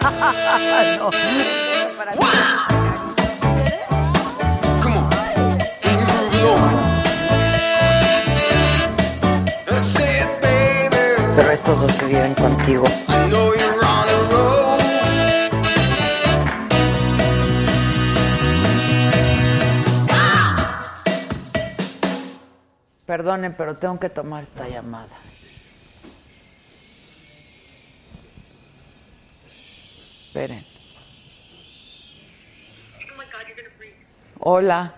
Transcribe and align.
No. 0.00 1.10
Pero 11.36 11.50
estos 11.52 11.80
dos 11.82 11.94
que 11.96 12.06
viven 12.06 12.34
contigo. 12.34 12.84
Perdonen, 23.06 23.54
pero 23.56 23.76
tengo 23.76 23.98
que 23.98 24.08
tomar 24.08 24.44
esta 24.44 24.68
llamada. 24.68 25.29
Esperen. 30.30 30.62
Hola. 34.38 34.94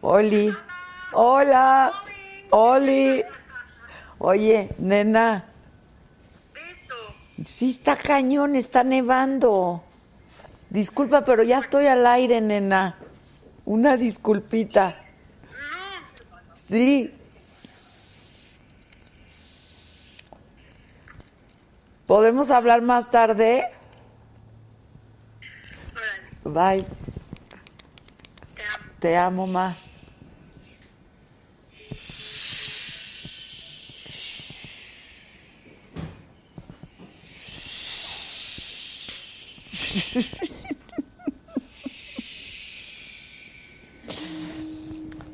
Oli. 0.00 0.50
Hola. 1.12 1.92
Oli. 2.52 3.22
Oye, 4.18 4.70
nena. 4.78 5.44
Sí 7.44 7.68
está 7.68 7.96
cañón, 7.96 8.56
está 8.56 8.82
nevando. 8.82 9.84
Disculpa, 10.70 11.22
pero 11.22 11.42
ya 11.42 11.58
estoy 11.58 11.88
al 11.88 12.06
aire, 12.06 12.40
nena. 12.40 12.96
Una 13.66 13.98
disculpita. 13.98 14.96
Sí. 16.54 17.12
¿Podemos 22.12 22.50
hablar 22.50 22.82
más 22.82 23.10
tarde? 23.10 23.64
Bye. 26.44 26.84
Te 28.98 29.16
amo 29.16 29.46
más. 29.46 29.94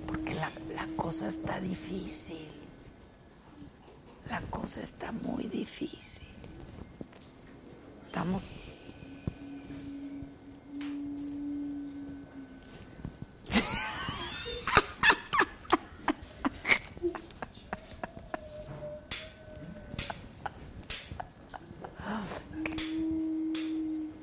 Porque 0.07 0.35
la, 0.35 0.49
la 0.77 0.87
cosa 0.97 1.27
está 1.27 1.59
difícil. 1.59 2.47
La 4.31 4.41
cosa 4.43 4.81
está 4.81 5.11
muy 5.11 5.49
difícil. 5.49 6.18
Estamos 8.19 8.43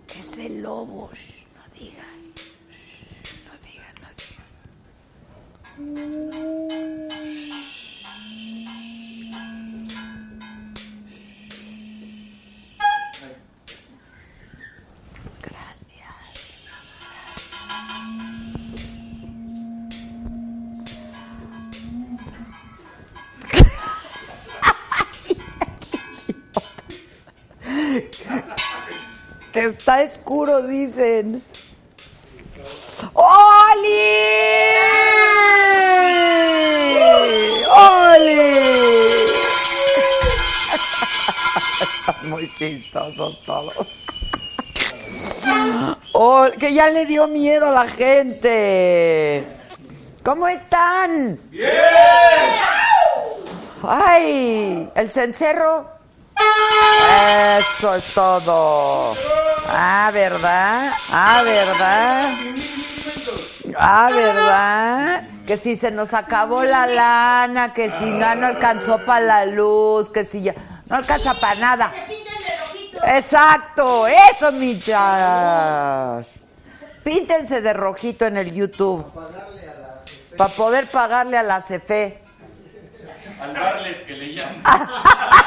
¿Qué 0.07 0.19
es 0.19 0.37
el 0.39 0.61
lobo? 0.61 1.09
No 1.55 1.63
digan. 1.79 2.33
Shh, 2.69 3.45
no 3.45 3.53
digan, 3.63 3.95
no 4.01 4.09
digan. 5.79 7.44
Está 29.55 30.01
oscuro, 30.01 30.61
dicen. 30.67 31.43
¡Oli! 33.13 34.01
¡Oli! 37.75 38.55
Están 41.91 42.29
muy 42.29 42.51
chistosos 42.53 43.41
todos. 43.45 43.87
Oh, 46.13 46.47
que 46.59 46.73
ya 46.73 46.89
le 46.89 47.05
dio 47.05 47.27
miedo 47.27 47.67
a 47.67 47.71
la 47.71 47.87
gente. 47.87 49.45
¿Cómo 50.23 50.47
están? 50.47 51.39
¡Bien! 51.51 51.71
¡Ay! 53.83 54.89
¿El 54.95 55.11
cencerro? 55.11 55.94
Eso 57.57 57.95
es 57.95 58.13
todo. 58.13 59.13
Ah, 59.69 60.09
¿verdad? 60.13 60.91
Ah, 61.11 61.41
¿verdad? 61.43 62.29
Ah, 63.77 64.09
¿verdad? 64.13 65.23
Que 65.45 65.57
si 65.57 65.75
se 65.75 65.91
nos 65.91 66.13
acabó 66.13 66.63
la 66.63 66.87
lana, 66.87 67.73
que 67.73 67.89
si 67.89 68.05
no, 68.05 68.35
no 68.35 68.47
alcanzó 68.47 69.03
para 69.05 69.25
la 69.25 69.45
luz, 69.45 70.09
que 70.09 70.23
si 70.23 70.41
ya 70.41 70.55
no 70.87 70.95
alcanza 70.95 71.39
para 71.39 71.59
nada. 71.59 71.91
Exacto, 73.05 74.07
eso, 74.07 74.51
michas. 74.53 76.45
Píntense 77.03 77.61
de 77.61 77.73
rojito 77.73 78.25
en 78.25 78.37
el 78.37 78.53
YouTube. 78.53 79.05
Para 80.37 80.53
poder 80.53 80.87
pagarle 80.87 81.37
a 81.37 81.43
la 81.43 81.61
CFE. 81.61 82.21
Al 83.39 83.53
Barlet 83.53 84.05
que 84.05 84.13
le 84.13 84.33
llaman. 84.33 84.63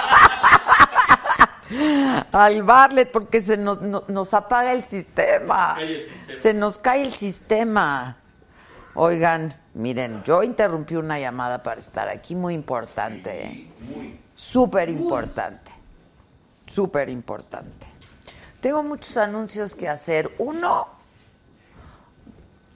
Al 2.32 2.62
Barlet, 2.62 3.10
porque 3.10 3.40
se 3.40 3.56
nos, 3.56 3.80
no- 3.80 4.04
nos 4.08 4.32
apaga 4.34 4.72
el 4.72 4.82
sistema. 4.84 5.76
Se 5.76 5.84
nos 5.84 5.86
cae 5.86 5.92
el 5.94 6.02
sistema. 6.04 6.36
Se 6.38 6.54
nos 6.54 6.78
cae 6.78 7.02
el 7.02 7.12
sistema. 7.12 8.16
Oigan, 8.94 9.54
miren, 9.74 10.22
yo 10.24 10.42
interrumpí 10.42 10.96
una 10.96 11.18
llamada 11.20 11.62
para 11.62 11.80
estar 11.80 12.08
aquí, 12.08 12.34
muy 12.34 12.54
importante. 12.54 13.44
¿eh? 13.44 13.70
Súper 14.34 14.88
importante. 14.88 15.70
Súper 16.66 17.08
importante. 17.08 17.86
Tengo 18.60 18.82
muchos 18.82 19.16
anuncios 19.16 19.74
que 19.74 19.88
hacer. 19.88 20.34
Uno, 20.38 20.88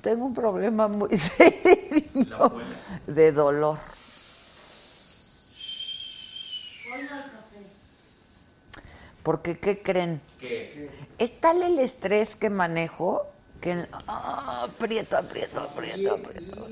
tengo 0.01 0.27
un 0.27 0.35
problema 0.35 0.87
muy 0.89 1.17
serio 1.17 2.61
de 3.07 3.33
dolor. 3.33 3.79
Porque, 9.23 9.59
¿qué 9.59 9.83
creen? 9.83 10.21
¿Qué? 10.41 10.91
Es 11.19 11.41
tal 11.41 11.63
el 11.63 11.79
estrés 11.79 12.37
que 12.37 12.51
manejo 12.51 13.27
que 13.61 13.87
ah, 14.09 14.67
aprieto, 14.69 15.17
aprieto, 15.17 15.61
aprieto, 15.61 16.15
aprieto. 16.15 16.67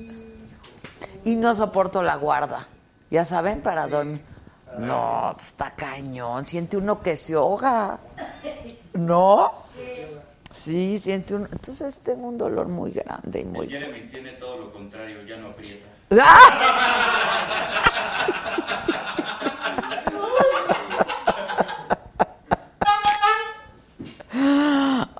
Y 1.23 1.35
no 1.35 1.55
soporto 1.55 2.03
la 2.03 2.15
guarda. 2.15 2.67
Ya 3.09 3.25
saben, 3.25 3.61
para 3.61 3.87
dormir. 3.87 4.21
No, 4.77 5.31
pues 5.35 5.47
está 5.47 5.71
cañón. 5.71 6.45
Siente 6.45 6.77
uno 6.77 7.01
que 7.01 7.15
se 7.15 7.33
ahoga. 7.33 7.99
¿No? 8.93 9.51
Sí, 10.51 10.99
siente 10.99 11.35
uno. 11.35 11.47
Entonces 11.51 12.01
tengo 12.01 12.27
un 12.27 12.37
dolor 12.37 12.67
muy 12.67 12.91
grande 12.91 13.39
y 13.39 13.45
muy. 13.45 13.69
Jeremy 13.69 14.01
tiene 14.01 14.31
todo 14.33 14.57
lo 14.57 14.73
contrario, 14.73 15.23
ya 15.23 15.37
no 15.37 15.47
aprieta. 15.47 15.87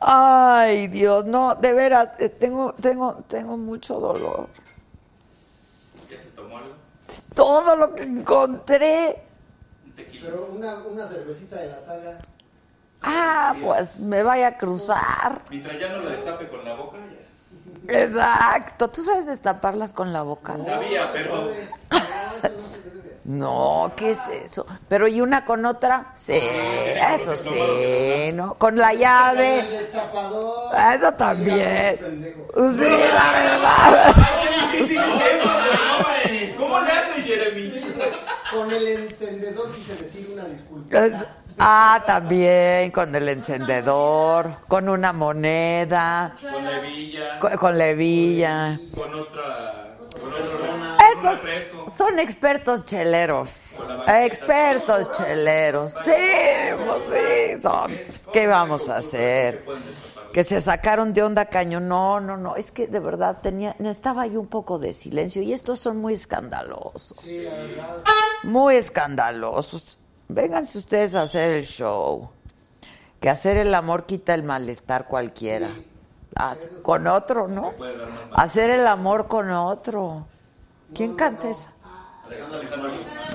Ay, 0.04 0.88
Dios, 0.88 1.26
no, 1.26 1.54
de 1.54 1.74
veras, 1.74 2.14
eh, 2.20 2.30
tengo, 2.30 2.74
tengo, 2.74 3.24
tengo 3.28 3.56
mucho 3.56 4.00
dolor. 4.00 4.48
¿Ya 6.10 6.20
se 6.20 6.30
tomó 6.30 6.58
algo? 6.58 6.74
Todo 7.36 7.76
lo 7.76 7.94
que 7.94 8.02
encontré. 8.04 9.24
Un 9.86 9.92
tequila. 9.92 10.26
Pero 10.26 10.50
una, 10.52 10.80
una 10.80 11.08
cervecita 11.08 11.58
de 11.58 11.68
la 11.68 11.80
saga. 11.80 12.18
Ah, 13.04 13.54
pues 13.62 14.00
me 14.00 14.24
vaya 14.24 14.48
a 14.48 14.58
cruzar. 14.58 15.44
Mientras 15.52 15.80
ya 15.80 15.90
no 15.90 16.00
lo 16.00 16.10
destape 16.10 16.48
con 16.48 16.66
la 16.66 16.74
boca, 16.74 16.98
ya. 16.98 18.02
Exacto. 18.02 18.90
¿Tú 18.90 19.04
sabes 19.04 19.28
destaparlas 19.28 19.94
con 19.94 20.12
la 20.14 20.24
boca? 20.24 20.58
Sabía, 20.58 21.12
pero. 21.14 21.52
No, 23.24 23.92
se 23.92 23.96
¿qué 23.96 24.12
es 24.12 24.28
eso? 24.44 24.66
Pero 24.88 25.08
¿y 25.08 25.22
una 25.22 25.46
con 25.46 25.66
otra? 25.66 26.12
Sí, 26.16 26.34
eso 27.14 27.38
sí, 27.38 28.32
¿no? 28.34 28.56
Con 28.56 28.78
la 28.78 28.92
El 28.92 29.00
llave. 29.00 29.62
destapador. 29.64 30.74
Eso 30.96 31.12
también. 31.14 32.00
Sí, 32.78 32.84
la 32.84 33.32
verdad. 33.32 34.16
¿Cómo 36.58 36.80
le 36.82 36.92
haces, 36.92 37.26
Jeremy? 37.26 37.82
Con 38.52 38.72
el 38.72 38.88
encendedor 38.88 39.72
quise 39.72 39.96
decir 39.96 40.30
una 40.34 40.46
disculpa. 40.46 40.98
Es- 41.00 41.26
Ah, 41.64 42.02
también, 42.08 42.90
con 42.90 43.14
el 43.14 43.30
encendedor, 43.30 44.50
con 44.68 44.90
una 44.90 45.14
moneda, 45.14 46.34
Con 46.42 46.66
la 46.66 46.78
hebilla, 46.78 47.38
con, 47.40 47.56
con 47.58 47.78
la 47.78 47.88
hebilla. 47.90 48.80
con 48.96 49.14
otra. 49.14 49.96
Con 50.12 50.34
otro. 50.34 50.98
Son 51.90 52.20
expertos 52.20 52.86
cheleros. 52.86 53.76
Expertos 54.08 55.12
cheleros. 55.12 55.92
Sí, 56.04 56.12
pues 56.86 57.02
sí, 57.56 57.62
son. 57.62 57.98
Pues, 58.08 58.28
¿Qué 58.32 58.48
vamos 58.48 58.90
a 58.90 58.98
hacer? 58.98 59.66
Que 60.34 60.44
se 60.44 60.62
sacaron 60.62 61.14
de 61.14 61.24
onda 61.24 61.46
cañón. 61.46 61.88
No, 61.88 62.20
no, 62.20 62.38
no. 62.38 62.56
Es 62.56 62.72
que 62.72 62.88
de 62.88 63.00
verdad 63.00 63.40
tenía, 63.42 63.76
necesitaba 63.80 64.26
yo 64.28 64.40
un 64.40 64.48
poco 64.48 64.80
de 64.80 64.94
silencio. 64.94 65.42
Y 65.42 65.54
estos 65.54 65.80
son 65.80 65.98
muy 65.98 66.14
escandalosos. 66.14 67.18
Sí, 67.24 67.44
la 67.44 67.54
verdad. 67.54 67.98
Muy 68.44 68.76
escandalosos. 68.76 69.98
Vénganse 70.28 70.78
ustedes 70.78 71.16
a 71.16 71.24
hacer 71.24 71.52
el 71.54 71.66
show. 71.66 72.30
Que 73.20 73.30
hacer 73.30 73.58
el 73.58 73.74
amor 73.76 74.06
quita 74.06 74.34
el 74.34 74.44
malestar 74.44 75.08
cualquiera. 75.08 75.70
Haz- 76.36 76.72
con 76.82 77.06
otro, 77.08 77.48
¿no? 77.50 77.74
Hacer 78.34 78.70
el 78.70 78.88
amor 78.88 79.28
con 79.28 79.52
otro. 79.52 80.26
¿Quién 80.94 81.16
canta 81.16 81.50
esa? 81.50 81.72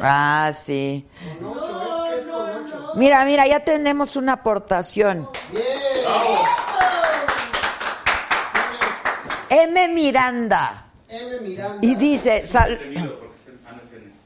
Ah, 0.03 0.51
sí. 0.55 1.07
Mira, 2.95 3.25
mira, 3.25 3.47
ya 3.47 3.61
tenemos 3.61 4.17
una 4.17 4.35
aportación. 4.35 5.29
Bien. 5.51 5.65
M. 9.49 9.89
Miranda. 9.89 10.87
M. 11.09 11.41
Miranda. 11.41 11.79
Y 11.83 11.95
dice, 11.95 12.45
sal- 12.45 12.79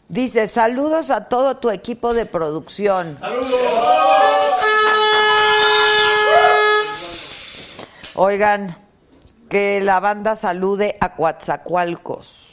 dice, 0.08 0.46
saludos 0.48 1.10
a 1.10 1.28
todo 1.28 1.56
tu 1.58 1.70
equipo 1.70 2.14
de 2.14 2.26
producción. 2.26 3.16
Oigan, 8.14 8.74
que 9.48 9.80
la 9.80 10.00
banda 10.00 10.36
salude 10.36 10.96
a 11.00 11.14
Coatzacoalcos. 11.14 12.49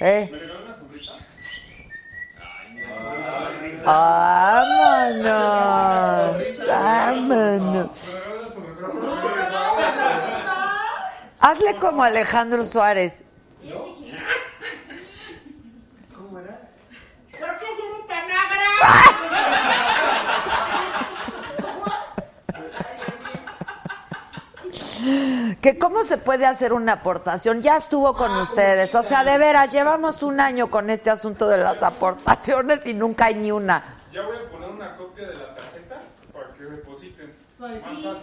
¿Eh? 0.00 0.30
Vámonos, 3.84 5.26
vámonos. 6.66 8.04
Hazle 11.40 11.76
como 11.78 12.02
Alejandro 12.02 12.64
Suárez. 12.64 13.22
¿Cómo 16.14 16.38
era? 16.40 16.60
Que 25.60 25.78
cómo 25.78 26.04
se 26.04 26.18
puede 26.18 26.46
hacer 26.46 26.72
una 26.72 26.94
aportación. 26.94 27.62
Ya 27.62 27.76
estuvo 27.76 28.14
con 28.14 28.34
ustedes. 28.36 28.94
O 28.94 29.02
sea, 29.02 29.24
de 29.24 29.38
veras, 29.38 29.72
llevamos 29.72 30.22
un 30.22 30.40
año 30.40 30.70
con 30.70 30.90
este 30.90 31.10
asunto 31.10 31.48
de 31.48 31.58
las 31.58 31.82
aportaciones 31.82 32.86
y 32.86 32.94
nunca 32.94 33.26
hay 33.26 33.34
ni 33.34 33.50
una. 33.50 33.96
Ya 34.12 34.22
voy 34.22 34.36
a 34.36 34.50
poner 34.50 34.70
una 34.70 34.96
copia 34.96 35.28
de 35.28 35.34
la 35.34 35.54
tarjeta 35.54 35.96
para 36.32 36.54
que 36.54 36.64
depositen. 36.64 37.34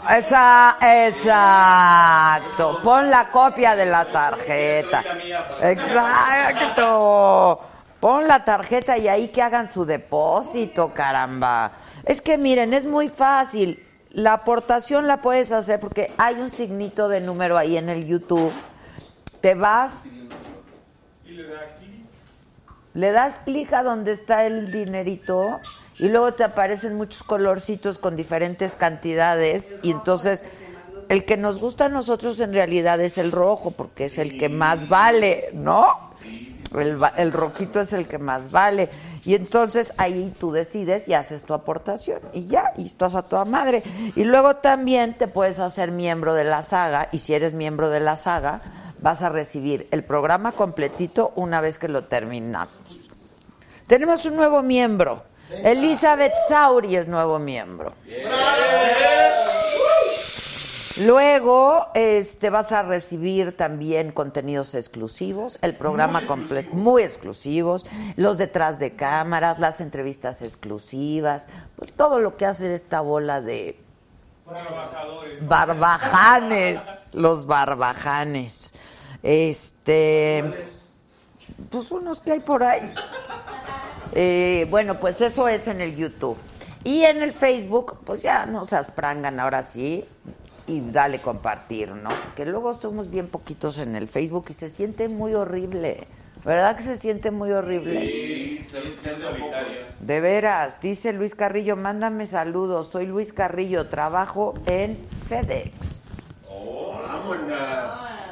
Esa, 0.09 0.77
exacto. 0.81 2.81
Pon 2.81 3.09
la 3.09 3.29
copia 3.29 3.75
de 3.75 3.85
la 3.85 4.05
tarjeta. 4.05 5.03
Exacto. 5.61 7.61
Pon 7.99 8.27
la 8.27 8.43
tarjeta 8.43 8.97
y 8.97 9.07
ahí 9.07 9.29
que 9.29 9.41
hagan 9.41 9.69
su 9.69 9.85
depósito, 9.85 10.93
caramba. 10.93 11.71
Es 12.03 12.21
que 12.21 12.37
miren, 12.37 12.73
es 12.73 12.85
muy 12.85 13.09
fácil. 13.09 13.92
La 14.13 14.33
aportación 14.33 15.07
la 15.07 15.21
puedes 15.21 15.51
hacer 15.51 15.79
porque 15.79 16.13
hay 16.17 16.35
un 16.35 16.51
signito 16.51 17.09
de 17.09 17.19
número 17.19 17.57
ahí 17.57 17.77
en 17.77 17.89
el 17.89 18.05
YouTube. 18.05 18.51
Te 19.41 19.55
vas, 19.55 20.15
Y 21.25 21.31
le 21.31 21.47
da 21.47 21.59
aquí. 21.61 22.05
le 22.93 23.11
das 23.11 23.39
clic 23.39 23.73
a 23.73 23.81
donde 23.81 24.11
está 24.11 24.45
el 24.45 24.71
dinerito 24.71 25.59
y 25.97 26.09
luego 26.09 26.35
te 26.35 26.43
aparecen 26.43 26.93
muchos 26.95 27.23
colorcitos 27.23 27.97
con 27.97 28.15
diferentes 28.15 28.75
cantidades 28.75 29.75
y 29.81 29.89
entonces 29.91 30.45
el 31.09 31.25
que 31.25 31.35
nos 31.35 31.59
gusta 31.59 31.85
a 31.85 31.89
nosotros 31.89 32.39
en 32.39 32.53
realidad 32.53 33.01
es 33.01 33.17
el 33.17 33.31
rojo 33.31 33.71
porque 33.71 34.05
es 34.05 34.19
el 34.19 34.37
que 34.37 34.47
más 34.47 34.89
vale, 34.89 35.49
¿no? 35.53 36.12
El, 36.73 37.31
rojito 37.31 37.81
es 37.81 37.93
el 37.93 38.07
que 38.07 38.17
más 38.17 38.51
vale. 38.51 38.89
Y 39.25 39.35
entonces 39.35 39.93
ahí 39.97 40.33
tú 40.39 40.51
decides 40.51 41.07
y 41.07 41.13
haces 41.13 41.43
tu 41.43 41.53
aportación 41.53 42.19
y 42.33 42.47
ya, 42.47 42.73
y 42.77 42.85
estás 42.85 43.15
a 43.15 43.23
toda 43.23 43.45
madre. 43.45 43.83
Y 44.15 44.23
luego 44.23 44.55
también 44.55 45.13
te 45.17 45.27
puedes 45.27 45.59
hacer 45.59 45.91
miembro 45.91 46.33
de 46.33 46.43
la 46.43 46.61
saga 46.61 47.09
y 47.11 47.19
si 47.19 47.33
eres 47.33 47.53
miembro 47.53 47.89
de 47.89 47.99
la 47.99 48.17
saga 48.17 48.61
vas 48.99 49.21
a 49.21 49.29
recibir 49.29 49.87
el 49.91 50.03
programa 50.03 50.53
completito 50.53 51.33
una 51.35 51.61
vez 51.61 51.77
que 51.77 51.87
lo 51.87 52.05
terminamos. 52.05 53.09
Tenemos 53.87 54.25
un 54.25 54.35
nuevo 54.35 54.63
miembro. 54.63 55.23
Elizabeth 55.49 56.33
Sauri 56.47 56.95
es 56.95 57.07
nuevo 57.07 57.37
miembro. 57.37 57.93
Luego 61.01 61.87
este, 61.95 62.49
vas 62.51 62.71
a 62.71 62.83
recibir 62.83 63.57
también 63.57 64.11
contenidos 64.11 64.75
exclusivos, 64.75 65.57
el 65.61 65.75
programa 65.75 66.21
completo, 66.27 66.75
muy 66.75 67.01
exclusivos, 67.01 67.85
los 68.15 68.37
detrás 68.37 68.77
de 68.77 68.95
cámaras, 68.95 69.57
las 69.57 69.81
entrevistas 69.81 70.43
exclusivas, 70.43 71.49
pues 71.75 71.93
todo 71.93 72.19
lo 72.19 72.37
que 72.37 72.45
hace 72.45 72.71
esta 72.73 73.01
bola 73.01 73.41
de 73.41 73.79
Trabajadores. 74.45 75.47
barbajanes, 75.47 77.09
los 77.13 77.47
barbajanes. 77.47 78.73
Este, 79.23 80.43
pues 81.69 81.91
unos 81.91 82.19
que 82.19 82.33
hay 82.33 82.39
por 82.39 82.63
ahí. 82.63 82.93
Eh, 84.15 84.67
bueno, 84.69 84.99
pues 84.99 85.21
eso 85.21 85.47
es 85.47 85.67
en 85.67 85.81
el 85.81 85.95
YouTube. 85.95 86.37
Y 86.83 87.03
en 87.03 87.23
el 87.23 87.33
Facebook, 87.33 87.99
pues 88.03 88.21
ya 88.21 88.45
no 88.45 88.65
se 88.65 88.75
asprangan 88.75 89.39
ahora 89.39 89.63
sí. 89.63 90.05
Y 90.67 90.79
dale 90.91 91.19
compartir, 91.19 91.89
¿no? 91.89 92.09
Porque 92.09 92.45
luego 92.45 92.73
somos 92.73 93.09
bien 93.09 93.27
poquitos 93.27 93.79
en 93.79 93.95
el 93.95 94.07
Facebook 94.07 94.45
y 94.49 94.53
se 94.53 94.69
siente 94.69 95.09
muy 95.09 95.33
horrible. 95.33 96.07
¿Verdad 96.45 96.75
que 96.75 96.83
se 96.83 96.97
siente 96.97 97.31
muy 97.31 97.51
horrible? 97.51 98.01
Sí, 98.01 98.67
sean 98.71 99.19
solitaria. 99.21 99.77
De 99.99 100.19
veras, 100.21 100.81
dice 100.81 101.13
Luis 101.13 101.35
Carrillo, 101.35 101.75
mándame 101.75 102.25
saludos. 102.25 102.89
Soy 102.89 103.05
Luis 103.05 103.31
Carrillo, 103.33 103.87
trabajo 103.87 104.53
en 104.65 104.97
FedEx. 105.27 106.09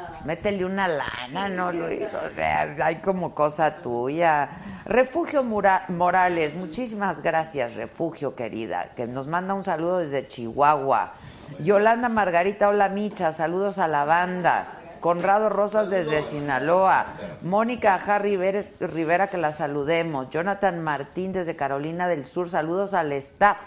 Pues 0.10 0.26
métele 0.26 0.66
una 0.66 0.88
lana, 0.88 1.50
¿no, 1.50 1.72
Luis? 1.72 2.04
O 2.14 2.34
sea, 2.36 2.76
hay 2.84 2.98
como 2.98 3.34
cosa 3.34 3.78
tuya. 3.82 4.50
Refugio 4.86 5.44
Mura- 5.44 5.86
Morales, 5.88 6.56
muchísimas 6.56 7.22
gracias, 7.22 7.76
Refugio, 7.76 8.36
querida, 8.36 8.90
que 8.96 9.08
nos 9.08 9.28
manda 9.28 9.54
un 9.54 9.64
saludo 9.64 10.00
desde 10.00 10.28
Chihuahua. 10.28 11.14
Yolanda 11.60 12.10
Margarita, 12.10 12.70
hola 12.70 12.90
Micha, 12.90 13.32
saludos 13.32 13.78
a 13.78 13.88
la 13.88 14.06
banda. 14.06 14.66
Conrado 15.00 15.50
Rosas 15.50 15.90
desde 15.90 16.22
Sinaloa. 16.22 17.06
Mónica 17.42 17.96
Ajá 17.96 18.20
Rivera, 18.20 19.28
que 19.28 19.38
la 19.38 19.52
saludemos. 19.52 20.30
Jonathan 20.30 20.80
Martín 20.80 21.34
desde 21.34 21.56
Carolina 21.56 22.08
del 22.08 22.26
Sur. 22.26 22.50
Saludos 22.50 22.94
al 22.94 23.12
staff. 23.14 23.58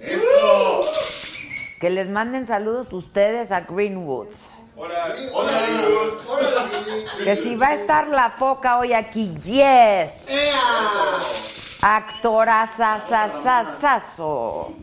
¡Eso! 0.00 0.80
Que 1.80 1.90
les 1.90 2.08
manden 2.08 2.44
saludos 2.44 2.92
ustedes 2.92 3.52
a 3.52 3.60
Greenwood. 3.60 4.26
Hola, 4.76 5.14
hola, 5.32 5.60
Greenwood. 5.60 6.28
Órale, 6.28 6.82
Lili. 6.84 7.04
Que 7.24 7.36
si 7.36 7.54
va 7.54 7.68
a 7.68 7.74
estar 7.74 8.08
la 8.08 8.30
foca 8.30 8.78
hoy 8.78 8.92
aquí, 8.92 9.32
yes. 9.44 10.28
Actorazazazazo. 11.82 14.74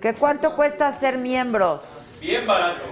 ¿Que 0.00 0.14
cuánto 0.14 0.56
cuesta 0.56 0.90
ser 0.92 1.18
miembros? 1.18 1.82
Bien 2.20 2.46
barato. 2.46 2.86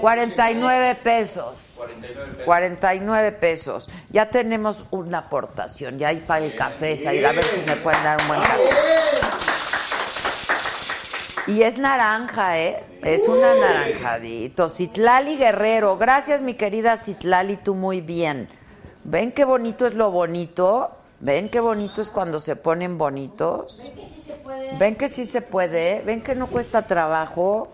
49 0.00 0.96
pesos. 1.02 1.72
49 1.76 2.30
pesos. 2.32 2.44
49 2.44 3.32
pesos. 3.32 3.90
Ya 4.10 4.30
tenemos 4.30 4.86
una 4.90 5.18
aportación. 5.18 5.98
Ya 5.98 6.08
hay 6.08 6.20
para 6.20 6.44
el 6.44 6.54
café. 6.56 6.98
A 7.06 7.32
ver 7.32 7.44
si 7.44 7.60
me 7.60 7.76
pueden 7.76 8.02
dar 8.02 8.20
un 8.20 8.28
buen 8.28 8.40
café. 8.40 8.62
Y 11.46 11.62
es 11.62 11.78
naranja, 11.78 12.58
¿eh? 12.58 12.84
Es 13.02 13.28
una 13.28 13.54
naranjadito. 13.54 14.68
Citlali 14.68 15.36
Guerrero. 15.36 15.96
Gracias, 15.96 16.42
mi 16.42 16.54
querida 16.54 16.96
Citlali, 16.96 17.56
tú 17.56 17.74
muy 17.74 18.00
bien. 18.00 18.48
¿Ven 19.04 19.30
qué 19.30 19.44
bonito 19.44 19.86
es 19.86 19.94
lo 19.94 20.10
bonito? 20.10 21.03
¿Ven 21.24 21.48
qué 21.48 21.58
bonito 21.58 22.02
es 22.02 22.10
cuando 22.10 22.38
se 22.38 22.54
ponen 22.54 22.98
bonitos? 22.98 23.90
¿Ven 24.78 24.94
que 24.94 25.08
sí 25.08 25.24
se 25.24 25.40
puede? 25.40 26.02
¿Ven 26.02 26.22
que 26.22 26.34
no 26.34 26.48
cuesta 26.48 26.82
trabajo? 26.82 27.72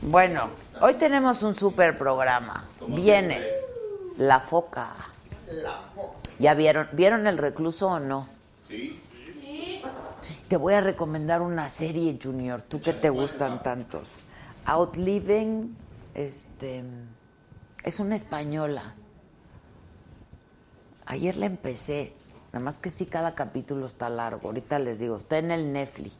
Bueno, 0.00 0.50
hoy 0.80 0.94
tenemos 0.94 1.44
un 1.44 1.54
super 1.54 1.96
programa. 1.96 2.68
Viene 2.88 3.40
La 4.16 4.40
Foca. 4.40 4.88
¿Ya 6.40 6.54
vieron? 6.54 6.88
¿Vieron 6.90 7.28
El 7.28 7.38
Recluso 7.38 7.86
o 7.86 8.00
no? 8.00 8.26
Te 10.48 10.56
voy 10.56 10.74
a 10.74 10.80
recomendar 10.80 11.42
una 11.42 11.70
serie, 11.70 12.18
Junior, 12.20 12.60
tú 12.60 12.80
que 12.80 12.92
te 12.92 13.08
gustan 13.08 13.62
tantos. 13.62 14.22
Outliving, 14.64 15.76
este, 16.14 16.82
es 17.84 18.00
una 18.00 18.16
española. 18.16 18.94
Ayer 21.06 21.36
la 21.36 21.46
empecé, 21.46 22.14
nada 22.52 22.64
más 22.64 22.78
que 22.78 22.90
sí 22.90 23.06
cada 23.06 23.34
capítulo 23.34 23.86
está 23.86 24.08
largo. 24.08 24.48
Ahorita 24.48 24.78
les 24.78 24.98
digo, 24.98 25.16
está 25.16 25.38
en 25.38 25.50
el 25.50 25.72
Netflix. 25.72 26.18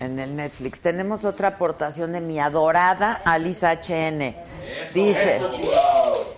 En 0.00 0.18
el 0.18 0.36
Netflix. 0.36 0.80
Tenemos 0.80 1.24
otra 1.24 1.48
aportación 1.48 2.12
de 2.12 2.20
mi 2.20 2.38
adorada 2.38 3.22
Alice 3.24 3.66
HN. 3.66 4.36
Dice, 4.92 5.40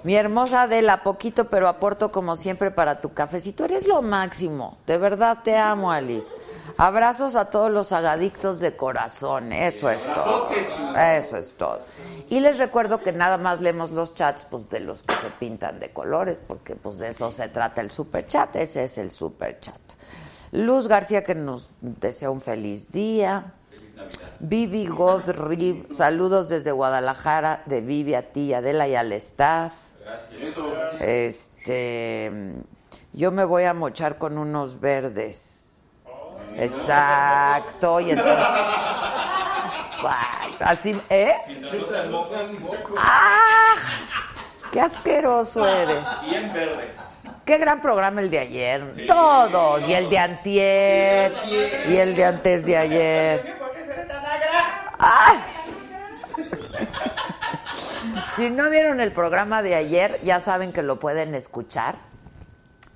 mi 0.04 0.14
hermosa 0.14 0.62
Adela, 0.62 1.02
poquito 1.02 1.48
pero 1.48 1.68
aporto 1.68 2.12
como 2.12 2.36
siempre 2.36 2.70
para 2.70 3.00
tu 3.00 3.12
cafecito. 3.12 3.64
Eres 3.64 3.86
lo 3.86 4.02
máximo. 4.02 4.78
De 4.86 4.98
verdad 4.98 5.38
te 5.42 5.56
amo, 5.56 5.90
Alice. 5.90 6.34
Abrazos 6.76 7.36
a 7.36 7.46
todos 7.46 7.70
los 7.70 7.92
agadictos 7.92 8.60
de 8.60 8.76
corazón. 8.76 9.52
Eso 9.52 9.90
es 9.90 10.04
todo. 10.04 10.50
Eso 10.96 11.36
es 11.36 11.54
todo. 11.54 11.80
Y 12.28 12.40
les 12.40 12.58
recuerdo 12.58 13.02
que 13.02 13.12
nada 13.12 13.38
más 13.38 13.60
leemos 13.60 13.92
los 13.92 14.14
chats 14.14 14.44
pues 14.50 14.68
de 14.68 14.80
los 14.80 15.02
que 15.02 15.14
se 15.14 15.30
pintan 15.38 15.78
de 15.78 15.90
colores, 15.90 16.42
porque 16.46 16.74
pues 16.74 16.98
de 16.98 17.08
eso 17.08 17.30
se 17.30 17.48
trata 17.48 17.80
el 17.80 17.90
super 17.90 18.26
chat. 18.26 18.54
Ese 18.56 18.84
es 18.84 18.98
el 18.98 19.10
super 19.10 19.60
chat. 19.60 19.80
Luz 20.52 20.88
García 20.88 21.22
que 21.22 21.34
nos 21.34 21.70
desea 21.80 22.30
un 22.30 22.40
feliz 22.40 22.90
día. 22.90 23.52
Vivi 24.40 24.86
Godrib, 24.86 25.92
saludos 25.92 26.48
desde 26.48 26.72
Guadalajara, 26.72 27.62
de 27.66 27.80
Vivi 27.80 28.14
a 28.14 28.32
ti, 28.32 28.52
Adela 28.52 28.86
y 28.86 28.94
al 28.94 29.12
staff. 29.12 29.74
Este, 31.00 32.30
yo 33.12 33.32
me 33.32 33.44
voy 33.44 33.64
a 33.64 33.74
mochar 33.74 34.18
con 34.18 34.38
unos 34.38 34.80
verdes. 34.80 35.84
Exacto. 36.56 38.00
Y 38.00 38.10
entonces, 38.12 38.46
así, 40.60 41.00
¿eh? 41.10 41.34
¡Ah! 42.98 43.74
¡Qué 44.72 44.80
asqueroso 44.80 45.66
eres! 45.66 46.04
Bien 46.28 46.52
verdes. 46.52 46.98
Qué 47.44 47.58
gran 47.58 47.80
programa 47.80 48.20
el 48.20 48.30
de 48.30 48.40
ayer. 48.40 49.06
Todos. 49.06 49.88
Y 49.88 49.94
el 49.94 50.10
de 50.10 50.18
antier. 50.18 51.32
Y 51.88 51.96
el 51.96 52.16
de 52.16 52.24
antes 52.24 52.66
de 52.66 52.76
ayer. 52.76 53.58
¿Por 53.58 53.70
qué 53.72 53.84
seré 53.84 54.04
tan 54.06 54.24
agra? 54.24 54.92
¡Ah! 54.98 55.40
Si 58.34 58.50
no 58.50 58.68
vieron 58.68 59.00
el 59.00 59.12
programa 59.12 59.62
de 59.62 59.76
ayer, 59.76 60.20
ya 60.24 60.40
saben 60.40 60.72
que 60.72 60.82
lo 60.82 60.98
pueden 60.98 61.34
escuchar 61.34 61.94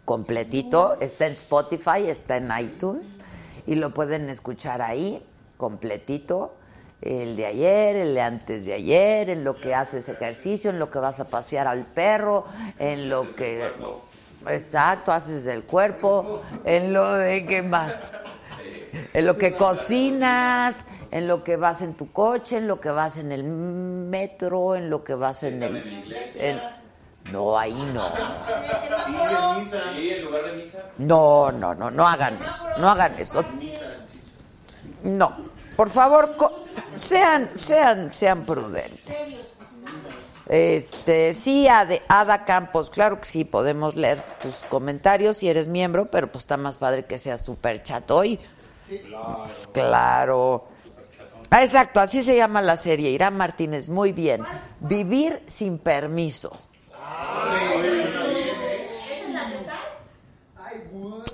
completito. 0.04 0.98
Está 1.00 1.28
en 1.28 1.32
Spotify, 1.32 2.08
está 2.08 2.36
en 2.36 2.50
iTunes 2.58 3.20
y 3.66 3.76
lo 3.76 3.94
pueden 3.94 4.28
escuchar 4.28 4.82
ahí 4.82 5.24
completito. 5.56 6.56
El 7.02 7.34
de 7.36 7.46
ayer, 7.46 7.96
el 7.96 8.14
de 8.14 8.20
antes 8.20 8.64
de 8.66 8.74
ayer, 8.74 9.30
en 9.30 9.42
lo 9.42 9.56
que 9.56 9.74
haces 9.74 10.08
ejercicio, 10.08 10.70
en 10.70 10.78
lo 10.78 10.90
que 10.90 10.98
vas 10.98 11.18
a 11.20 11.28
pasear 11.30 11.66
al 11.66 11.84
perro, 11.86 12.44
en 12.78 13.08
lo 13.08 13.34
que... 13.34 13.70
Exacto, 14.48 15.12
haces 15.12 15.44
del 15.44 15.64
cuerpo, 15.64 16.42
en 16.64 16.92
lo 16.92 17.14
de 17.14 17.46
qué 17.46 17.62
más. 17.62 18.12
En 19.12 19.26
lo 19.26 19.36
que 19.36 19.54
cocinas, 19.54 20.86
en 21.10 21.26
lo 21.26 21.42
que 21.44 21.56
vas 21.56 21.82
en 21.82 21.94
tu 21.94 22.10
coche, 22.12 22.56
en 22.58 22.66
lo 22.66 22.80
que 22.80 22.90
vas 22.90 23.16
en 23.18 23.32
el 23.32 23.44
metro, 23.44 24.76
en 24.76 24.88
lo 24.90 25.02
que 25.04 25.14
vas 25.14 25.42
en 25.42 25.62
el... 25.62 26.12
en- 26.36 26.60
no, 27.32 27.58
ahí 27.58 27.74
no. 27.94 28.08
Sí, 29.94 30.10
en 30.10 30.24
lugar 30.24 30.44
de 30.44 30.52
misa. 30.54 30.78
No, 30.98 31.52
no, 31.52 31.74
no, 31.74 31.90
no 31.90 32.08
hagan 32.08 32.38
eso, 32.42 32.66
no 32.78 32.90
hagan 32.90 33.14
eso. 33.18 33.44
No, 35.04 35.32
por 35.80 35.88
favor, 35.88 36.36
sean, 36.94 37.48
sean, 37.54 38.12
sean 38.12 38.44
prudentes. 38.44 39.78
Este, 40.46 41.32
sí, 41.32 41.68
Ade- 41.68 42.02
Ada 42.06 42.44
Campos, 42.44 42.90
claro 42.90 43.18
que 43.18 43.24
sí, 43.24 43.46
podemos 43.46 43.96
leer 43.96 44.22
tus 44.42 44.56
comentarios 44.56 45.38
si 45.38 45.48
eres 45.48 45.68
miembro, 45.68 46.10
pero 46.10 46.30
pues 46.30 46.42
está 46.42 46.58
más 46.58 46.76
padre 46.76 47.06
que 47.06 47.16
sea 47.18 47.38
super 47.38 47.82
chat 47.82 48.10
hoy. 48.10 48.38
Pues 49.46 49.68
claro. 49.72 50.68
Ah, 51.48 51.62
exacto, 51.64 51.98
así 52.00 52.22
se 52.22 52.36
llama 52.36 52.60
la 52.60 52.76
serie. 52.76 53.08
Irán 53.08 53.38
Martínez, 53.38 53.88
muy 53.88 54.12
bien. 54.12 54.42
Vivir 54.80 55.42
sin 55.46 55.78
permiso. 55.78 56.52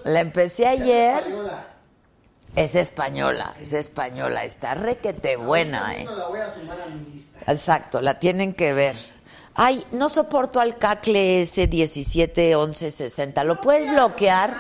La 0.05 0.21
empecé 0.21 0.69
ayer. 0.69 1.25
Es 2.57 2.75
española, 2.75 3.55
es 3.61 3.75
española. 3.75 4.45
Está 4.45 4.75
requete 4.75 5.37
buena, 5.37 5.95
¿eh? 5.95 6.05
No 6.05 6.17
la 6.17 6.27
voy 6.29 6.41
a 6.41 6.53
sumar 6.53 6.81
a 6.81 6.87
mi 6.87 7.13
lista. 7.13 7.39
Exacto, 7.47 8.01
la 8.01 8.19
tienen 8.19 8.55
que 8.55 8.73
ver. 8.73 8.97
Ay, 9.55 9.85
no 9.93 10.09
soporto 10.09 10.59
al 10.59 10.79
cacle 10.79 11.41
ese 11.41 11.67
17 11.67 12.57
11 12.57 12.91
60. 12.91 13.45
¿Lo 13.45 13.61
puedes 13.61 13.91
bloquear? 13.91 14.55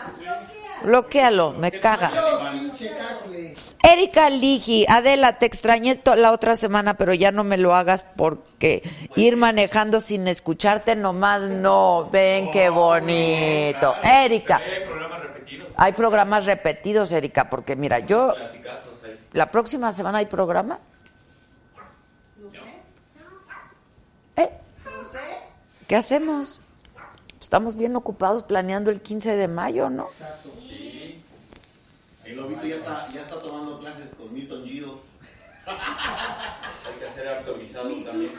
Bloquéalo, 0.83 1.53
me 1.53 1.71
caga. 1.73 2.13
Erika 3.83 4.29
Ligi, 4.29 4.85
Adela, 4.89 5.39
te 5.39 5.47
extrañé 5.47 6.01
la 6.17 6.33
otra 6.33 6.55
semana, 6.55 6.99
pero 6.99 7.15
ya 7.15 7.33
no 7.33 7.45
me 7.45 7.57
lo 7.57 7.75
hagas 7.75 8.05
porque 8.17 8.83
ir 9.17 9.37
manejando 9.37 10.01
sin 10.01 10.29
escucharte 10.29 10.97
nomás 10.97 11.43
no. 11.43 12.11
Ven 12.13 12.51
qué 12.51 12.69
bonito. 12.69 13.95
Erika, 14.03 14.61
repetidos. 15.47 15.75
hay 15.77 15.93
programas 15.93 16.45
repetidos, 16.45 17.13
Erika, 17.13 17.49
porque 17.49 17.77
mira, 17.77 18.01
yo 18.01 18.35
la 19.33 19.51
próxima 19.51 19.93
semana 19.93 20.19
hay 20.19 20.27
programa. 20.27 20.79
¿Eh? 24.37 24.51
¿Qué 25.87 25.97
hacemos? 25.97 26.61
Estamos 27.41 27.77
bien 27.77 27.95
ocupados 27.97 28.43
planeando 28.43 28.91
el 28.91 29.01
15 29.01 29.37
de 29.37 29.49
mayo, 29.49 29.89
¿no? 29.89 30.09
El 32.25 32.37
lobito 32.37 32.67
ya 32.67 32.77
está, 32.77 33.09
ya 33.15 33.21
está 33.21 33.39
tomando 33.39 33.79
clases 33.79 34.15
con 34.15 34.33
Milton 34.35 34.65
Gido. 34.65 35.01
Hay 35.67 36.99
que 36.99 37.07
hacer 37.07 37.45
también. 37.45 38.33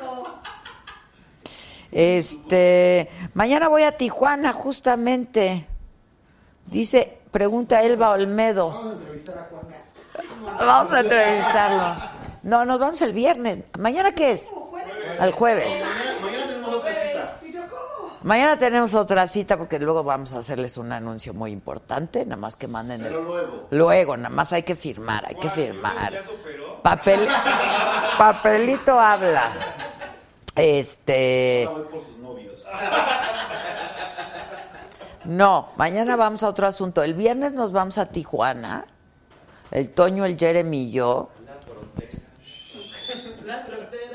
Este, 1.92 3.10
mañana 3.34 3.70
voy 3.70 3.84
a 3.84 3.94
Tijuana 3.94 4.52
justamente. 4.52 5.68
Dice, 6.68 7.20
pregunta 7.32 7.82
Elba 7.82 8.12
Olmedo. 8.12 8.70
Vamos 8.70 8.94
a 8.94 9.00
entrevistar 9.00 9.38
a 9.38 9.48
Juan. 9.50 10.58
Vamos 10.60 10.94
a 10.94 11.00
entrevistarlo. 11.00 12.18
No, 12.44 12.66
nos 12.66 12.80
vamos 12.80 13.02
el 13.02 13.14
viernes. 13.14 13.60
¿Mañana 13.78 14.14
qué 14.14 14.32
es? 14.32 14.52
Al 15.20 15.32
jueves. 15.34 15.66
Mañana 15.68 16.48
tenemos 16.48 16.76
otra 16.76 16.94
cita. 16.94 17.38
Mañana 18.24 18.58
tenemos 18.58 18.94
otra 18.94 19.28
cita 19.28 19.58
porque 19.58 19.80
luego 19.80 20.04
vamos 20.04 20.34
a 20.34 20.40
hacerles 20.40 20.78
un 20.78 20.92
anuncio 20.92 21.34
muy 21.34 21.52
importante, 21.52 22.26
nada 22.26 22.38
más 22.38 22.56
que 22.56 22.68
manden 22.68 23.02
el... 23.02 23.08
Pero 23.08 23.24
luego. 23.24 23.68
Luego, 23.72 24.18
nada 24.18 24.30
más 24.30 24.54
hay 24.54 24.64
que 24.64 24.76
firmar, 24.76 25.26
hay 25.28 25.36
que 25.36 25.50
firmar. 25.50 26.22
Papel, 26.82 27.28
papelito 28.18 29.00
habla. 29.00 29.52
Este. 30.56 31.68
Voy 31.72 31.84
por 31.84 32.04
sus 32.04 32.18
novios. 32.18 32.66
No, 35.28 35.74
mañana 35.76 36.16
vamos 36.16 36.42
a 36.44 36.48
otro 36.48 36.68
asunto. 36.68 37.04
El 37.04 37.14
viernes 37.14 37.52
nos 37.54 37.74
vamos 37.74 37.98
a 37.98 38.06
Tijuana. 38.06 38.86
El 39.72 39.92
Toño, 39.92 40.24
el 40.24 40.38
Jeremy 40.38 40.84
y 40.84 40.92
yo. 40.92 41.30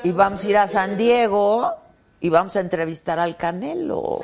Y 0.05 0.11
vamos 0.11 0.43
a 0.43 0.49
ir 0.49 0.57
a 0.57 0.67
San 0.67 0.97
Diego 0.97 1.71
y 2.19 2.31
vamos 2.31 2.57
a 2.57 2.61
entrevistar 2.61 3.19
al 3.19 3.37
Canelo. 3.37 4.21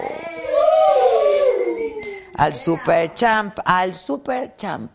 Al 2.36 2.56
Super 2.56 3.12
Champ, 3.12 3.58
al 3.66 3.94
Super 3.94 4.56
Champ. 4.56 4.92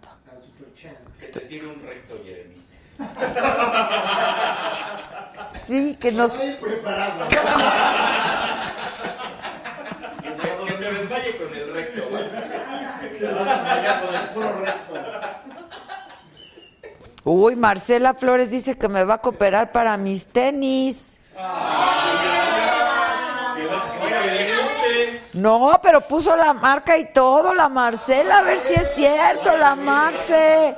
Que 1.19 1.27
te 1.27 1.39
tiene 1.41 1.67
un 1.67 1.79
recto, 1.83 2.15
Jeremy. 2.25 2.55
Sí, 5.55 5.95
que 6.01 6.11
nos 6.11 6.39
Preparado. 6.39 7.27
Que 10.65 10.73
te 10.73 10.93
desmaye 10.93 11.37
con 11.37 11.53
el 11.53 11.73
recto, 11.73 12.09
güey. 12.09 12.23
Te 12.29 12.35
vas 12.35 12.45
a 12.45 12.59
fallar 12.59 12.99
con 12.99 13.05
el 13.05 13.17
puro 13.17 13.19
recto. 13.19 13.22
Uy, 17.25 17.55
Marcela 17.55 18.13
Flores 18.13 18.51
dice 18.51 18.77
que 18.77 18.89
me 18.89 19.03
va 19.05 19.15
a 19.15 19.21
cooperar 19.21 19.71
para 19.71 19.95
mis 19.97 20.27
tenis. 20.27 21.19
No, 25.33 25.79
pero 25.81 26.01
puso 26.01 26.35
la 26.35 26.53
marca 26.53 26.97
y 26.97 27.11
todo, 27.11 27.53
la 27.53 27.69
Marcela, 27.69 28.39
a 28.39 28.43
ver 28.43 28.59
si 28.59 28.73
es 28.75 28.93
cierto, 28.93 29.57
la 29.57 29.75
Marce. 29.75 30.75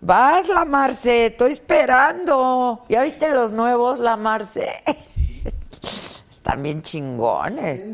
Vas, 0.00 0.48
la 0.48 0.64
Marce, 0.64 1.26
estoy 1.26 1.52
esperando. 1.52 2.84
¿Ya 2.88 3.02
viste 3.02 3.28
los 3.30 3.52
nuevos, 3.52 3.98
la 3.98 4.16
Marce? 4.16 4.68
Están 6.30 6.62
bien 6.62 6.82
chingones. 6.82 7.86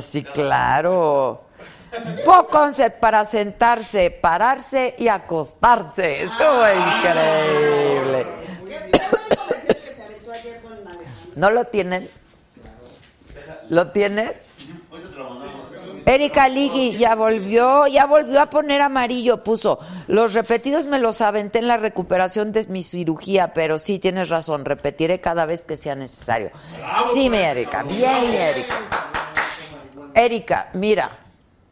Sí, 0.00 0.22
claro. 0.22 1.47
Concept 2.50 3.00
para 3.00 3.24
sentarse, 3.24 4.10
pararse 4.10 4.94
y 4.98 5.08
acostarse. 5.08 6.22
Estuvo 6.24 6.64
increíble. 6.96 8.26
¿No 11.36 11.50
lo 11.50 11.64
tienen? 11.66 12.08
¿Lo 13.68 13.92
tienes? 13.92 14.50
Erika 16.04 16.48
Ligi 16.48 16.96
ya 16.96 17.14
volvió, 17.14 17.86
ya 17.86 18.06
volvió 18.06 18.40
a 18.40 18.48
poner 18.48 18.80
amarillo, 18.80 19.44
puso. 19.44 19.78
Los 20.06 20.32
repetidos 20.32 20.86
me 20.86 20.98
los 20.98 21.20
aventé 21.20 21.58
en 21.58 21.68
la 21.68 21.76
recuperación 21.76 22.50
de 22.50 22.66
mi 22.68 22.82
cirugía, 22.82 23.52
pero 23.52 23.78
sí 23.78 23.98
tienes 23.98 24.30
razón, 24.30 24.64
repetiré 24.64 25.20
cada 25.20 25.44
vez 25.44 25.66
que 25.66 25.76
sea 25.76 25.94
necesario. 25.94 26.50
Sí, 27.12 27.28
mi 27.28 27.36
Erika, 27.36 27.82
bien, 27.82 28.24
Erika. 28.32 28.74
Erika, 30.14 30.70
mira, 30.72 31.10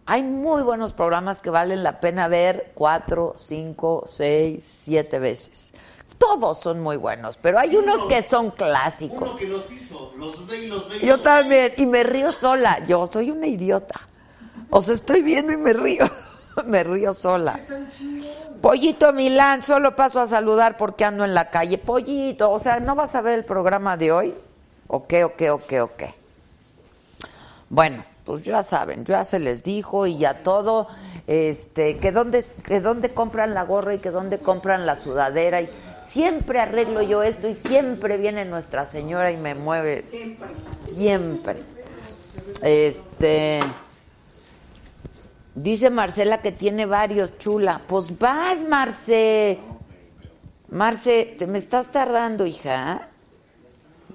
hay 0.06 0.22
muy 0.22 0.62
buenos 0.62 0.92
programas 0.92 1.40
que 1.40 1.50
valen 1.50 1.82
la 1.82 2.00
pena 2.00 2.28
ver 2.28 2.70
cuatro, 2.74 3.34
cinco, 3.36 4.04
seis, 4.06 4.64
siete 4.64 5.18
veces. 5.18 5.74
Todos 6.16 6.60
son 6.60 6.80
muy 6.80 6.96
buenos, 6.96 7.36
pero 7.36 7.58
hay 7.58 7.76
unos 7.76 8.04
que 8.04 8.22
son 8.22 8.52
clásicos. 8.52 9.28
Uno 9.28 9.36
que 9.36 9.46
los 9.48 9.70
hizo, 9.70 10.12
los 10.16 10.46
ve 10.46 10.64
y 10.64 10.66
los 10.68 10.88
ve. 10.88 10.96
y 10.98 11.00
Yo 11.00 11.16
los 11.16 11.18
ve. 11.18 11.22
también, 11.24 11.72
y 11.76 11.86
me 11.86 12.04
río 12.04 12.32
sola. 12.32 12.82
Yo 12.86 13.06
soy 13.06 13.30
una 13.30 13.48
idiota. 13.48 14.00
O 14.70 14.80
sea, 14.80 14.94
estoy 14.94 15.22
viendo 15.22 15.52
y 15.52 15.56
me 15.56 15.72
río. 15.72 16.04
me 16.66 16.84
río 16.84 17.12
sola. 17.12 17.58
Pollito 18.62 19.12
Milán, 19.12 19.62
solo 19.62 19.94
paso 19.94 20.20
a 20.20 20.26
saludar 20.26 20.76
porque 20.76 21.04
ando 21.04 21.24
en 21.24 21.34
la 21.34 21.50
calle. 21.50 21.78
Pollito, 21.78 22.50
o 22.50 22.58
sea, 22.58 22.80
¿no 22.80 22.94
vas 22.94 23.14
a 23.14 23.20
ver 23.20 23.34
el 23.34 23.44
programa 23.44 23.96
de 23.96 24.12
hoy? 24.12 24.34
¿O 24.86 25.06
qué, 25.06 25.24
o 25.24 25.36
qué, 25.36 25.50
o 25.50 25.66
qué, 25.66 25.80
o 25.80 25.94
qué? 25.96 26.14
Bueno, 27.68 28.02
pues 28.26 28.42
ya 28.42 28.62
saben, 28.64 29.04
ya 29.04 29.24
se 29.24 29.38
les 29.38 29.62
dijo 29.62 30.06
y 30.06 30.18
ya 30.18 30.42
todo, 30.42 30.88
este, 31.28 31.96
que 31.96 32.10
dónde, 32.10 32.44
que 32.64 32.80
dónde 32.80 33.14
compran 33.14 33.54
la 33.54 33.62
gorra 33.62 33.94
y 33.94 33.98
que 34.00 34.10
dónde 34.10 34.40
compran 34.40 34.84
la 34.84 34.96
sudadera 34.96 35.62
y 35.62 35.68
siempre 36.02 36.60
arreglo 36.60 37.02
yo 37.02 37.22
esto 37.22 37.48
y 37.48 37.54
siempre 37.54 38.16
viene 38.16 38.44
Nuestra 38.44 38.84
Señora 38.84 39.30
y 39.30 39.36
me 39.36 39.54
mueve. 39.54 40.04
Siempre. 40.84 41.62
Este. 42.62 43.60
Dice 45.54 45.88
Marcela 45.88 46.42
que 46.42 46.52
tiene 46.52 46.84
varios, 46.84 47.38
chula. 47.38 47.80
Pues 47.86 48.18
vas, 48.18 48.64
Marce. 48.64 49.58
Marce, 50.68 51.36
te 51.38 51.46
me 51.46 51.58
estás 51.58 51.92
tardando, 51.92 52.44
hija. 52.44 53.08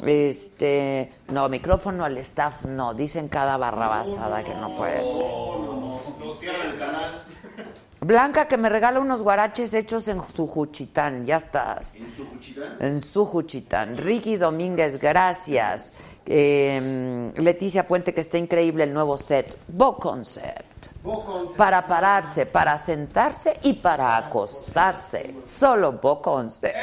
Este, 0.06 1.12
no, 1.32 1.48
micrófono 1.50 2.04
al 2.06 2.18
staff, 2.18 2.66
no, 2.66 2.94
dicen 2.94 3.28
cada 3.28 3.58
barrabasada 3.58 4.44
que 4.44 4.54
no 4.56 4.76
puede 4.76 5.06
ser. 5.06 5.26
Nos 5.26 6.40
cierran 6.40 6.70
el 6.70 6.80
canal. 6.80 7.24
Blanca 8.04 8.48
que 8.48 8.58
me 8.58 8.68
regala 8.68 9.00
unos 9.00 9.22
guaraches 9.22 9.76
hechos 9.76 10.08
en 10.08 10.24
su 10.24 10.48
Juchitán, 10.48 11.24
ya 11.24 11.36
estás. 11.38 11.98
En 11.98 12.12
su 12.12 12.28
cuchita. 12.28 12.62
En 12.80 13.00
su 13.00 13.26
Juchitán. 13.28 13.96
Ricky 13.96 14.38
Domínguez, 14.38 14.98
gracias. 14.98 15.94
Eh, 16.26 17.32
Leticia 17.36 17.88
Puente, 17.88 18.12
que 18.12 18.22
está 18.22 18.40
increíble 18.40 18.86
el 18.86 18.94
nuevo 18.94 19.18
set. 19.18 19.56
Bo 19.68 19.98
Concept. 19.98 20.88
Bo 21.04 21.24
Concept. 21.24 21.58
Para 21.58 21.86
pararse, 21.86 22.48
para 22.48 22.80
sentarse 22.80 23.60
y 23.62 23.74
para 23.74 24.18
acostarse. 24.18 25.36
Solo 25.44 25.92
Bo 25.92 26.20
Concept. 26.24 26.76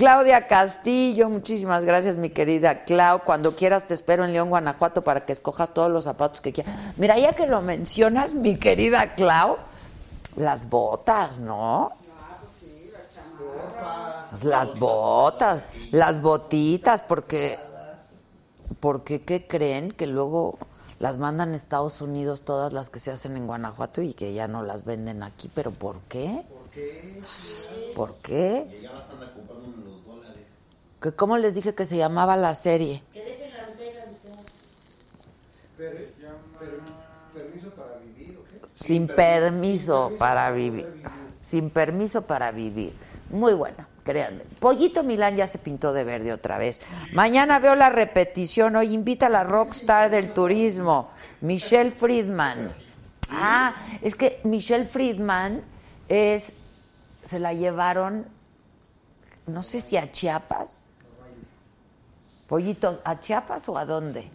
Claudia 0.00 0.46
Castillo, 0.46 1.28
muchísimas 1.28 1.84
gracias, 1.84 2.16
mi 2.16 2.30
querida 2.30 2.84
Clau. 2.84 3.22
Cuando 3.22 3.54
quieras 3.54 3.86
te 3.86 3.92
espero 3.92 4.24
en 4.24 4.32
León, 4.32 4.48
Guanajuato, 4.48 5.02
para 5.02 5.26
que 5.26 5.34
escojas 5.34 5.74
todos 5.74 5.90
los 5.90 6.04
zapatos 6.04 6.40
que 6.40 6.54
quieras. 6.54 6.74
Mira, 6.96 7.18
ya 7.18 7.34
que 7.34 7.46
lo 7.46 7.60
mencionas, 7.60 8.34
mi 8.34 8.56
querida 8.56 9.14
Clau, 9.14 9.58
las 10.36 10.70
botas, 10.70 11.42
¿no? 11.42 11.90
Las 14.42 14.78
botas, 14.78 15.64
las 15.90 16.22
botitas, 16.22 17.02
porque, 17.02 17.58
porque 18.80 19.20
¿qué 19.20 19.46
creen? 19.46 19.90
Que 19.90 20.06
luego 20.06 20.56
las 20.98 21.18
mandan 21.18 21.52
a 21.52 21.56
Estados 21.56 22.00
Unidos 22.00 22.40
todas 22.46 22.72
las 22.72 22.88
que 22.88 23.00
se 23.00 23.10
hacen 23.10 23.36
en 23.36 23.46
Guanajuato 23.46 24.00
y 24.00 24.14
que 24.14 24.32
ya 24.32 24.48
no 24.48 24.62
las 24.62 24.86
venden 24.86 25.22
aquí. 25.22 25.50
¿Pero 25.54 25.72
por 25.72 25.98
qué? 26.08 26.42
¿Por 27.96 28.14
qué? 28.16 28.66
Y 28.78 28.82
ya 28.82 28.92
las 28.92 29.10
anda 29.10 29.32
comprando 29.34 29.76
en 29.76 29.84
los 29.84 30.06
dólares. 30.06 30.46
Que 31.00 31.12
¿Cómo 31.12 31.36
les 31.38 31.54
dije 31.54 31.74
que 31.74 31.84
se 31.84 31.96
llamaba 31.96 32.36
la 32.36 32.54
serie? 32.54 33.02
Per- 35.76 36.12
per- 36.58 36.80
permiso 37.34 37.70
para 37.70 37.96
vivir, 37.98 38.38
¿o 38.38 38.44
qué? 38.44 38.60
Sin 38.74 39.06
permiso 39.06 40.12
para 40.18 40.50
vivir. 40.50 40.86
Sin 41.42 41.70
permiso 41.70 42.22
para 42.22 42.50
vivir. 42.52 42.92
Muy 43.30 43.54
buena, 43.54 43.86
créanme. 44.04 44.42
Pollito 44.58 45.02
Milán 45.02 45.36
ya 45.36 45.46
se 45.46 45.58
pintó 45.58 45.92
de 45.92 46.04
verde 46.04 46.32
otra 46.32 46.58
vez. 46.58 46.80
Mañana 47.12 47.58
veo 47.60 47.76
la 47.76 47.88
repetición. 47.88 48.76
Hoy 48.76 48.92
invita 48.92 49.26
a 49.26 49.30
la 49.30 49.44
rockstar 49.44 50.10
del 50.10 50.32
turismo, 50.34 51.10
Michelle 51.40 51.90
Friedman. 51.90 52.70
Ah, 53.30 53.74
es 54.02 54.14
que 54.16 54.40
Michelle 54.44 54.84
Friedman 54.84 55.62
es. 56.08 56.52
Se 57.22 57.38
la 57.38 57.52
llevaron, 57.54 58.26
no 59.52 59.62
sé 59.62 59.80
si 59.80 59.96
a 59.96 60.10
Chiapas. 60.10 60.94
Pollito, 62.48 63.00
¿a 63.04 63.20
Chiapas 63.20 63.68
o 63.68 63.78
a 63.78 63.84
dónde? 63.84 64.30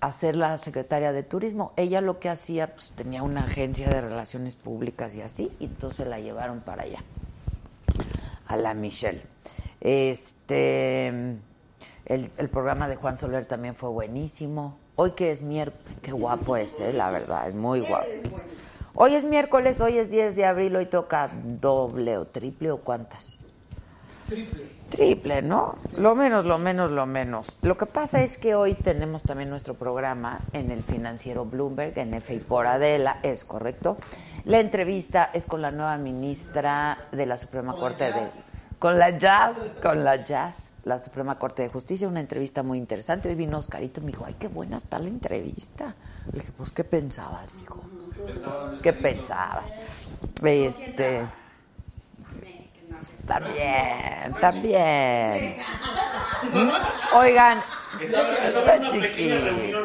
a 0.00 0.12
ser 0.12 0.36
la 0.36 0.58
secretaria 0.58 1.12
de 1.12 1.22
turismo. 1.22 1.72
Ella 1.76 2.00
lo 2.00 2.18
que 2.18 2.28
hacía, 2.28 2.74
pues 2.74 2.92
tenía 2.92 3.22
una 3.22 3.44
agencia 3.44 3.88
de 3.88 4.00
relaciones 4.00 4.56
públicas 4.56 5.16
y 5.16 5.22
así, 5.22 5.50
y 5.58 5.64
entonces 5.64 6.06
la 6.06 6.20
llevaron 6.20 6.60
para 6.60 6.82
allá, 6.84 7.02
a 8.46 8.56
la 8.56 8.74
Michelle. 8.74 9.22
Este, 9.80 11.08
el, 11.08 11.40
el 12.06 12.48
programa 12.48 12.88
de 12.88 12.96
Juan 12.96 13.18
Soler 13.18 13.44
también 13.44 13.74
fue 13.74 13.88
buenísimo. 13.88 14.76
Hoy 14.96 15.12
que 15.12 15.30
es 15.30 15.42
miércoles, 15.42 15.96
qué 16.02 16.12
guapo 16.12 16.56
es, 16.56 16.80
¿eh? 16.80 16.92
la 16.92 17.10
verdad, 17.10 17.48
es 17.48 17.54
muy 17.54 17.80
guapo. 17.80 18.06
Hoy 18.94 19.14
es 19.14 19.24
miércoles, 19.24 19.80
hoy 19.80 19.98
es 19.98 20.10
10 20.10 20.34
de 20.34 20.44
abril, 20.44 20.74
hoy 20.74 20.86
toca 20.86 21.30
doble 21.44 22.18
o 22.18 22.24
triple 22.24 22.72
o 22.72 22.78
cuántas. 22.78 23.42
Triple, 24.90 25.42
¿no? 25.42 25.76
Lo 25.96 26.14
menos, 26.14 26.44
lo 26.44 26.58
menos, 26.58 26.90
lo 26.90 27.06
menos. 27.06 27.58
Lo 27.62 27.76
que 27.76 27.86
pasa 27.86 28.22
es 28.22 28.38
que 28.38 28.54
hoy 28.54 28.74
tenemos 28.74 29.22
también 29.22 29.50
nuestro 29.50 29.74
programa 29.74 30.40
en 30.52 30.70
el 30.70 30.82
financiero 30.82 31.44
Bloomberg, 31.44 31.98
en 31.98 32.14
F 32.14 32.34
y 32.34 32.38
por 32.38 32.66
Adela, 32.66 33.18
es 33.22 33.44
correcto. 33.44 33.98
La 34.44 34.60
entrevista 34.60 35.30
es 35.32 35.46
con 35.46 35.60
la 35.60 35.70
nueva 35.70 35.98
ministra 35.98 37.06
de 37.12 37.26
la 37.26 37.36
Suprema 37.36 37.74
Corte 37.74 38.04
de... 38.04 38.28
Con 38.78 38.98
la 38.98 39.18
Jazz, 39.18 39.76
con 39.82 40.04
la 40.04 40.24
Jazz, 40.24 40.74
la 40.84 41.00
Suprema 41.00 41.36
Corte 41.36 41.62
de 41.62 41.68
Justicia, 41.68 42.06
una 42.06 42.20
entrevista 42.20 42.62
muy 42.62 42.78
interesante. 42.78 43.28
Hoy 43.28 43.34
vino 43.34 43.58
Oscarito 43.58 44.00
y 44.00 44.04
me 44.04 44.12
dijo, 44.12 44.24
ay, 44.24 44.36
qué 44.38 44.46
buena 44.46 44.76
está 44.76 45.00
la 45.00 45.08
entrevista. 45.08 45.96
Le 46.32 46.38
dije, 46.38 46.52
pues, 46.56 46.70
¿qué 46.70 46.84
pensabas, 46.84 47.60
hijo? 47.60 47.82
Pues, 48.44 48.78
¿Qué 48.80 48.92
pensabas? 48.92 49.74
Este. 50.44 51.22
También, 53.26 54.34
también. 54.40 55.56
Oigan, 57.14 57.62
está 58.00 58.80
chiquito. 58.80 59.82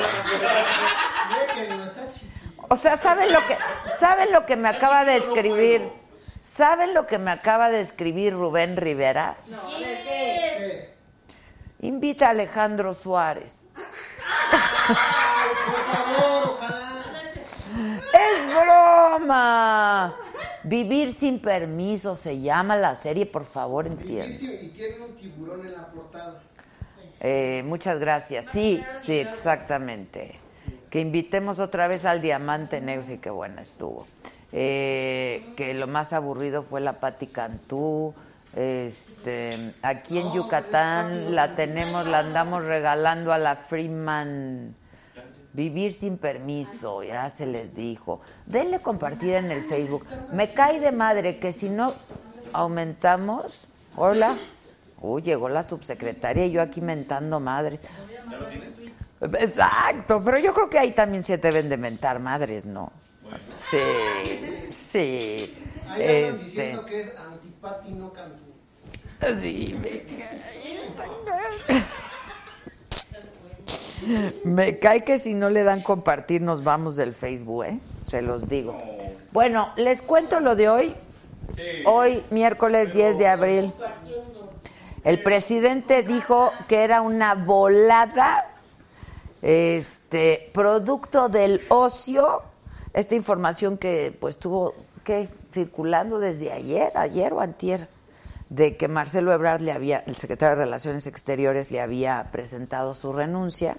O 2.70 2.76
sea, 2.76 2.98
¿saben 2.98 3.32
lo 3.32 3.46
que 3.46 3.58
saben 3.98 4.32
lo 4.32 4.46
que 4.46 4.56
me 4.56 4.70
acaba 4.70 5.06
de 5.06 5.18
escribir? 5.18 5.92
¿Saben 6.42 6.94
lo 6.94 7.08
que 7.08 7.18
me 7.18 7.32
acaba 7.32 7.70
de 7.70 7.80
escribir 7.80 8.34
Rubén 8.34 8.76
Rivera? 8.78 9.38
Invita 11.80 12.28
a 12.28 12.30
Alejandro 12.32 12.94
Suárez. 12.94 13.66
Por 14.88 14.96
favor, 14.96 16.58
ojalá. 16.58 17.04
¡Es 18.14 18.56
broma! 18.56 20.16
Vivir 20.64 21.12
sin 21.12 21.40
permiso 21.40 22.16
se 22.16 22.40
llama 22.40 22.78
la 22.78 22.96
serie, 22.96 23.26
por 23.26 23.46
favor, 23.46 23.86
entiende. 23.86 24.38
Y 24.62 24.70
tienen 24.70 25.02
un 25.02 25.16
tiburón 25.16 25.66
en 25.66 25.74
la 25.74 25.88
portada. 25.88 26.42
Eh, 27.20 27.64
muchas 27.66 28.00
gracias. 28.00 28.48
Sí, 28.48 28.82
sí, 28.98 29.20
exactamente. 29.20 30.36
Que 30.90 31.02
invitemos 31.02 31.60
otra 31.60 31.88
vez 31.88 32.06
al 32.06 32.22
Diamante 32.22 32.80
Negro, 32.82 33.06
sí, 33.06 33.18
qué 33.18 33.30
buena 33.30 33.62
estuvo. 33.62 34.08
Eh, 34.52 35.54
que 35.58 35.74
lo 35.74 35.88
más 35.88 36.14
aburrido 36.14 36.64
fue 36.64 36.80
la 36.80 37.00
Pati 37.00 37.28
Cantú. 37.28 38.14
Este, 38.56 39.50
aquí 39.82 40.20
en 40.20 40.32
Yucatán 40.32 41.34
la 41.34 41.56
tenemos, 41.56 42.08
la 42.08 42.20
andamos 42.20 42.64
regalando 42.64 43.34
a 43.34 43.38
la 43.38 43.56
Freeman. 43.56 44.76
Vivir 45.54 45.94
sin 45.94 46.18
permiso, 46.18 47.04
ya 47.04 47.30
se 47.30 47.46
les 47.46 47.76
dijo. 47.76 48.22
Denle 48.48 48.80
compartir 48.80 49.36
en 49.36 49.52
el 49.52 49.64
Facebook. 49.64 50.06
Me 50.32 50.50
cae 50.52 50.80
de 50.80 50.92
madre 50.92 51.38
que 51.40 51.52
si 51.52 51.70
no 51.70 51.94
aumentamos. 52.54 53.68
Hola. 53.96 54.36
Uy, 55.00 55.22
llegó 55.22 55.50
la 55.50 55.62
subsecretaria 55.64 56.46
y 56.46 56.52
yo 56.52 56.62
aquí 56.62 56.82
mentando 56.82 57.40
madres. 57.40 57.82
Exacto, 59.22 60.22
pero 60.24 60.40
yo 60.40 60.54
creo 60.54 60.70
que 60.70 60.80
ahí 60.80 60.92
también 60.92 61.24
se 61.24 61.38
deben 61.38 61.70
de 61.70 61.78
mentar 61.78 62.20
madres, 62.20 62.66
¿no? 62.66 62.92
Sí, 63.52 63.78
sí. 64.74 65.54
Ahí 65.90 66.02
andan 66.04 66.34
Este, 66.34 66.44
diciendo 66.46 66.86
que 66.86 67.02
es 67.02 67.14
antipati, 67.18 67.92
no 67.92 68.12
cantú. 68.12 68.44
sí, 69.40 69.78
me 69.82 70.04
cae. 70.18 70.42
Me 74.44 74.80
cae 74.80 75.04
que 75.04 75.18
si 75.18 75.34
no 75.34 75.50
le 75.50 75.64
dan 75.64 75.82
compartir 75.82 76.42
nos 76.42 76.64
vamos 76.64 76.96
del 76.96 77.14
Facebook, 77.14 77.64
¿eh? 77.66 77.80
Se 78.06 78.22
los 78.22 78.48
digo. 78.48 78.78
Bueno, 79.32 79.70
les 79.78 80.02
cuento 80.02 80.40
lo 80.40 80.56
de 80.56 80.70
hoy. 80.70 80.96
Hoy, 81.86 82.24
miércoles 82.30 82.94
10 82.94 83.18
de 83.18 83.28
abril. 83.28 83.74
El 85.04 85.22
presidente 85.22 86.04
dijo 86.04 86.52
que 86.68 86.84
era 86.84 87.02
una 87.02 87.36
volada, 87.36 88.50
este, 89.42 90.50
producto 90.54 91.28
del 91.28 91.62
ocio, 91.68 92.42
esta 92.94 93.16
información 93.16 93.78
que 93.78 94.16
pues 94.18 94.36
estuvo 94.36 94.74
que 95.04 95.28
circulando 95.52 96.20
desde 96.20 96.52
ayer, 96.52 96.92
ayer 96.96 97.34
o 97.34 97.42
antier, 97.42 97.90
de 98.54 98.78
que 98.78 98.88
Marcelo 98.88 99.34
Ebrard 99.34 99.62
le 99.62 99.72
había, 99.72 100.04
el 100.06 100.16
secretario 100.16 100.56
de 100.56 100.66
Relaciones 100.66 101.08
Exteriores 101.08 101.72
le 101.72 101.82
había 101.82 102.30
presentado 102.32 102.94
su 102.94 103.12
renuncia. 103.12 103.76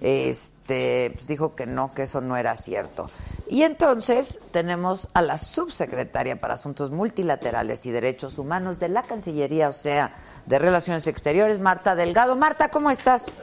Este, 0.00 1.10
pues 1.12 1.26
dijo 1.26 1.54
que 1.54 1.66
no, 1.66 1.92
que 1.92 2.02
eso 2.02 2.20
no 2.22 2.36
era 2.36 2.56
cierto. 2.56 3.10
Y 3.48 3.64
entonces 3.64 4.40
tenemos 4.50 5.08
a 5.12 5.20
la 5.20 5.36
subsecretaria 5.36 6.40
para 6.40 6.54
Asuntos 6.54 6.90
Multilaterales 6.90 7.84
y 7.84 7.90
Derechos 7.90 8.38
Humanos 8.38 8.78
de 8.78 8.88
la 8.88 9.02
Cancillería, 9.02 9.68
o 9.68 9.72
sea, 9.72 10.14
de 10.46 10.58
Relaciones 10.58 11.06
Exteriores, 11.06 11.60
Marta 11.60 11.94
Delgado. 11.94 12.34
Marta, 12.34 12.70
¿cómo 12.70 12.90
estás? 12.90 13.38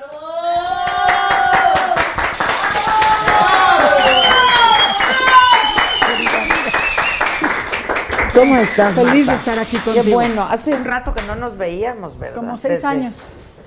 ¿Cómo 8.35 8.57
estás? 8.57 8.95
Feliz 8.95 9.27
de 9.27 9.33
estar 9.35 9.57
aquí 9.59 9.77
Qué 9.77 9.91
contigo. 9.93 10.15
bueno, 10.15 10.43
hace 10.43 10.73
un 10.73 10.83
rato 10.85 11.13
que 11.13 11.23
no 11.23 11.35
nos 11.35 11.57
veíamos, 11.57 12.19
¿verdad? 12.19 12.35
Como 12.35 12.57
seis 12.57 12.75
Desde- 12.75 12.87
años. 12.87 13.23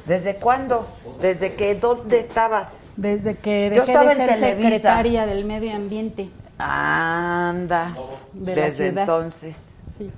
¿Desde 0.06 0.36
cuándo? 0.36 0.86
¿Desde 1.20 1.54
que 1.54 1.74
dónde 1.74 2.18
estabas? 2.18 2.86
Desde 2.96 3.34
que 3.34 3.64
Yo 3.74 3.80
dejé 3.80 3.92
estaba 3.92 4.14
de 4.14 4.22
en 4.22 4.28
Televisa. 4.30 4.62
secretaria 4.62 5.26
del 5.26 5.44
medio 5.44 5.74
ambiente. 5.76 6.30
Anda, 6.58 7.94
De 8.32 8.54
desde 8.54 8.88
entonces. 8.88 9.80
Sí. 9.96 10.10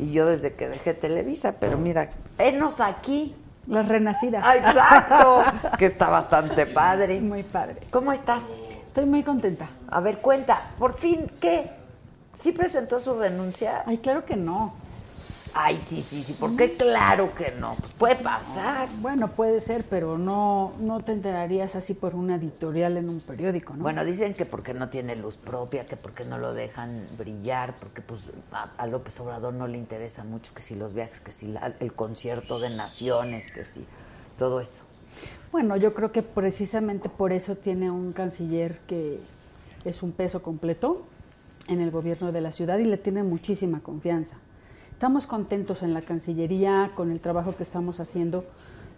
Y 0.00 0.10
yo 0.12 0.26
desde 0.26 0.54
que 0.54 0.68
dejé 0.68 0.94
Televisa, 0.94 1.54
pero 1.60 1.78
mira, 1.78 2.08
enos 2.38 2.80
aquí. 2.80 3.34
Las 3.68 3.88
renacidas. 3.88 4.44
Ah, 4.46 4.56
exacto, 4.56 5.42
que 5.78 5.86
está 5.86 6.08
bastante 6.08 6.66
padre. 6.66 7.20
Muy 7.20 7.42
padre. 7.42 7.76
¿Cómo 7.90 8.12
estás? 8.12 8.52
Estoy 8.86 9.06
muy 9.06 9.24
contenta. 9.24 9.68
A 9.88 9.98
ver, 10.00 10.18
cuenta, 10.18 10.70
por 10.78 10.94
fin, 10.94 11.30
¿qué? 11.40 11.70
¿Sí 12.36 12.52
presentó 12.52 13.00
su 13.00 13.14
renuncia? 13.18 13.82
Ay, 13.86 13.98
claro 13.98 14.24
que 14.24 14.36
no. 14.36 14.74
Ay, 15.58 15.80
sí, 15.82 16.02
sí, 16.02 16.22
sí, 16.22 16.34
¿por 16.34 16.54
qué? 16.54 16.76
Claro 16.76 17.34
que 17.34 17.50
no, 17.52 17.74
pues 17.76 17.94
puede 17.94 18.16
pasar. 18.16 18.90
Bueno, 19.00 19.28
puede 19.28 19.60
ser, 19.60 19.84
pero 19.88 20.18
no, 20.18 20.74
no 20.80 21.00
te 21.00 21.12
enterarías 21.12 21.74
así 21.76 21.94
por 21.94 22.14
una 22.14 22.34
editorial 22.36 22.98
en 22.98 23.08
un 23.08 23.20
periódico, 23.20 23.74
¿no? 23.74 23.82
Bueno, 23.82 24.04
dicen 24.04 24.34
que 24.34 24.44
porque 24.44 24.74
no 24.74 24.90
tiene 24.90 25.16
luz 25.16 25.38
propia, 25.38 25.86
que 25.86 25.96
porque 25.96 26.26
no 26.26 26.36
lo 26.36 26.52
dejan 26.52 27.06
brillar, 27.16 27.74
porque 27.80 28.02
pues 28.02 28.24
a, 28.52 28.68
a 28.76 28.86
López 28.86 29.18
Obrador 29.18 29.54
no 29.54 29.66
le 29.66 29.78
interesa 29.78 30.24
mucho 30.24 30.52
que 30.52 30.60
si 30.60 30.74
los 30.74 30.92
viajes, 30.92 31.20
que 31.20 31.32
si 31.32 31.48
la- 31.48 31.72
el 31.80 31.94
concierto 31.94 32.58
de 32.58 32.68
naciones, 32.68 33.50
que 33.50 33.64
si 33.64 33.86
todo 34.38 34.60
eso. 34.60 34.82
Bueno, 35.52 35.78
yo 35.78 35.94
creo 35.94 36.12
que 36.12 36.20
precisamente 36.22 37.08
por 37.08 37.32
eso 37.32 37.56
tiene 37.56 37.90
un 37.90 38.12
canciller 38.12 38.78
que 38.86 39.20
es 39.86 40.02
un 40.02 40.12
peso 40.12 40.42
completo 40.42 41.02
en 41.68 41.80
el 41.80 41.90
gobierno 41.90 42.32
de 42.32 42.40
la 42.40 42.52
ciudad 42.52 42.78
y 42.78 42.84
le 42.84 42.96
tiene 42.96 43.22
muchísima 43.22 43.80
confianza. 43.80 44.36
Estamos 44.92 45.26
contentos 45.26 45.82
en 45.82 45.92
la 45.94 46.00
Cancillería 46.02 46.90
con 46.94 47.10
el 47.10 47.20
trabajo 47.20 47.54
que 47.56 47.62
estamos 47.62 48.00
haciendo 48.00 48.44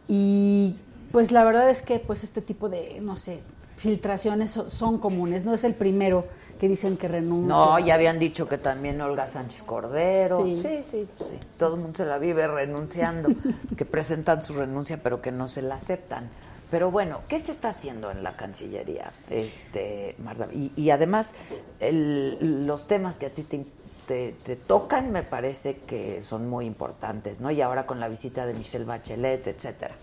y 0.06 0.76
pues 1.12 1.32
la 1.32 1.44
verdad 1.44 1.70
es 1.70 1.82
que 1.82 1.98
pues 1.98 2.24
este 2.24 2.40
tipo 2.40 2.68
de, 2.68 2.98
no 3.00 3.16
sé, 3.16 3.40
filtraciones 3.76 4.50
so- 4.50 4.70
son 4.70 4.98
comunes, 4.98 5.44
no 5.44 5.54
es 5.54 5.64
el 5.64 5.74
primero 5.74 6.26
que 6.60 6.68
dicen 6.68 6.96
que 6.96 7.08
renuncia. 7.08 7.48
No, 7.54 7.78
ya 7.78 7.94
habían 7.94 8.18
dicho 8.18 8.48
que 8.48 8.58
también 8.58 9.00
Olga 9.00 9.26
Sánchez 9.26 9.62
Cordero. 9.62 10.44
Sí. 10.44 10.56
sí, 10.56 10.80
sí. 10.82 11.08
sí. 11.18 11.34
Todo 11.56 11.74
el 11.76 11.80
mundo 11.80 11.96
se 11.96 12.04
la 12.04 12.18
vive 12.18 12.46
renunciando, 12.46 13.30
que 13.76 13.84
presentan 13.84 14.42
su 14.42 14.54
renuncia 14.54 15.00
pero 15.02 15.22
que 15.22 15.30
no 15.32 15.48
se 15.48 15.62
la 15.62 15.76
aceptan. 15.76 16.28
Pero 16.70 16.90
bueno, 16.90 17.20
¿qué 17.28 17.38
se 17.38 17.50
está 17.52 17.68
haciendo 17.68 18.10
en 18.10 18.22
la 18.22 18.36
Cancillería, 18.36 19.10
este, 19.30 20.14
Marta? 20.22 20.48
Y, 20.52 20.72
y 20.76 20.90
además, 20.90 21.34
el- 21.80 22.66
los 22.66 22.86
temas 22.86 23.18
que 23.18 23.26
a 23.26 23.30
ti 23.30 23.42
te, 23.42 23.64
te- 24.06 24.32
te 24.44 24.56
tocan 24.56 25.10
me 25.10 25.22
parece 25.22 25.78
que 25.86 26.22
son 26.22 26.48
muy 26.48 26.66
importantes, 26.66 27.40
¿no? 27.40 27.50
Y 27.50 27.60
ahora 27.62 27.86
con 27.86 28.00
la 28.00 28.08
visita 28.08 28.44
de 28.46 28.54
Michelle 28.54 28.84
Bachelet, 28.84 29.46
etcétera. 29.46 29.94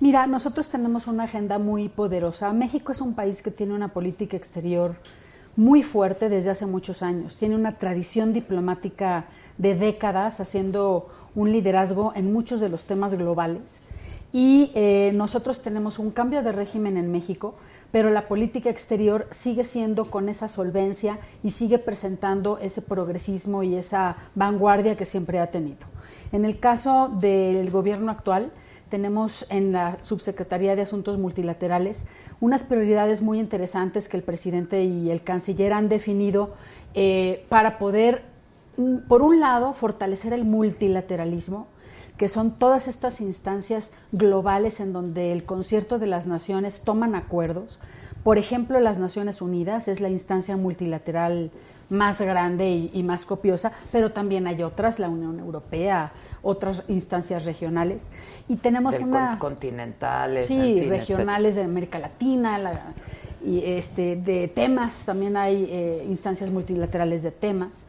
Mira, 0.00 0.26
nosotros 0.26 0.68
tenemos 0.68 1.06
una 1.06 1.24
agenda 1.24 1.58
muy 1.58 1.88
poderosa. 1.88 2.52
México 2.52 2.90
es 2.92 3.00
un 3.00 3.14
país 3.14 3.42
que 3.42 3.50
tiene 3.50 3.74
una 3.74 3.88
política 3.88 4.36
exterior 4.36 4.94
muy 5.56 5.82
fuerte 5.82 6.28
desde 6.28 6.50
hace 6.50 6.64
muchos 6.64 7.02
años. 7.02 7.36
Tiene 7.36 7.54
una 7.54 7.76
tradición 7.78 8.32
diplomática 8.32 9.26
de 9.58 9.74
décadas 9.74 10.40
haciendo 10.40 11.08
un 11.34 11.52
liderazgo 11.52 12.12
en 12.16 12.32
muchos 12.32 12.60
de 12.60 12.68
los 12.68 12.84
temas 12.84 13.14
globales. 13.14 13.82
Y 14.32 14.70
eh, 14.74 15.12
nosotros 15.14 15.60
tenemos 15.60 15.98
un 15.98 16.10
cambio 16.10 16.42
de 16.42 16.52
régimen 16.52 16.96
en 16.96 17.10
México, 17.10 17.54
pero 17.90 18.10
la 18.10 18.28
política 18.28 18.70
exterior 18.70 19.26
sigue 19.30 19.64
siendo 19.64 20.04
con 20.04 20.28
esa 20.28 20.48
solvencia 20.48 21.18
y 21.42 21.50
sigue 21.50 21.78
presentando 21.78 22.58
ese 22.58 22.82
progresismo 22.82 23.64
y 23.64 23.74
esa 23.74 24.16
vanguardia 24.36 24.96
que 24.96 25.04
siempre 25.04 25.40
ha 25.40 25.50
tenido. 25.50 25.86
En 26.30 26.44
el 26.44 26.60
caso 26.60 27.08
del 27.20 27.70
gobierno 27.70 28.12
actual, 28.12 28.52
tenemos 28.88 29.46
en 29.50 29.72
la 29.72 29.96
Subsecretaría 30.02 30.76
de 30.76 30.82
Asuntos 30.82 31.16
Multilaterales 31.16 32.06
unas 32.40 32.64
prioridades 32.64 33.22
muy 33.22 33.40
interesantes 33.40 34.08
que 34.08 34.16
el 34.16 34.22
presidente 34.22 34.84
y 34.84 35.10
el 35.10 35.22
canciller 35.22 35.72
han 35.72 35.88
definido 35.88 36.54
eh, 36.94 37.46
para 37.48 37.78
poder, 37.78 38.24
mm, 38.76 39.08
por 39.08 39.22
un 39.22 39.40
lado, 39.40 39.72
fortalecer 39.74 40.32
el 40.32 40.44
multilateralismo, 40.44 41.68
que 42.20 42.28
son 42.28 42.50
todas 42.50 42.86
estas 42.86 43.22
instancias 43.22 43.92
globales 44.12 44.78
en 44.80 44.92
donde 44.92 45.32
el 45.32 45.44
concierto 45.44 45.98
de 45.98 46.06
las 46.06 46.26
naciones 46.26 46.82
toman 46.84 47.14
acuerdos. 47.14 47.78
Por 48.22 48.36
ejemplo, 48.36 48.78
las 48.78 48.98
Naciones 48.98 49.40
Unidas 49.40 49.88
es 49.88 50.00
la 50.00 50.10
instancia 50.10 50.58
multilateral 50.58 51.50
más 51.88 52.20
grande 52.20 52.68
y, 52.68 52.90
y 52.92 53.02
más 53.04 53.24
copiosa, 53.24 53.72
pero 53.90 54.12
también 54.12 54.46
hay 54.46 54.62
otras, 54.62 54.98
la 54.98 55.08
Unión 55.08 55.38
Europea, 55.38 56.12
otras 56.42 56.82
instancias 56.88 57.46
regionales. 57.46 58.10
Y 58.50 58.56
tenemos 58.56 58.92
Del 58.92 59.04
una... 59.04 59.38
con- 59.38 59.52
continentales, 59.52 60.46
Sí, 60.46 60.58
en 60.60 60.78
fin, 60.80 60.90
regionales 60.90 61.54
de 61.54 61.62
América 61.64 61.98
Latina, 61.98 62.58
la- 62.58 62.92
y 63.42 63.62
este, 63.64 64.16
de 64.16 64.46
temas, 64.48 65.06
también 65.06 65.38
hay 65.38 65.66
eh, 65.70 66.04
instancias 66.06 66.50
multilaterales 66.50 67.22
de 67.22 67.30
temas. 67.30 67.86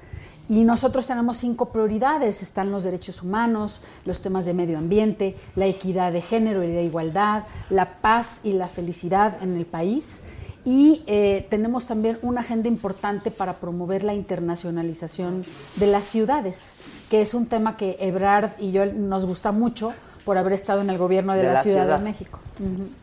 Y 0.52 0.66
nosotros 0.66 1.08
tenemos 1.08 1.38
cinco 1.38 1.70
prioridades. 1.70 2.42
Están 2.42 2.72
los 2.72 2.84
derechos 2.84 3.24
humanos, 3.24 3.80
los 4.04 4.22
temas 4.22 4.44
de 4.44 4.54
medio 4.54 4.78
ambiente, 4.78 5.38
la 5.56 5.66
equidad 5.66 6.12
de 6.12 6.22
género 6.22 6.62
y 6.66 6.74
la 6.74 6.82
igualdad, 6.82 7.44
la 7.70 8.02
paz 8.02 8.42
y 8.44 8.52
la 8.52 8.68
felicidad 8.68 9.42
en 9.42 9.56
el 9.56 9.66
país. 9.66 10.26
Y 10.66 11.04
eh, 11.08 11.48
tenemos 11.50 11.88
también 11.88 12.20
una 12.22 12.42
agenda 12.42 12.68
importante 12.68 13.32
para 13.32 13.62
promover 13.62 14.04
la 14.04 14.14
internacionalización 14.14 15.46
de 15.78 15.88
las 15.88 16.04
ciudades, 16.04 16.76
que 17.10 17.22
es 17.22 17.34
un 17.34 17.48
tema 17.48 17.78
que 17.78 17.96
Ebrard 18.02 18.52
y 18.60 18.74
yo 18.74 18.86
nos 18.86 19.26
gusta 19.26 19.54
mucho 19.54 19.94
por 20.26 20.38
haber 20.38 20.54
estado 20.54 20.82
en 20.82 20.90
el 20.90 20.98
gobierno 20.98 21.34
de, 21.34 21.44
la, 21.44 21.64
ciudad, 21.64 21.98
de 21.98 22.04
México. 22.04 22.40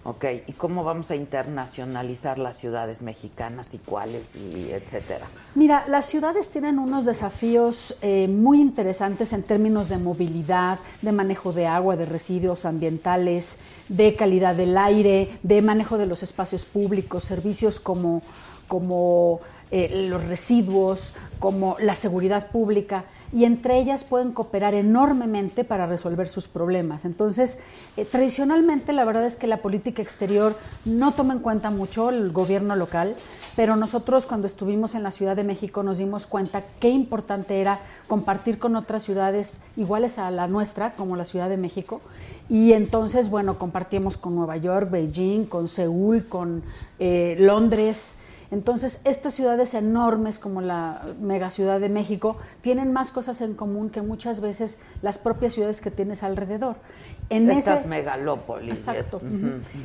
Ok, 0.05 0.25
¿y 0.47 0.53
cómo 0.53 0.85
vamos 0.85 1.11
a 1.11 1.17
internacionalizar 1.17 2.39
las 2.39 2.57
ciudades 2.57 3.03
mexicanas 3.03 3.75
y 3.75 3.79
cuáles 3.79 4.37
y 4.37 4.71
etcétera? 4.71 5.27
Mira, 5.55 5.85
las 5.89 6.07
ciudades 6.07 6.51
tienen 6.51 6.79
unos 6.79 7.05
desafíos 7.05 7.97
eh, 8.03 8.29
muy 8.29 8.61
interesantes 8.61 9.33
en 9.33 9.43
términos 9.43 9.89
de 9.89 9.99
movilidad, 9.99 10.79
de 11.03 11.13
manejo 11.13 11.53
de 11.53 11.67
agua, 11.67 11.97
de 11.97 12.05
residuos 12.05 12.65
ambientales, 12.65 13.57
de 13.89 14.15
calidad 14.15 14.55
del 14.55 14.77
aire, 14.79 15.39
de 15.43 15.63
manejo 15.63 15.99
de 15.99 16.07
los 16.07 16.23
espacios 16.23 16.65
públicos, 16.65 17.25
servicios 17.25 17.81
como, 17.81 18.23
como 18.69 19.41
eh, 19.71 20.07
los 20.09 20.25
residuos, 20.25 21.15
como 21.39 21.77
la 21.81 21.95
seguridad 21.95 22.49
pública 22.49 23.05
y 23.33 23.45
entre 23.45 23.79
ellas 23.79 24.05
pueden 24.05 24.33
cooperar 24.33 24.75
enormemente 24.75 25.65
para 25.65 25.87
resolver 25.87 26.29
sus 26.29 26.49
problemas. 26.49 27.05
Entonces, 27.05 27.61
eh, 27.97 28.05
tradicionalmente 28.05 28.93
la 28.93 29.05
verdad 29.05 29.25
es 29.25 29.37
que 29.37 29.47
la 29.47 29.59
política 29.59 30.03
exterior 30.03 30.57
no 30.85 31.13
toma 31.13 31.35
en 31.35 31.41
cuenta 31.41 31.71
mucho 31.71 32.11
el 32.11 32.33
gobierno 32.33 32.77
local, 32.77 33.15
pero 33.57 33.77
nosotros 33.77 34.27
cuando 34.27 34.47
estuvimos 34.47 34.95
en 34.95 35.03
la 35.03 35.11
Ciudad 35.11 35.37
de 35.37 35.45
México 35.45 35.83
nos 35.83 35.99
dimos 35.99 36.27
cuenta 36.27 36.65
qué 36.81 36.89
importante 36.89 37.61
era 37.61 37.81
compartir 38.07 38.59
con 38.59 38.77
otras 38.77 39.03
ciudades 39.03 39.59
iguales 39.77 40.19
a 40.19 40.31
la 40.31 40.47
nuestra, 40.47 40.93
como 40.93 41.17
la 41.17 41.25
Ciudad 41.25 41.49
de 41.49 41.57
México, 41.57 42.01
y 42.49 42.73
entonces, 42.73 43.29
bueno, 43.29 43.59
compartimos 43.59 44.17
con 44.17 44.35
Nueva 44.35 44.57
York, 44.57 44.91
Beijing, 44.91 45.45
con 45.45 45.69
Seúl, 45.69 46.27
con 46.29 46.63
eh, 46.99 47.37
Londres, 47.39 48.19
entonces, 48.51 49.03
estas 49.05 49.35
ciudades 49.35 49.75
enormes 49.75 50.39
como 50.39 50.63
la 50.63 51.03
megaciudad 51.21 51.81
de 51.81 51.91
México 51.91 52.37
tienen 52.63 52.93
más 52.93 53.11
cosas 53.11 53.43
en 53.43 53.55
común 53.55 53.91
que 53.91 54.01
muchas 54.01 54.41
veces 54.41 54.79
las 55.03 55.19
propias 55.19 55.53
ciudades 55.53 55.83
que 55.83 55.91
tienes 55.91 56.23
alrededor. 56.23 56.77
En 57.29 57.51
Estas 57.51 57.85
megalópolis. 57.85 58.71
Exacto. 58.71 59.21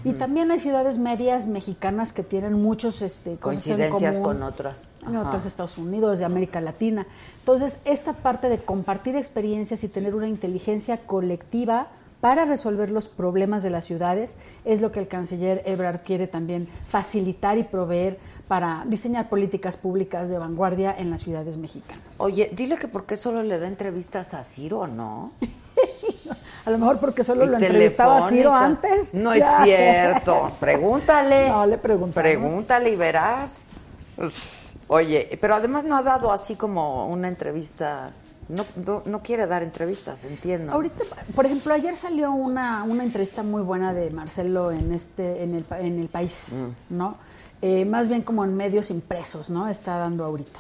Y 0.06 0.14
también 0.14 0.50
hay 0.50 0.62
ciudades 0.62 0.98
medias 0.98 1.46
mexicanas 1.46 2.14
que 2.14 2.24
tienen 2.24 2.54
muchos 2.54 3.02
este, 3.02 3.36
coincidencias 3.36 4.18
con 4.20 4.42
otras. 4.44 4.88
En 5.06 5.18
otros 5.18 5.46
Estados 5.46 5.78
Unidos, 5.78 6.20
de 6.20 6.26
América 6.26 6.62
Latina. 6.62 7.06
Entonces, 7.40 7.82
esta 7.84 8.14
parte 8.14 8.48
de 8.48 8.60
compartir 8.60 9.18
experiencias 9.18 9.84
y 9.84 9.90
tener 9.90 10.16
una 10.16 10.30
inteligencia 10.30 11.00
colectiva 11.06 11.90
para 12.24 12.46
resolver 12.46 12.90
los 12.90 13.10
problemas 13.10 13.64
de 13.64 13.70
las 13.70 13.84
ciudades 13.84 14.38
es 14.64 14.80
lo 14.80 14.94
que 14.94 15.02
el 15.02 15.10
canciller 15.10 15.62
Ebrard 15.66 16.04
quiere 16.06 16.26
también 16.26 16.70
facilitar 16.88 17.58
y 17.58 17.64
proveer 17.64 18.18
para 18.48 18.84
diseñar 18.86 19.30
políticas 19.30 19.78
públicas 19.78 20.30
de 20.30 20.38
vanguardia 20.38 20.94
en 20.98 21.10
las 21.10 21.22
ciudades 21.22 21.58
mexicanas. 21.58 22.04
Oye, 22.18 22.52
dile 22.54 22.78
que 22.78 22.88
por 22.88 23.06
qué 23.06 23.16
solo 23.16 23.42
le 23.44 23.60
da 23.60 23.68
entrevistas 23.68 24.34
a 24.34 24.44
Ciro, 24.44 24.88
¿no? 24.88 25.32
a 26.66 26.70
lo 26.70 26.78
mejor 26.78 27.00
porque 27.00 27.24
solo 27.24 27.46
lo 27.46 27.58
entrevistaba 27.58 28.26
a 28.26 28.30
Ciro 28.30 28.54
antes. 28.54 29.14
No 29.14 29.34
es 29.34 29.46
cierto. 29.64 30.52
Pregúntale. 30.60 31.50
No, 31.50 31.66
le 31.66 31.78
preguntamos. 31.78 32.16
Pregúntale 32.16 32.90
y 32.92 32.96
verás. 32.96 33.70
Pues, 34.16 34.76
oye, 34.88 35.38
pero 35.40 35.56
además 35.56 35.86
no 35.86 35.98
ha 35.98 36.04
dado 36.04 36.32
así 36.32 36.56
como 36.56 37.08
una 37.08 37.28
entrevista 37.28 38.12
no, 38.50 39.02
no, 39.06 39.22
quiere 39.24 39.48
dar 39.48 39.64
entrevistas, 39.64 40.24
entiendo. 40.26 40.74
Ahorita, 40.74 41.04
por 41.34 41.46
ejemplo, 41.46 41.74
ayer 41.74 41.96
salió 41.96 42.32
una, 42.32 42.84
una 42.84 43.04
entrevista 43.04 43.42
muy 43.42 43.62
buena 43.62 43.94
de 43.94 44.12
Marcelo 44.12 44.72
en 44.72 44.92
este 44.92 45.44
en 45.44 45.56
el, 45.56 45.66
en 45.80 46.00
el 46.00 46.08
país, 46.08 46.54
mm. 46.90 46.98
¿no? 46.98 47.18
Eh, 47.66 47.86
más 47.86 48.10
bien 48.10 48.22
como 48.22 48.44
en 48.44 48.58
medios 48.58 48.90
impresos, 48.90 49.50
¿no? 49.50 49.70
Está 49.70 49.96
dando 49.98 50.26
ahorita. 50.26 50.60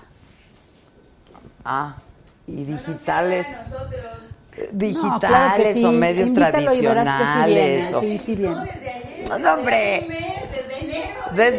Ah, 1.65 1.97
y 2.47 2.63
digitales. 2.63 3.45
Digitales 4.71 5.83
o 5.83 5.91
medios 5.91 6.31
tradicionales. 6.31 7.93
Sí, 7.99 8.17
sí, 8.17 8.35
bien. 8.37 8.55
No, 9.37 9.53
hombre. 9.53 10.07
Desde 10.07 10.62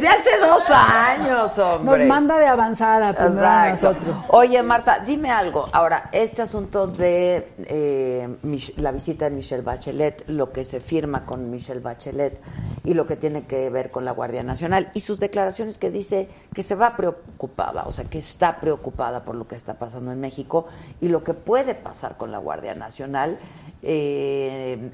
hace 0.08 0.38
dos 0.40 0.70
años, 0.70 1.58
hombre. 1.58 1.98
Nos 2.00 2.08
manda 2.08 2.38
de 2.38 2.46
avanzada 2.46 3.12
primero 3.12 3.46
a 3.46 3.70
nosotros. 3.70 4.16
Oye, 4.28 4.62
Marta, 4.62 5.00
dime 5.00 5.30
algo. 5.30 5.66
Ahora, 5.72 6.08
este 6.12 6.42
asunto 6.42 6.86
de 6.86 7.52
eh, 7.66 8.28
la 8.76 8.92
visita 8.92 9.28
de 9.28 9.36
Michelle 9.36 9.62
Bachelet, 9.62 10.28
lo 10.28 10.52
que 10.52 10.64
se 10.64 10.80
firma 10.80 11.24
con 11.24 11.50
Michelle 11.50 11.80
Bachelet 11.80 12.40
y 12.84 12.94
lo 12.94 13.06
que 13.06 13.16
tiene 13.16 13.44
que 13.44 13.70
ver 13.70 13.90
con 13.90 14.04
la 14.04 14.12
Guardia 14.12 14.42
Nacional 14.42 14.90
y 14.94 15.00
sus 15.00 15.20
declaraciones 15.20 15.78
que 15.78 15.90
dice 15.90 16.28
que 16.54 16.62
se 16.62 16.74
va 16.74 16.96
preocupada, 16.96 17.84
o 17.86 17.92
sea, 17.92 18.04
que 18.04 18.18
está 18.18 18.60
preocupada 18.60 19.24
por 19.24 19.34
lo 19.34 19.48
que 19.48 19.54
está 19.54 19.74
pasando 19.74 20.12
en 20.12 20.20
México 20.20 20.66
y 21.00 21.08
lo 21.08 21.22
que 21.24 21.34
puede 21.34 21.74
pasar 21.74 22.16
con 22.16 22.30
la 22.30 22.38
Guardia 22.38 22.74
Nacional. 22.74 23.38
Eh, 23.82 24.90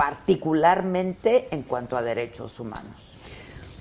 particularmente 0.00 1.44
en 1.50 1.60
cuanto 1.60 1.94
a 1.94 2.00
derechos 2.00 2.58
humanos. 2.58 3.12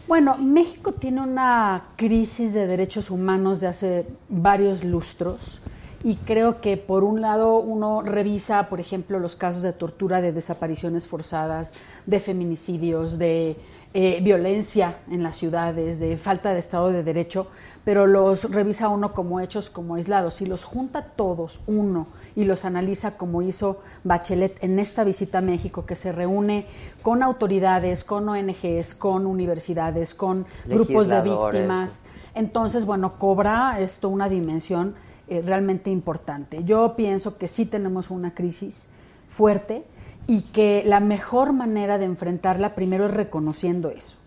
Bueno, 0.05 0.37
México 0.37 0.91
tiene 0.91 1.21
una 1.21 1.83
crisis 1.95 2.53
de 2.53 2.67
derechos 2.67 3.09
humanos 3.09 3.61
de 3.61 3.67
hace 3.67 4.05
varios 4.27 4.83
lustros 4.83 5.61
y 6.03 6.15
creo 6.15 6.59
que 6.59 6.75
por 6.75 7.05
un 7.05 7.21
lado 7.21 7.59
uno 7.59 8.01
revisa, 8.01 8.67
por 8.67 8.81
ejemplo, 8.81 9.17
los 9.17 9.37
casos 9.37 9.63
de 9.63 9.71
tortura, 9.71 10.19
de 10.19 10.33
desapariciones 10.33 11.07
forzadas, 11.07 11.73
de 12.05 12.19
feminicidios, 12.19 13.17
de 13.17 13.55
eh, 13.93 14.19
violencia 14.21 14.97
en 15.09 15.23
las 15.23 15.37
ciudades, 15.37 16.01
de 16.01 16.17
falta 16.17 16.53
de 16.53 16.59
Estado 16.59 16.91
de 16.91 17.01
Derecho, 17.01 17.47
pero 17.89 18.05
los 18.05 18.51
revisa 18.51 18.87
uno 18.87 19.15
como 19.15 19.39
hechos 19.39 19.71
como 19.71 19.95
aislados. 19.95 20.43
y 20.43 20.45
los 20.45 20.63
junta 20.63 21.01
todos 21.01 21.59
uno 21.65 22.05
y 22.35 22.45
los 22.45 22.63
analiza 22.63 23.17
como 23.17 23.41
hizo 23.41 23.79
Bachelet 24.03 24.63
en 24.63 24.77
esta 24.77 25.03
visita 25.03 25.39
a 25.39 25.41
México, 25.41 25.87
que 25.87 25.95
se 25.95 26.11
reúne 26.11 26.67
con 27.01 27.23
autoridades, 27.23 28.03
con 28.03 28.29
ONGs, 28.29 28.93
con 28.93 29.25
universidades, 29.25 30.13
con 30.13 30.45
grupos 30.67 31.07
de 31.07 31.19
víctimas, 31.23 32.05
entonces, 32.35 32.85
bueno, 32.85 33.17
cobra 33.17 33.79
esto 33.79 34.07
una 34.07 34.29
dimensión 34.29 34.93
eh, 35.27 35.41
realmente 35.43 35.89
importante. 35.89 36.63
Yo 36.63 36.93
pienso 36.95 37.39
que 37.39 37.47
sí 37.47 37.65
tenemos 37.65 38.11
una 38.11 38.35
crisis 38.35 38.89
fuerte 39.29 39.83
y 40.27 40.43
que 40.43 40.83
la 40.85 40.99
mejor 40.99 41.53
manera 41.53 41.97
de 41.97 42.05
enfrentarla 42.05 42.75
primero 42.75 43.07
es 43.07 43.11
reconociendo 43.15 43.89
eso, 43.89 44.17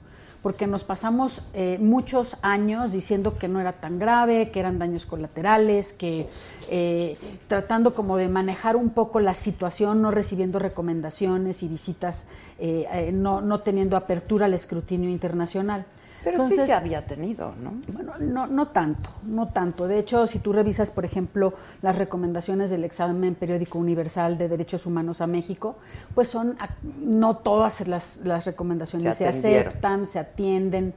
porque 0.43 0.67
nos 0.67 0.83
pasamos 0.83 1.43
eh, 1.55 1.79
muchos 1.81 2.37
años 2.43 2.93
diciendo 2.93 3.39
que 3.39 3.47
no 3.49 3.61
era 3.61 3.75
tan 3.75 3.99
grave, 3.99 4.51
que 4.51 4.59
eran 4.61 4.79
daños 4.79 5.07
colaterales, 5.07 5.93
que 5.93 6.27
eh, 6.69 7.17
tratando 7.47 7.95
como 7.95 8.17
de 8.17 8.29
manejar 8.29 8.75
un 8.77 8.91
poco 8.91 9.21
la 9.21 9.35
situación, 9.35 10.03
no 10.03 10.11
recibiendo 10.11 10.59
recomendaciones 10.59 11.63
y 11.63 11.69
visitas, 11.69 12.27
eh, 12.59 13.11
no, 13.13 13.41
no 13.41 13.61
teniendo 13.61 13.97
apertura 13.97 14.47
al 14.47 14.55
escrutinio 14.55 15.09
internacional. 15.11 15.87
Pero 16.25 16.47
sí 16.47 16.57
se 16.57 16.73
había 16.73 17.05
tenido, 17.05 17.53
¿no? 17.63 17.73
Bueno, 17.93 18.13
no, 18.21 18.47
no 18.47 18.69
tanto, 18.69 19.11
no 19.25 19.49
tanto. 19.49 19.89
De 19.89 19.99
hecho, 19.99 20.27
si 20.27 20.39
tú 20.39 20.53
revisas, 20.53 20.91
por 20.91 21.05
ejemplo, 21.05 21.55
las 21.83 21.99
recomendaciones 21.99 22.71
del 22.71 22.85
examen 22.85 23.35
periódico 23.35 23.79
universal 23.79 24.39
de 24.39 24.49
derechos 24.49 24.87
humanos 24.87 25.21
a 25.21 25.27
México, 25.27 25.77
pues 26.15 26.29
son, 26.29 26.57
no 27.01 27.37
todas 27.39 27.87
las, 27.89 28.21
las 28.25 28.47
recomendaciones 28.47 29.17
se, 29.17 29.27
aceptan, 29.27 30.07
se 30.07 30.19
atienden 30.19 30.95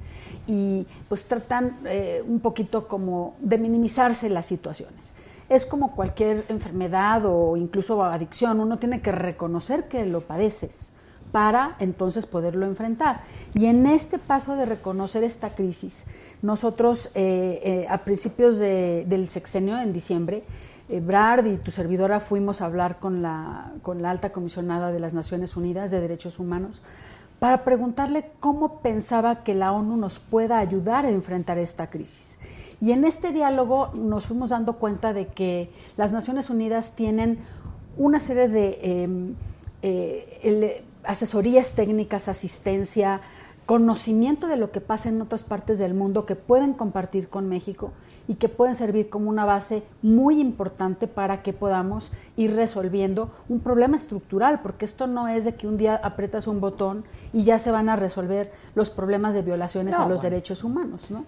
y 0.48 0.86
pues 1.10 1.26
tratan 1.26 1.78
eh, 1.86 2.24
un 2.28 2.40
poquito 2.40 2.88
como 2.88 3.36
de 3.40 3.58
minimizarse 3.58 4.30
las 4.30 4.46
situaciones. 4.46 5.14
Es 5.50 5.66
como 5.66 5.96
cualquier 5.96 6.46
enfermedad 6.50 7.24
o 7.26 7.56
incluso 7.58 8.04
adicción, 8.04 8.60
uno 8.60 8.80
tiene 8.80 9.02
que 9.02 9.12
reconocer 9.12 9.88
que 9.88 10.06
lo 10.06 10.22
padeces 10.22 10.92
para 11.36 11.76
entonces 11.80 12.26
poderlo 12.26 12.65
enfrentar. 12.65 13.19
Y 13.54 13.65
en 13.65 13.88
este 13.88 14.19
paso 14.19 14.56
de 14.56 14.63
reconocer 14.63 15.26
esta 15.26 15.54
crisis, 15.54 16.06
nosotros 16.41 17.12
eh, 17.13 17.60
eh, 17.62 17.88
a 17.89 18.06
principios 18.06 18.58
del 18.58 19.28
sexenio, 19.28 19.78
en 19.78 19.91
diciembre, 19.91 20.45
eh, 20.88 21.02
Brad 21.02 21.43
y 21.43 21.58
tu 21.58 21.71
servidora 21.71 22.21
fuimos 22.21 22.62
a 22.62 22.67
hablar 22.67 23.00
con 23.00 23.21
la, 23.21 23.74
con 23.82 24.02
la 24.02 24.12
alta 24.12 24.32
comisionada 24.32 24.93
de 24.93 25.02
las 25.02 25.13
Naciones 25.13 25.58
Unidas 25.58 25.91
de 25.91 26.00
Derechos 26.00 26.39
Humanos 26.39 26.82
para 27.39 27.65
preguntarle 27.65 28.32
cómo 28.39 28.80
pensaba 28.80 29.43
que 29.43 29.56
la 29.56 29.74
ONU 29.74 29.98
nos 29.98 30.19
pueda 30.19 30.60
ayudar 30.60 31.04
a 31.04 31.10
enfrentar 31.10 31.58
esta 31.58 31.89
crisis. 31.89 32.39
Y 32.80 32.93
en 32.93 33.04
este 33.04 33.34
diálogo 33.34 33.91
nos 33.93 34.28
fuimos 34.28 34.52
dando 34.52 34.78
cuenta 34.78 35.12
de 35.12 35.28
que 35.28 35.69
las 35.98 36.13
Naciones 36.13 36.50
Unidas 36.50 36.95
tienen 36.95 37.39
una 37.98 38.21
serie 38.21 38.48
de... 38.48 38.80
Em, 38.82 39.36
asesorías 41.08 41.74
técnicas, 41.74 42.28
asistencia, 42.28 43.22
conocimiento 43.65 44.48
de 44.48 44.58
lo 44.58 44.72
que 44.72 44.80
pasa 44.80 45.10
en 45.10 45.22
otras 45.22 45.44
partes 45.44 45.80
del 45.80 45.96
mundo 45.96 46.26
que 46.28 46.36
pueden 46.36 46.74
compartir 46.74 47.30
con 47.30 47.50
México 47.50 47.91
y 48.28 48.36
que 48.36 48.48
pueden 48.48 48.76
servir 48.76 49.10
como 49.10 49.30
una 49.30 49.44
base 49.44 49.84
muy 50.04 50.39
importante 50.39 51.08
para 51.08 51.41
que 51.41 51.52
podamos 51.52 52.12
ir 52.38 52.56
resolviendo 52.56 53.32
un 53.50 53.60
problema 53.60 53.98
estructural, 53.98 54.62
porque 54.62 54.86
esto 54.86 55.08
no 55.08 55.28
es 55.28 55.46
de 55.46 55.56
que 55.56 55.68
un 55.68 55.78
día 55.78 55.96
aprietas 55.96 56.46
un 56.46 56.62
botón 56.62 57.06
y 57.34 57.44
ya 57.44 57.58
se 57.58 57.72
van 57.72 57.89
a 57.89 57.96
resolver 57.96 58.52
los 58.76 58.91
problemas 58.91 59.34
de 59.34 59.41
violaciones 59.41 59.96
No, 59.98 60.04
a 60.04 60.08
los 60.10 60.22
bueno. 60.22 60.30
derechos 60.30 60.63
humanos, 60.63 61.10
¿no? 61.10 61.26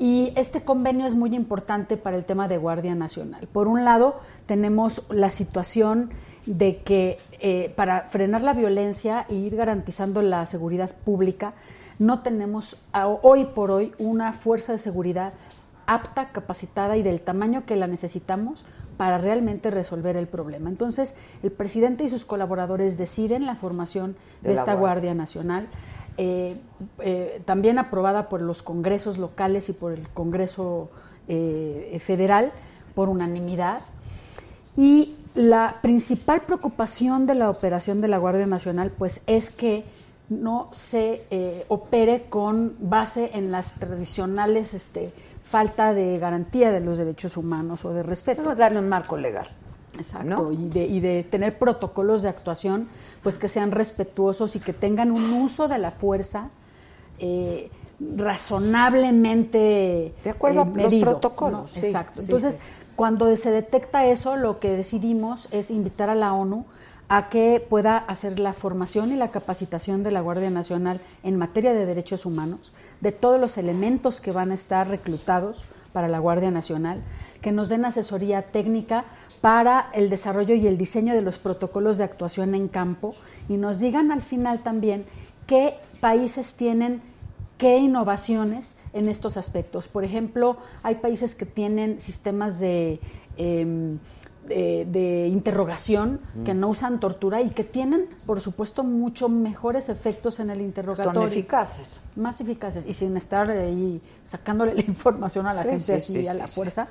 Y 0.00 0.32
este 0.34 0.62
convenio 0.62 1.06
es 1.06 1.14
muy 1.14 1.36
importante 1.36 1.98
para 1.98 2.16
el 2.16 2.24
tema 2.24 2.48
de 2.48 2.56
Guardia 2.56 2.94
Nacional. 2.94 3.46
Por 3.52 3.68
un 3.68 3.84
lado, 3.84 4.18
tenemos 4.46 5.04
la 5.10 5.28
situación 5.28 6.08
de 6.46 6.80
que 6.82 7.18
eh, 7.38 7.70
para 7.76 8.04
frenar 8.08 8.42
la 8.42 8.54
violencia 8.54 9.26
e 9.28 9.34
ir 9.34 9.56
garantizando 9.56 10.22
la 10.22 10.46
seguridad 10.46 10.94
pública, 11.04 11.52
no 11.98 12.22
tenemos 12.22 12.78
hoy 13.20 13.44
por 13.44 13.70
hoy 13.70 13.92
una 13.98 14.32
fuerza 14.32 14.72
de 14.72 14.78
seguridad 14.78 15.34
apta, 15.86 16.30
capacitada 16.30 16.96
y 16.96 17.02
del 17.02 17.20
tamaño 17.20 17.66
que 17.66 17.76
la 17.76 17.86
necesitamos 17.86 18.64
para 18.96 19.18
realmente 19.18 19.70
resolver 19.70 20.16
el 20.16 20.28
problema. 20.28 20.70
Entonces, 20.70 21.16
el 21.42 21.50
presidente 21.50 22.04
y 22.04 22.10
sus 22.10 22.24
colaboradores 22.24 22.96
deciden 22.96 23.44
la 23.44 23.56
formación 23.56 24.14
de, 24.42 24.50
De 24.50 24.54
la 24.54 24.60
esta 24.60 24.74
Guardia. 24.74 24.80
Guardia 24.80 25.14
Nacional, 25.14 25.68
eh, 26.22 26.54
eh, 26.98 27.40
también 27.46 27.78
aprobada 27.78 28.28
por 28.28 28.42
los 28.42 28.62
congresos 28.62 29.16
locales 29.16 29.70
y 29.70 29.72
por 29.72 29.92
el 29.92 30.06
Congreso 30.10 30.90
eh, 31.28 31.98
Federal 32.04 32.52
por 32.94 33.08
unanimidad. 33.08 33.80
Y 34.76 35.16
la 35.34 35.78
principal 35.80 36.42
preocupación 36.42 37.26
de 37.26 37.36
la 37.36 37.48
operación 37.48 38.02
de 38.02 38.08
la 38.08 38.18
Guardia 38.18 38.44
Nacional 38.46 38.90
pues 38.90 39.22
es 39.26 39.50
que 39.50 39.84
no 40.28 40.68
se 40.72 41.24
eh, 41.30 41.64
opere 41.68 42.26
con 42.28 42.76
base 42.80 43.30
en 43.32 43.50
las 43.50 43.72
tradicionales 43.76 44.74
este, 44.74 45.14
falta 45.42 45.94
de 45.94 46.18
garantía 46.18 46.70
de 46.70 46.80
los 46.80 46.98
derechos 46.98 47.38
humanos 47.38 47.82
o 47.86 47.94
de 47.94 48.02
respeto. 48.02 48.50
A 48.50 48.54
darle 48.54 48.78
un 48.78 48.90
marco 48.90 49.16
legal. 49.16 49.46
Exacto, 49.98 50.28
¿no? 50.28 50.52
y, 50.52 50.68
de, 50.68 50.86
y 50.86 51.00
de 51.00 51.24
tener 51.24 51.58
protocolos 51.58 52.20
de 52.20 52.28
actuación 52.28 52.88
pues 53.22 53.38
que 53.38 53.48
sean 53.48 53.70
respetuosos 53.70 54.56
y 54.56 54.60
que 54.60 54.72
tengan 54.72 55.10
un 55.10 55.32
uso 55.32 55.68
de 55.68 55.78
la 55.78 55.90
fuerza 55.90 56.50
eh, 57.18 57.70
razonablemente 58.16 60.14
De 60.24 60.30
acuerdo 60.30 60.62
a 60.62 60.64
los 60.64 60.74
medido, 60.74 61.10
protocolos, 61.10 61.60
¿no? 61.60 61.68
sí, 61.68 61.86
Exacto. 61.86 62.20
sí, 62.20 62.26
Entonces, 62.26 62.54
sí. 62.56 62.68
cuando 62.96 63.34
se 63.36 63.50
detecta 63.50 64.06
eso, 64.06 64.36
lo 64.36 64.58
que 64.58 64.70
decidimos 64.76 65.48
es 65.52 65.70
invitar 65.70 66.08
a 66.10 66.14
la 66.14 66.32
ONU 66.32 66.64
a 67.08 67.28
que 67.28 67.64
pueda 67.68 67.98
hacer 67.98 68.38
la 68.38 68.52
formación 68.52 69.10
y 69.10 69.16
la 69.16 69.32
capacitación 69.32 70.04
de 70.04 70.12
la 70.12 70.20
Guardia 70.20 70.48
Nacional 70.50 71.00
en 71.24 71.36
materia 71.36 71.74
de 71.74 71.84
derechos 71.84 72.24
humanos, 72.24 72.72
de 73.00 73.10
todos 73.10 73.40
los 73.40 73.58
elementos 73.58 74.20
que 74.20 74.30
van 74.30 74.52
a 74.52 74.54
estar 74.54 74.88
reclutados 74.88 75.64
para 75.92 76.06
la 76.06 76.20
Guardia 76.20 76.52
Nacional, 76.52 77.02
que 77.42 77.50
nos 77.50 77.68
den 77.68 77.84
asesoría 77.84 78.42
técnica 78.42 79.04
para 79.40 79.90
el 79.94 80.10
desarrollo 80.10 80.54
y 80.54 80.66
el 80.66 80.76
diseño 80.76 81.14
de 81.14 81.22
los 81.22 81.38
protocolos 81.38 81.98
de 81.98 82.04
actuación 82.04 82.54
en 82.54 82.68
campo 82.68 83.14
y 83.48 83.56
nos 83.56 83.78
digan 83.80 84.12
al 84.12 84.22
final 84.22 84.60
también 84.60 85.04
qué 85.46 85.74
países 86.00 86.54
tienen 86.54 87.02
qué 87.60 87.76
innovaciones 87.76 88.78
en 88.94 89.08
estos 89.08 89.36
aspectos. 89.36 89.86
Por 89.86 90.02
ejemplo, 90.02 90.56
hay 90.82 90.94
países 90.94 91.34
que 91.34 91.44
tienen 91.44 92.00
sistemas 92.00 92.58
de, 92.58 93.00
eh, 93.36 93.96
de, 94.48 94.86
de 94.90 95.28
interrogación 95.28 96.20
que 96.46 96.54
no 96.54 96.68
usan 96.68 97.00
tortura 97.00 97.42
y 97.42 97.50
que 97.50 97.62
tienen, 97.62 98.08
por 98.24 98.40
supuesto, 98.40 98.82
mucho 98.82 99.28
mejores 99.28 99.90
efectos 99.90 100.40
en 100.40 100.48
el 100.48 100.62
interrogatorio. 100.62 101.20
Son 101.20 101.28
eficaces. 101.30 102.00
Más 102.16 102.40
eficaces 102.40 102.86
y 102.86 102.94
sin 102.94 103.14
estar 103.18 103.50
ahí 103.50 104.00
sacándole 104.26 104.74
la 104.76 104.80
información 104.80 105.46
a 105.46 105.52
la 105.52 105.64
Sí, 105.64 105.68
gente 105.68 105.84
sí, 105.84 105.92
así 105.92 106.12
sí, 106.22 106.28
a 106.28 106.34
la 106.34 106.46
sí. 106.46 106.54
fuerza. 106.54 106.88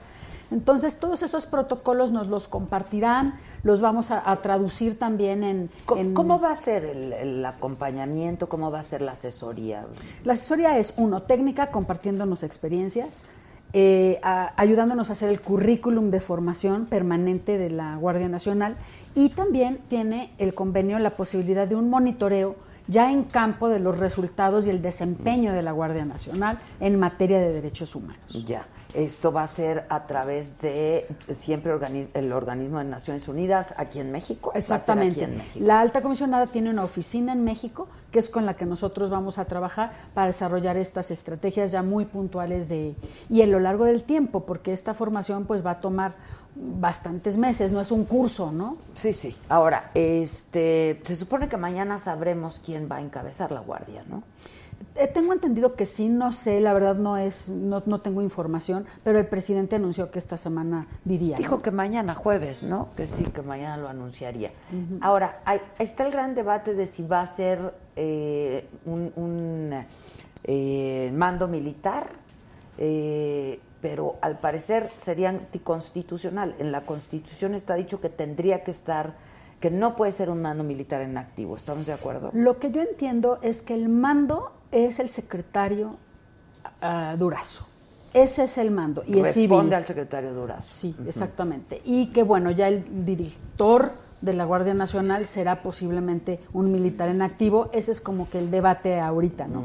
Entonces, 0.52 0.98
todos 1.00 1.22
esos 1.22 1.46
protocolos 1.46 2.12
nos 2.12 2.28
los 2.28 2.48
compartirán, 2.48 3.36
los 3.64 3.82
vamos 3.82 4.12
a, 4.12 4.30
a 4.32 4.42
traducir 4.42 4.98
también 4.98 5.44
en, 5.44 5.70
¿Cómo, 5.86 6.02
en- 6.02 6.14
cómo 6.14 6.40
va 6.40 6.52
a 6.52 6.56
ser 6.56 6.86
el, 6.86 7.14
el 7.14 7.46
acompañamiento? 7.46 8.50
¿Cómo 8.50 8.72
va 8.72 8.80
a 8.80 8.84
ser 8.84 9.02
la 9.02 9.12
asesoría? 9.12 9.86
La 10.24 10.34
asesoría 10.34 10.78
es, 10.78 10.94
uno, 10.98 11.22
técnica, 11.24 11.72
compartiéndonos 11.72 12.44
experiencias, 12.44 13.26
eh, 13.74 14.20
a- 14.24 14.54
ayudándonos 14.60 15.10
a 15.10 15.14
hacer 15.14 15.30
el 15.30 15.40
currículum 15.42 16.10
de 16.10 16.22
formación 16.22 16.88
permanente 16.88 17.58
de 17.60 17.70
la 17.70 17.96
Guardia 17.98 18.28
Nacional 18.28 18.76
y 19.14 19.30
también 19.30 19.80
tiene 19.88 20.34
el 20.40 20.56
convenio 20.56 20.98
la 20.98 21.12
posibilidad 21.12 21.68
de 21.68 21.76
un 21.76 21.90
monitoreo 21.90 22.56
ya 22.88 23.12
en 23.12 23.24
campo 23.26 23.70
de 23.70 23.78
los 23.80 24.00
resultados 24.00 24.66
y 24.66 24.72
el 24.72 24.82
desempeño 24.82 25.54
de 25.54 25.62
la 25.62 25.72
Guardia 25.74 26.06
Nacional 26.06 26.58
en 26.80 26.98
materia 26.98 27.38
de 27.38 27.54
derechos 27.54 27.96
humanos. 27.96 28.44
Ya, 28.48 28.66
esto 28.94 29.32
va 29.32 29.44
a 29.44 29.48
ser 29.48 29.86
a 29.90 30.08
través 30.08 30.60
de 30.62 31.08
siempre 31.34 31.74
organi- 31.74 32.08
el 32.14 32.34
organismo 32.34 32.80
de 32.80 32.86
Naciones 32.86 33.28
Unidas 33.28 33.76
aquí 33.78 34.00
en 34.00 34.12
México. 34.12 34.52
Exactamente. 34.56 35.24
aquí 35.24 35.32
en 35.32 35.38
México. 35.38 35.66
La 35.66 35.80
alta 35.80 36.02
comisionada 36.02 36.48
tiene 36.48 36.70
una 36.72 36.84
oficina 36.84 37.34
en 37.34 37.44
México 37.44 37.88
que 38.12 38.18
es 38.20 38.30
con 38.30 38.46
la 38.48 38.56
que 38.56 38.66
nosotros 38.66 39.12
vamos 39.12 39.38
a 39.38 39.46
trabajar 39.46 39.94
para 40.16 40.28
desarrollar 40.28 40.78
estas 40.78 41.12
estrategias 41.12 41.72
ya 41.72 41.84
muy 41.84 42.06
puntuales 42.06 42.68
de 42.68 42.96
y 43.30 43.44
a 43.44 43.46
lo 43.48 43.60
largo 43.60 43.86
del 43.86 44.02
tiempo, 44.02 44.46
porque 44.46 44.74
esta 44.74 44.96
formación 44.96 45.46
pues 45.46 45.64
va 45.64 45.72
a 45.72 45.80
tomar 45.82 46.16
bastantes 46.56 47.38
meses, 47.38 47.72
no 47.72 47.80
es 47.80 47.92
un 47.92 48.06
curso, 48.06 48.52
¿no? 48.52 48.78
Sí, 48.96 49.14
sí. 49.14 49.36
Ahora, 49.48 49.92
este, 49.94 51.00
se 51.04 51.16
supone 51.16 51.48
que 51.48 51.58
mañana 51.58 52.00
sabremos 52.00 52.60
quién 52.66 52.90
va 52.92 52.96
a 52.98 53.02
encabezar 53.02 53.52
la 53.52 53.60
guardia, 53.60 54.04
¿no? 54.10 54.24
Eh, 54.96 55.08
tengo 55.08 55.32
entendido 55.34 55.76
que 55.76 55.86
sí, 55.86 56.10
no 56.10 56.32
sé, 56.32 56.60
la 56.60 56.74
verdad 56.74 56.96
no 56.98 57.16
es, 57.18 57.48
no, 57.48 57.84
no 57.86 58.02
tengo 58.02 58.22
información, 58.22 58.86
pero 59.04 59.18
el 59.20 59.28
presidente 59.28 59.76
anunció 59.78 60.12
que 60.12 60.20
esta 60.20 60.36
semana 60.38 60.88
diría. 61.06 61.38
Dijo 61.38 61.58
¿no? 61.58 61.62
que 61.62 61.72
mañana 61.72 62.16
jueves, 62.16 62.64
¿no? 62.64 62.90
Que 62.96 63.08
sí, 63.08 63.24
que 63.24 63.42
mañana 63.42 63.78
lo 63.78 63.88
anunciaría. 63.88 64.52
Ahora, 65.02 65.42
hay- 65.46 65.62
está 65.80 66.06
el 66.06 66.12
gran 66.12 66.36
debate 66.36 66.74
de 66.74 66.86
si 66.86 67.06
va 67.08 67.22
a 67.22 67.26
ser 67.26 67.74
eh, 67.96 68.68
un, 68.86 69.12
un, 69.16 69.86
eh, 70.44 71.12
mando 71.16 71.48
militar, 71.48 72.08
eh, 72.78 73.60
pero 73.82 74.16
al 74.22 74.40
parecer 74.40 74.90
sería 74.98 75.30
anticonstitucional. 75.30 76.56
En 76.60 76.72
la 76.72 76.82
Constitución 76.82 77.54
está 77.54 77.76
dicho 77.76 78.02
que 78.02 78.10
tendría 78.10 78.64
que 78.64 78.72
estar, 78.72 79.16
que 79.60 79.72
no 79.72 79.96
puede 79.96 80.12
ser 80.12 80.30
un 80.30 80.42
mando 80.42 80.64
militar 80.64 81.02
en 81.02 81.18
activo. 81.18 81.56
¿Estamos 81.56 81.86
de 81.86 81.94
acuerdo? 81.94 82.32
Lo 82.34 82.60
que 82.60 82.72
yo 82.72 82.82
entiendo 82.82 83.40
es 83.42 83.62
que 83.62 83.74
el 83.76 83.88
mando 83.90 84.52
es 84.72 85.00
el 85.00 85.10
secretario 85.10 85.98
ah, 86.82 87.16
Durazo. 87.18 87.66
Ese 88.14 88.46
es 88.46 88.58
el 88.58 88.72
mando 88.72 89.04
y 89.06 89.20
es 89.20 89.36
Responde 89.36 89.62
civil. 89.62 89.74
al 89.74 89.86
secretario 89.86 90.34
Durazo. 90.34 90.68
Sí, 90.72 90.96
exactamente. 91.08 91.82
Y 91.86 92.08
que 92.08 92.24
bueno, 92.24 92.50
ya 92.52 92.68
el 92.68 93.06
director 93.06 93.92
de 94.22 94.34
la 94.34 94.46
Guardia 94.46 94.74
Nacional 94.74 95.28
será 95.28 95.62
posiblemente 95.62 96.40
un 96.54 96.72
militar 96.72 97.10
en 97.10 97.22
activo. 97.22 97.70
Ese 97.72 97.92
es 97.92 98.02
como 98.02 98.30
que 98.30 98.40
el 98.40 98.52
debate 98.52 99.00
ahorita, 99.00 99.48
¿no? 99.48 99.64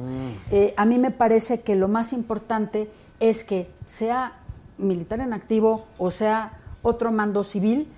Eh, 0.51 0.75
a 0.77 0.85
mí 0.85 0.99
me 0.99 1.11
parece 1.11 1.63
que 1.63 1.75
lo 1.75 1.89
más 1.89 2.13
importante 2.13 2.91
es 3.19 3.45
que 3.45 3.69
sea 3.87 4.35
militar 4.77 5.21
en 5.21 5.33
activo 5.33 5.87
o 5.99 6.11
sea 6.11 6.59
otro 6.83 7.11
mando 7.13 7.45
civil, 7.45 7.89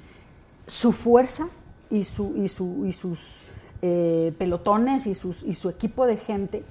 su 0.67 0.93
fuerza 0.93 1.49
y, 1.91 2.05
su, 2.05 2.35
y, 2.37 2.49
su, 2.49 2.87
y 2.87 2.93
sus 2.93 3.45
eh, 3.83 4.33
pelotones 4.39 5.07
y, 5.07 5.15
sus, 5.15 5.43
y 5.43 5.55
su 5.55 5.69
equipo 5.69 6.07
de 6.07 6.17
gente 6.17 6.63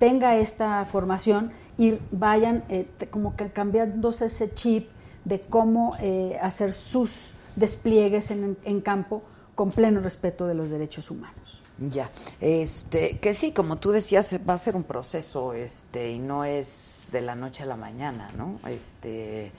tenga 0.00 0.36
esta 0.38 0.84
formación 0.86 1.52
y 1.78 1.98
vayan 2.10 2.64
eh, 2.68 2.88
como 3.10 3.36
que 3.36 3.50
cambiándose 3.50 4.24
ese 4.24 4.52
chip 4.52 4.88
de 5.24 5.42
cómo 5.42 5.94
eh, 6.00 6.38
hacer 6.42 6.72
sus 6.72 7.34
despliegues 7.54 8.30
en, 8.30 8.56
en 8.64 8.80
campo 8.80 9.22
con 9.54 9.70
pleno 9.70 10.00
respeto 10.00 10.46
de 10.46 10.54
los 10.54 10.70
derechos 10.70 11.10
humanos. 11.10 11.60
Ya, 11.78 12.10
este, 12.40 13.18
que 13.18 13.32
sí, 13.34 13.52
como 13.52 13.76
tú 13.76 13.90
decías, 13.90 14.38
va 14.48 14.54
a 14.54 14.58
ser 14.58 14.74
un 14.74 14.84
proceso, 14.84 15.52
este, 15.52 16.10
y 16.10 16.18
no 16.18 16.44
es 16.44 17.08
de 17.12 17.20
la 17.20 17.34
noche 17.34 17.62
a 17.62 17.66
la 17.66 17.76
mañana, 17.76 18.30
¿no? 18.36 18.58
Este, 18.68 19.52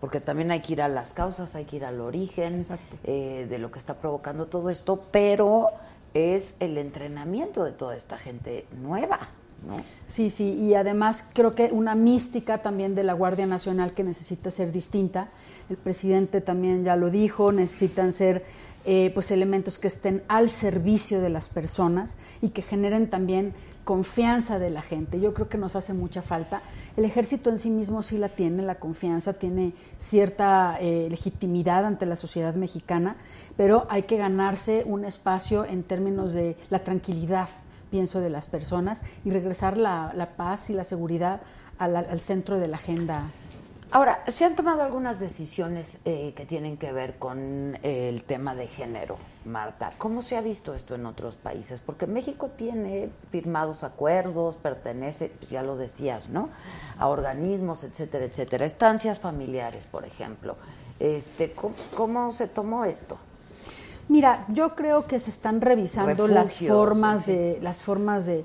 porque 0.00 0.20
también 0.20 0.50
hay 0.52 0.60
que 0.60 0.74
ir 0.74 0.82
a 0.82 0.88
las 0.88 1.12
causas, 1.12 1.54
hay 1.54 1.64
que 1.64 1.76
ir 1.76 1.84
al 1.84 2.00
origen 2.00 2.64
eh, 3.04 3.46
de 3.48 3.58
lo 3.58 3.70
que 3.70 3.78
está 3.78 3.94
provocando 3.94 4.46
todo 4.46 4.70
esto, 4.70 5.02
pero 5.10 5.68
es 6.14 6.56
el 6.60 6.78
entrenamiento 6.78 7.64
de 7.64 7.72
toda 7.72 7.96
esta 7.96 8.18
gente 8.18 8.66
nueva, 8.80 9.20
¿no? 9.66 9.82
Sí, 10.08 10.30
sí, 10.30 10.54
y 10.54 10.72
además 10.72 11.26
creo 11.34 11.54
que 11.54 11.68
una 11.70 11.94
mística 11.94 12.58
también 12.58 12.94
de 12.94 13.04
la 13.04 13.12
Guardia 13.12 13.46
Nacional 13.46 13.92
que 13.92 14.04
necesita 14.04 14.50
ser 14.50 14.72
distinta. 14.72 15.28
El 15.68 15.76
presidente 15.76 16.40
también 16.40 16.82
ya 16.82 16.96
lo 16.96 17.10
dijo, 17.10 17.52
necesitan 17.52 18.12
ser 18.12 18.42
eh, 18.86 19.10
pues 19.12 19.30
elementos 19.30 19.78
que 19.78 19.88
estén 19.88 20.22
al 20.28 20.48
servicio 20.48 21.20
de 21.20 21.28
las 21.28 21.50
personas 21.50 22.16
y 22.40 22.50
que 22.50 22.62
generen 22.62 23.10
también 23.10 23.52
confianza 23.84 24.58
de 24.58 24.70
la 24.70 24.80
gente. 24.80 25.20
Yo 25.20 25.34
creo 25.34 25.50
que 25.50 25.58
nos 25.58 25.76
hace 25.76 25.92
mucha 25.92 26.22
falta. 26.22 26.62
El 26.96 27.04
ejército 27.04 27.50
en 27.50 27.58
sí 27.58 27.68
mismo 27.68 28.02
sí 28.02 28.16
la 28.16 28.30
tiene, 28.30 28.62
la 28.62 28.76
confianza, 28.76 29.34
tiene 29.34 29.74
cierta 29.98 30.78
eh, 30.80 31.08
legitimidad 31.10 31.84
ante 31.84 32.06
la 32.06 32.16
sociedad 32.16 32.54
mexicana, 32.54 33.16
pero 33.58 33.86
hay 33.90 34.04
que 34.04 34.16
ganarse 34.16 34.84
un 34.86 35.04
espacio 35.04 35.66
en 35.66 35.82
términos 35.82 36.32
de 36.32 36.56
la 36.70 36.78
tranquilidad 36.78 37.50
pienso, 37.90 38.20
de 38.20 38.30
las 38.30 38.46
personas 38.46 39.02
y 39.24 39.30
regresar 39.30 39.76
la, 39.76 40.12
la 40.14 40.36
paz 40.36 40.70
y 40.70 40.74
la 40.74 40.84
seguridad 40.84 41.40
al, 41.78 41.96
al 41.96 42.20
centro 42.20 42.58
de 42.58 42.68
la 42.68 42.76
agenda 42.76 43.30
Ahora, 43.90 44.20
se 44.28 44.44
han 44.44 44.54
tomado 44.54 44.82
algunas 44.82 45.18
decisiones 45.18 46.00
eh, 46.04 46.34
que 46.36 46.44
tienen 46.44 46.76
que 46.76 46.92
ver 46.92 47.18
con 47.18 47.78
eh, 47.82 48.10
el 48.10 48.22
tema 48.22 48.54
de 48.54 48.66
género, 48.66 49.16
Marta. 49.46 49.92
¿Cómo 49.96 50.20
se 50.20 50.36
ha 50.36 50.42
visto 50.42 50.74
esto 50.74 50.94
en 50.94 51.06
otros 51.06 51.36
países? 51.36 51.80
Porque 51.80 52.06
México 52.06 52.50
tiene 52.54 53.08
firmados 53.30 53.84
acuerdos, 53.84 54.56
pertenece, 54.56 55.32
ya 55.48 55.62
lo 55.62 55.78
decías, 55.78 56.28
¿no? 56.28 56.50
A 56.98 57.08
organismos, 57.08 57.82
etcétera, 57.82 58.26
etcétera. 58.26 58.66
Estancias 58.66 59.20
familiares, 59.20 59.86
por 59.86 60.04
ejemplo. 60.04 60.56
Este, 61.00 61.52
¿cómo, 61.52 61.74
cómo 61.96 62.32
se 62.34 62.46
tomó 62.46 62.84
esto? 62.84 63.16
Mira, 64.08 64.46
yo 64.48 64.74
creo 64.74 65.06
que 65.06 65.18
se 65.18 65.30
están 65.30 65.60
revisando 65.60 66.28
las 66.28 66.56
formas 66.58 67.26
de 67.26 67.58
las 67.62 67.82
formas 67.82 68.26
de 68.26 68.44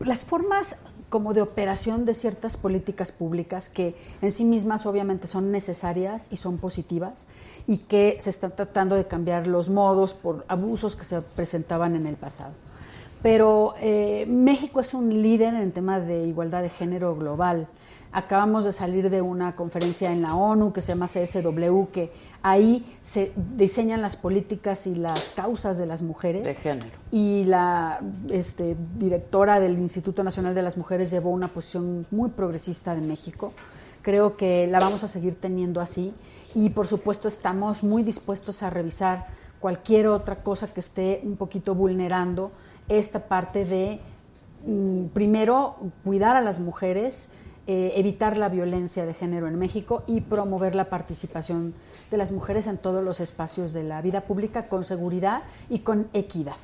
las 0.00 0.24
formas 0.24 0.76
como 1.08 1.34
de 1.34 1.40
operación 1.40 2.04
de 2.04 2.14
ciertas 2.14 2.56
políticas 2.56 3.12
públicas 3.12 3.68
que 3.68 3.94
en 4.22 4.32
sí 4.32 4.44
mismas 4.44 4.86
obviamente 4.86 5.26
son 5.26 5.52
necesarias 5.52 6.28
y 6.32 6.36
son 6.36 6.58
positivas 6.58 7.26
y 7.66 7.78
que 7.78 8.16
se 8.20 8.30
están 8.30 8.54
tratando 8.54 8.96
de 8.96 9.06
cambiar 9.06 9.46
los 9.46 9.70
modos 9.70 10.14
por 10.14 10.44
abusos 10.48 10.96
que 10.96 11.04
se 11.04 11.20
presentaban 11.22 11.94
en 11.94 12.06
el 12.06 12.16
pasado. 12.16 12.52
Pero 13.22 13.74
eh, 13.80 14.26
México 14.28 14.80
es 14.80 14.94
un 14.94 15.22
líder 15.22 15.54
en 15.54 15.72
temas 15.72 16.06
de 16.06 16.26
igualdad 16.26 16.62
de 16.62 16.70
género 16.70 17.16
global. 17.16 17.66
Acabamos 18.16 18.64
de 18.64 18.72
salir 18.72 19.10
de 19.10 19.20
una 19.20 19.54
conferencia 19.56 20.10
en 20.10 20.22
la 20.22 20.34
ONU 20.34 20.72
que 20.72 20.80
se 20.80 20.92
llama 20.94 21.06
CSW, 21.06 21.90
que 21.92 22.10
ahí 22.42 22.96
se 23.02 23.30
diseñan 23.58 24.00
las 24.00 24.16
políticas 24.16 24.86
y 24.86 24.94
las 24.94 25.28
causas 25.28 25.76
de 25.76 25.84
las 25.84 26.00
mujeres. 26.00 26.42
De 26.42 26.54
género. 26.54 26.96
Y 27.12 27.44
la 27.44 28.00
este, 28.30 28.74
directora 28.98 29.60
del 29.60 29.78
Instituto 29.78 30.24
Nacional 30.24 30.54
de 30.54 30.62
las 30.62 30.78
Mujeres 30.78 31.10
llevó 31.10 31.28
una 31.28 31.48
posición 31.48 32.06
muy 32.10 32.30
progresista 32.30 32.94
de 32.94 33.02
México. 33.02 33.52
Creo 34.00 34.38
que 34.38 34.66
la 34.66 34.80
vamos 34.80 35.04
a 35.04 35.08
seguir 35.08 35.38
teniendo 35.38 35.82
así. 35.82 36.14
Y 36.54 36.70
por 36.70 36.86
supuesto 36.86 37.28
estamos 37.28 37.82
muy 37.82 38.02
dispuestos 38.02 38.62
a 38.62 38.70
revisar 38.70 39.26
cualquier 39.60 40.08
otra 40.08 40.36
cosa 40.36 40.68
que 40.72 40.80
esté 40.80 41.20
un 41.22 41.36
poquito 41.36 41.74
vulnerando 41.74 42.50
esta 42.88 43.28
parte 43.28 43.66
de, 43.66 44.00
mm, 44.64 45.08
primero, 45.08 45.76
cuidar 46.02 46.34
a 46.34 46.40
las 46.40 46.58
mujeres, 46.60 47.28
eh, 47.68 47.94
evitar 47.96 48.38
la 48.38 48.48
violencia 48.48 49.06
de 49.06 49.12
género 49.12 49.48
en 49.48 49.58
México 49.58 50.04
y 50.06 50.20
promover 50.20 50.76
la 50.76 50.88
participación 50.88 51.74
de 52.12 52.16
las 52.16 52.30
mujeres 52.30 52.68
en 52.68 52.78
todos 52.78 53.02
los 53.02 53.18
espacios 53.18 53.72
de 53.72 53.82
la 53.82 54.00
vida 54.02 54.20
pública 54.20 54.68
con 54.68 54.84
seguridad 54.84 55.42
y 55.68 55.80
con 55.80 56.06
equidad. 56.12 56.56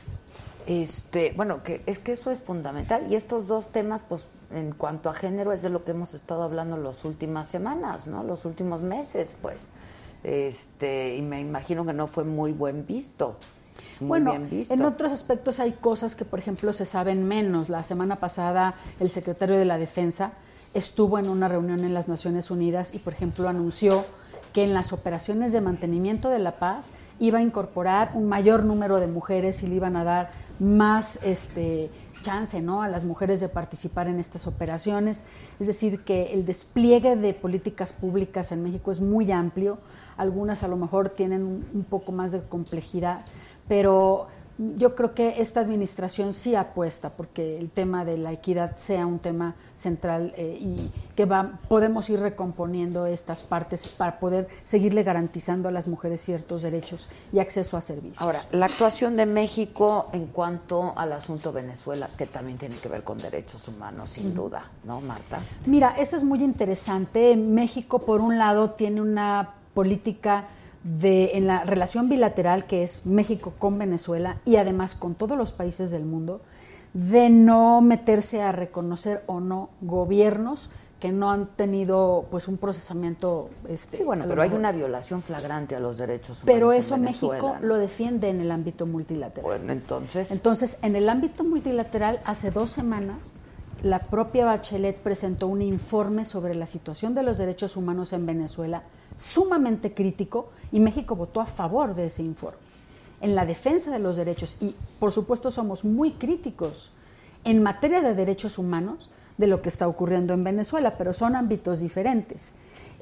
Este, 0.68 1.32
bueno, 1.34 1.64
que 1.64 1.80
es 1.86 1.98
que 1.98 2.12
eso 2.12 2.30
es 2.30 2.42
fundamental 2.42 3.10
y 3.10 3.16
estos 3.16 3.48
dos 3.48 3.72
temas, 3.72 4.04
pues, 4.08 4.26
en 4.52 4.72
cuanto 4.72 5.10
a 5.10 5.14
género, 5.14 5.52
es 5.52 5.62
de 5.62 5.70
lo 5.70 5.82
que 5.82 5.90
hemos 5.90 6.14
estado 6.14 6.44
hablando 6.44 6.76
las 6.76 7.04
últimas 7.04 7.48
semanas, 7.48 8.06
¿no? 8.06 8.22
Los 8.22 8.44
últimos 8.44 8.80
meses, 8.80 9.36
pues, 9.42 9.72
este, 10.22 11.16
y 11.16 11.22
me 11.22 11.40
imagino 11.40 11.84
que 11.84 11.92
no 11.92 12.06
fue 12.06 12.22
muy 12.22 12.52
buen 12.52 12.86
visto, 12.86 13.38
muy 13.98 14.20
bueno, 14.20 14.30
bien 14.30 14.48
visto. 14.48 14.72
en 14.72 14.84
otros 14.84 15.10
aspectos 15.10 15.58
hay 15.58 15.72
cosas 15.72 16.14
que, 16.14 16.24
por 16.24 16.38
ejemplo, 16.38 16.72
se 16.72 16.84
saben 16.84 17.26
menos. 17.26 17.68
La 17.68 17.82
semana 17.82 18.16
pasada 18.16 18.76
el 19.00 19.10
secretario 19.10 19.56
de 19.56 19.64
la 19.64 19.78
Defensa 19.78 20.34
estuvo 20.74 21.18
en 21.18 21.28
una 21.28 21.48
reunión 21.48 21.84
en 21.84 21.94
las 21.94 22.08
Naciones 22.08 22.50
Unidas 22.50 22.94
y, 22.94 22.98
por 22.98 23.12
ejemplo, 23.12 23.48
anunció 23.48 24.04
que 24.52 24.64
en 24.64 24.74
las 24.74 24.92
operaciones 24.92 25.52
de 25.52 25.60
mantenimiento 25.60 26.28
de 26.28 26.38
la 26.38 26.52
paz 26.52 26.92
iba 27.18 27.38
a 27.38 27.42
incorporar 27.42 28.10
un 28.14 28.28
mayor 28.28 28.64
número 28.64 28.98
de 28.98 29.06
mujeres 29.06 29.62
y 29.62 29.66
le 29.66 29.76
iban 29.76 29.96
a 29.96 30.04
dar 30.04 30.30
más 30.58 31.22
este, 31.24 31.90
chance 32.22 32.60
¿no? 32.60 32.82
a 32.82 32.88
las 32.88 33.04
mujeres 33.04 33.40
de 33.40 33.48
participar 33.48 34.08
en 34.08 34.18
estas 34.18 34.46
operaciones. 34.46 35.26
Es 35.58 35.66
decir, 35.66 36.04
que 36.04 36.34
el 36.34 36.44
despliegue 36.44 37.16
de 37.16 37.34
políticas 37.34 37.92
públicas 37.92 38.52
en 38.52 38.62
México 38.62 38.90
es 38.90 39.00
muy 39.00 39.30
amplio, 39.32 39.78
algunas 40.16 40.62
a 40.62 40.68
lo 40.68 40.76
mejor 40.76 41.10
tienen 41.10 41.42
un, 41.42 41.84
poco 41.84 42.12
más 42.12 42.32
de 42.32 42.42
complejidad, 42.42 43.24
pero 43.68 44.28
yo 44.76 44.94
creo 44.94 45.14
que 45.14 45.40
esta 45.40 45.60
administración 45.60 46.34
sí 46.34 46.54
apuesta 46.54 47.10
porque 47.10 47.58
el 47.58 47.70
tema 47.70 48.04
de 48.04 48.18
la 48.18 48.32
equidad 48.32 48.76
sea 48.76 49.06
un 49.06 49.18
tema 49.18 49.54
central 49.74 50.34
eh, 50.36 50.58
y 50.60 50.90
que 51.16 51.24
va, 51.24 51.58
podemos 51.68 52.08
ir 52.10 52.20
recomponiendo 52.20 53.06
estas 53.06 53.42
partes 53.42 53.88
para 53.88 54.18
poder 54.18 54.48
seguirle 54.64 55.02
garantizando 55.02 55.68
a 55.68 55.72
las 55.72 55.88
mujeres 55.88 56.20
ciertos 56.20 56.62
derechos 56.62 57.08
y 57.32 57.38
acceso 57.38 57.76
a 57.76 57.80
servicios. 57.80 58.22
Ahora, 58.22 58.44
la 58.52 58.66
actuación 58.66 59.16
de 59.16 59.26
México 59.26 60.08
en 60.12 60.26
cuanto 60.26 60.92
al 60.96 61.12
asunto 61.12 61.52
Venezuela, 61.52 62.08
que 62.16 62.26
también 62.26 62.58
tiene 62.58 62.76
que 62.76 62.88
ver 62.88 63.02
con 63.02 63.18
derechos 63.18 63.66
humanos, 63.68 64.10
sin 64.10 64.34
duda, 64.34 64.64
¿no, 64.84 65.00
Marta? 65.00 65.40
Mira, 65.66 65.94
eso 65.98 66.16
es 66.16 66.24
muy 66.24 66.42
interesante. 66.42 67.36
México, 67.36 68.00
por 68.00 68.20
un 68.20 68.38
lado, 68.38 68.70
tiene 68.70 69.00
una 69.00 69.54
política 69.74 70.44
de, 70.84 71.36
en 71.36 71.46
la 71.46 71.64
relación 71.64 72.08
bilateral 72.08 72.66
que 72.66 72.82
es 72.82 73.06
México 73.06 73.52
con 73.58 73.78
Venezuela 73.78 74.38
y 74.44 74.56
además 74.56 74.94
con 74.94 75.14
todos 75.14 75.38
los 75.38 75.52
países 75.52 75.90
del 75.90 76.04
mundo, 76.04 76.40
de 76.92 77.30
no 77.30 77.80
meterse 77.80 78.42
a 78.42 78.52
reconocer 78.52 79.22
o 79.26 79.40
no 79.40 79.70
gobiernos 79.80 80.70
que 81.02 81.10
no 81.10 81.32
han 81.32 81.46
tenido 81.46 82.26
pues 82.30 82.46
un 82.46 82.58
procesamiento 82.58 83.50
este 83.68 83.96
Sí, 83.96 84.02
bueno, 84.04 84.24
pero 84.28 84.40
hay 84.40 84.52
una 84.52 84.70
violación 84.70 85.20
flagrante 85.20 85.74
a 85.74 85.80
los 85.80 85.98
derechos 85.98 86.42
humanos. 86.42 86.54
pero 86.54 86.72
eso 86.72 86.96
México 86.96 87.56
¿no? 87.60 87.66
lo 87.66 87.76
defiende 87.76 88.28
en 88.28 88.40
el 88.40 88.52
ámbito 88.52 88.86
multilateral. 88.86 89.42
Bueno, 89.42 89.72
entonces, 89.72 90.30
Entonces, 90.30 90.78
en 90.82 90.94
el 90.94 91.08
ámbito 91.08 91.42
multilateral, 91.42 92.20
hace 92.24 92.52
dos 92.52 92.70
semanas, 92.70 93.40
la 93.82 93.98
propia 93.98 94.44
Bachelet 94.44 94.96
presentó 94.96 95.48
un 95.48 95.60
informe 95.60 96.24
sobre 96.24 96.54
la 96.54 96.68
situación 96.68 97.16
de 97.16 97.24
los 97.24 97.36
derechos 97.36 97.76
humanos 97.76 98.12
en 98.12 98.24
Venezuela, 98.24 98.84
sumamente 99.16 99.94
crítico, 99.94 100.50
y 100.70 100.80
México 100.80 101.16
votó 101.16 101.40
a 101.40 101.46
favor 101.46 101.94
de 101.94 102.06
ese 102.06 102.22
informe, 102.22 102.58
en 103.20 103.34
la 103.34 103.46
defensa 103.46 103.90
de 103.90 103.98
los 103.98 104.16
derechos. 104.16 104.56
Y, 104.60 104.74
por 104.98 105.12
supuesto, 105.12 105.50
somos 105.50 105.84
muy 105.84 106.12
críticos 106.12 106.90
en 107.44 107.62
materia 107.62 108.00
de 108.00 108.14
derechos 108.14 108.58
humanos 108.58 109.10
de 109.38 109.46
lo 109.46 109.62
que 109.62 109.68
está 109.68 109.88
ocurriendo 109.88 110.34
en 110.34 110.44
Venezuela, 110.44 110.96
pero 110.96 111.12
son 111.12 111.36
ámbitos 111.36 111.80
diferentes. 111.80 112.52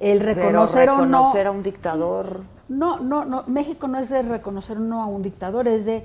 El 0.01 0.19
pero 0.19 0.35
reconocer 0.35 0.89
o 0.89 0.99
no 0.99 1.03
reconocer 1.03 1.47
a 1.47 1.51
un 1.51 1.63
dictador. 1.63 2.41
no, 2.69 3.01
no, 3.01 3.25
no. 3.25 3.45
México 3.47 3.87
no 3.87 3.99
es 3.99 4.09
de 4.09 4.23
reconocer 4.23 4.81
no 4.81 5.03
a 5.03 5.07
un 5.07 5.23
dictador, 5.23 5.69
es 5.69 5.85
de 5.85 6.05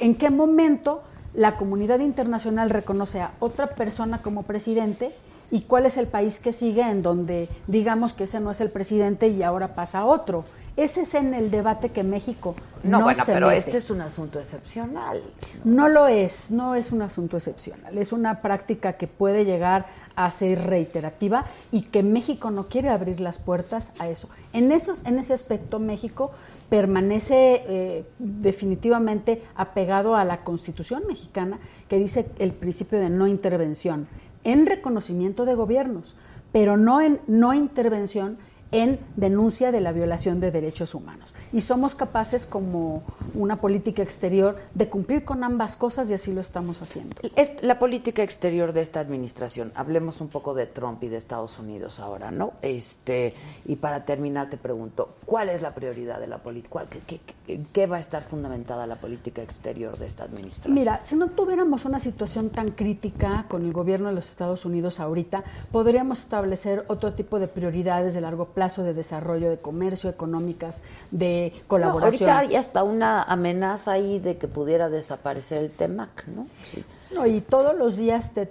en 0.00 0.14
qué 0.16 0.30
momento 0.30 1.02
la 1.34 1.56
comunidad 1.56 2.00
internacional 2.00 2.70
reconoce 2.70 3.20
a 3.20 3.32
otra 3.40 3.68
persona 3.68 4.20
como 4.20 4.42
presidente 4.42 5.14
y 5.52 5.60
cuál 5.60 5.86
es 5.86 5.98
el 5.98 6.08
país 6.08 6.40
que 6.40 6.52
sigue 6.52 6.80
en 6.82 7.02
donde 7.02 7.48
digamos 7.68 8.14
que 8.14 8.24
ese 8.24 8.40
no 8.40 8.50
es 8.50 8.60
el 8.60 8.70
presidente 8.70 9.28
y 9.28 9.42
ahora 9.44 9.74
pasa 9.74 10.04
otro. 10.06 10.44
Ese 10.74 11.02
es 11.02 11.12
en 11.12 11.34
el 11.34 11.50
debate 11.50 11.90
que 11.90 12.02
México 12.02 12.54
No, 12.82 12.96
no, 13.00 13.04
bueno, 13.04 13.22
se 13.22 13.34
pero 13.34 13.48
mete. 13.48 13.58
este 13.58 13.76
es 13.76 13.90
un 13.90 14.00
asunto 14.00 14.38
excepcional. 14.40 15.22
No 15.64 15.90
lo 15.90 16.06
es, 16.08 16.50
no 16.50 16.74
es 16.74 16.90
un 16.90 17.02
asunto 17.02 17.36
excepcional, 17.36 17.98
es 17.98 18.10
una 18.10 18.40
práctica 18.40 18.94
que 18.94 19.06
puede 19.06 19.44
llegar 19.44 19.84
a 20.16 20.30
ser 20.30 20.62
reiterativa 20.62 21.44
y 21.70 21.82
que 21.82 22.02
México 22.02 22.50
no 22.50 22.68
quiere 22.68 22.88
abrir 22.88 23.20
las 23.20 23.36
puertas 23.36 23.92
a 23.98 24.08
eso. 24.08 24.28
En, 24.54 24.72
esos, 24.72 25.04
en 25.04 25.18
ese 25.18 25.34
aspecto 25.34 25.78
México 25.78 26.30
permanece 26.70 27.62
eh, 27.66 28.04
definitivamente 28.18 29.42
apegado 29.54 30.16
a 30.16 30.24
la 30.24 30.42
Constitución 30.42 31.02
mexicana 31.06 31.58
que 31.90 31.98
dice 31.98 32.30
el 32.38 32.52
principio 32.52 32.98
de 32.98 33.10
no 33.10 33.26
intervención 33.26 34.08
en 34.44 34.66
reconocimiento 34.66 35.44
de 35.44 35.54
gobiernos, 35.54 36.14
pero 36.52 36.76
no 36.76 37.00
en 37.00 37.20
no 37.26 37.54
intervención 37.54 38.38
en 38.72 38.98
denuncia 39.16 39.70
de 39.70 39.80
la 39.80 39.92
violación 39.92 40.40
de 40.40 40.50
derechos 40.50 40.94
humanos. 40.94 41.32
Y 41.52 41.60
somos 41.60 41.94
capaces, 41.94 42.46
como 42.46 43.02
una 43.34 43.60
política 43.60 44.02
exterior, 44.02 44.56
de 44.74 44.88
cumplir 44.88 45.24
con 45.24 45.44
ambas 45.44 45.76
cosas 45.76 46.08
y 46.10 46.14
así 46.14 46.32
lo 46.32 46.40
estamos 46.40 46.80
haciendo. 46.80 47.14
Es 47.36 47.52
la 47.62 47.78
política 47.78 48.22
exterior 48.22 48.72
de 48.72 48.80
esta 48.80 49.00
administración. 49.00 49.70
Hablemos 49.74 50.20
un 50.22 50.28
poco 50.28 50.54
de 50.54 50.66
Trump 50.66 51.02
y 51.04 51.08
de 51.08 51.18
Estados 51.18 51.58
Unidos 51.58 52.00
ahora, 52.00 52.30
¿no? 52.30 52.54
Este 52.62 53.34
y 53.66 53.76
para 53.76 54.04
terminar 54.06 54.48
te 54.48 54.56
pregunto, 54.56 55.14
¿cuál 55.26 55.50
es 55.50 55.60
la 55.60 55.74
prioridad 55.74 56.18
de 56.18 56.26
la 56.26 56.38
política? 56.38 56.86
¿Qué, 56.88 57.00
qué, 57.06 57.20
qué- 57.46 57.60
qué 57.72 57.86
va 57.86 57.98
a 57.98 58.00
estar 58.00 58.22
fundamentada 58.22 58.86
la 58.86 58.96
política 58.96 59.42
exterior 59.42 59.98
de 59.98 60.06
esta 60.06 60.24
administración? 60.24 60.72
Mira, 60.74 61.00
si 61.04 61.16
no 61.16 61.28
tuviéramos 61.28 61.84
una 61.84 62.00
situación 62.00 62.48
tan 62.48 62.70
crítica 62.70 63.44
con 63.48 63.64
el 63.66 63.72
gobierno 63.74 64.08
de 64.08 64.14
los 64.14 64.28
Estados 64.30 64.64
Unidos 64.64 65.00
ahorita, 65.00 65.44
podríamos 65.70 66.20
establecer 66.20 66.84
otro 66.88 67.12
tipo 67.12 67.38
de 67.38 67.48
prioridades 67.48 68.14
de 68.14 68.20
largo 68.22 68.46
plazo 68.46 68.61
de 68.68 68.94
desarrollo, 68.94 69.50
de 69.50 69.58
comercio, 69.58 70.08
económicas, 70.10 70.82
de 71.10 71.52
No, 71.54 71.62
colaboración. 71.68 72.30
ahorita 72.30 72.38
hay 72.38 72.56
hasta 72.56 72.82
una 72.82 73.22
amenaza 73.22 73.92
ahí 73.92 74.18
de 74.18 74.36
que 74.38 74.48
pudiera 74.48 74.88
desaparecer 74.88 75.62
el 75.62 75.70
TEMAC, 75.70 76.26
¿no? 76.28 76.46
Sí. 76.64 76.84
No, 77.14 77.26
y 77.26 77.40
todos 77.40 77.76
los 77.76 77.96
días 77.96 78.32
te, 78.34 78.50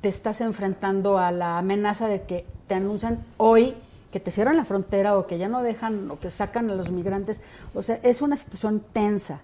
te 0.00 0.08
estás 0.08 0.40
enfrentando 0.40 1.18
a 1.18 1.30
la 1.32 1.58
amenaza 1.58 2.08
de 2.08 2.22
que 2.22 2.44
te 2.66 2.74
anuncian 2.74 3.24
hoy 3.38 3.74
que 4.10 4.20
te 4.20 4.30
cierran 4.30 4.58
la 4.58 4.64
frontera 4.66 5.16
o 5.16 5.26
que 5.26 5.38
ya 5.38 5.48
no 5.48 5.62
dejan 5.62 6.10
o 6.10 6.20
que 6.20 6.28
sacan 6.28 6.68
a 6.70 6.74
los 6.74 6.90
migrantes. 6.90 7.40
O 7.74 7.82
sea, 7.82 7.98
es 8.02 8.20
una 8.20 8.36
situación 8.36 8.82
tensa. 8.92 9.40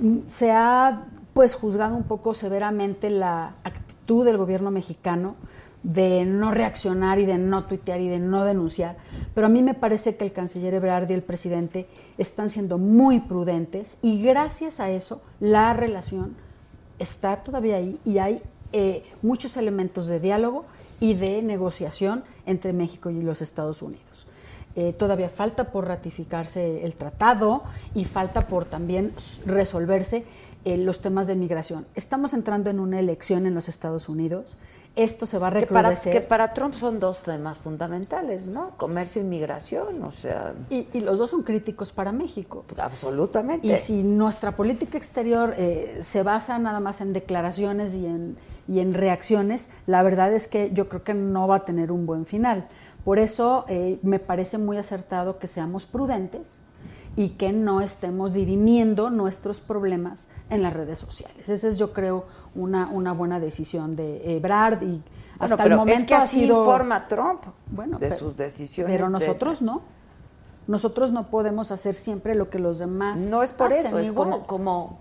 Mm, 0.00 0.18
Se 0.26 0.50
ha 0.50 1.04
pues 1.32 1.54
juzgado 1.54 1.94
un 1.94 2.02
poco 2.02 2.34
severamente 2.34 3.08
la 3.08 3.52
actitud 3.62 4.24
del 4.24 4.36
gobierno 4.36 4.72
mexicano 4.72 5.36
de 5.82 6.24
no 6.24 6.50
reaccionar 6.50 7.18
y 7.18 7.26
de 7.26 7.38
no 7.38 7.64
tuitear 7.64 8.00
y 8.00 8.08
de 8.08 8.18
no 8.18 8.44
denunciar. 8.44 8.96
Pero 9.34 9.46
a 9.46 9.50
mí 9.50 9.62
me 9.62 9.74
parece 9.74 10.16
que 10.16 10.24
el 10.24 10.32
canciller 10.32 10.74
Ebrard 10.74 11.10
y 11.10 11.14
el 11.14 11.22
presidente 11.22 11.86
están 12.18 12.50
siendo 12.50 12.78
muy 12.78 13.20
prudentes 13.20 13.98
y 14.02 14.22
gracias 14.22 14.80
a 14.80 14.90
eso 14.90 15.22
la 15.40 15.72
relación 15.72 16.36
está 16.98 17.36
todavía 17.36 17.76
ahí 17.76 17.98
y 18.04 18.18
hay 18.18 18.42
eh, 18.72 19.04
muchos 19.22 19.56
elementos 19.56 20.06
de 20.06 20.20
diálogo 20.20 20.64
y 21.00 21.14
de 21.14 21.42
negociación 21.42 22.24
entre 22.46 22.72
México 22.72 23.10
y 23.10 23.20
los 23.22 23.42
Estados 23.42 23.82
Unidos. 23.82 24.26
Eh, 24.76 24.92
todavía 24.92 25.28
falta 25.28 25.72
por 25.72 25.88
ratificarse 25.88 26.84
el 26.84 26.94
tratado 26.94 27.64
y 27.92 28.04
falta 28.04 28.46
por 28.46 28.66
también 28.66 29.12
resolverse 29.44 30.24
eh, 30.64 30.76
los 30.76 31.00
temas 31.00 31.26
de 31.26 31.34
migración. 31.34 31.86
Estamos 31.94 32.34
entrando 32.34 32.70
en 32.70 32.80
una 32.80 32.98
elección 33.00 33.46
en 33.46 33.54
los 33.54 33.68
Estados 33.68 34.08
Unidos. 34.08 34.56
Esto 34.96 35.24
se 35.24 35.38
va 35.38 35.48
a 35.48 35.52
Que 35.52 35.66
para, 35.66 35.90
recrudecer. 35.90 36.12
que 36.12 36.20
para 36.20 36.52
Trump 36.52 36.74
son 36.74 36.98
dos 36.98 37.22
temas 37.22 37.58
fundamentales, 37.58 38.46
¿no? 38.46 38.70
Comercio 38.76 39.22
y 39.22 39.24
migración, 39.24 40.02
o 40.02 40.10
sea, 40.10 40.52
y, 40.68 40.88
y 40.92 41.00
los 41.00 41.18
dos 41.18 41.30
son 41.30 41.44
críticos 41.44 41.92
para 41.92 42.10
México. 42.12 42.64
absolutamente. 42.76 43.66
Y 43.68 43.76
si 43.76 44.02
nuestra 44.02 44.56
política 44.56 44.98
exterior 44.98 45.54
eh, 45.56 45.98
se 46.02 46.22
basa 46.22 46.58
nada 46.58 46.80
más 46.80 47.00
en 47.00 47.12
declaraciones 47.12 47.94
y 47.94 48.06
en, 48.06 48.36
y 48.68 48.80
en 48.80 48.92
reacciones, 48.92 49.70
la 49.86 50.02
verdad 50.02 50.32
es 50.32 50.48
que 50.48 50.72
yo 50.72 50.88
creo 50.88 51.04
que 51.04 51.14
no 51.14 51.46
va 51.46 51.56
a 51.56 51.64
tener 51.64 51.92
un 51.92 52.04
buen 52.04 52.26
final. 52.26 52.68
Por 53.04 53.18
eso 53.18 53.64
eh, 53.68 53.98
me 54.02 54.18
parece 54.18 54.58
muy 54.58 54.76
acertado 54.76 55.38
que 55.38 55.46
seamos 55.46 55.86
prudentes 55.86 56.58
y 57.16 57.30
que 57.30 57.52
no 57.52 57.80
estemos 57.80 58.32
dirimiendo 58.34 59.10
nuestros 59.10 59.60
problemas 59.60 60.28
en 60.48 60.62
las 60.62 60.72
redes 60.72 60.98
sociales. 60.98 61.48
Esa 61.48 61.68
es, 61.68 61.76
yo 61.78 61.92
creo, 61.92 62.24
una, 62.54 62.86
una 62.88 63.12
buena 63.12 63.40
decisión 63.40 63.96
de 63.96 64.36
Ebrard 64.36 64.82
y 64.82 64.86
Bueno, 64.86 65.02
hasta 65.40 65.56
pero 65.56 65.74
el 65.74 65.78
momento 65.78 66.00
es 66.00 66.06
que 66.06 66.14
ha 66.14 66.22
así 66.22 66.40
sido 66.40 66.60
informa 66.60 67.08
Trump 67.08 67.42
bueno, 67.70 67.98
de 67.98 68.08
pero- 68.08 68.18
sus 68.20 68.36
decisiones. 68.36 68.94
Pero 68.94 69.06
de- 69.06 69.12
nosotros 69.12 69.60
no. 69.62 69.82
Nosotros 70.66 71.10
no 71.10 71.30
podemos 71.30 71.72
hacer 71.72 71.94
siempre 71.94 72.34
lo 72.36 72.48
que 72.48 72.58
los 72.60 72.78
demás 72.78 73.20
No 73.20 73.42
es 73.42 73.50
por 73.52 73.72
hacen 73.72 73.86
eso, 73.86 73.98
es 73.98 74.06
igual. 74.08 74.30
como, 74.30 74.46
como, 74.46 74.98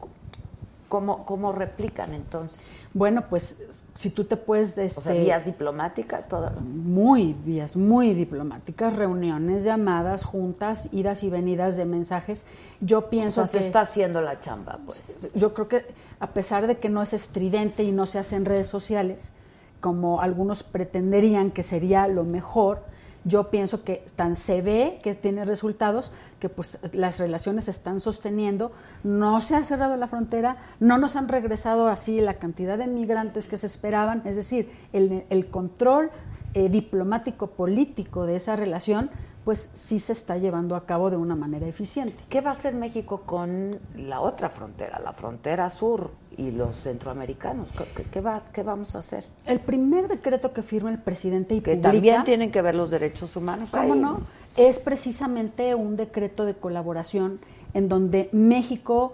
como, 0.88 1.26
como 1.26 1.51
replican 1.51 2.14
entonces. 2.14 2.60
Bueno, 2.93 3.26
pues 3.30 3.62
si 4.00 4.10
tú 4.10 4.24
te 4.24 4.38
puedes... 4.38 4.72
O 4.72 5.02
sea, 5.02 5.12
este, 5.12 5.20
vías 5.20 5.43
diplomáticas, 5.43 6.30
todo. 6.30 6.52
muy 6.62 7.34
vías, 7.34 7.76
muy 7.76 8.14
diplomáticas, 8.14 8.95
reuniones, 8.95 9.66
llamadas, 9.66 10.24
juntas, 10.24 10.93
idas 10.93 11.22
y 11.26 11.30
venidas 11.30 11.76
de 11.76 11.84
mensajes. 11.84 12.45
Yo 12.80 13.00
O 13.00 13.10
pienso 13.10 13.45
sea, 13.45 13.47
se 13.47 13.58
que 13.58 13.66
está 13.66 13.82
haciendo 13.82 14.22
la 14.22 14.39
chamba, 14.39 14.80
pues. 14.86 15.18
yo 15.36 15.54
creo 15.54 15.68
que 15.68 15.86
a 16.22 16.28
pesar 16.28 16.66
de 16.68 16.78
que 16.78 16.88
no 16.88 17.02
es 17.02 17.12
estridente 17.12 17.84
y 17.84 17.91
no 17.91 18.06
se 18.06 18.20
hace 18.20 18.38
en 18.38 18.45
redes 18.45 18.68
sociales, 18.68 19.34
como 19.82 20.22
algunos 20.22 20.64
pretenderían 20.64 21.52
que 21.52 21.62
sería 21.62 22.08
lo 22.08 22.24
mejor, 22.24 22.84
yo 23.30 23.49
pienso 23.49 23.84
que 23.84 24.03
tan 24.15 24.36
se 24.36 24.61
ve 24.61 24.99
que 25.01 25.15
tiene 25.15 25.45
resultados, 25.45 26.11
que 26.39 26.49
pues 26.49 26.80
las 26.91 27.19
relaciones 27.19 27.65
se 27.65 27.71
están 27.71 27.99
sosteniendo, 27.99 28.71
no 29.03 29.39
se 29.41 29.55
ha 29.55 29.63
cerrado 29.63 29.95
la 29.95 30.07
frontera, 30.07 30.57
no 30.80 30.97
nos 30.97 31.15
han 31.15 31.30
regresado 31.30 31.88
así 31.88 32.19
la 32.19 32.34
cantidad 32.34 32.77
de 32.77 32.88
migrantes 32.88 33.47
que 33.47 33.57
se 33.57 33.67
esperaban, 33.67 34.21
es 34.25 34.36
decir, 34.36 34.69
el, 34.91 35.23
el 35.30 35.47
control 35.47 36.09
eh, 36.54 36.70
diplomático 36.70 37.47
político 37.47 38.26
de 38.26 38.36
esa 38.36 38.56
relación, 38.56 39.10
pues 39.45 39.70
sí 39.74 40.00
se 40.00 40.14
está 40.14 40.38
llevando 40.38 40.76
a 40.76 40.86
cabo 40.86 41.10
de 41.10 41.18
una 41.18 41.36
manera 41.36 41.68
eficiente. 41.68 42.16
¿Qué 42.30 42.41
va 42.41 42.52
a 42.52 42.54
hacer 42.54 42.74
México 42.74 43.24
con 43.26 43.80
la 43.95 44.22
otra 44.22 44.50
frontera, 44.50 45.00
la 45.00 45.14
frontera 45.14 45.70
sur 45.70 46.12
y 46.38 46.52
los 46.52 46.76
centroamericanos? 46.76 47.68
¿Qué, 48.12 48.22
va, 48.22 48.43
qué 48.54 48.64
vamos 48.64 48.95
a 48.95 49.00
hacer? 49.00 49.26
El 49.45 49.60
primer 49.60 50.08
decreto 50.08 50.54
que 50.54 50.62
firma 50.62 50.91
el 50.91 51.00
presidente 51.00 51.56
y 51.56 51.62
Que 51.62 51.72
publica, 51.72 51.91
también 51.91 52.24
tienen 52.24 52.52
que 52.52 52.62
ver 52.62 52.76
los 52.76 52.89
derechos 52.89 53.36
humanos. 53.36 53.72
¿Cómo 53.72 53.93
ahí. 53.93 54.00
no? 54.00 54.22
Es 54.58 54.80
precisamente 54.80 55.74
un 55.76 55.95
decreto 55.95 56.45
de 56.45 56.56
colaboración 56.56 57.39
en 57.74 57.89
donde 57.89 58.30
México, 58.32 59.14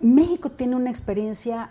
México 0.00 0.50
tiene 0.50 0.76
una 0.76 0.90
experiencia 0.90 1.70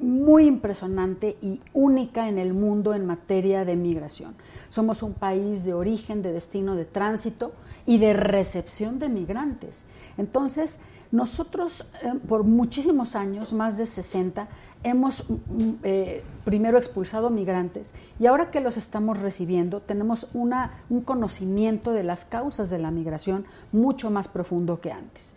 muy 0.00 0.46
impresionante 0.46 1.36
y 1.40 1.60
única 1.72 2.28
en 2.28 2.38
el 2.38 2.54
mundo 2.54 2.94
en 2.94 3.06
materia 3.06 3.64
de 3.64 3.76
migración. 3.76 4.34
Somos 4.70 5.02
un 5.02 5.14
país 5.14 5.64
de 5.64 5.74
origen, 5.74 6.22
de 6.22 6.32
destino, 6.32 6.74
de 6.74 6.84
tránsito 6.84 7.52
y 7.86 7.98
de 7.98 8.12
recepción 8.12 8.98
de 8.98 9.08
migrantes. 9.08 9.84
Entonces, 10.16 10.80
nosotros 11.12 11.86
eh, 12.02 12.12
por 12.28 12.44
muchísimos 12.44 13.16
años, 13.16 13.52
más 13.52 13.76
de 13.78 13.86
60, 13.86 14.48
hemos 14.84 15.24
mm, 15.28 15.70
eh, 15.82 16.22
primero 16.44 16.78
expulsado 16.78 17.30
migrantes 17.30 17.92
y 18.20 18.26
ahora 18.26 18.50
que 18.50 18.60
los 18.60 18.76
estamos 18.76 19.18
recibiendo 19.18 19.80
tenemos 19.80 20.28
una, 20.34 20.78
un 20.88 21.00
conocimiento 21.00 21.92
de 21.92 22.04
las 22.04 22.24
causas 22.24 22.70
de 22.70 22.78
la 22.78 22.90
migración 22.90 23.44
mucho 23.72 24.10
más 24.10 24.28
profundo 24.28 24.80
que 24.80 24.92
antes. 24.92 25.34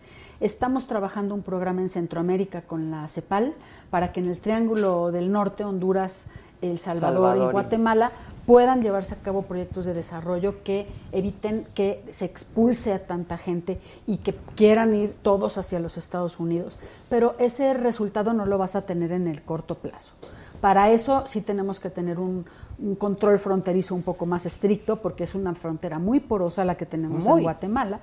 Estamos 0.48 0.86
trabajando 0.86 1.34
un 1.34 1.40
programa 1.40 1.80
en 1.80 1.88
Centroamérica 1.88 2.60
con 2.60 2.90
la 2.90 3.08
CEPAL 3.08 3.54
para 3.88 4.12
que 4.12 4.20
en 4.20 4.28
el 4.28 4.38
Triángulo 4.40 5.10
del 5.10 5.32
Norte, 5.32 5.64
Honduras, 5.64 6.26
El 6.60 6.78
Salvador, 6.78 7.14
Salvador 7.14 7.46
y- 7.46 7.48
y 7.48 7.52
Guatemala 7.52 8.12
puedan 8.44 8.82
llevarse 8.82 9.14
a 9.14 9.22
cabo 9.22 9.42
proyectos 9.44 9.86
de 9.86 9.94
desarrollo 9.94 10.62
que 10.62 10.86
eviten 11.12 11.66
que 11.74 12.04
se 12.10 12.26
expulse 12.26 12.92
a 12.92 13.06
tanta 13.06 13.38
gente 13.38 13.80
y 14.06 14.18
que 14.18 14.34
quieran 14.54 14.94
ir 14.94 15.14
todos 15.22 15.56
hacia 15.56 15.80
los 15.80 15.96
Estados 15.96 16.38
Unidos. 16.38 16.76
Pero 17.08 17.34
ese 17.38 17.72
resultado 17.72 18.34
no 18.34 18.44
lo 18.44 18.58
vas 18.58 18.76
a 18.76 18.82
tener 18.82 19.12
en 19.12 19.28
el 19.28 19.40
corto 19.40 19.76
plazo. 19.76 20.12
Para 20.60 20.90
eso 20.90 21.24
sí 21.26 21.40
tenemos 21.40 21.80
que 21.80 21.88
tener 21.88 22.18
un, 22.18 22.44
un 22.78 22.94
control 22.96 23.38
fronterizo 23.38 23.94
un 23.94 24.02
poco 24.02 24.26
más 24.26 24.46
estricto 24.46 25.00
porque 25.00 25.24
es 25.24 25.34
una 25.34 25.54
frontera 25.54 25.98
muy 25.98 26.20
porosa 26.20 26.64
la 26.64 26.76
que 26.76 26.86
tenemos 26.86 27.24
Muy. 27.24 27.38
en 27.38 27.44
Guatemala 27.44 28.00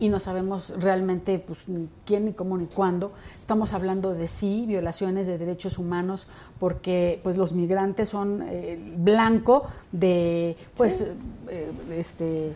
y 0.00 0.08
no 0.08 0.20
sabemos 0.20 0.74
realmente 0.78 1.38
pues, 1.38 1.68
ni 1.68 1.88
quién, 2.04 2.24
ni 2.24 2.32
cómo, 2.32 2.56
ni 2.58 2.66
cuándo. 2.66 3.12
Estamos 3.38 3.72
hablando 3.72 4.14
de 4.14 4.28
sí, 4.28 4.64
violaciones 4.66 5.26
de 5.26 5.38
derechos 5.38 5.78
humanos 5.78 6.26
porque 6.58 7.20
pues, 7.22 7.36
los 7.36 7.52
migrantes 7.52 8.08
son 8.08 8.42
eh, 8.48 8.78
blanco 8.96 9.64
de 9.92 10.56
pues 10.76 11.12
eh, 11.48 11.70
este 11.96 12.54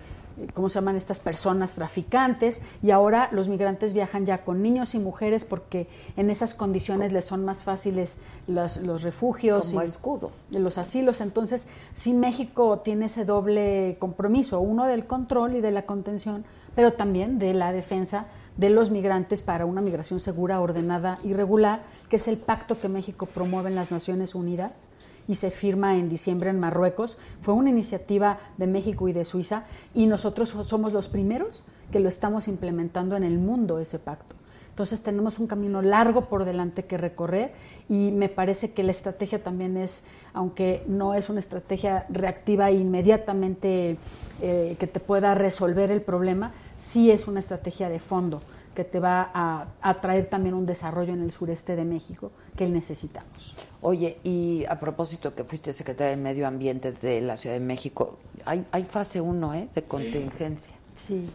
¿cómo 0.55 0.69
se 0.69 0.77
llaman 0.77 0.97
estas 0.97 1.19
personas 1.19 1.75
traficantes? 1.75 2.63
Y 2.83 2.91
ahora 2.91 3.29
los 3.33 3.49
migrantes 3.49 3.93
viajan 3.93 4.27
ya 4.27 4.45
con 4.45 4.63
niños 4.63 4.95
y 4.95 4.99
mujeres 4.99 5.45
porque 5.45 5.89
en 6.17 6.31
esas 6.31 6.55
condiciones 6.55 7.13
les 7.13 7.25
son 7.25 7.45
más 7.45 7.65
fáciles 7.65 8.19
los, 8.47 8.79
los 8.79 9.03
refugios 9.03 9.69
Como 9.69 9.83
y 9.83 9.87
escudo. 9.87 10.33
y 10.51 10.59
los 10.59 10.79
asilos. 10.79 11.21
Entonces, 11.21 11.69
sí 11.95 12.13
México 12.13 12.81
tiene 12.81 13.07
ese 13.07 13.25
doble 13.25 13.97
compromiso, 13.99 14.61
uno 14.61 14.87
del 14.87 15.07
control 15.07 15.57
y 15.57 15.61
de 15.61 15.71
la 15.71 15.83
contención, 15.83 16.45
pero 16.75 16.93
también 16.93 17.39
de 17.39 17.55
la 17.55 17.73
defensa 17.73 18.27
de 18.57 18.71
los 18.71 18.91
migrantes 18.91 19.41
para 19.41 19.67
una 19.67 19.81
migración 19.81 20.19
segura, 20.19 20.61
ordenada 20.61 21.19
y 21.25 21.33
regular, 21.33 21.81
que 22.09 22.17
es 22.17 22.27
el 22.27 22.37
pacto 22.37 22.79
que 22.81 22.89
México 22.89 23.27
promueve 23.27 23.71
en 23.71 23.77
las 23.77 23.91
Naciones 23.93 24.35
Unidas 24.35 24.89
y 25.29 25.37
se 25.37 25.51
firma 25.51 25.97
en 25.97 26.09
diciembre 26.09 26.51
en 26.51 26.59
Marruecos. 26.59 27.19
Fue 27.43 27.55
una 27.55 27.71
iniciativa 27.71 28.39
de 28.57 28.67
México 28.67 29.09
y 29.09 29.13
de 29.13 29.25
Suiza 29.25 29.65
y 29.95 30.07
nosotros 30.07 30.49
somos 30.65 30.93
los 30.93 31.09
primeros 31.09 31.63
que 31.93 32.01
lo 32.01 32.09
estamos 32.09 32.49
implementando 32.49 33.15
en 33.17 33.23
el 33.23 33.39
mundo, 33.39 33.79
ese 33.79 33.99
pacto. 33.99 34.35
Entonces 34.71 35.03
tenemos 35.03 35.41
un 35.41 35.49
camino 35.49 35.83
largo 35.83 36.27
por 36.27 36.45
delante 36.45 36.85
que 36.85 36.97
recorrer 36.97 37.53
y 37.89 38.13
me 38.13 38.29
parece 38.29 38.73
que 38.73 38.85
la 38.85 38.93
estrategia 38.93 39.43
también 39.43 39.77
es, 39.77 40.05
aunque 40.33 40.85
no 40.87 41.15
es 41.15 41.29
una 41.29 41.41
estrategia 41.41 42.07
reactiva 42.09 42.71
inmediatamente 42.71 43.97
eh, 44.41 44.77
que 44.79 44.87
te 44.87 45.01
pueda 45.01 45.35
resolver 45.35 45.91
el 45.91 46.01
problema, 46.01 46.53
sí 46.77 47.11
es 47.11 47.27
una 47.27 47.41
estrategia 47.41 47.89
de 47.89 47.99
fondo 47.99 48.41
que 48.79 48.85
te 48.85 49.01
va 49.01 49.29
a, 49.35 49.67
a 49.83 50.01
traer 50.01 50.27
también 50.31 50.55
un 50.55 50.65
desarrollo 50.65 51.13
en 51.13 51.21
el 51.21 51.33
sureste 51.33 51.75
de 51.75 51.85
México 51.85 52.31
que 52.57 52.69
necesitamos. 52.69 53.53
Oye, 53.83 54.19
y 54.23 54.65
a 54.69 54.79
propósito 54.79 55.35
que 55.35 55.43
fuiste 55.43 55.73
secretaria 55.73 56.13
de 56.15 56.23
Medio 56.23 56.47
Ambiente 56.47 56.93
de 56.93 57.21
la 57.21 57.37
Ciudad 57.37 57.57
de 57.57 57.61
México, 57.61 58.19
hay, 58.45 58.65
hay 58.71 58.85
fase 58.85 59.21
1 59.21 59.55
¿eh? 59.55 59.69
de 59.75 59.83
contingencia. 59.83 60.77
Sí. 60.95 61.29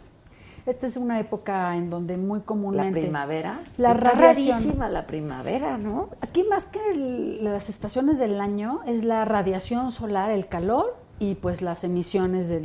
Esta 0.66 0.88
es 0.88 0.96
una 0.96 1.20
época 1.20 1.76
en 1.76 1.89
donde 1.89 2.16
muy 2.16 2.39
La 2.39 2.46
comúnmente... 2.46 3.02
primavera. 3.02 3.60
La 3.78 3.91
Está 3.91 4.12
radiación. 4.12 4.48
rarísima 4.54 4.88
la 4.88 5.06
primavera, 5.06 5.78
¿no? 5.78 6.12
Aquí 6.22 6.46
más 6.50 6.68
que 6.68 6.80
el- 6.91 7.44
las 7.44 7.68
estaciones 7.68 8.20
del 8.20 8.39
año 8.39 8.80
es 8.86 9.04
la 9.04 9.26
radiación 9.26 9.91
solar, 9.91 10.32
el 10.32 10.48
calor 10.48 10.96
y 11.20 11.36
pues 11.36 11.62
las 11.62 11.84
emisiones 11.84 12.48
de, 12.48 12.62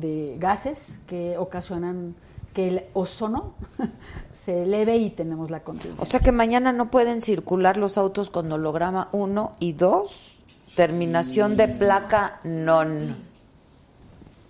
de 0.00 0.36
gases 0.40 1.00
que 1.06 1.38
ocasionan 1.38 2.16
que 2.54 2.68
el 2.68 2.84
ozono 2.94 3.54
se 4.32 4.62
eleve 4.62 4.96
y 4.96 5.10
tenemos 5.10 5.50
la 5.50 5.60
contingencia. 5.60 6.00
O 6.00 6.06
sea 6.06 6.20
que 6.20 6.32
mañana 6.32 6.72
no 6.72 6.90
pueden 6.90 7.20
circular 7.20 7.76
los 7.76 7.98
autos 7.98 8.30
con 8.30 8.50
holograma 8.50 9.08
1 9.12 9.56
y 9.58 9.72
2, 9.72 10.40
terminación 10.76 11.56
de 11.56 11.68
placa 11.68 12.40
non. 12.44 13.14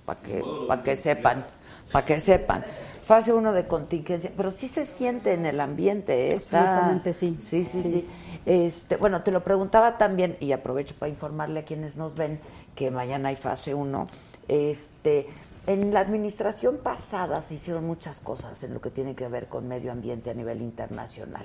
Para 0.04 0.20
que, 0.20 0.44
pa' 0.68 0.82
que 0.84 0.94
sepan, 0.96 1.44
para 1.90 2.04
que 2.04 2.20
sepan. 2.20 2.62
Fase 3.02 3.32
1 3.32 3.52
de 3.52 3.66
contingencia, 3.66 4.32
pero 4.36 4.50
sí 4.50 4.68
se 4.68 4.84
siente 4.84 5.32
en 5.32 5.44
el 5.44 5.60
ambiente, 5.60 6.30
¿eh? 6.30 6.34
Está... 6.34 7.00
Sí. 7.04 7.36
Sí, 7.38 7.64
sí, 7.64 7.64
sí. 7.64 7.82
Sí. 7.82 8.08
Este, 8.46 8.96
bueno, 8.96 9.22
te 9.22 9.30
lo 9.30 9.42
preguntaba 9.42 9.96
también, 9.96 10.36
y 10.40 10.52
aprovecho 10.52 10.94
para 10.98 11.10
informarle 11.10 11.60
a 11.60 11.64
quienes 11.64 11.96
nos 11.96 12.14
ven 12.14 12.38
que 12.74 12.90
mañana 12.90 13.30
hay 13.30 13.36
fase 13.36 13.74
1. 13.74 14.08
Este, 14.48 15.26
en 15.66 15.92
la 15.92 16.00
administración 16.00 16.78
pasada 16.78 17.40
se 17.40 17.54
hicieron 17.54 17.86
muchas 17.86 18.20
cosas 18.20 18.62
en 18.64 18.74
lo 18.74 18.80
que 18.80 18.90
tiene 18.90 19.14
que 19.14 19.28
ver 19.28 19.46
con 19.48 19.66
medio 19.66 19.92
ambiente 19.92 20.30
a 20.30 20.34
nivel 20.34 20.60
internacional. 20.60 21.44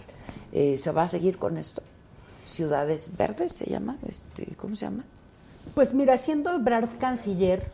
Eh, 0.51 0.77
¿Se 0.77 0.91
va 0.91 1.03
a 1.03 1.07
seguir 1.07 1.37
con 1.37 1.57
esto? 1.57 1.81
Ciudades 2.45 3.15
verdes 3.17 3.53
se 3.53 3.65
llama, 3.65 3.97
este, 4.07 4.47
¿cómo 4.55 4.75
se 4.75 4.85
llama? 4.85 5.03
Pues 5.73 5.93
mira, 5.93 6.17
siendo 6.17 6.53
Ebrard 6.53 6.97
canciller, 6.97 7.71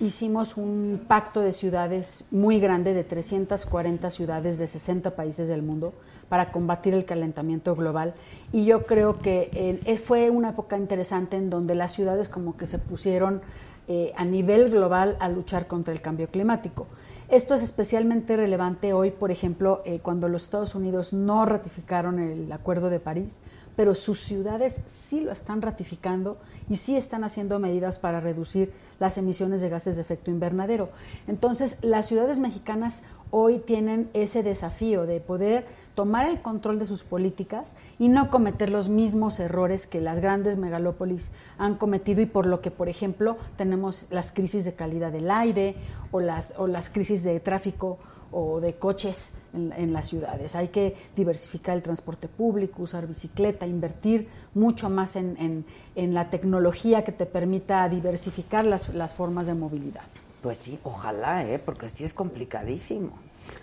hicimos 0.00 0.56
un 0.56 1.04
pacto 1.08 1.40
de 1.40 1.52
ciudades 1.52 2.24
muy 2.30 2.60
grande, 2.60 2.94
de 2.94 3.04
340 3.04 4.10
ciudades 4.10 4.58
de 4.58 4.66
60 4.66 5.16
países 5.16 5.48
del 5.48 5.62
mundo, 5.62 5.94
para 6.28 6.52
combatir 6.52 6.94
el 6.94 7.04
calentamiento 7.04 7.74
global. 7.74 8.14
Y 8.52 8.64
yo 8.64 8.84
creo 8.84 9.20
que 9.20 9.50
eh, 9.52 9.98
fue 9.98 10.30
una 10.30 10.50
época 10.50 10.76
interesante 10.76 11.36
en 11.36 11.48
donde 11.50 11.74
las 11.74 11.92
ciudades 11.92 12.28
como 12.28 12.56
que 12.56 12.66
se 12.66 12.78
pusieron 12.78 13.40
eh, 13.88 14.12
a 14.16 14.24
nivel 14.24 14.70
global 14.70 15.16
a 15.18 15.28
luchar 15.28 15.66
contra 15.66 15.94
el 15.94 16.02
cambio 16.02 16.28
climático. 16.28 16.86
Esto 17.28 17.54
es 17.54 17.62
especialmente 17.62 18.36
relevante 18.36 18.92
hoy, 18.92 19.10
por 19.10 19.30
ejemplo, 19.30 19.82
eh, 19.84 20.00
cuando 20.02 20.28
los 20.28 20.44
Estados 20.44 20.74
Unidos 20.74 21.12
no 21.12 21.44
ratificaron 21.46 22.18
el 22.18 22.52
Acuerdo 22.52 22.90
de 22.90 23.00
París, 23.00 23.40
pero 23.76 23.94
sus 23.94 24.20
ciudades 24.20 24.80
sí 24.86 25.20
lo 25.20 25.30
están 25.30 25.62
ratificando 25.62 26.36
y 26.68 26.76
sí 26.76 26.96
están 26.96 27.24
haciendo 27.24 27.58
medidas 27.58 27.98
para 27.98 28.20
reducir 28.20 28.72
las 28.98 29.18
emisiones 29.18 29.60
de 29.60 29.68
gases 29.68 29.96
de 29.96 30.02
efecto 30.02 30.30
invernadero. 30.30 30.90
Entonces, 31.26 31.78
las 31.82 32.06
ciudades 32.06 32.38
mexicanas 32.40 33.04
hoy 33.30 33.58
tienen 33.58 34.08
ese 34.14 34.42
desafío 34.42 35.06
de 35.06 35.20
poder 35.20 35.66
tomar 35.94 36.28
el 36.28 36.40
control 36.40 36.78
de 36.78 36.86
sus 36.86 37.02
políticas 37.02 37.74
y 37.98 38.08
no 38.08 38.30
cometer 38.30 38.70
los 38.70 38.88
mismos 38.88 39.40
errores 39.40 39.86
que 39.86 40.00
las 40.00 40.20
grandes 40.20 40.56
megalópolis 40.56 41.32
han 41.58 41.74
cometido 41.74 42.22
y 42.22 42.26
por 42.26 42.46
lo 42.46 42.60
que, 42.60 42.70
por 42.70 42.88
ejemplo, 42.88 43.36
tenemos 43.56 44.06
las 44.10 44.30
crisis 44.30 44.64
de 44.64 44.74
calidad 44.74 45.10
del 45.10 45.30
aire 45.30 45.74
o 46.12 46.20
las, 46.20 46.54
o 46.56 46.66
las 46.68 46.88
crisis 46.88 47.24
de 47.24 47.40
tráfico 47.40 47.98
o 48.30 48.60
de 48.60 48.74
coches 48.74 49.38
en, 49.54 49.92
las 49.92 50.08
ciudades. 50.08 50.54
Hay 50.54 50.68
que 50.68 50.94
diversificar 51.16 51.76
el 51.76 51.82
transporte 51.82 52.28
público, 52.28 52.82
usar 52.82 53.06
bicicleta, 53.06 53.66
invertir 53.66 54.28
mucho 54.54 54.90
más 54.90 55.16
en, 55.16 55.36
en, 55.38 55.64
en 55.94 56.14
la 56.14 56.30
tecnología 56.30 57.04
que 57.04 57.12
te 57.12 57.26
permita 57.26 57.88
diversificar 57.88 58.66
las, 58.66 58.90
las, 58.94 59.14
formas 59.14 59.46
de 59.46 59.54
movilidad. 59.54 60.04
Pues 60.42 60.58
sí, 60.58 60.78
ojalá, 60.84 61.44
¿eh? 61.44 61.58
porque 61.58 61.88
sí 61.88 62.04
es 62.04 62.14
complicadísimo. 62.14 63.10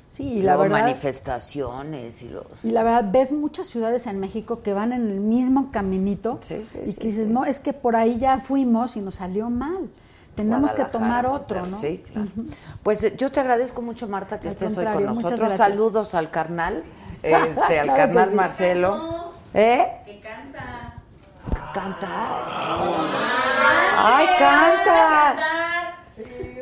Sí, 0.08 0.24
y 0.24 0.42
la 0.42 0.56
Luego 0.56 0.64
verdad, 0.74 0.82
manifestaciones 0.86 2.22
y 2.24 2.30
los... 2.30 2.46
y 2.64 2.72
la 2.72 2.84
verdad, 2.84 3.06
ves 3.12 3.32
muchas 3.32 3.68
ciudades 3.68 4.08
en 4.08 4.20
México 4.20 4.62
que 4.64 4.74
van 4.74 4.94
en 4.94 5.10
el 5.10 5.20
mismo 5.20 5.72
caminito 5.72 6.40
Sí, 6.42 6.64
sí, 6.64 6.80
y 6.84 6.92
sí, 6.92 7.00
que 7.00 7.08
dices, 7.08 7.28
sí. 7.28 7.32
no, 7.34 7.46
es 7.46 7.60
que 7.60 7.74
por 7.74 7.96
ahí 7.96 8.18
ya 8.18 8.40
fuimos 8.40 8.96
y 8.98 9.02
nos 9.02 9.16
salió 9.16 9.50
mal. 9.50 9.90
Tenemos 10.36 10.74
que 10.74 10.84
tomar 10.86 11.26
otro, 11.28 11.62
¿no? 11.66 11.80
Sí, 11.80 12.04
claro. 12.12 12.28
Pues 12.84 13.04
eh, 13.04 13.16
yo 13.18 13.32
te 13.32 13.40
agradezco 13.40 13.82
mucho, 13.82 14.08
Marta, 14.10 14.38
que 14.40 14.50
Al 14.50 14.54
estés 14.54 14.78
hoy 14.78 14.86
con 14.86 15.06
nosotros. 15.06 15.54
Saludos 15.54 16.14
al 16.14 16.30
carnal, 16.30 16.84
este, 17.24 17.80
al 17.80 17.86
Claro 17.88 17.96
carnal 17.96 18.30
sí. 18.32 18.36
Marcelo. 18.36 19.32
¿Eh? 19.54 20.02
Que 20.06 20.20
canta. 20.20 21.02
Canta. 21.74 22.10
¡Ay, 23.98 24.28
canta! 24.38 25.36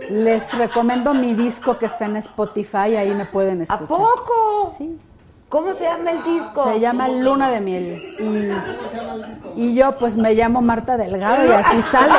Les 0.10 0.58
recomiendo 0.58 1.14
mi 1.14 1.34
disco 1.34 1.78
que 1.78 1.86
está 1.86 2.06
en 2.06 2.18
Spotify, 2.18 2.96
ahí 2.98 3.12
me 3.16 3.26
pueden 3.26 3.62
¿A 3.62 3.64
escuchar. 3.64 3.88
poco? 3.88 4.72
Sí. 4.78 5.00
¿Cómo 5.50 5.74
se 5.74 5.84
llama 5.84 6.12
el 6.12 6.24
disco? 6.24 6.64
Se 6.64 6.80
llama 6.80 7.08
Luna 7.10 7.52
de 7.52 7.60
Miel. 7.62 8.52
Y, 9.56 9.62
y 9.68 9.76
yo 9.76 9.96
pues 9.98 10.18
me 10.18 10.34
llamo 10.34 10.62
Marta 10.62 10.98
Delgado 10.98 11.46
y 11.46 11.52
así 11.52 11.82
sale. 11.82 12.14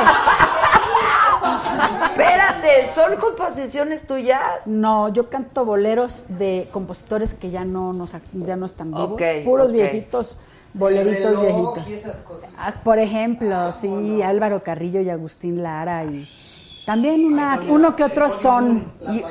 Espérate, 2.11 2.87
¿son 2.93 3.15
composiciones 3.19 4.07
tuyas? 4.07 4.67
No, 4.67 5.09
yo 5.09 5.29
canto 5.29 5.65
boleros 5.65 6.23
de 6.29 6.67
compositores 6.71 7.33
que 7.33 7.49
ya 7.49 7.65
no, 7.65 7.91
nos, 7.93 8.11
ya 8.33 8.55
no 8.55 8.65
están 8.65 8.91
vivos. 8.91 9.11
Ok, 9.11 9.21
Puros 9.43 9.67
ok. 9.67 9.73
viejitos, 9.73 10.37
boleritos 10.73 11.17
El 11.31 11.35
reloj 11.35 11.73
viejitos. 11.75 11.89
y 11.89 11.93
esas 11.93 12.15
cosas. 12.17 12.49
Ah, 12.57 12.73
por 12.83 12.99
ejemplo, 12.99 13.71
sí, 13.73 14.21
Álvaro 14.21 14.61
Carrillo 14.63 15.01
y 15.01 15.09
Agustín 15.09 15.61
Lara 15.61 16.05
y 16.05 16.27
también 16.85 17.25
una, 17.25 17.59
uno 17.67 17.95
que 17.95 18.03
otro 18.03 18.29
son. 18.29 18.91
Y- 19.09 19.23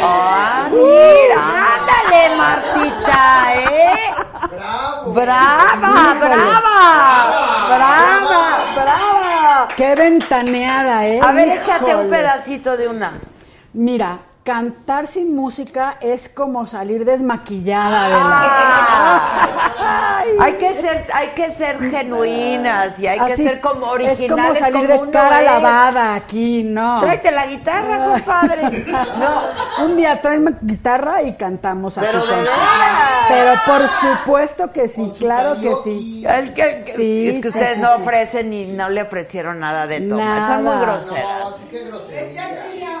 ¡Ah, 0.00 0.68
mira! 0.70 1.76
¡Ándale, 1.76 2.36
Martita, 2.36 3.54
eh! 3.54 4.10
¡Bravo! 5.06 5.12
¡Brava, 5.12 6.14
brava! 6.20 7.66
¡Brava, 7.68 8.58
brava! 8.74 9.68
¡Qué 9.76 9.94
ventaneada, 9.94 11.06
eh! 11.06 11.20
A 11.22 11.32
ver, 11.32 11.48
échate 11.48 11.94
un 11.96 12.08
pedacito 12.08 12.76
de 12.76 12.88
una. 12.88 13.12
Mira, 13.72 14.18
cantar 14.46 15.08
sin 15.08 15.34
música 15.34 15.98
es 16.00 16.28
como 16.28 16.66
salir 16.68 17.04
desmaquillada 17.04 18.04
de 18.04 18.10
la... 18.14 18.20
Ah, 19.78 20.22
hay 20.40 20.52
que 20.52 20.72
ser, 20.72 21.04
hay 21.12 21.28
que 21.30 21.50
ser 21.50 21.82
genuinas 21.82 23.00
y 23.00 23.08
hay 23.08 23.18
que 23.26 23.36
ser 23.36 23.60
como 23.60 23.86
originales. 23.86 24.20
Es 24.20 24.30
como 24.30 24.54
salir 24.54 24.88
como 24.88 25.06
de 25.06 25.10
cara 25.10 25.40
es. 25.40 25.46
lavada 25.46 26.14
aquí, 26.14 26.62
¿no? 26.62 27.00
Tráete 27.00 27.32
la 27.32 27.46
guitarra, 27.46 28.04
compadre. 28.04 28.84
No, 29.18 29.84
Un 29.84 29.96
día 29.96 30.20
tráeme 30.20 30.52
guitarra 30.62 31.22
y 31.22 31.34
cantamos 31.34 31.98
aquí. 31.98 32.06
Pero 32.08 32.24
de. 32.24 32.36
Pero 33.28 33.52
por 33.66 33.88
supuesto 33.88 34.70
que 34.70 34.86
sí, 34.86 35.12
claro 35.18 35.60
que 35.60 35.74
sí. 35.74 36.24
es 36.24 36.50
que, 36.52 36.70
es 36.70 36.84
Sí, 36.84 37.24
que 37.42 37.42
sí, 37.42 37.48
ustedes 37.48 37.74
sí, 37.74 37.80
no 37.80 37.96
sí. 37.96 38.02
ofrecen 38.02 38.52
y 38.52 38.66
no 38.66 38.88
le 38.90 39.02
ofrecieron 39.02 39.58
nada 39.58 39.88
de 39.88 40.02
toma. 40.02 40.24
Nada. 40.24 40.46
Son 40.46 40.62
muy 40.64 40.74
No, 40.76 40.80
groseras. 40.82 41.56
sí, 41.56 41.62
qué 41.68 41.84
grosería. 41.84 42.96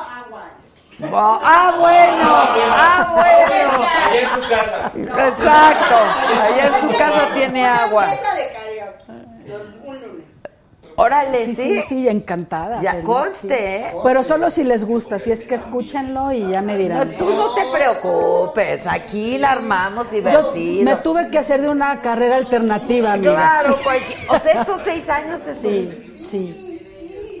Oh, 1.12 1.38
ah, 1.44 1.74
bueno, 1.78 2.72
ah, 2.72 3.12
bueno. 3.14 3.84
Allá 3.84 4.20
en 4.22 4.28
su 4.30 4.48
casa. 4.48 4.92
Exacto. 5.28 5.94
Allá 6.42 6.66
en 6.68 6.80
su 6.80 6.96
casa 6.98 7.28
tiene 7.34 7.66
agua. 7.66 8.06
Un 9.84 9.94
lunes. 10.00 10.24
Órale, 10.98 11.44
Sí, 11.44 11.54
sí. 11.54 11.62
sí, 11.62 11.82
sí, 11.86 12.08
encantada. 12.08 12.80
Ya 12.80 12.92
feliz, 12.92 13.04
conste, 13.04 13.48
sí. 13.48 13.54
¿eh? 13.54 13.94
Pero 14.02 14.22
solo 14.24 14.48
si 14.48 14.64
les 14.64 14.86
gusta, 14.86 15.18
si 15.18 15.30
es 15.30 15.44
que 15.44 15.54
escúchenlo 15.56 16.32
y 16.32 16.48
ya 16.50 16.62
me 16.62 16.72
No, 16.72 16.78
dirán. 16.78 17.16
tú 17.18 17.28
no 17.34 17.52
te 17.54 17.66
preocupes, 17.66 18.86
aquí 18.86 19.36
la 19.36 19.50
armamos 19.52 20.06
Yo 20.10 20.16
divertido. 20.16 20.84
me 20.84 20.96
tuve 20.96 21.28
que 21.30 21.38
hacer 21.38 21.60
de 21.60 21.68
una 21.68 22.00
carrera 22.00 22.36
alternativa, 22.36 23.12
amiga. 23.12 23.32
Claro, 23.34 23.78
cualquier... 23.84 24.18
O 24.30 24.38
sea, 24.38 24.52
estos 24.62 24.80
seis 24.80 25.06
años 25.10 25.46
es 25.46 25.58
Sí, 25.58 26.16
sí. 26.30 26.65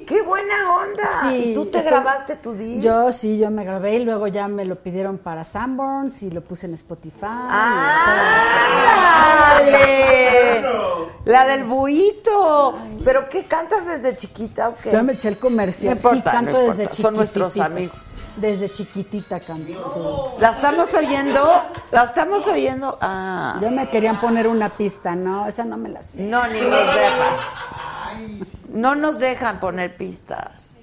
¡Qué 0.06 0.22
buena 0.22 0.54
onda! 0.76 1.20
Sí, 1.22 1.50
¿Y 1.50 1.54
tú 1.54 1.66
te 1.66 1.78
estoy- 1.78 1.92
grabaste 1.92 2.36
tu 2.36 2.52
disco? 2.54 2.80
Yo 2.80 3.12
sí, 3.12 3.38
yo 3.38 3.50
me 3.50 3.64
grabé 3.64 3.96
y 3.96 4.04
luego 4.04 4.26
ya 4.28 4.46
me 4.48 4.64
lo 4.64 4.76
pidieron 4.76 5.18
para 5.18 5.42
Sanborns 5.44 6.22
y 6.22 6.30
lo 6.30 6.42
puse 6.42 6.66
en 6.66 6.74
Spotify. 6.74 7.26
¡Ah! 7.26 8.76
¡Dale! 9.60 10.64
La 11.24 11.44
del 11.44 11.64
buito. 11.64 12.74
¿Pero 13.04 13.28
qué 13.28 13.44
cantas 13.46 13.86
desde 13.86 14.16
chiquita 14.16 14.68
o 14.68 14.76
qué? 14.76 14.92
Yo 14.92 15.02
me 15.02 15.14
eché 15.14 15.26
el 15.28 15.38
comercial. 15.38 15.90
No 15.90 15.96
importa, 15.96 16.30
sí, 16.30 16.36
canto 16.36 16.52
no 16.52 16.58
desde 16.58 16.82
chiquitita. 16.84 17.02
son 17.02 17.16
nuestros 17.16 17.58
amigos. 17.58 17.96
Desde 18.36 18.68
chiquitita 18.68 19.40
canto, 19.40 20.36
¿La 20.38 20.50
estamos 20.50 20.92
oyendo? 20.94 21.62
¿La 21.90 22.02
estamos 22.04 22.46
oyendo? 22.46 22.96
Ah. 23.00 23.58
Ya 23.62 23.70
me 23.70 23.88
querían 23.88 24.20
poner 24.20 24.46
una 24.46 24.76
pista, 24.76 25.16
no, 25.16 25.48
esa 25.48 25.64
no 25.64 25.76
me 25.78 25.88
la 25.88 26.02
sé. 26.02 26.20
No, 26.22 26.46
ni 26.46 26.60
nos 26.60 26.86
dejan. 26.94 27.34
No 28.70 28.94
nos 28.94 29.18
dejan 29.18 29.60
poner 29.60 29.94
pistas. 29.96 30.78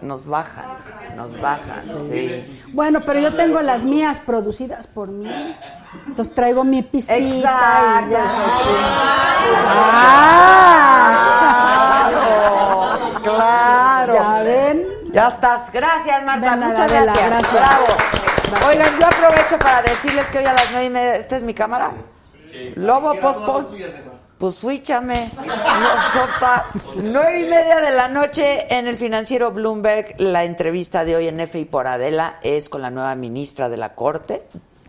Nos 0.00 0.26
bajan, 0.26 0.64
nos 1.16 1.40
bajan, 1.40 1.82
sí. 2.08 2.62
Bueno, 2.72 3.00
pero 3.00 3.18
yo 3.18 3.34
tengo 3.34 3.60
las 3.62 3.82
mías 3.82 4.20
producidas 4.20 4.86
por 4.86 5.08
mí. 5.08 5.56
Entonces 6.06 6.32
traigo 6.34 6.62
mi 6.62 6.82
pistita 6.82 7.16
Exacto, 7.16 8.06
y 8.08 8.12
ya. 8.12 8.24
eso 8.24 8.44
sí. 8.62 8.70
¡Ah! 11.20 12.10
Claro, 13.22 13.22
claro. 13.22 14.14
¿Ya 14.14 14.42
ven? 14.42 14.86
Ya 15.12 15.28
estás. 15.28 15.72
Gracias, 15.72 16.24
Marta. 16.24 16.56
Muchas 16.56 16.80
Adela, 16.80 17.12
gracias. 17.12 17.28
gracias. 17.30 17.52
Bravo. 17.52 17.86
Oigan, 18.68 18.98
yo 19.00 19.06
aprovecho 19.06 19.58
para 19.58 19.82
decirles 19.82 20.26
que 20.28 20.38
hoy 20.38 20.44
a 20.44 20.52
las 20.52 20.70
nueve 20.70 20.86
y 20.86 20.90
media. 20.90 21.16
¿Esta 21.16 21.36
es 21.36 21.42
mi 21.42 21.54
cámara? 21.54 21.90
Lobo, 22.76 23.14
pon. 23.16 23.68
Pues 24.38 24.62
sopa. 26.14 26.66
Nueve 27.02 27.40
y 27.40 27.48
media 27.48 27.80
de 27.80 27.90
la 27.90 28.06
noche 28.06 28.72
en 28.72 28.86
el 28.86 28.96
financiero 28.96 29.50
Bloomberg. 29.50 30.14
La 30.18 30.44
entrevista 30.44 31.04
de 31.04 31.16
hoy 31.16 31.26
en 31.26 31.40
F 31.40 31.58
y 31.58 31.64
por 31.64 31.88
Adela 31.88 32.38
es 32.42 32.68
con 32.68 32.82
la 32.82 32.90
nueva 32.90 33.16
ministra 33.16 33.68
de 33.68 33.78
la 33.78 33.96
Corte. 33.96 34.44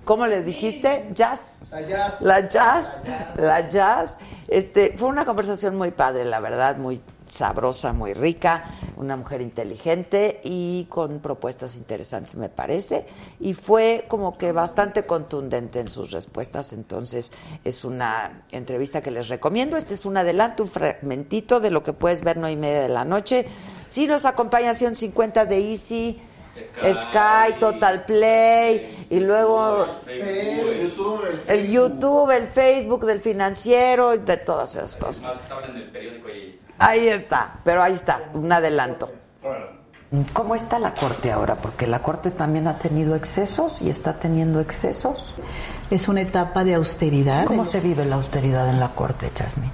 ¿Cómo 0.05 0.27
les 0.27 0.45
dijiste? 0.45 1.07
Jazz. 1.13 1.61
La 1.71 1.81
jazz. 1.81 2.21
La 2.21 2.47
jazz, 2.47 3.03
la 3.37 3.67
jazz. 3.67 4.19
Este, 4.47 4.93
fue 4.95 5.07
una 5.07 5.25
conversación 5.25 5.75
muy 5.75 5.89
padre, 5.89 6.25
la 6.25 6.39
verdad, 6.39 6.77
muy 6.77 7.01
sabrosa, 7.29 7.93
muy 7.93 8.13
rica, 8.13 8.65
una 8.97 9.15
mujer 9.15 9.41
inteligente 9.41 10.41
y 10.43 10.85
con 10.89 11.19
propuestas 11.19 11.77
interesantes, 11.77 12.35
me 12.35 12.49
parece. 12.49 13.05
Y 13.39 13.53
fue 13.53 14.05
como 14.07 14.37
que 14.37 14.51
bastante 14.51 15.05
contundente 15.05 15.79
en 15.79 15.89
sus 15.89 16.11
respuestas, 16.11 16.73
entonces 16.73 17.31
es 17.63 17.85
una 17.85 18.43
entrevista 18.51 19.01
que 19.01 19.11
les 19.11 19.29
recomiendo. 19.29 19.77
Este 19.77 19.93
es 19.93 20.05
un 20.05 20.17
adelanto, 20.17 20.63
un 20.63 20.69
fragmentito 20.69 21.59
de 21.59 21.71
lo 21.71 21.83
que 21.83 21.93
puedes 21.93 22.23
ver 22.23 22.37
nueve 22.37 22.53
y 22.53 22.57
media 22.57 22.81
de 22.81 22.89
la 22.89 23.05
noche. 23.05 23.45
Si 23.87 24.07
nos 24.07 24.25
acompaña 24.25 24.73
150 24.73 25.45
de 25.45 25.69
Easy. 25.69 26.21
Sky, 26.83 27.57
Total 27.59 28.05
Play 28.05 29.07
y 29.09 29.19
luego 29.19 29.85
El 30.07 30.89
YouTube, 30.89 31.21
el 31.47 31.59
el 31.59 31.71
YouTube, 31.71 32.31
el 32.31 32.45
Facebook 32.45 33.05
del 33.05 33.19
financiero 33.19 34.15
y 34.15 34.19
de 34.19 34.37
todas 34.37 34.75
esas 34.75 34.95
cosas. 34.95 35.33
Estaban 35.33 35.71
en 35.71 35.77
el 35.77 35.91
periódico 35.91 36.29
y 36.29 36.58
ahí 36.79 37.07
está. 37.07 37.59
Pero 37.63 37.83
ahí 37.83 37.93
está, 37.93 38.29
un 38.33 38.51
adelanto. 38.51 39.09
¿Cómo 40.33 40.55
está 40.55 40.79
la 40.79 40.95
Corte 40.95 41.31
ahora? 41.31 41.55
Porque 41.55 41.85
la 41.85 42.01
Corte 42.01 42.31
también 42.31 42.67
ha 42.67 42.79
tenido 42.79 43.15
excesos 43.15 43.81
y 43.81 43.89
está 43.89 44.19
teniendo 44.19 44.59
excesos. 44.59 45.33
Es 45.91 46.07
una 46.07 46.21
etapa 46.21 46.63
de 46.63 46.73
austeridad. 46.73 47.45
¿Cómo 47.45 47.63
se 47.63 47.79
vive 47.79 48.05
la 48.05 48.15
austeridad 48.15 48.67
en 48.69 48.79
la 48.79 48.95
Corte, 48.95 49.29
Jasmine? 49.37 49.71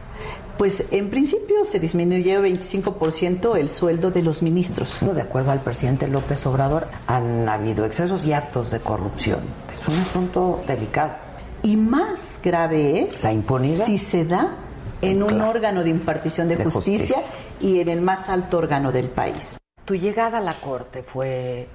Pues 0.58 0.86
en 0.92 1.10
principio 1.10 1.66
se 1.66 1.80
disminuyó 1.80 2.42
25% 2.42 3.58
el 3.58 3.70
sueldo 3.70 4.12
de 4.12 4.24
los 4.24 4.42
ministros. 4.42 4.98
De 5.02 5.22
acuerdo 5.22 5.52
al 5.52 5.62
presidente 5.62 6.08
López 6.08 6.46
Obrador, 6.46 6.88
han 7.08 7.48
habido 7.48 7.86
excesos 7.86 8.26
y 8.26 8.34
actos 8.34 8.72
de 8.72 8.80
corrupción. 8.80 9.40
Es 9.74 9.88
un 9.88 9.96
asunto 9.96 10.64
delicado. 10.68 11.14
Y 11.62 11.78
más 11.78 12.40
grave 12.44 13.02
es 13.02 13.24
La 13.24 13.34
impunidad. 13.34 13.86
si 13.86 13.98
se 13.98 14.24
da 14.24 14.56
en 15.02 15.22
un 15.24 15.30
Claro. 15.30 15.50
órgano 15.50 15.84
de 15.84 15.90
impartición 15.90 16.48
de, 16.48 16.56
De 16.58 16.66
justicia, 16.66 17.16
justicia. 17.18 17.24
y 17.62 17.80
en 17.80 17.90
el 17.90 18.02
más 18.02 18.30
alto 18.30 18.58
órgano 18.58 18.92
del 18.92 19.08
país. 19.10 19.58
Tu 19.86 19.96
llegada 19.96 20.40
a 20.40 20.42
la 20.42 20.54
Corte 20.54 21.04
fue 21.04 21.68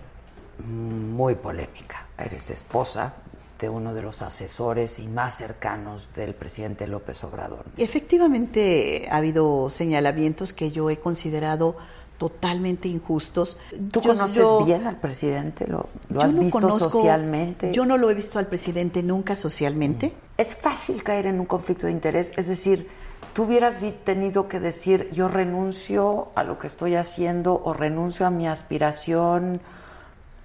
muy 0.66 1.34
polémica. 1.36 2.06
Eres 2.18 2.50
esposa 2.50 3.14
de 3.58 3.68
uno 3.68 3.94
de 3.94 4.02
los 4.02 4.22
asesores 4.22 4.98
y 4.98 5.06
más 5.06 5.36
cercanos 5.36 6.08
del 6.16 6.34
presidente 6.34 6.86
López 6.86 7.22
Obrador. 7.24 7.64
Efectivamente 7.76 9.06
ha 9.10 9.16
habido 9.18 9.68
señalamientos 9.70 10.52
que 10.52 10.70
yo 10.70 10.90
he 10.90 10.98
considerado 10.98 11.76
totalmente 12.18 12.88
injustos. 12.88 13.56
¿Tú 13.90 14.00
Yo- 14.02 14.10
conoces 14.10 14.36
yo- 14.36 14.64
bien 14.64 14.86
al 14.86 14.96
presidente? 14.96 15.66
¿Lo, 15.66 15.88
lo 16.10 16.20
has 16.22 16.34
no 16.34 16.42
visto 16.42 16.58
conozco- 16.60 16.90
socialmente? 16.90 17.72
Yo 17.72 17.86
no 17.86 17.96
lo 17.96 18.10
he 18.10 18.14
visto 18.14 18.38
al 18.38 18.46
presidente 18.46 19.02
nunca 19.02 19.36
socialmente. 19.36 20.12
Es 20.36 20.54
fácil 20.54 21.02
caer 21.02 21.26
en 21.26 21.40
un 21.40 21.46
conflicto 21.46 21.86
de 21.86 21.92
interés, 21.92 22.32
es 22.36 22.46
decir, 22.46 22.88
tú 23.32 23.44
hubieras 23.44 23.76
tenido 24.04 24.48
que 24.48 24.60
decir 24.60 25.08
yo 25.12 25.28
renuncio 25.28 26.28
a 26.34 26.42
lo 26.44 26.58
que 26.58 26.66
estoy 26.66 26.96
haciendo 26.96 27.60
o 27.64 27.72
renuncio 27.72 28.26
a 28.26 28.30
mi 28.30 28.46
aspiración 28.48 29.60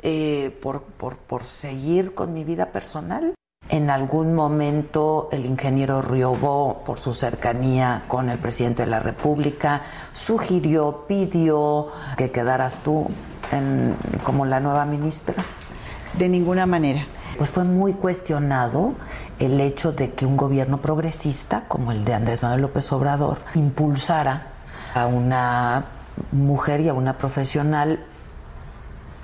eh, 0.03 0.55
por, 0.61 0.81
por, 0.83 1.15
por 1.17 1.43
seguir 1.43 2.13
con 2.13 2.33
mi 2.33 2.43
vida 2.43 2.67
personal. 2.67 3.33
En 3.67 3.89
algún 3.89 4.35
momento 4.35 5.27
el 5.31 5.45
ingeniero 5.45 6.03
Riobó, 6.03 6.83
por 6.85 6.99
su 6.99 7.15
cercanía 7.15 8.03
con 8.07 8.29
el 8.29 8.37
presidente 8.37 8.83
de 8.83 8.91
la 8.91 8.99
República, 8.99 9.81
sugirió, 10.13 11.05
pidió 11.07 11.87
que 12.17 12.29
quedaras 12.31 12.77
tú 12.83 13.07
en- 13.51 13.95
como 14.23 14.45
la 14.45 14.59
nueva 14.59 14.85
ministra. 14.85 15.33
De 16.19 16.29
ninguna 16.29 16.65
manera. 16.67 17.05
Pues 17.39 17.49
fue 17.49 17.63
muy 17.65 17.93
cuestionado 17.93 18.93
el 19.39 19.59
hecho 19.61 19.91
de 19.91 20.11
que 20.13 20.25
un 20.25 20.37
gobierno 20.37 20.79
progresista 20.81 21.63
como 21.67 21.91
el 21.91 22.05
de 22.05 22.13
Andrés 22.13 22.41
Manuel 22.43 22.61
López 22.61 22.91
Obrador 22.91 23.39
impulsara 23.55 24.47
a 24.93 25.07
una 25.07 25.85
mujer 26.31 26.79
y 26.81 26.89
a 26.89 26.93
una 26.93 27.17
profesional 27.17 27.99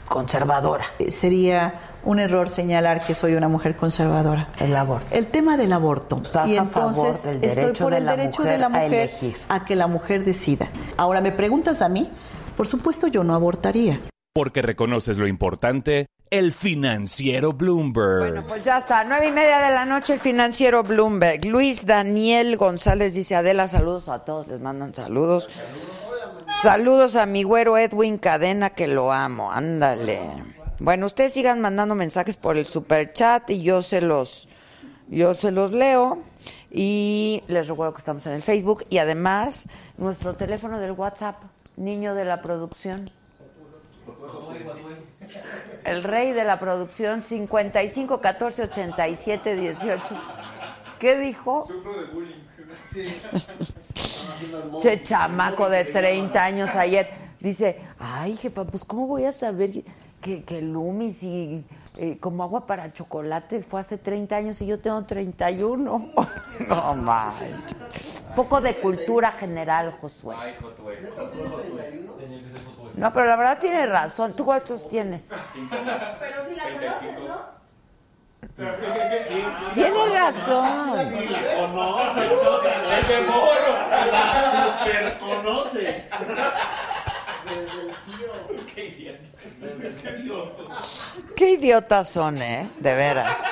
conservadora. 0.08 0.84
Eh, 1.00 1.12
Sería 1.12 1.74
un 2.04 2.20
error 2.20 2.50
señalar 2.50 3.06
que 3.06 3.16
soy 3.16 3.36
una 3.36 3.48
mujer 3.48 3.76
conservadora. 3.78 4.50
El 4.60 4.76
aborto. 4.76 5.08
El 5.12 5.28
tema 5.28 5.56
del 5.56 5.72
aborto. 5.72 6.20
Estás 6.22 6.50
y 6.50 6.58
a 6.58 6.66
favor 6.66 6.90
entonces 6.96 7.24
del 7.24 7.44
estoy 7.44 7.64
derecho 7.64 7.84
por 7.86 7.92
de 7.94 7.98
el 8.00 8.06
la 8.06 8.16
derecho 8.16 8.40
mujer 8.42 8.52
de 8.52 8.58
la 8.58 8.66
a 8.66 8.70
mujer 8.70 8.94
elegir. 8.94 9.38
a 9.50 9.66
que 9.66 9.76
la 9.76 9.88
mujer 9.88 10.26
decida. 10.26 10.68
Ahora 10.98 11.22
me 11.22 11.32
preguntas 11.32 11.82
a 11.82 11.90
mí, 11.90 12.10
por 12.58 12.68
supuesto 12.68 13.08
yo 13.08 13.24
no 13.24 13.34
abortaría. 13.36 14.02
Porque 14.34 14.62
reconoces 14.62 15.18
lo 15.18 15.28
importante, 15.28 16.08
el 16.30 16.54
financiero 16.54 17.52
Bloomberg. 17.52 18.32
Bueno, 18.32 18.48
pues 18.48 18.64
ya 18.64 18.78
está. 18.78 19.04
Nueve 19.04 19.28
y 19.28 19.32
media 19.34 19.60
de 19.60 19.74
la 19.74 19.84
noche, 19.84 20.14
el 20.14 20.22
financiero 20.22 20.84
Bloomberg. 20.84 21.46
Luis 21.46 21.86
Daniel 21.86 22.56
González 22.56 23.14
dice, 23.14 23.36
Adela, 23.36 23.68
saludos 23.68 24.08
a 24.08 24.20
todos, 24.20 24.48
les 24.48 24.62
mandan 24.62 24.96
saludos. 24.96 25.50
Saludos 26.62 27.18
a 27.18 27.26
mi 27.26 27.44
güero 27.44 27.78
Edwin 27.78 28.18
Cadena, 28.18 28.70
que 28.70 28.88
lo 28.88 29.12
amo. 29.12 29.52
Ándale. 29.52 30.22
Bueno, 30.80 31.08
ustedes 31.08 31.34
sigan 31.34 31.60
mandando 31.60 31.94
mensajes 31.94 32.38
por 32.38 32.56
el 32.56 32.66
super 32.66 33.12
chat 33.12 33.50
y 33.50 33.62
yo 33.62 33.82
se 33.82 34.00
los, 34.00 34.48
yo 35.10 35.34
se 35.34 35.52
los 35.52 35.74
leo. 35.74 36.24
Y 36.72 37.44
les 37.50 37.68
recuerdo 37.68 37.96
que 37.96 38.00
estamos 38.00 38.26
en 38.28 38.32
el 38.32 38.42
Facebook 38.42 38.86
y 38.90 39.00
además 39.00 39.68
nuestro 39.98 40.38
teléfono 40.38 40.80
del 40.80 40.92
WhatsApp, 40.92 41.36
niño 41.76 42.16
de 42.16 42.24
la 42.24 42.42
producción. 42.42 43.12
El 45.84 46.04
rey 46.04 46.32
de 46.32 46.44
la 46.44 46.60
producción, 46.60 47.24
55 47.24 48.22
14 48.22 48.64
87 48.64 49.56
18. 49.56 50.04
¿Qué 51.00 51.18
dijo? 51.18 51.66
Sufro 51.66 52.00
de 52.00 52.06
bullying. 52.08 52.36
Che, 54.82 55.04
chamaco 55.04 55.70
de 55.70 55.86
30 55.86 56.44
años 56.44 56.76
ayer. 56.76 57.10
Dice, 57.40 57.80
ay, 58.00 58.36
jefa, 58.38 58.66
pues 58.66 58.86
¿cómo 58.86 59.08
voy 59.08 59.26
a 59.26 59.32
saber 59.32 59.84
que, 60.22 60.44
que 60.44 60.62
Loomis 60.62 61.24
y 61.24 61.66
eh, 61.98 62.18
como 62.20 62.44
agua 62.44 62.66
para 62.66 62.94
chocolate 62.94 63.62
fue 63.62 63.82
hace 63.82 63.98
30 63.98 64.36
años 64.36 64.62
y 64.62 64.68
yo 64.68 64.80
tengo 64.80 65.04
31? 65.04 65.82
no 66.70 66.96
manches. 66.96 68.24
Poco 68.36 68.62
de 68.62 68.76
cultura 68.76 69.32
general, 69.34 69.98
Josué. 70.00 70.36
Ay, 70.38 70.56
Josué. 70.62 71.00
No, 71.02 72.81
pero 73.14 73.26
la 73.26 73.36
verdad 73.36 73.58
tiene 73.60 73.86
razón. 73.86 74.36
¿Tú 74.36 74.46
cuántos 74.46 74.88
tienes? 74.88 75.30
Pero 75.30 76.46
si 76.48 76.56
la 76.56 76.64
conoces, 76.64 77.20
¿no? 77.28 77.62
Tiene 79.74 80.10
razón. 80.14 81.00
Sí, 81.10 81.30
la 81.30 81.56
conoce, 81.58 82.22
¡Es 83.00 83.08
de 83.08 83.22
morro! 83.22 83.74
la 84.12 84.84
super 84.84 85.18
conoce. 85.20 86.10
¡Qué 88.74 88.86
idiota! 88.88 89.24
Qué 91.36 91.50
idiotas 91.52 92.10
son, 92.10 92.42
¿eh? 92.42 92.70
De 92.80 92.96
veras. 92.96 93.44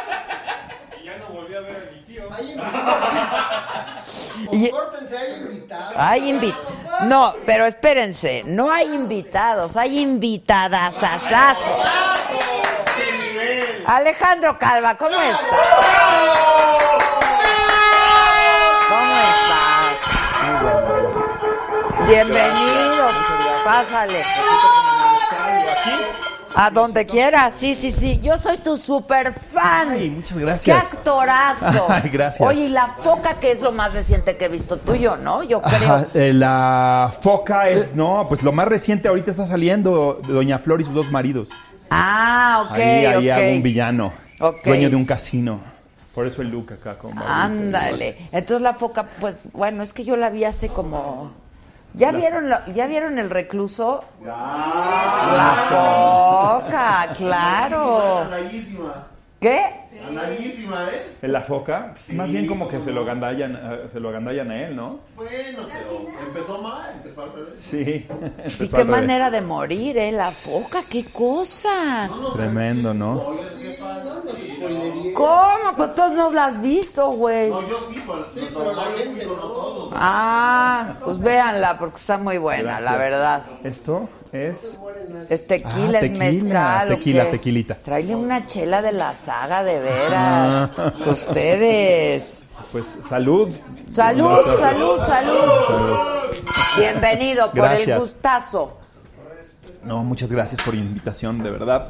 Y 1.02 1.06
ya 1.06 1.18
no 1.18 1.28
volví 1.30 1.54
a 1.56 1.60
ver 1.62 1.76
a 1.76 1.92
mi 1.92 2.02
tío. 2.04 2.19
Hay 2.32 2.56
Y- 4.52 4.72
hay 4.72 5.34
invitados. 5.34 5.94
Hay 5.98 6.30
invitados. 6.30 6.74
No, 7.06 7.34
pero 7.46 7.66
espérense, 7.66 8.42
no 8.46 8.72
hay 8.72 8.94
invitados, 8.94 9.76
hay 9.76 10.00
invitadas 10.00 11.04
asazos. 11.04 11.76
Alejandro 13.86 14.58
Calva, 14.58 14.96
¿cómo 14.96 15.16
estás? 15.16 15.42
¿Cómo 18.90 19.16
estás? 19.16 19.98
Bienvenido, 22.08 23.10
pásale. 23.64 24.24
A 26.56 26.72
donde 26.72 27.06
quieras, 27.06 27.54
sí, 27.54 27.74
sí, 27.74 27.92
sí. 27.92 28.20
Yo 28.24 28.38
soy 28.38 28.58
tu 28.58 28.76
super 28.76 29.34
fan. 29.34 29.90
Ay, 29.92 30.10
muchas 30.10 30.38
¡Qué 30.38 30.44
gracias. 30.44 30.78
actorazo! 30.84 31.86
Ay, 31.90 32.10
gracias. 32.10 32.48
Oye, 32.48 32.66
y 32.66 32.70
la 32.70 32.88
foca, 32.88 33.36
que 33.40 33.52
es 33.52 33.62
lo 33.62 33.72
más 33.72 33.94
reciente 33.94 34.36
que 34.36 34.46
he 34.46 34.50
visto 34.50 34.78
tuyo, 34.78 35.16
¿no? 35.16 35.44
Yo 35.44 35.62
creo. 35.62 35.76
Ajá, 35.78 36.08
eh, 36.14 36.34
la 36.34 37.14
foca 37.22 37.70
es, 37.70 37.96
no, 37.96 38.26
pues 38.28 38.44
lo 38.44 38.52
más 38.52 38.68
reciente 38.68 39.08
ahorita 39.08 39.32
está 39.32 39.46
saliendo 39.46 40.20
de 40.26 40.34
Doña 40.34 40.60
Flor 40.60 40.82
y 40.82 40.86
sus 40.86 40.94
dos 40.94 41.12
maridos. 41.12 41.50
Ah, 41.92 42.68
ok, 42.70 42.78
ahí 42.78 43.06
ahí 43.06 43.30
ok. 43.30 43.38
hago 43.38 43.52
un 43.52 43.64
villano, 43.64 44.14
dueño 44.64 44.90
de 44.90 44.96
un 44.96 45.06
casino. 45.06 45.60
Por 46.14 46.28
eso 46.28 46.42
el 46.42 46.50
look 46.50 46.74
acá 46.74 46.98
como. 46.98 47.22
Ándale. 47.26 48.16
Entonces 48.32 48.62
la 48.62 48.74
foca, 48.74 49.08
pues 49.20 49.40
bueno, 49.54 49.84
es 49.84 49.94
que 49.94 50.04
yo 50.04 50.18
la 50.18 50.30
vi 50.30 50.44
hace 50.44 50.70
como. 50.70 51.32
¿Ya 52.00 52.12
vieron, 52.12 52.50
la- 52.50 52.66
¿ya 52.68 52.88
vieron 52.88 53.20
el 53.20 53.30
recluso? 53.30 54.04
La 54.24 55.66
foca, 55.70 57.12
claro. 57.16 58.28
¿Qué? 59.40 59.62
Anallísima, 60.08 60.86
¿eh? 60.86 61.08
¿En 61.22 61.32
la 61.34 61.42
foca? 61.42 61.94
Más 62.14 62.32
bien 62.32 62.48
como 62.48 62.68
que 62.68 62.82
se 62.82 62.92
lo 62.92 63.02
agandallan, 63.02 63.56
eh, 63.56 63.88
se 63.92 64.00
lo 64.00 64.10
agandallan 64.10 64.50
a 64.52 64.64
él, 64.68 64.76
¿no? 64.76 65.00
Bueno, 65.16 65.60
pero 65.72 66.28
empezó 66.28 66.62
mal, 66.62 66.92
empezó 66.96 67.24
al 67.24 67.34
revés. 67.34 67.54
Sí. 67.70 68.08
Sí, 68.46 68.70
qué 68.70 68.84
manera 68.86 69.30
de 69.30 69.42
morir, 69.42 69.98
¿eh? 69.98 70.12
La 70.12 70.32
foca, 70.32 70.80
qué 70.90 71.04
cosa. 71.14 72.10
Tremendo, 72.34 72.94
¿no? 72.94 73.22
Oye, 73.28 73.40
jefa, 73.62 74.22
sí, 74.36 74.49
spoilería. 74.60 75.14
¿Cómo? 75.14 75.76
Pues 75.78 75.96
tú 75.96 76.02
no 76.14 76.32
la 76.32 76.46
has 76.46 76.62
visto, 76.62 77.10
güey. 77.12 77.50
No, 77.50 77.62
yo 77.68 77.78
sí, 77.92 78.04
pero, 78.06 78.26
Sí, 78.34 78.42
pero 78.54 78.74
la 78.74 78.84
gente 78.98 79.26
no. 79.26 79.34
todo. 79.34 79.90
Ah, 79.96 80.96
pues 81.04 81.20
véanla 81.20 81.78
porque 81.80 81.96
está 81.98 82.18
muy 82.18 82.38
buena, 82.38 82.80
la 82.80 82.98
verdad. 82.98 83.44
Esto 83.64 84.10
es. 84.32 84.78
Es 85.30 85.48
tequila, 85.48 86.00
Ah, 86.00 86.02
es 86.02 86.12
tequila, 86.12 86.26
mezcal. 86.26 86.92
¿o 86.92 86.96
tequila, 86.96 87.24
es? 87.24 87.32
tequilita. 87.32 87.76
Tráele 87.76 88.16
una 88.16 88.46
chela 88.46 88.82
de 88.82 88.92
la 88.92 89.14
saga, 89.14 89.64
de 89.64 89.80
veras. 89.80 90.70
Ah. 90.78 90.92
Ustedes. 91.08 92.44
Pues 92.72 92.86
salud. 93.10 93.50
Salud, 93.88 94.38
salud, 94.60 95.00
salud. 95.06 96.30
Bienvenido 96.78 97.52
por 97.52 97.72
el 97.72 98.00
gustazo. 98.00 98.78
No, 99.84 100.04
muchas 100.04 100.32
gracias 100.32 100.62
por 100.62 100.74
la 100.74 100.82
invitación, 100.82 101.42
de 101.42 101.50
verdad. 101.50 101.88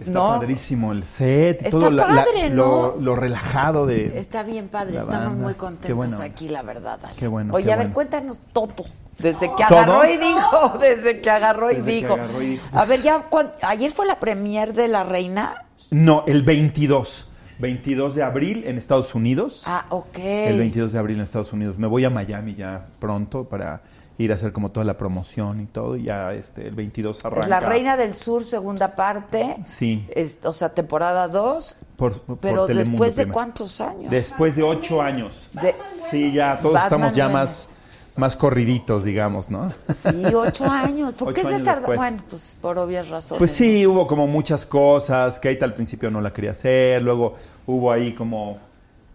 Está 0.00 0.10
No. 0.12 0.28
padrísimo 0.38 0.92
el 0.92 1.04
set 1.04 1.58
Está 1.58 1.70
todo 1.70 1.90
la- 1.90 2.06
la- 2.06 2.24
padre, 2.24 2.50
lo, 2.50 2.94
¿no? 2.96 3.02
lo 3.02 3.16
relajado 3.16 3.86
de. 3.86 4.18
Está 4.18 4.42
bien 4.42 4.68
padre, 4.68 4.98
estamos 4.98 5.34
muy 5.36 5.54
contentos 5.54 5.96
bueno. 5.96 6.22
aquí, 6.22 6.48
la 6.48 6.62
verdad. 6.62 6.98
Ale. 7.02 7.14
Qué 7.18 7.26
bueno, 7.26 7.54
Oye, 7.54 7.66
qué 7.66 7.72
a 7.72 7.76
ver, 7.76 7.90
cuéntanos 7.92 8.40
todo. 8.52 8.74
Desde 9.18 9.48
que 9.56 9.64
¿Todo? 9.68 9.78
agarró 9.78 10.04
y 10.08 10.16
dijo, 10.16 10.78
desde 10.80 11.20
que 11.20 11.28
agarró 11.30 11.70
y 11.72 11.74
Desde 11.76 11.86
que 11.86 11.96
dijo. 11.96 12.14
agarró 12.14 12.42
y 12.42 12.46
dijo. 12.50 12.64
A 12.72 12.84
ver, 12.84 13.02
ya, 13.02 13.24
ayer 13.62 13.90
fue 13.90 14.06
la 14.06 14.20
premier 14.20 14.72
de 14.72 14.86
La 14.88 15.02
Reina. 15.02 15.64
No, 15.90 16.22
el 16.28 16.42
22. 16.42 17.26
22 17.58 18.14
de 18.14 18.22
abril 18.22 18.62
en 18.68 18.78
Estados 18.78 19.16
Unidos. 19.16 19.64
Ah, 19.66 19.86
ok. 19.88 20.18
El 20.18 20.58
22 20.60 20.92
de 20.92 20.98
abril 21.00 21.16
en 21.16 21.22
Estados 21.24 21.52
Unidos. 21.52 21.76
Me 21.76 21.88
voy 21.88 22.04
a 22.04 22.10
Miami 22.10 22.54
ya 22.54 22.86
pronto 23.00 23.48
para 23.48 23.80
ir 24.18 24.32
a 24.32 24.34
hacer 24.34 24.52
como 24.52 24.70
toda 24.70 24.84
la 24.84 24.98
promoción 24.98 25.60
y 25.60 25.66
todo. 25.66 25.96
Y 25.96 26.04
ya 26.04 26.32
este, 26.32 26.66
el 26.68 26.74
22 26.74 27.24
arranca. 27.24 27.44
Es 27.44 27.48
La 27.48 27.60
Reina 27.60 27.96
del 27.96 28.14
Sur, 28.14 28.44
segunda 28.44 28.94
parte. 28.96 29.56
Sí, 29.66 30.06
Es- 30.10 30.38
o 30.42 30.52
sea, 30.52 30.70
temporada 30.70 31.28
2. 31.28 31.76
por, 31.96 32.20
por 32.22 32.38
Pero 32.38 32.66
Telemundo 32.66 32.90
después 32.92 33.16
de 33.16 33.22
primero. 33.22 33.32
cuántos 33.34 33.80
años? 33.80 34.10
Después 34.10 34.56
de 34.56 34.62
ocho 34.62 35.00
años. 35.00 35.32
De- 35.52 35.74
Sí, 36.10 36.32
ya 36.32 36.58
todos 36.60 36.74
Batman 36.74 36.84
estamos 37.00 37.14
ya 37.16 37.28
más, 37.28 37.68
más 38.16 38.34
corriditos, 38.36 39.04
digamos, 39.04 39.50
¿no? 39.50 39.72
Sí, 39.94 40.24
ocho 40.34 40.64
años. 40.66 41.14
¿Por 41.14 41.32
qué 41.34 41.44
se 41.44 41.60
tardó? 41.60 41.86
Bueno, 41.94 42.18
pues 42.28 42.56
por 42.60 42.76
obvias 42.78 43.08
razones. 43.08 43.38
Pues 43.38 43.50
sí, 43.52 43.86
hubo 43.86 44.06
como 44.06 44.26
muchas 44.26 44.66
cosas. 44.66 45.38
Kate 45.38 45.62
al 45.64 45.74
principio 45.74 46.10
no 46.10 46.20
la 46.20 46.32
quería 46.32 46.50
hacer. 46.52 47.02
Luego 47.02 47.34
hubo 47.66 47.92
ahí 47.92 48.14
como. 48.14 48.58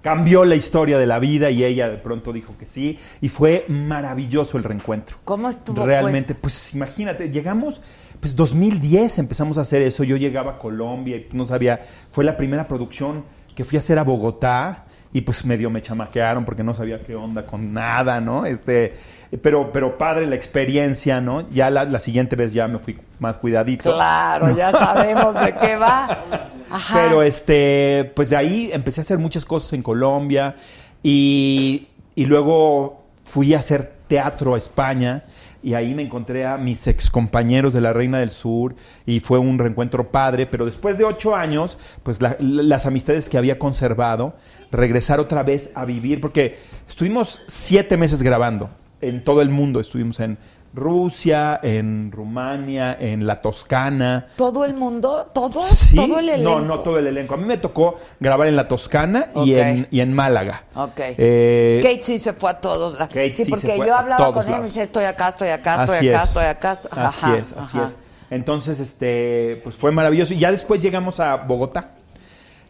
Cambió 0.04 0.44
la 0.44 0.56
historia 0.56 0.98
de 0.98 1.08
la 1.08 1.18
vida 1.18 1.50
y 1.50 1.64
ella 1.64 1.90
de 1.90 1.98
pronto 1.98 2.34
dijo 2.34 2.58
que 2.58 2.66
sí. 2.66 3.00
Y 3.22 3.30
fue 3.30 3.66
maravilloso 3.70 4.58
el 4.58 4.66
reencuentro. 4.66 5.18
¿Cómo 5.24 5.50
estuvo? 5.50 5.86
Realmente, 5.86 6.36
pues 6.36 6.76
imagínate, 6.76 7.32
llegamos, 7.32 7.80
pues 8.20 8.36
2010 8.36 9.20
empezamos 9.20 9.58
a 9.58 9.62
hacer 9.62 9.82
eso. 9.82 10.04
Yo 10.04 10.18
llegaba 10.18 10.52
a 10.52 10.58
Colombia 10.60 11.16
y 11.16 11.28
no 11.32 11.46
sabía. 11.46 11.80
Fue 12.12 12.26
la 12.26 12.36
primera 12.36 12.68
producción 12.68 13.24
que 13.56 13.64
fui 13.64 13.78
a 13.78 13.80
hacer 13.80 13.98
a 13.98 14.04
Bogotá 14.04 14.84
y 15.14 15.22
pues 15.22 15.46
medio 15.46 15.70
me 15.70 15.82
chamaquearon 15.82 16.44
porque 16.44 16.64
no 16.64 16.74
sabía 16.74 17.02
qué 17.02 17.16
onda 17.16 17.46
con 17.46 17.72
nada, 17.72 18.20
¿no? 18.20 18.46
Este, 18.46 18.94
pero, 19.42 19.72
pero 19.72 19.98
padre 19.98 20.28
la 20.28 20.36
experiencia, 20.36 21.20
¿no? 21.22 21.50
Ya 21.50 21.70
la, 21.70 21.86
la 21.86 22.00
siguiente 22.00 22.36
vez 22.36 22.54
ya 22.54 22.68
me 22.68 22.80
fui 22.80 22.98
más 23.20 23.38
cuidadito. 23.38 23.94
Claro, 23.94 24.56
ya 24.56 24.72
sabemos 24.72 25.34
de 25.40 25.56
qué 25.56 25.76
va. 25.76 26.24
Ajá. 26.70 27.00
Pero 27.04 27.24
este, 27.24 28.12
pues 28.16 28.30
de 28.30 28.36
ahí 28.38 28.70
empecé 28.72 29.02
a 29.02 29.04
hacer 29.04 29.18
muchas 29.18 29.46
cosas 29.46 29.74
en 29.74 29.82
Colombia 29.82 30.56
y, 31.02 31.88
y 32.16 32.26
luego 32.26 33.04
fui 33.24 33.54
a 33.54 33.60
hacer 33.60 33.94
teatro 34.08 34.56
a 34.56 34.58
España 34.58 35.24
y 35.64 35.76
ahí 35.76 35.96
me 35.96 36.02
encontré 36.02 36.46
a 36.46 36.58
mis 36.58 36.86
ex 36.88 37.10
compañeros 37.10 37.74
de 37.74 37.80
la 37.80 37.94
Reina 37.94 38.20
del 38.20 38.32
Sur 38.32 38.76
y 39.06 39.22
fue 39.22 39.40
un 39.40 39.58
reencuentro 39.58 40.10
padre, 40.12 40.46
pero 40.46 40.66
después 40.66 40.98
de 40.98 41.06
ocho 41.06 41.36
años, 41.36 41.78
pues 42.04 42.22
la- 42.22 42.36
las 42.40 42.86
amistades 42.86 43.30
que 43.30 43.38
había 43.38 43.58
conservado, 43.58 44.34
regresar 44.72 45.20
otra 45.22 45.42
vez 45.44 45.72
a 45.76 45.86
vivir, 45.86 46.20
porque 46.20 46.58
estuvimos 46.88 47.44
siete 47.48 47.96
meses 47.96 48.22
grabando 48.24 48.70
en 49.10 49.24
todo 49.24 49.42
el 49.42 49.50
mundo, 49.50 49.80
estuvimos 49.80 50.20
en 50.20 50.38
Rusia, 50.76 51.60
en 51.62 52.12
Rumania, 52.12 52.98
en 53.00 53.28
la 53.28 53.40
Toscana, 53.42 54.26
¿Todo 54.36 54.66
el 54.66 54.74
mundo? 54.74 55.30
¿Todo? 55.32 55.62
Sí, 55.64 55.96
¿Todo 55.96 56.18
el 56.18 56.30
elenco? 56.30 56.60
No, 56.60 56.66
no 56.66 56.80
todo 56.80 56.98
el 56.98 57.06
elenco. 57.06 57.36
A 57.36 57.38
mí 57.38 57.46
me 57.46 57.58
tocó 57.58 58.00
grabar 58.20 58.48
en 58.48 58.56
la 58.56 58.68
Toscana 58.68 59.30
y, 59.46 59.54
en, 59.54 59.88
y 59.92 60.00
en 60.00 60.14
Málaga. 60.14 60.64
Ok. 60.74 61.00
Eh, 61.18 61.80
Kate 61.84 62.04
sí 62.04 62.18
se 62.18 62.34
fue 62.34 62.50
a 62.50 62.60
todos. 62.60 62.96
Kate 62.96 63.30
sí, 63.30 63.46
sí 63.46 63.52
porque 63.52 63.78
yo 63.78 63.96
hablaba 63.96 64.32
con 64.34 64.44
él 64.48 64.50
y 64.54 64.58
me 64.58 64.64
decía, 64.64 64.82
estoy 64.82 65.06
acá, 65.06 65.30
estoy 65.30 65.50
acá, 65.50 65.84
estoy 65.84 65.98
así 65.98 66.10
acá, 66.10 66.24
es. 66.24 66.30
estoy 66.30 66.46
acá. 66.46 66.72
estoy- 66.74 66.92
Así 66.94 67.26
Ajá, 67.26 67.38
es, 67.38 67.52
así 67.54 67.78
ajá. 67.78 67.88
es. 67.88 67.96
Entonces, 68.32 68.80
este, 68.80 69.62
pues 69.64 69.76
fue 69.76 69.92
maravilloso. 69.92 70.34
Y 70.34 70.40
ya 70.40 70.50
después 70.50 70.82
llegamos 70.82 71.20
a 71.20 71.36
Bogotá. 71.36 71.92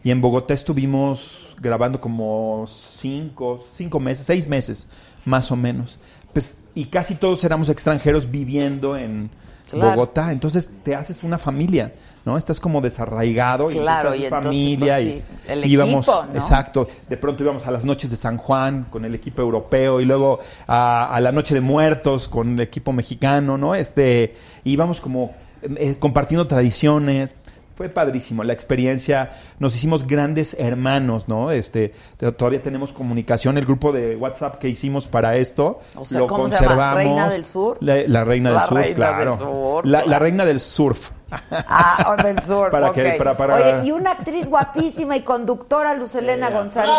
Y 0.02 0.10
en 0.10 0.20
Bogotá 0.20 0.52
estuvimos 0.52 1.56
grabando 1.58 1.98
como 2.02 2.66
cinco, 2.68 3.64
cinco 3.78 3.98
meses, 3.98 4.26
seis 4.26 4.46
meses, 4.46 4.88
más 5.24 5.50
o 5.50 5.56
menos. 5.56 5.98
Pues, 6.34 6.64
y 6.74 6.86
casi 6.86 7.14
todos 7.14 7.42
éramos 7.44 7.70
extranjeros 7.70 8.30
viviendo 8.30 8.96
en 8.96 9.30
Claro. 9.70 9.92
Bogotá. 9.96 10.30
Entonces 10.30 10.70
te 10.82 10.94
haces 10.94 11.22
una 11.24 11.38
familia, 11.38 11.92
¿no? 12.24 12.36
Estás 12.36 12.60
como 12.60 12.80
desarraigado. 12.80 13.66
Claro, 13.68 14.14
y, 14.14 14.20
y 14.20 14.24
entonces, 14.26 14.50
familia. 14.50 14.94
pues, 14.96 15.06
y, 15.06 15.10
sí, 15.10 15.22
el 15.48 15.64
y 15.64 15.72
íbamos, 15.72 16.06
equipo, 16.06 16.26
¿no? 16.26 16.34
exacto. 16.38 16.88
De 17.08 17.16
pronto 17.16 17.42
íbamos 17.42 17.66
a 17.66 17.70
las 17.70 17.84
noches 17.84 18.10
de 18.10 18.16
San 18.16 18.36
Juan 18.36 18.86
con 18.90 19.04
el 19.04 19.14
equipo 19.14 19.40
europeo 19.42 20.00
y 20.00 20.04
luego 20.04 20.38
a, 20.66 21.14
a 21.14 21.20
la 21.20 21.32
noche 21.32 21.54
de 21.54 21.60
muertos 21.62 22.28
con 22.28 22.54
el 22.54 22.60
equipo 22.60 22.92
mexicano, 22.92 23.56
¿no? 23.56 23.74
Este, 23.74 24.34
íbamos 24.64 25.00
como 25.00 25.30
eh, 25.62 25.96
compartiendo 25.98 26.46
tradiciones. 26.46 27.34
Fue 27.76 27.88
padrísimo 27.88 28.44
la 28.44 28.52
experiencia. 28.52 29.32
Nos 29.58 29.74
hicimos 29.74 30.06
grandes 30.06 30.54
hermanos, 30.60 31.26
¿no? 31.28 31.50
Este, 31.50 31.92
te- 32.16 32.30
todavía 32.30 32.62
tenemos 32.62 32.92
comunicación. 32.92 33.58
El 33.58 33.64
grupo 33.64 33.90
de 33.90 34.14
WhatsApp 34.14 34.58
que 34.58 34.68
hicimos 34.68 35.06
para 35.08 35.34
esto 35.36 35.80
O 35.96 36.04
sea, 36.04 36.20
lo 36.20 36.26
¿cómo 36.28 36.48
se 36.48 36.54
llama? 36.54 36.66
conservamos. 36.66 36.96
¿Reina 36.96 37.28
del 37.30 37.44
Sur? 37.46 37.76
La, 37.80 37.96
la 38.06 38.24
reina 38.24 38.50
La 38.52 38.60
del 38.60 38.68
sur, 38.68 38.78
Reina 38.78 38.94
claro. 38.94 39.24
del 39.30 39.34
Sur, 39.40 39.86
la, 39.86 39.98
la 39.98 40.04
claro. 40.04 40.22
reina 40.22 40.44
del 40.44 40.60
surf. 40.60 41.10
Ah, 41.50 42.14
o 42.16 42.22
del 42.22 42.40
sur. 42.42 42.70
Para 42.70 42.90
ok. 42.90 42.94
que- 42.94 43.14
para- 43.18 43.36
para- 43.36 43.54
Oye, 43.56 43.86
y 43.86 43.90
una 43.90 44.12
actriz 44.12 44.48
guapísima 44.48 45.16
y 45.16 45.22
conductora, 45.22 45.94
Luz 45.94 46.14
Elena 46.14 46.50
González. 46.50 46.94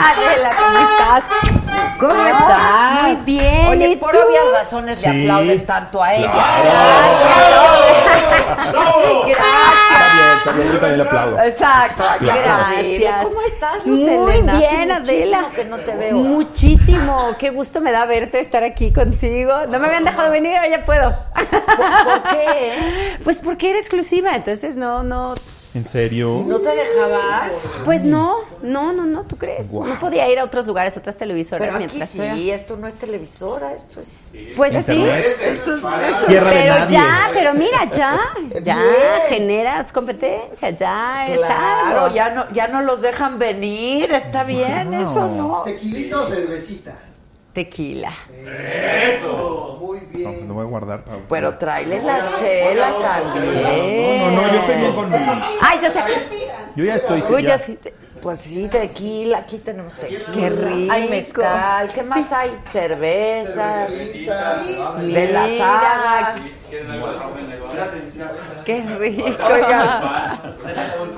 Adela, 0.00 0.50
¿cómo 0.56 0.78
estás? 0.78 1.59
¿Cómo 2.00 2.26
estás? 2.26 3.02
Muy 3.02 3.16
bien. 3.26 3.66
Oye, 3.68 3.88
¿y 3.90 3.96
por 3.96 4.10
tú? 4.10 4.18
obvias 4.18 4.44
razones 4.52 5.02
le 5.02 5.10
Sí. 5.12 5.20
aplauden 5.22 5.66
tanto 5.66 6.02
a 6.02 6.14
ella. 6.14 6.32
Está 8.60 10.14
bien, 10.14 10.38
está 10.38 10.52
bien. 10.52 10.68
Yo 10.68 10.78
también 10.78 10.96
le 10.98 11.02
aplaudo. 11.04 11.38
Exacto. 11.42 12.04
Gracias. 12.20 13.24
¿Cómo 13.24 13.40
estás, 13.42 13.86
Luz 13.86 14.00
Muy? 14.00 14.32
Hace 14.32 14.42
bien, 14.42 14.88
muchísimo 14.88 14.94
Adela. 14.94 15.44
que 15.54 15.64
no 15.64 15.78
te 15.78 15.96
veo. 15.96 16.16
Muchísimo. 16.16 17.36
Qué 17.38 17.50
gusto 17.50 17.80
me 17.80 17.92
da 17.92 18.04
verte, 18.06 18.40
estar 18.40 18.62
aquí 18.64 18.92
contigo. 18.92 19.52
No 19.68 19.78
me 19.78 19.86
habían 19.86 20.04
dejado 20.04 20.30
venir, 20.30 20.56
ahora 20.56 20.68
ya 20.68 20.84
puedo. 20.84 21.10
¿Por 21.34 22.22
qué? 22.30 23.18
Pues 23.24 23.36
porque 23.38 23.70
era 23.70 23.78
exclusiva, 23.78 24.34
entonces 24.34 24.76
no, 24.76 25.02
no. 25.02 25.34
¿En 25.72 25.84
serio? 25.84 26.42
¿No 26.48 26.58
te 26.58 26.68
dejaba? 26.74 27.48
Pues 27.84 28.02
no, 28.02 28.36
no, 28.62 28.92
no, 28.92 29.06
no, 29.06 29.22
¿tú 29.22 29.36
crees? 29.36 29.70
No 29.70 29.84
podía 30.00 30.28
ir 30.28 30.40
a 30.40 30.44
otros 30.44 30.66
lugares, 30.66 30.96
otras 30.96 31.16
televisoras 31.16 31.60
Pero 31.64 31.76
aquí 31.84 31.86
mientras 31.96 32.10
sí, 32.10 32.50
esto 32.50 32.76
no 32.76 32.88
es 32.88 32.94
televisora, 32.94 33.72
esto 33.74 34.00
es... 34.00 34.08
Pues 34.56 34.72
sí. 34.84 35.04
Esto 35.06 35.06
es... 35.06 35.40
Esto 35.40 35.76
Tierra 36.26 36.50
de 36.50 36.56
Pero 36.56 36.74
nadie. 36.80 36.92
ya, 36.92 37.30
pero 37.32 37.54
mira, 37.54 37.84
ya, 37.90 38.20
ya 38.64 38.74
Bien. 38.74 38.84
generas 39.28 39.92
competencia, 39.92 40.70
ya 40.70 41.26
es 41.28 41.38
Claro, 41.40 42.00
algo. 42.06 42.14
ya 42.16 42.30
no, 42.30 42.50
ya 42.52 42.66
no 42.66 42.82
los 42.82 43.00
dejan 43.02 43.38
venir, 43.38 44.12
está 44.12 44.42
bien, 44.42 44.90
Wow. 44.90 45.02
eso 45.02 45.28
no. 45.28 45.62
¿Tequilita 45.64 46.20
o 46.20 46.26
cervecita? 46.26 46.96
Tequila. 47.52 48.12
Muy 49.80 50.00
No, 50.00 50.06
bien. 50.30 50.48
lo 50.48 50.54
voy 50.54 50.66
a 50.66 50.68
guardar 50.68 51.04
para. 51.04 51.18
Pero 51.28 51.58
tráeles 51.58 52.04
las 52.04 52.38
chelas 52.38 52.94
también. 53.00 54.34
No, 54.34 54.42
no, 54.42 54.42
no, 54.46 54.52
yo 54.54 54.66
pedí 54.66 54.92
con 54.92 55.10
mi. 55.10 55.16
Ay, 55.16 55.78
ya 55.82 55.92
te. 55.92 56.00
Yo 56.76 56.84
ya 56.84 56.94
estoy. 56.96 57.22
Uy, 57.28 57.42
ya- 57.42 57.56
ya 57.56 57.58
sí 57.58 57.74
te- 57.76 57.92
Pues 58.22 58.38
sí, 58.40 58.68
tequila, 58.68 59.38
aquí 59.38 59.58
tenemos 59.58 59.96
tequila. 59.96 60.24
Qué 60.32 60.50
rico. 60.50 60.92
Hay 60.92 61.08
mezcal, 61.08 61.90
¿qué 61.92 62.02
más 62.02 62.30
hay? 62.32 62.56
Cervezas, 62.66 63.90
de 63.92 65.28
la 65.32 65.48
saga. 65.48 66.34
Qué 68.64 68.82
rico. 68.98 69.26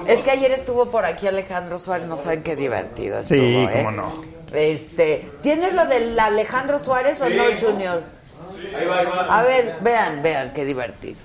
Es 0.07 0.23
que 0.23 0.31
ayer 0.31 0.53
estuvo 0.53 0.87
por 0.91 1.05
aquí 1.05 1.27
Alejandro 1.27 1.79
Suárez, 1.79 2.07
no 2.07 2.17
saben 2.17 2.43
qué 2.43 2.55
divertido 2.57 3.19
estuvo, 3.19 3.37
Sí, 3.39 3.57
¿eh? 3.57 3.71
cómo 3.75 3.91
no. 3.91 4.32
Este, 4.53 5.31
¿tienes 5.41 5.75
lo 5.75 5.87
del 5.87 6.19
Alejandro 6.19 6.79
Suárez 6.79 7.21
o 7.23 7.29
no, 7.29 7.43
Junior? 7.61 8.03
Ahí 8.77 8.87
va, 8.87 8.99
ahí 8.99 9.07
va. 9.07 9.39
A 9.39 9.43
ver, 9.43 9.77
vean, 9.81 10.23
vean, 10.23 10.53
qué 10.53 10.65
divertido. 10.65 11.21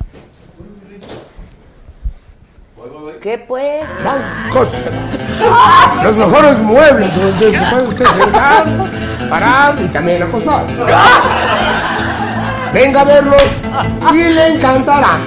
¿Qué 3.21 3.38
pues? 3.38 3.89
Los 6.03 6.15
mejores 6.15 6.59
muebles 6.59 7.15
donde 7.15 7.51
se 7.51 7.65
puede 7.65 7.88
usted 7.88 8.05
sentar 8.05 8.65
parar 9.30 9.75
y 9.82 9.88
también 9.88 10.23
acostar. 10.23 10.65
Venga 12.73 13.01
a 13.01 13.03
verlos 13.03 13.63
y 14.13 14.30
le 14.30 14.47
encantará. 14.49 15.19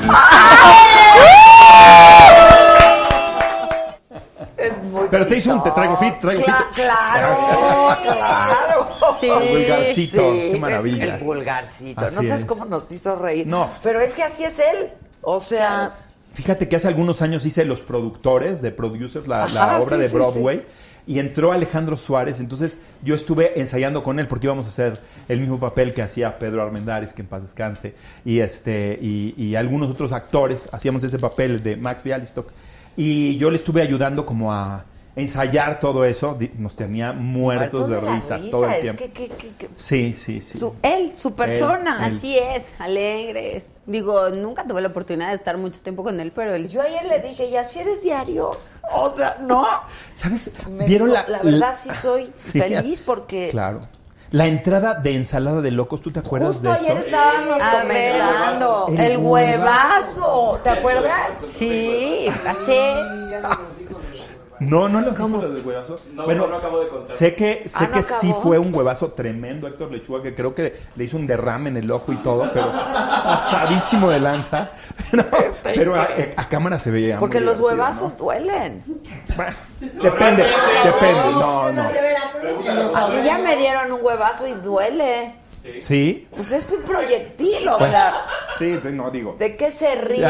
Es 4.61 4.83
muy 4.85 5.09
Pero 5.11 5.27
te 5.27 5.37
hizo 5.37 5.55
un 5.55 5.63
te 5.63 5.71
traigo 5.71 5.97
fit, 5.97 6.19
traigo 6.21 6.43
Cla- 6.43 6.67
fit. 6.73 6.85
Claro, 6.85 7.97
claro. 8.03 8.89
Sí, 9.21 9.29
El 9.29 9.49
vulgarcito, 9.59 10.33
qué 10.33 10.59
maravilla. 10.61 11.15
El 11.17 11.25
vulgarcito. 11.25 12.05
Así 12.05 12.17
no 12.17 12.23
sabes 12.23 12.41
es. 12.41 12.47
cómo 12.47 12.65
nos 12.67 12.91
hizo 12.93 13.17
reír. 13.17 13.47
No. 13.47 13.71
Pero 13.83 14.01
es 14.01 14.13
que 14.15 14.23
así 14.23 14.45
es 14.45 14.59
él. 14.59 14.91
O 15.23 15.41
sea, 15.41 15.93
Fíjate 16.35 16.69
que 16.69 16.77
hace 16.77 16.89
algunos 16.89 17.23
años 17.23 17.45
hice 17.45 17.65
Los 17.65 17.81
Productores 17.81 18.63
de 18.63 18.71
Producers, 18.71 19.27
la, 19.27 19.47
obra 19.47 19.81
sí, 19.81 19.97
de 19.97 20.09
sí, 20.09 20.15
Broadway. 20.17 20.63
Y 21.07 21.19
entró 21.19 21.51
Alejandro 21.53 21.97
Suárez, 21.97 22.39
entonces 22.41 22.79
yo 23.03 23.15
estuve 23.17 23.59
ensayando 23.59 24.03
con 24.03 24.21
él 24.21 24.29
porque 24.29 24.47
íbamos 24.47 24.67
a 24.67 24.69
hacer 24.69 25.01
el 25.29 25.41
mismo 25.41 25.59
papel 25.59 25.93
que 25.93 26.03
hacía 26.03 26.39
Pedro 26.39 26.63
Armendáriz, 26.63 27.13
que 27.15 27.23
en 27.23 27.29
paz 27.29 27.43
descanse, 27.43 27.95
y 28.25 28.39
este 28.41 28.97
y, 29.01 29.35
y 29.37 29.57
algunos 29.57 29.91
otros 29.91 30.13
actores 30.13 30.69
hacíamos 30.71 31.03
ese 31.03 31.19
papel 31.19 31.63
de 31.63 31.77
Max 31.77 32.05
Bialystock. 32.05 32.49
Y 33.03 33.39
yo 33.39 33.51
le 33.51 33.57
estuve 33.57 33.81
ayudando 33.81 34.27
como 34.27 34.53
a 34.53 34.85
ensayar 35.17 35.81
todo 35.81 36.05
eso, 36.05 36.37
nos 36.59 36.77
tenía 36.77 37.13
muertos, 37.13 37.89
de, 37.89 37.99
risa, 37.99 38.39
todo 38.51 38.67
el 38.67 38.73
es 38.73 38.81
tiempo. 38.83 39.03
que- 39.05 39.11
que- 39.11 39.29
que- 39.29 39.49
que- 39.59 39.69
Sí, 39.75 40.13
sí, 40.13 40.41
sí. 40.43 40.59
su- 40.59 40.75
él, 40.83 41.15
su 41.17 41.33
persona. 41.35 42.05
Él, 42.07 42.13
él. 42.13 42.17
Así 42.19 42.39
es, 42.39 42.75
alegre. 42.79 43.65
Digo, 43.87 44.29
nunca 44.29 44.65
tuve 44.65 44.83
la 44.83 44.89
oportunidad 44.89 45.31
de 45.31 45.37
estar 45.37 45.57
mucho 45.57 45.81
tiempo 45.81 46.05
con 46.05 46.21
él, 46.21 46.31
pero 46.35 46.55
él... 46.55 46.69
Yo 46.69 46.83
ayer 46.83 47.07
le 47.07 47.21
dije, 47.27 47.47
¿y 47.47 47.57
así 47.57 47.79
eres 47.79 48.03
diario? 48.03 48.51
O 48.93 49.11
sea, 49.11 49.37
no. 49.41 49.67
¿Sabes? 50.13 50.53
Me 50.69 50.87
¿Vieron 50.87 51.11
la, 51.13 51.27
la 51.27 51.43
verdad 51.43 51.75
sí 51.75 51.89
soy 51.91 52.31
Sí. 52.53 52.61
feliz 52.61 53.01
porque 53.01 53.49
Claro. 53.51 53.81
La 54.33 54.47
entrada 54.47 54.95
de 54.95 55.17
ensalada 55.17 55.61
de 55.61 55.73
locos, 55.73 56.01
¿tú 56.03 56.13
te 56.13 56.21
acuerdas 56.21 56.55
justo 56.55 56.71
de 56.71 56.77
ayer 56.77 56.97
eso? 56.99 57.07
estábamos 57.07 57.63
A 57.63 57.81
comentando 57.81 58.87
El 58.97 59.19
huevazo, 59.19 60.61
¿te 60.63 60.71
acuerdas? 60.71 61.37
Sí, 61.49 62.27
pasé... 62.45 62.95
No, 64.61 64.89
no 64.91 65.01
lo 65.01 65.15
sé 65.15 65.23
lo 65.27 65.51
del 65.51 65.67
huevazo. 65.67 65.97
No, 66.13 66.25
bueno, 66.27 66.47
no, 66.47 66.57
acabo 66.57 66.81
de 66.81 66.89
contar. 66.89 67.17
sé 67.17 67.35
que, 67.35 67.63
sé 67.67 67.85
Ah, 67.85 67.89
¿no 67.89 67.95
que 67.95 68.03
sí 68.03 68.33
fue 68.43 68.59
un 68.59 68.75
huevazo 68.75 69.13
tremendo, 69.13 69.67
Héctor 69.67 69.91
Lechuga, 69.91 70.23
que 70.23 70.35
creo 70.35 70.55
que 70.55 70.75
le 70.97 71.05
hizo 71.05 71.17
un 71.17 71.27
derrame 71.27 71.71
en 71.71 71.79
el 71.79 71.91
ojo 71.91 72.13
y 72.13 72.17
todo, 72.17 72.51
pero 72.53 72.71
pasadísimo 72.71 74.11
de 74.11 74.21
lanza. 74.21 74.71
Pero, 75.11 75.25
pero 75.63 75.95
a, 75.95 76.09
a 76.37 76.49
cámara 76.49 76.79
se 76.79 76.91
veía. 76.91 77.15
muy 77.15 77.21
Porque 77.21 77.41
los 77.41 77.59
huevazos 77.59 78.17
duelen. 78.19 78.85
¿no? 79.37 80.03
Depende, 80.03 80.45
depende. 80.85 81.23
No, 81.33 81.73
no. 81.73 81.83
A 82.95 83.09
mí 83.09 83.25
ya 83.25 83.39
me 83.39 83.57
dieron 83.57 83.93
un 83.93 84.01
huevazo 84.05 84.47
y 84.47 84.53
duele. 84.53 85.35
¿Sí? 85.81 86.27
Pues 86.35 86.53
es 86.53 86.71
un 86.71 86.83
proyectil, 86.83 87.69
o 87.69 87.79
Bueno, 87.79 87.93
sea, 87.93 88.15
Sí, 88.59 88.79
no 88.93 89.11
digo. 89.11 89.35
¿de 89.39 89.57
qué 89.57 89.71
se 89.71 89.95
ríen? 89.95 90.29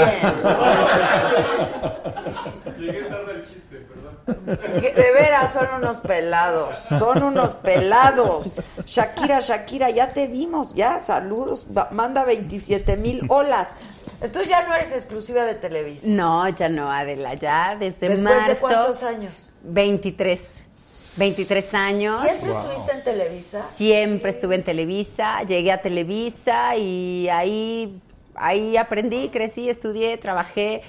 Llegué 2.78 3.02
tarde 3.04 3.32
al 3.32 3.42
chiste, 3.42 3.86
perdón. 3.88 4.80
Que 4.80 4.92
De 4.92 5.12
veras, 5.12 5.52
son 5.52 5.68
unos 5.76 5.98
pelados, 5.98 6.76
son 6.98 7.22
unos 7.22 7.54
pelados. 7.54 8.50
Shakira, 8.86 9.40
Shakira, 9.40 9.90
ya 9.90 10.08
te 10.08 10.26
vimos, 10.26 10.74
ya, 10.74 11.00
saludos, 11.00 11.66
manda 11.92 12.24
27 12.24 12.96
mil 12.96 13.22
olas. 13.28 13.76
Entonces 14.20 14.50
ya 14.50 14.66
no 14.68 14.74
eres 14.74 14.92
exclusiva 14.92 15.44
de 15.44 15.54
Televisa. 15.54 16.06
No, 16.08 16.46
ya 16.50 16.68
no, 16.68 16.92
Adela, 16.92 17.34
ya 17.34 17.76
desde 17.78 18.08
¿Después 18.08 18.20
marzo... 18.20 18.48
de 18.50 18.56
cuántos 18.56 19.02
años? 19.02 19.50
23. 19.62 20.66
23 21.20 21.74
años. 21.74 22.20
¿Siempre 22.20 22.50
estuviste 22.50 22.92
en 22.92 23.04
Televisa? 23.04 23.62
Siempre 23.70 24.30
estuve 24.30 24.54
en 24.56 24.62
Televisa, 24.64 25.42
llegué 25.42 25.70
a 25.70 25.82
Televisa 25.82 26.76
y 26.76 27.28
ahí, 27.28 28.00
ahí 28.34 28.76
aprendí, 28.78 29.28
crecí, 29.28 29.68
estudié, 29.68 30.16
trabajé 30.16 30.82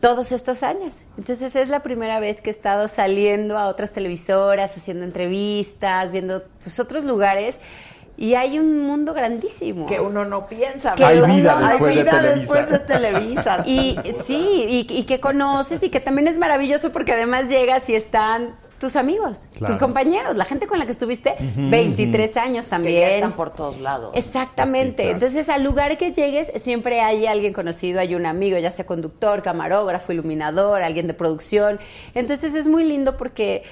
todos 0.00 0.30
estos 0.32 0.62
años. 0.62 1.04
Entonces 1.18 1.56
es 1.56 1.68
la 1.68 1.82
primera 1.82 2.20
vez 2.20 2.40
que 2.40 2.50
he 2.50 2.52
estado 2.52 2.86
saliendo 2.86 3.58
a 3.58 3.66
otras 3.66 3.92
televisoras, 3.92 4.76
haciendo 4.76 5.04
entrevistas, 5.04 6.12
viendo 6.12 6.44
pues, 6.62 6.78
otros 6.78 7.04
lugares 7.04 7.60
y 8.16 8.34
hay 8.34 8.60
un 8.60 8.80
mundo 8.86 9.12
grandísimo. 9.12 9.86
Que 9.86 9.98
uno 9.98 10.24
no 10.24 10.46
piensa. 10.46 10.94
Que 10.94 11.04
Hay 11.04 11.20
¿verdad? 11.20 11.34
vida 11.34 11.58
Hay 11.58 11.66
después 11.72 11.96
de 11.96 12.02
vida 12.02 12.10
Televisa. 12.12 12.40
después 12.40 12.70
de 12.70 12.78
Televisa. 12.78 13.58
Y 13.66 13.98
sí, 14.24 14.64
y, 14.68 14.86
y 14.88 15.02
que 15.04 15.18
conoces 15.18 15.82
y 15.82 15.90
que 15.90 15.98
también 15.98 16.28
es 16.28 16.38
maravilloso 16.38 16.92
porque 16.92 17.12
además 17.12 17.48
llegas 17.48 17.88
y 17.88 17.96
están 17.96 18.54
tus 18.82 18.96
amigos, 18.96 19.48
Claro. 19.56 19.72
tus 19.72 19.80
compañeros, 19.80 20.36
la 20.36 20.44
gente 20.44 20.66
con 20.66 20.78
la 20.78 20.84
que 20.84 20.90
estuviste 20.92 21.30
Ujú, 21.38 21.70
23 21.70 22.36
años 22.36 22.64
Que 22.66 22.70
también. 22.70 23.00
ya 23.08 23.14
están 23.14 23.32
por 23.32 23.50
todos 23.50 23.80
lados. 23.80 24.10
Exactamente. 24.14 24.90
Sí, 24.90 25.02
claro. 25.04 25.12
Entonces, 25.14 25.48
al 25.48 25.62
lugar 25.62 25.96
que 25.98 26.12
llegues, 26.12 26.52
siempre 26.56 27.00
hay 27.00 27.26
alguien 27.26 27.52
conocido, 27.52 28.00
hay 28.00 28.14
un 28.16 28.26
amigo, 28.26 28.58
ya 28.58 28.70
sea 28.72 28.84
conductor, 28.84 29.40
camarógrafo, 29.42 30.12
iluminador, 30.12 30.82
alguien 30.82 31.06
de 31.06 31.14
producción. 31.14 31.78
Entonces, 32.14 32.54
es 32.54 32.66
muy 32.66 32.82
lindo 32.84 33.16
porque, 33.16 33.62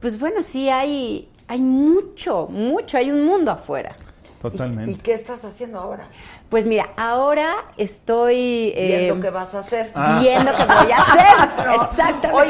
pues 0.00 0.18
bueno, 0.18 0.42
sí 0.42 0.68
hay, 0.68 1.28
hay 1.46 1.60
mucho, 1.60 2.48
mucho, 2.50 2.98
hay 2.98 3.10
un 3.12 3.24
mundo 3.24 3.52
afuera. 3.52 3.94
Totalmente. 4.42 4.92
¿Y 4.92 4.94
qué 4.94 5.14
estás 5.14 5.44
haciendo 5.44 5.80
ahora? 5.80 6.06
Pues 6.48 6.64
mira, 6.64 6.90
ahora 6.96 7.56
estoy 7.76 8.72
eh, 8.76 8.96
Viendo 8.98 9.20
qué 9.20 9.30
vas 9.30 9.52
a 9.54 9.58
hacer. 9.58 9.90
Ah. 9.96 10.20
viendo 10.22 10.52
qué 10.56 10.64
voy 10.64 10.92
a 10.92 10.98
hacer. 10.98 11.48
No. 11.66 11.82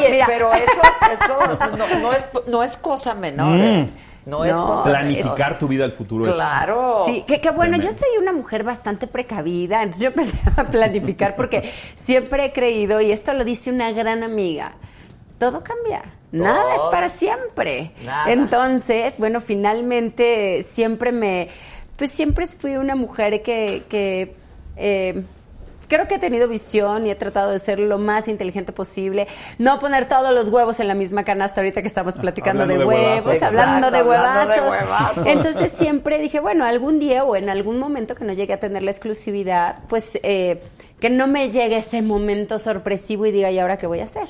Exactamente. 0.09 0.15
Oye, 0.15 0.17
Mira. 0.17 0.27
pero 0.27 0.53
eso, 0.55 0.81
eso 1.23 1.77
no, 1.77 1.99
no 2.01 2.13
es, 2.13 2.27
no 2.49 2.63
es 2.63 2.77
cosa 2.77 3.15
menor. 3.15 3.59
¿eh? 3.61 3.83
Mm. 3.85 4.31
No, 4.31 4.45
es 4.45 4.53
cosa 4.57 4.85
Planificar 4.91 5.59
tu 5.59 5.69
vida 5.69 5.85
al 5.85 5.93
futuro. 5.93 6.27
es- 6.27 6.35
Claro. 6.35 7.05
Sí, 7.07 7.25
que, 7.27 7.41
que 7.41 7.51
bueno, 7.51 7.79
yo 7.79 7.91
soy 7.93 8.09
una 8.21 8.33
mujer 8.33 8.63
bastante 8.63 9.07
precavida, 9.07 9.83
entonces 9.83 10.03
yo 10.03 10.09
empecé 10.09 10.39
a 10.57 10.65
planificar 10.71 11.35
porque 11.35 11.73
siempre 11.97 12.45
he 12.45 12.53
creído, 12.53 13.01
y 13.01 13.11
esto 13.11 13.33
lo 13.33 13.45
dice 13.45 13.71
una 13.73 13.91
gran 13.93 14.23
amiga, 14.23 14.73
todo 15.39 15.63
cambia. 15.65 16.03
Nada 16.31 16.75
es 16.75 16.83
para 16.91 17.09
siempre. 17.09 17.93
Nada. 18.05 18.31
Entonces, 18.31 19.15
bueno, 19.17 19.41
finalmente 19.41 20.63
siempre 20.63 21.11
me, 21.11 21.49
pues 21.97 22.11
siempre 22.11 22.45
fui 22.47 22.77
una 22.77 22.95
mujer 22.95 23.43
que, 23.43 23.85
que 23.89 24.35
eh, 24.77 25.23
creo 25.89 26.07
que 26.07 26.17
he 26.17 26.19
tenido 26.19 26.47
visión 26.49 27.07
y 27.07 27.11
he 27.11 27.15
tratado 27.15 27.51
de 27.51 27.59
ser 27.59 27.79
lo 27.79 27.99
más 27.99 28.29
inteligente 28.29 28.73
posible. 28.73 29.27
No 29.59 29.79
poner 29.81 30.09
todos 30.09 30.33
los 30.35 30.49
huevos 30.51 30.79
en 30.81 30.89
la 30.89 30.95
misma 30.95 31.25
canasta 31.25 31.61
ahorita 31.61 31.81
que 31.83 31.89
estamos 31.89 32.15
platicando 32.19 32.63
Hablando 32.63 32.85
de, 32.85 32.95
de 32.95 33.03
huevos, 33.05 33.27
huevazos. 33.27 33.57
hablando 33.59 33.91
de 33.91 33.99
Exacto, 33.99 34.29
hablando 34.29 34.53
de 34.53 34.61
huevazos. 34.61 34.83
huevazos. 34.83 35.27
Entonces 35.27 35.73
siempre 35.73 36.19
dije, 36.19 36.41
bueno, 36.41 36.65
algún 36.65 36.99
día 36.99 37.25
o 37.25 37.35
en 37.37 37.49
algún 37.49 37.79
momento 37.79 38.15
que 38.15 38.25
no 38.25 38.33
llegue 38.33 38.53
a 38.53 38.61
tener 38.61 38.83
la 38.83 38.91
exclusividad, 38.91 39.81
pues 39.89 40.19
eh, 40.23 40.63
que 41.01 41.11
no 41.11 41.27
me 41.27 41.51
llegue 41.51 41.77
ese 41.79 42.03
momento 42.03 42.59
sorpresivo 42.59 43.27
y 43.27 43.33
diga, 43.33 43.51
¿y 43.51 43.59
ahora 43.59 43.79
qué 43.79 43.87
voy 43.87 44.01
a 44.01 44.05
hacer? 44.05 44.29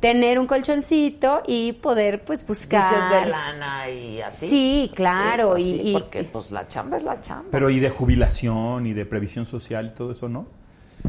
Tener 0.00 0.38
un 0.38 0.46
colchoncito 0.46 1.42
y 1.44 1.72
poder 1.72 2.22
pues 2.24 2.46
buscar. 2.46 2.94
Dices 2.94 3.24
de 3.24 3.30
lana 3.30 3.90
y 3.90 4.20
así. 4.20 4.48
Sí, 4.48 4.92
claro, 4.94 5.50
pues 5.52 5.64
y- 5.64 5.66
sí, 5.78 5.82
y- 5.86 5.92
porque 5.94 6.22
pues 6.22 6.52
la 6.52 6.68
chamba 6.68 6.96
es 6.98 7.02
la 7.02 7.20
chamba. 7.20 7.48
Pero 7.50 7.68
y 7.68 7.80
de 7.80 7.90
jubilación 7.90 8.86
y 8.86 8.92
de 8.92 9.04
previsión 9.04 9.44
social 9.44 9.90
y 9.92 9.96
todo 9.96 10.12
eso, 10.12 10.28
¿no? 10.28 10.46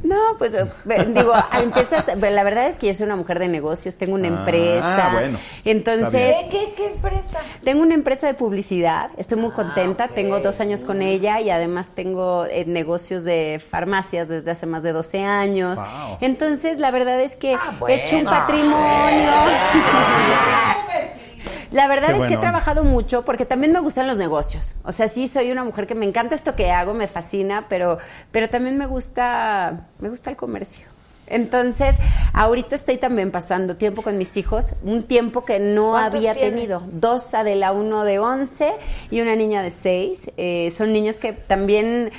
No, 0.04 0.16
pues 0.38 0.54
eh, 0.54 0.66
digo, 1.10 1.34
empiezas, 1.62 2.06
la 2.18 2.44
verdad 2.44 2.68
es 2.68 2.80
que 2.80 2.88
yo 2.88 2.94
soy 2.94 3.06
una 3.06 3.16
mujer 3.18 3.38
de 3.40 3.48
negocios, 3.50 3.98
tengo 3.98 4.16
una 4.16 4.28
Ah, 4.30 4.40
empresa. 4.40 5.10
bueno, 5.14 5.40
Entonces, 5.66 6.36
¿Qué, 6.50 6.50
qué, 6.50 6.74
qué 6.78 6.86
empresa? 6.94 7.40
Tengo 7.64 7.82
una 7.84 7.96
empresa 7.96 8.26
de 8.28 8.34
publicidad, 8.34 9.10
estoy 9.18 9.38
Ah, 9.38 9.42
muy 9.42 9.52
contenta, 9.52 10.08
tengo 10.08 10.40
dos 10.40 10.62
años 10.62 10.86
con 10.86 11.02
ella 11.02 11.42
y 11.42 11.50
además 11.50 11.90
tengo 11.96 12.46
eh, 12.46 12.64
negocios 12.66 13.24
de 13.26 13.62
farmacias 13.70 14.30
desde 14.30 14.52
hace 14.52 14.66
más 14.66 14.84
de 14.84 14.94
12 14.94 15.24
años. 15.26 15.80
Wow. 15.80 16.18
Entonces, 16.22 16.80
la 16.80 16.92
verdad 16.92 17.20
es 17.20 17.36
que 17.36 17.56
Ah, 17.56 17.74
he 17.90 17.96
hecho 17.96 18.16
un 18.18 18.24
bueno. 18.24 18.40
patrimonio. 18.40 19.32
La 21.72 21.88
verdad 21.88 22.16
Qué 22.16 22.22
es 22.22 22.28
que 22.28 22.34
he 22.34 22.38
trabajado 22.38 22.84
mucho 22.84 23.24
porque 23.24 23.46
también 23.46 23.72
me 23.72 23.80
gustan 23.80 24.08
los 24.08 24.18
negocios. 24.18 24.76
O 24.84 24.92
sea, 24.92 25.08
sí 25.08 25.28
soy 25.28 25.52
una 25.52 25.64
mujer 25.64 25.86
que 25.86 25.96
me 25.96 26.06
encanta 26.06 26.36
esto 26.36 26.56
que 26.56 26.72
hago, 26.72 26.94
me 26.94 27.08
fascina, 27.08 27.68
pero, 27.70 28.00
pero 28.32 28.50
también 28.50 28.78
me 28.78 28.88
gusta, 28.88 29.88
me 30.00 30.10
gusta 30.10 30.30
el 30.30 30.36
comercio. 30.36 30.88
Entonces, 31.28 31.96
ahorita 32.34 32.74
estoy 32.76 32.98
también 32.98 33.30
pasando 33.30 33.78
tiempo 33.78 34.02
con 34.02 34.18
mis 34.18 34.36
hijos, 34.36 34.74
un 34.84 35.04
tiempo 35.04 35.46
que 35.46 35.60
no 35.60 35.92
¿Cuántos 35.92 36.16
había 36.16 36.34
tienes? 36.34 36.56
tenido. 36.56 36.84
Dos 36.92 37.36
Adela, 37.36 37.72
uno 37.72 38.04
de 38.04 38.18
11 38.18 38.74
y 39.12 39.22
una 39.22 39.36
niña 39.36 39.62
de 39.62 39.70
6. 39.70 40.32
Eh, 40.38 40.72
son 40.72 40.92
niños 40.92 41.20
que 41.20 41.34
también, 41.34 42.12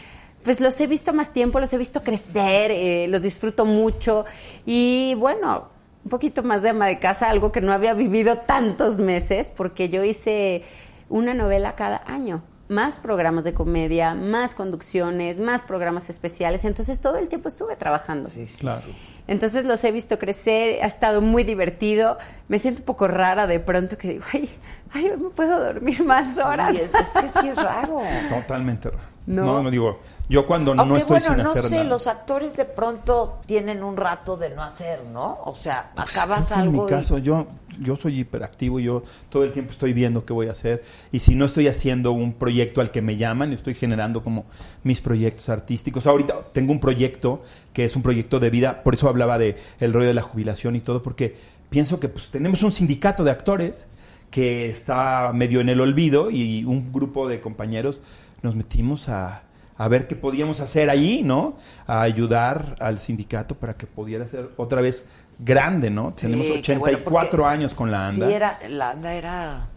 pues 0.45 0.61
los 0.61 0.81
he 0.81 0.87
visto 0.87 1.13
más 1.13 1.33
tiempo, 1.33 1.59
los 1.59 1.73
he 1.73 1.79
visto 1.79 2.05
crecer, 2.05 2.71
eh, 2.71 3.09
los 3.09 3.23
disfruto 3.23 3.65
mucho 3.65 4.27
y 4.65 5.15
bueno, 5.17 5.69
un 6.05 6.11
poquito 6.11 6.43
más 6.43 6.63
de 6.63 6.71
ama 6.71 6.87
de 6.87 6.99
casa, 6.99 7.29
algo 7.29 7.53
que 7.53 7.61
no 7.61 7.73
había 7.73 7.95
vivido 7.95 8.39
tantos 8.39 8.99
meses, 8.99 9.53
porque 9.55 9.89
yo 9.89 10.05
hice 10.05 10.63
una 11.09 11.35
novela 11.35 11.75
cada 11.75 12.03
año. 12.07 12.43
Más 12.69 13.01
programas 13.01 13.43
de 13.43 13.53
comedia, 13.53 14.15
más 14.15 14.55
conducciones, 14.55 15.41
más 15.41 15.63
programas 15.63 16.09
especiales. 16.09 16.65
Entonces 16.65 17.01
todo 17.01 17.17
el 17.17 17.27
tiempo 17.27 17.49
estuve 17.49 17.75
trabajando. 17.75 18.31
Claro. 18.61 18.83
Entonces 19.27 19.65
los 19.65 19.83
he 19.83 19.91
visto 19.91 20.21
crecer, 20.21 20.83
ha 20.83 20.87
estado 20.87 21.21
muy 21.21 21.43
divertido. 21.43 22.17
Me 22.47 22.61
siento 22.61 22.83
un 22.83 22.87
poco 22.87 23.09
rara 23.09 23.49
de 23.49 23.59
pronto 23.59 23.99
que 23.99 24.09
digo, 24.09 24.25
ay, 24.33 24.49
ay, 24.93 25.13
no 25.21 25.31
puedo 25.31 25.59
dormir 25.59 26.05
más 26.05 26.39
horas. 26.39 26.77
Sí, 26.77 26.83
es, 26.83 26.95
es 26.95 27.13
que 27.13 27.29
sí 27.29 27.49
es 27.49 27.57
raro. 27.57 28.03
Totalmente 28.29 28.89
raro. 28.91 29.03
No. 29.27 29.45
No, 29.45 29.63
no, 29.65 29.71
digo, 29.71 29.99
yo 30.31 30.47
cuando 30.47 30.75
no 30.75 30.83
Aunque 30.83 31.01
estoy 31.01 31.19
bueno, 31.19 31.35
sin 31.35 31.45
no 31.45 31.51
hacer 31.51 31.63
sé, 31.65 31.75
nada. 31.79 31.89
los 31.89 32.07
actores 32.07 32.57
de 32.57 32.65
pronto 32.65 33.41
tienen 33.47 33.83
un 33.83 33.97
rato 33.97 34.37
de 34.37 34.51
no 34.51 34.63
hacer, 34.63 35.03
¿no? 35.13 35.39
O 35.45 35.55
sea, 35.57 35.91
acabas 35.97 36.47
Creo 36.47 36.57
que 36.57 36.63
algo 36.63 36.73
En 36.73 36.81
mi 36.81 36.87
y- 36.87 36.89
caso, 36.89 37.19
yo, 37.19 37.47
yo 37.81 37.97
soy 37.97 38.21
hiperactivo, 38.21 38.79
yo 38.79 39.03
todo 39.29 39.43
el 39.43 39.51
tiempo 39.53 39.73
estoy 39.73 39.93
viendo 39.93 40.25
qué 40.25 40.33
voy 40.33 40.47
a 40.47 40.53
hacer. 40.53 40.85
Y 41.11 41.19
si 41.19 41.35
no 41.35 41.45
estoy 41.47 41.67
haciendo 41.67 42.13
un 42.13 42.33
proyecto 42.33 42.81
al 42.81 42.93
que 42.93 43.03
me 43.03 43.17
llaman, 43.17 43.53
estoy 43.53 43.75
generando 43.75 44.23
como 44.23 44.45
mis 44.85 45.01
proyectos 45.01 45.49
artísticos. 45.49 46.07
Ahorita 46.07 46.35
tengo 46.53 46.71
un 46.71 46.79
proyecto 46.81 47.43
que 47.73 47.85
es 47.85 47.97
un 47.97 48.03
proyecto 48.03 48.39
de 48.39 48.51
vida, 48.51 48.85
por 48.85 48.95
eso 48.95 49.09
hablaba 49.09 49.37
de 49.37 49.57
el 49.81 49.93
rollo 49.93 50.07
de 50.07 50.15
la 50.15 50.23
jubilación 50.23 50.77
y 50.77 50.81
todo, 50.81 51.03
porque 51.03 51.35
pienso 51.71 51.99
que 51.99 52.09
pues, 52.09 52.31
tenemos 52.31 52.63
un 52.63 52.71
sindicato 52.71 53.25
de 53.25 53.33
actores 53.33 53.89
que 54.31 54.71
está 54.71 55.33
medio 55.35 55.61
en 55.61 55.69
el 55.69 55.81
olvido 55.81 56.31
y 56.31 56.65
un 56.65 56.93
grupo 56.93 57.27
de 57.27 57.41
compañeros 57.41 58.01
nos 58.43 58.55
metimos 58.55 59.09
a, 59.09 59.43
a 59.81 59.89
ver 59.89 60.07
qué 60.07 60.15
podíamos 60.15 60.61
hacer 60.61 60.91
allí, 60.91 61.23
¿no? 61.23 61.55
A 61.87 62.03
ayudar 62.03 62.75
al 62.81 62.99
sindicato 62.99 63.55
para 63.55 63.75
que 63.79 63.87
pudiera 63.87 64.27
ser 64.29 64.51
otra 64.59 64.83
vez 64.83 65.07
grande, 65.39 65.89
¿no? 65.89 66.11
Sí, 66.17 66.27
Tenemos 66.27 66.45
qué 66.47 66.53
bueno, 66.77 66.99
84 66.99 67.31
porque 67.31 67.45
años 67.55 67.73
con 67.73 67.91
la 67.91 68.07
ANDA 68.09 68.27
Sí, 68.27 68.33
era, 68.35 68.59
la 68.69 68.91
anda 68.91 69.15
era... 69.15 69.69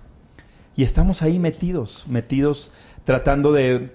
y 0.76 0.84
estamos 0.84 1.22
ahí 1.22 1.40
metidos, 1.40 2.04
metidos 2.10 2.72
tratando 3.06 3.54
de 3.54 3.94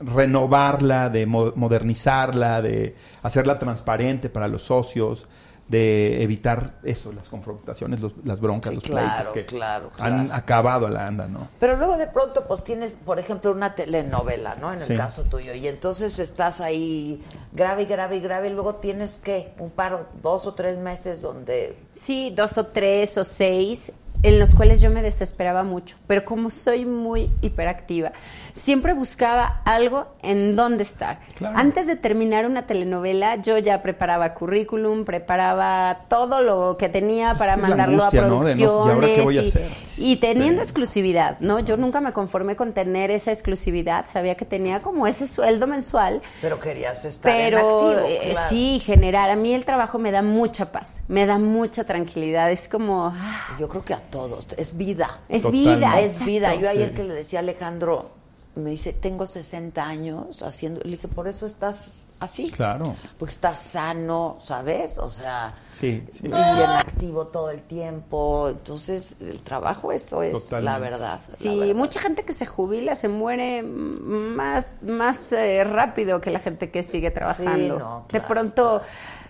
renovarla, 0.00 1.08
de 1.08 1.24
mo- 1.26 1.52
modernizarla, 1.54 2.60
de 2.60 2.96
hacerla 3.22 3.56
transparente 3.58 4.28
para 4.28 4.48
los 4.48 4.62
socios, 4.62 5.28
de 5.68 6.22
evitar 6.22 6.74
eso, 6.82 7.10
las 7.12 7.28
confrontaciones, 7.28 8.00
los- 8.00 8.12
las 8.24 8.40
broncas, 8.40 8.70
Sí, 8.70 8.74
los 8.76 8.84
claro, 8.84 9.06
pleitos 9.08 9.32
que 9.32 9.44
claro, 9.46 9.90
han 9.98 10.26
claro. 10.26 10.34
acabado 10.34 10.86
a 10.86 10.90
la 10.90 11.06
ANDA, 11.06 11.26
¿no? 11.26 11.48
Pero 11.58 11.76
luego 11.76 11.96
de 11.96 12.06
pronto 12.06 12.46
pues 12.46 12.62
tienes, 12.64 12.98
por 13.04 13.18
ejemplo, 13.18 13.50
una 13.50 13.74
telenovela, 13.74 14.56
¿no? 14.56 14.72
En 14.72 14.80
el 14.80 14.86
Sí. 14.88 14.96
caso 14.96 15.22
tuyo. 15.22 15.54
Y 15.54 15.66
entonces 15.66 16.18
estás 16.18 16.60
ahí 16.60 17.24
grave, 17.52 17.86
grave, 17.86 18.20
grave. 18.20 18.48
Y 18.48 18.52
luego 18.52 18.74
tienes, 18.76 19.20
¿qué? 19.24 19.54
Un 19.58 19.70
paro, 19.70 20.06
dos 20.22 20.46
o 20.46 20.52
tres 20.54 20.76
meses 20.76 21.22
donde... 21.22 21.78
Sí, 21.92 22.30
dos 22.36 22.58
o 22.58 22.66
tres 22.66 23.16
o 23.16 23.24
seis, 23.24 23.92
en 24.22 24.38
los 24.38 24.54
cuales 24.54 24.80
yo 24.82 24.90
me 24.90 25.02
desesperaba 25.02 25.62
mucho. 25.62 25.96
Pero 26.06 26.24
como 26.24 26.50
soy 26.50 26.84
muy 26.86 27.30
hiperactiva, 27.40 28.12
siempre 28.54 28.94
buscaba 28.94 29.60
algo 29.66 30.06
en 30.22 30.56
dónde 30.56 30.84
estar. 30.84 31.18
Claro. 31.36 31.58
Antes 31.58 31.86
de 31.86 31.96
terminar 31.96 32.46
una 32.46 32.66
telenovela, 32.66 33.36
yo 33.36 33.58
ya 33.58 33.82
preparaba 33.82 34.32
currículum, 34.32 35.04
preparaba 35.04 35.98
todo 36.08 36.40
lo 36.40 36.76
que 36.78 36.88
tenía 36.88 37.34
para 37.34 37.56
mandarlo 37.56 38.04
angustia, 38.04 38.24
a 38.24 38.28
¿no? 38.28 38.44
De 38.44 38.54
no- 38.54 38.60
¿y 38.60 38.64
producciones. 38.64 38.94
ahora 38.94 39.06
qué 39.08 39.20
voy 39.22 39.38
a 39.38 39.42
y- 39.42 39.48
hacer? 39.48 39.70
y 39.98 40.16
teniendo 40.16 40.62
exclusividad, 40.62 41.38
¿no? 41.40 41.58
Yo 41.60 41.76
nunca 41.76 42.00
me 42.00 42.12
conformé 42.12 42.54
con 42.56 42.72
tener 42.72 43.10
esa 43.10 43.32
exclusividad. 43.32 44.06
Sabía 44.06 44.36
que 44.36 44.44
tenía 44.44 44.80
como 44.82 45.06
ese 45.06 45.26
sueldo 45.26 45.66
mensual. 45.66 46.22
Pero 46.40 46.58
querías 46.60 47.04
estar 47.04 47.34
en 47.34 47.54
activo, 47.54 47.90
eh, 48.06 48.30
claro. 48.32 48.48
sí, 48.48 48.80
generar. 48.84 49.30
A 49.30 49.36
mí 49.36 49.52
el 49.52 49.64
trabajo 49.64 49.98
me 49.98 50.12
da 50.12 50.22
mucha 50.22 50.70
paz, 50.72 51.02
me 51.08 51.26
da 51.26 51.38
mucha 51.38 51.84
tranquilidad. 51.84 52.50
Es 52.52 52.68
como. 52.68 53.12
ah, 53.14 53.56
Yo 53.58 53.68
creo 53.68 53.84
que 53.84 53.94
a 53.94 53.98
todos. 53.98 54.46
Es 54.56 54.76
vida. 54.76 55.18
Es 55.28 55.50
vida, 55.50 56.00
Es 56.00 56.24
vida. 56.24 56.54
Yo 56.54 56.68
ayer 56.68 56.90
Sí. 56.90 56.94
que 56.94 57.04
le 57.04 57.14
decía 57.14 57.40
a 57.40 57.42
Alejandro, 57.42 58.10
me 58.56 58.70
dice, 58.70 58.92
tengo 58.92 59.26
60 59.26 59.84
años 59.84 60.42
haciendo... 60.42 60.80
Le 60.84 60.92
dije, 60.92 61.08
por 61.08 61.26
eso 61.28 61.46
estás 61.46 62.04
así. 62.20 62.50
Claro. 62.50 62.94
Porque 63.18 63.34
estás 63.34 63.58
sano, 63.60 64.36
¿sabes? 64.40 64.98
O 64.98 65.10
sea, 65.10 65.54
Sí, 65.72 66.04
sí. 66.10 66.20
y 66.26 66.28
bien 66.28 66.70
activo 66.78 67.26
todo 67.26 67.50
el 67.50 67.62
tiempo. 67.62 68.48
Entonces, 68.48 69.16
el 69.20 69.40
trabajo, 69.40 69.90
eso 69.92 70.22
es 70.22 70.52
la 70.52 70.78
verdad. 70.78 71.20
la 71.28 71.36
Sí, 71.36 71.58
verdad. 71.60 71.74
mucha 71.74 72.00
gente 72.00 72.24
que 72.24 72.32
se 72.32 72.46
jubila 72.46 72.94
se 72.94 73.08
muere 73.08 73.62
más, 73.62 74.76
más 74.82 75.32
eh, 75.32 75.64
rápido 75.64 76.20
que 76.20 76.30
la 76.30 76.38
gente 76.38 76.70
que 76.70 76.82
sigue 76.82 77.10
trabajando. 77.10 77.78
no, 77.78 78.00
de 78.02 78.06
claro, 78.20 78.26
pronto 78.28 78.82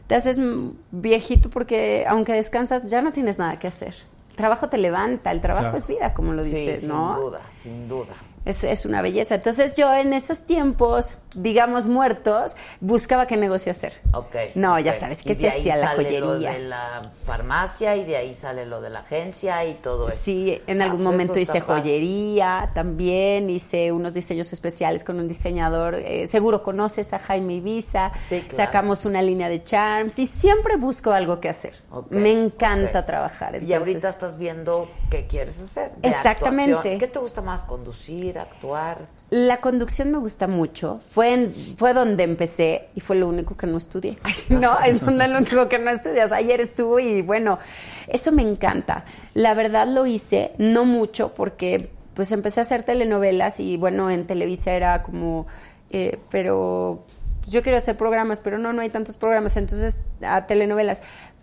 te 0.06 0.14
haces 0.14 0.38
viejito 0.90 1.48
porque 1.48 2.04
aunque 2.06 2.34
descansas 2.34 2.84
ya 2.86 3.00
no 3.00 3.10
tienes 3.12 3.38
nada 3.38 3.58
que 3.58 3.66
hacer. 3.68 3.94
El 4.30 4.36
trabajo 4.36 4.68
te 4.68 4.78
levanta, 4.78 5.30
el 5.30 5.40
trabajo 5.40 5.62
Claro. 5.66 5.78
es 5.78 5.86
vida, 5.86 6.12
como 6.12 6.32
lo 6.32 6.44
Sí, 6.44 6.50
dices, 6.50 6.80
sin 6.80 6.90
¿no? 6.90 7.18
duda, 7.20 7.40
sin 7.62 7.88
duda. 7.88 8.14
Es, 8.44 8.64
es 8.64 8.84
una 8.84 9.02
belleza. 9.02 9.36
Entonces 9.36 9.76
yo 9.76 9.92
en 9.92 10.12
esos 10.12 10.44
tiempos, 10.44 11.16
digamos 11.34 11.86
muertos, 11.86 12.56
buscaba 12.80 13.26
qué 13.26 13.36
negocio 13.36 13.72
hacer. 13.72 13.92
Ok. 14.12 14.34
No, 14.54 14.78
ya 14.78 14.94
sabes 14.94 15.20
Y 15.22 15.24
que 15.24 15.34
se 15.34 15.48
hacía 15.48 15.76
la 15.76 15.88
sale 15.88 16.20
lo 16.20 16.26
joyería. 16.28 16.52
de 16.52 16.58
la 16.60 17.02
farmacia 17.24 17.96
y 17.96 18.04
de 18.04 18.16
ahí 18.16 18.34
sale 18.34 18.66
lo 18.66 18.80
de 18.80 18.90
la 18.90 19.00
agencia 19.00 19.64
y 19.64 19.74
todo 19.74 20.08
eso. 20.08 20.16
Sí, 20.16 20.60
en 20.66 20.80
Ah, 20.80 20.84
algún 20.84 21.00
pues 21.00 21.10
momento 21.12 21.38
hice 21.38 21.60
padre. 21.60 21.82
joyería 21.82 22.70
también, 22.74 23.50
hice 23.50 23.92
unos 23.92 24.14
diseños 24.14 24.52
especiales 24.52 25.04
con 25.04 25.18
un 25.18 25.28
diseñador, 25.28 25.94
eh, 25.96 26.26
seguro 26.26 26.62
conoces 26.62 27.12
a 27.12 27.18
Jaime 27.18 27.54
Ibiza, 27.54 28.12
claro. 28.28 28.44
sacamos 28.52 29.04
una 29.04 29.22
línea 29.22 29.48
de 29.48 29.62
charms 29.64 30.18
y 30.18 30.26
siempre 30.26 30.76
busco 30.76 31.10
algo 31.12 31.40
que 31.40 31.48
hacer. 31.48 31.74
Me 32.10 32.32
encanta 32.32 33.00
ok. 33.00 33.06
trabajar. 33.06 33.54
Y 33.54 33.56
entonces- 33.58 33.76
ahorita 33.78 34.08
estás 34.08 34.38
viendo 34.38 34.90
qué 35.10 35.26
quieres 35.26 35.60
hacer. 35.60 35.92
de 35.96 36.08
Exactamente. 36.08 36.72
actuación. 36.74 36.98
¿Qué 36.98 37.06
te 37.08 37.18
gusta 37.18 37.40
más? 37.40 37.62
¿Conducir, 37.64 38.38
actuar? 38.38 39.06
La 39.30 39.60
conducción 39.60 40.10
me 40.10 40.18
gusta 40.18 40.46
mucho. 40.46 40.98
Fue, 41.08 41.23
en- 41.32 41.54
fue 41.76 41.94
donde 41.94 42.24
empecé 42.24 42.88
y 42.94 43.00
fue 43.00 43.16
lo 43.16 43.28
único 43.28 43.56
que 43.56 43.66
no 43.66 43.76
estudié. 43.78 44.16
No, 44.50 44.78
es 44.80 45.00
donde 45.00 45.28
lo 45.28 45.38
único 45.38 45.68
que 45.68 45.78
no 45.78 45.90
estudias. 45.90 46.32
Ayer 46.32 46.60
estuve 46.60 47.02
y 47.02 47.22
bueno, 47.22 47.58
eso 48.08 48.32
me 48.32 48.42
encanta. 48.42 49.04
La 49.34 49.54
verdad 49.54 49.86
lo 49.86 50.06
hice, 50.06 50.52
no 50.58 50.84
mucho, 50.84 51.34
porque 51.34 51.90
pues 52.14 52.30
empecé 52.32 52.60
a 52.60 52.62
hacer 52.62 52.84
telenovelas 52.84 53.58
y 53.60 53.76
bueno, 53.76 54.10
en 54.10 54.26
Televisa 54.26 54.72
era 54.72 55.02
como, 55.02 55.46
eh, 55.90 56.18
pero 56.30 57.04
yo 57.48 57.62
quiero 57.62 57.76
hacer 57.78 57.96
programas, 57.96 58.40
pero 58.40 58.56
no, 58.58 58.72
no 58.72 58.82
hay 58.82 58.88
tantos 58.90 59.16
programas, 59.16 59.56
entonces 59.56 59.98
a 60.22 60.46
telenovelas. 60.46 61.02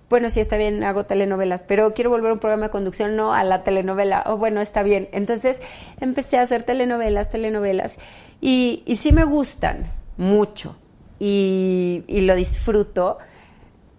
Bueno, 0.10 0.30
sí, 0.30 0.42
está 0.42 0.58
bien, 0.58 0.84
hago 0.84 1.06
telenovelas, 1.06 1.64
pero 1.64 1.94
quiero 1.94 2.10
volver 2.10 2.32
a 2.32 2.34
un 2.34 2.40
programa 2.40 2.66
de 2.66 2.70
conducción, 2.70 3.16
no 3.16 3.34
a 3.34 3.46
la 3.46 3.64
telenovela. 3.64 4.24
Oh, 4.26 4.36
bueno, 4.36 4.60
está 4.60 4.84
bien. 4.84 5.08
Entonces 5.14 5.62
empecé 6.02 6.38
a 6.38 6.42
hacer 6.42 6.64
telenovelas, 6.64 7.30
telenovelas, 7.30 7.98
y, 8.42 8.84
y 8.86 8.98
sí 8.98 9.12
me 9.14 9.24
gustan 9.24 9.92
mucho, 10.18 10.76
y, 11.20 12.04
y 12.08 12.22
lo 12.22 12.36
disfruto, 12.36 13.20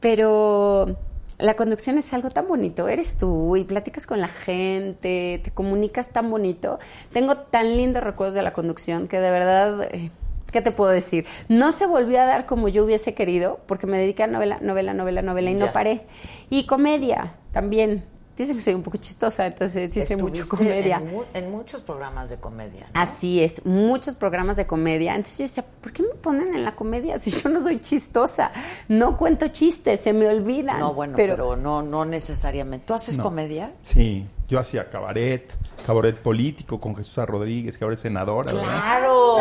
pero 0.00 0.96
la 1.38 1.54
conducción 1.54 1.98
es 1.98 2.12
algo 2.12 2.30
tan 2.30 2.46
bonito. 2.48 2.88
Eres 2.88 3.18
tú 3.18 3.56
y 3.56 3.64
platicas 3.64 4.06
con 4.06 4.20
la 4.20 4.28
gente, 4.28 5.40
te 5.42 5.50
comunicas 5.50 6.10
tan 6.10 6.30
bonito. 6.30 6.78
Tengo 7.12 7.36
tan 7.36 7.76
lindos 7.76 8.02
recuerdos 8.02 8.34
de 8.34 8.42
la 8.42 8.52
conducción 8.52 9.08
que 9.08 9.18
de 9.18 9.30
verdad, 9.30 9.82
eh, 9.92 10.10
¿qué 10.50 10.62
te 10.62 10.70
puedo 10.70 10.90
decir? 10.90 11.26
No 11.48 11.72
se 11.72 11.86
volvió 11.86 12.20
a 12.20 12.26
dar 12.26 12.46
como 12.46 12.68
yo 12.68 12.84
hubiese 12.84 13.14
querido, 13.14 13.60
porque 13.66 13.86
me 13.86 13.98
dediqué 13.98 14.22
a 14.22 14.26
novela, 14.28 14.58
novela, 14.60 14.94
novela, 14.94 15.22
novela 15.22 15.50
y 15.50 15.54
no 15.54 15.72
paré. 15.72 16.02
Y 16.50 16.66
comedia 16.66 17.34
también. 17.52 18.04
Dicen 18.42 18.56
que 18.56 18.62
soy 18.62 18.74
un 18.74 18.82
poco 18.82 18.96
chistosa, 18.98 19.46
entonces 19.46 19.92
sí 19.92 20.00
hice 20.00 20.16
mucho 20.16 20.48
comedia. 20.48 20.96
En, 20.96 21.10
mu- 21.12 21.22
en 21.32 21.50
muchos 21.50 21.80
programas 21.82 22.28
de 22.30 22.38
comedia. 22.38 22.86
¿no? 22.92 23.00
Así 23.00 23.42
es, 23.42 23.64
muchos 23.64 24.14
programas 24.16 24.56
de 24.56 24.66
comedia. 24.66 25.14
Entonces 25.14 25.38
yo 25.38 25.44
decía, 25.44 25.64
¿por 25.80 25.92
qué 25.92 26.02
me 26.02 26.14
ponen 26.14 26.54
en 26.54 26.64
la 26.64 26.74
comedia 26.74 27.18
si 27.18 27.30
yo 27.30 27.48
no 27.48 27.60
soy 27.62 27.80
chistosa? 27.80 28.50
No 28.88 29.16
cuento 29.16 29.48
chistes, 29.48 30.00
se 30.00 30.12
me 30.12 30.26
olvidan. 30.26 30.78
No, 30.80 30.92
bueno, 30.94 31.14
pero, 31.16 31.56
no, 31.56 31.82
no 31.82 32.04
necesariamente. 32.04 32.86
¿Tú 32.86 32.94
haces 32.94 33.16
No. 33.18 33.22
comedia? 33.24 33.72
Sí, 33.82 34.26
yo 34.48 34.58
hacía 34.58 34.90
cabaret, 34.90 35.52
cabaret 35.86 36.16
político 36.16 36.80
con 36.80 36.96
Jesús. 36.96 37.12
Rodríguez, 37.26 37.78
que 37.78 37.84
ahora 37.84 37.94
es 37.94 38.00
senadora. 38.00 38.52
¿verdad? 38.52 38.68
¡Claro! 38.68 39.36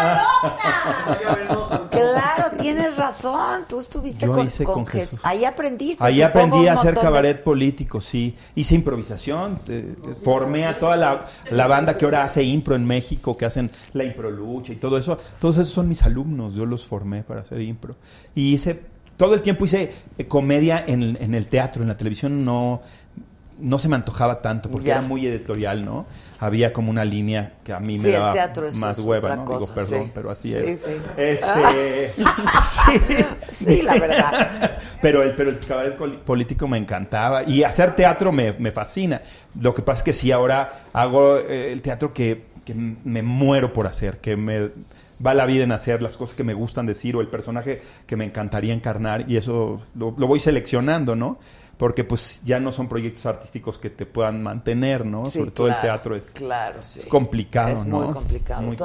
¡Claro! 0.00 1.88
Claro, 1.90 2.56
tienes 2.58 2.96
razón. 2.96 3.64
Tú 3.68 3.78
estuviste 3.80 4.26
Yo 4.26 4.32
con, 4.32 4.46
hice 4.46 4.64
con 4.64 4.74
con 4.74 4.86
Jesús. 4.86 5.10
Jesús. 5.10 5.20
Ahí 5.24 5.44
aprendiste. 5.44 6.02
Ahí 6.04 6.22
aprendí 6.22 6.66
a 6.68 6.74
hacer 6.74 6.94
de- 6.94 7.00
cabaret 7.00 7.42
político, 7.42 8.00
sí. 8.00 8.36
Hice 8.54 8.74
improvisación, 8.74 9.58
te- 9.64 9.82
te- 9.82 10.14
formé 10.14 10.66
a 10.66 10.78
toda 10.78 10.96
la, 10.96 11.26
la 11.50 11.66
banda 11.66 11.96
que 11.96 12.04
ahora 12.04 12.24
hace 12.24 12.42
impro 12.42 12.74
en 12.74 12.86
México, 12.86 13.36
que 13.36 13.44
hacen 13.46 13.70
la 13.92 14.04
improlucha 14.04 14.72
y 14.72 14.76
todo 14.76 14.98
eso. 14.98 15.18
Todos 15.40 15.56
esos 15.56 15.70
son 15.70 15.88
mis 15.88 16.02
alumnos, 16.02 16.54
yo 16.54 16.66
los 16.66 16.84
formé 16.86 17.22
para 17.22 17.40
hacer 17.42 17.60
impro. 17.60 17.96
Y 18.34 18.54
hice, 18.54 18.80
todo 19.16 19.34
el 19.34 19.42
tiempo 19.42 19.64
hice 19.64 19.92
eh, 20.18 20.26
comedia 20.26 20.82
en, 20.86 21.16
en 21.20 21.34
el 21.34 21.46
teatro, 21.48 21.82
en 21.82 21.88
la 21.88 21.96
televisión 21.96 22.44
no, 22.44 22.82
no 23.58 23.78
se 23.78 23.88
me 23.88 23.96
antojaba 23.96 24.40
tanto, 24.40 24.70
porque 24.70 24.86
Ya. 24.88 24.94
era 24.94 25.02
muy 25.02 25.26
editorial, 25.26 25.84
¿no? 25.84 26.06
Había 26.42 26.72
como 26.72 26.90
una 26.90 27.04
línea 27.04 27.52
que 27.62 27.72
a 27.72 27.80
mí 27.80 27.98
Sí, 27.98 28.06
me 28.06 28.14
el 28.14 28.18
daba 28.20 28.32
teatro 28.32 28.66
es- 28.66 28.76
más 28.76 28.98
hueva, 28.98 29.36
¿no? 29.36 29.44
cosa, 29.44 29.60
Digo, 29.60 29.74
perdón, 29.74 30.06
sí. 30.06 30.12
pero 30.14 30.30
así 30.30 30.52
Sí, 30.52 30.58
es. 30.58 30.80
sí. 30.82 30.90
Este, 31.16 32.12
sí, 32.62 33.24
Sí, 33.50 33.82
la 33.82 33.92
verdad. 33.98 34.78
pero 35.02 35.22
el, 35.22 35.34
pero 35.34 35.50
el 35.50 35.58
cabaret 35.60 35.96
político 36.24 36.66
me 36.66 36.78
encantaba 36.78 37.42
y 37.44 37.62
hacer 37.62 37.94
teatro 37.94 38.32
me, 38.32 38.52
me 38.54 38.70
fascina. 38.72 39.20
Lo 39.60 39.74
que 39.74 39.82
pasa 39.82 39.98
es 40.00 40.04
que 40.04 40.12
sí, 40.12 40.32
ahora 40.32 40.86
hago 40.92 41.36
eh, 41.38 41.72
el 41.72 41.82
teatro 41.82 42.12
que, 42.14 42.42
que 42.64 42.74
me 42.74 43.22
muero 43.22 43.72
por 43.72 43.86
hacer, 43.86 44.18
que 44.18 44.36
me, 44.36 44.70
va 45.24 45.34
la 45.34 45.44
vida 45.44 45.64
en 45.64 45.72
hacer 45.72 46.00
las 46.00 46.16
cosas 46.16 46.34
que 46.34 46.44
me 46.44 46.54
gustan 46.54 46.86
decir 46.86 47.14
o 47.16 47.20
el 47.20 47.28
personaje 47.28 47.82
que 48.06 48.16
me 48.16 48.24
encantaría 48.24 48.72
encarnar 48.72 49.30
y 49.30 49.36
eso 49.36 49.82
lo, 49.94 50.14
lo 50.16 50.26
voy 50.26 50.40
seleccionando, 50.40 51.14
¿no? 51.14 51.38
Porque 51.80 52.04
pues 52.04 52.42
ya 52.44 52.60
no 52.60 52.72
son 52.72 52.90
proyectos 52.90 53.24
artísticos 53.24 53.78
que 53.78 53.88
te 53.88 54.04
puedan 54.04 54.42
mantener, 54.42 55.06
¿no? 55.06 55.26
Sí, 55.26 55.38
Sobre 55.38 55.50
todo 55.50 55.68
el 55.68 55.80
teatro 55.80 56.14
es, 56.14 56.30
claro, 56.30 56.82
sí. 56.82 57.00
es 57.00 57.06
complicado, 57.06 57.70
Es 57.70 57.86
¿no? 57.86 58.00
muy 58.02 58.12
complicado. 58.12 58.60
Muy 58.60 58.76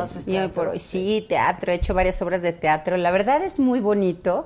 por 0.54 0.70
hoy 0.70 0.80
sí, 0.80 1.26
teatro, 1.28 1.74
he 1.74 1.76
hecho 1.76 1.94
varias 1.94 2.22
obras 2.22 2.42
de 2.42 2.54
teatro. 2.54 2.96
La 2.96 3.12
verdad 3.12 3.44
es 3.44 3.60
muy 3.60 3.82
bonito, 3.82 4.46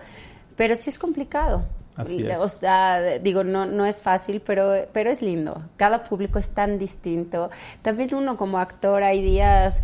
pero 0.55 0.73
sí 0.73 0.89
es 0.89 0.97
complicado. 0.97 1.63
Así 1.95 2.25
es. 2.25 2.39
O 2.39 2.49
sea, 2.49 3.19
digo, 3.19 3.43
no, 3.43 3.67
no 3.67 3.85
es 3.85 4.01
fácil, 4.01 4.41
pero, 4.43 4.87
pero 4.93 5.11
es 5.11 5.21
lindo. 5.21 5.61
Cada 5.77 6.01
público 6.01 6.39
es 6.39 6.49
tan 6.49 6.79
distinto. 6.79 7.51
También 7.83 8.15
uno 8.15 8.35
como 8.35 8.57
actor 8.57 9.03
hay 9.03 9.21
días 9.21 9.83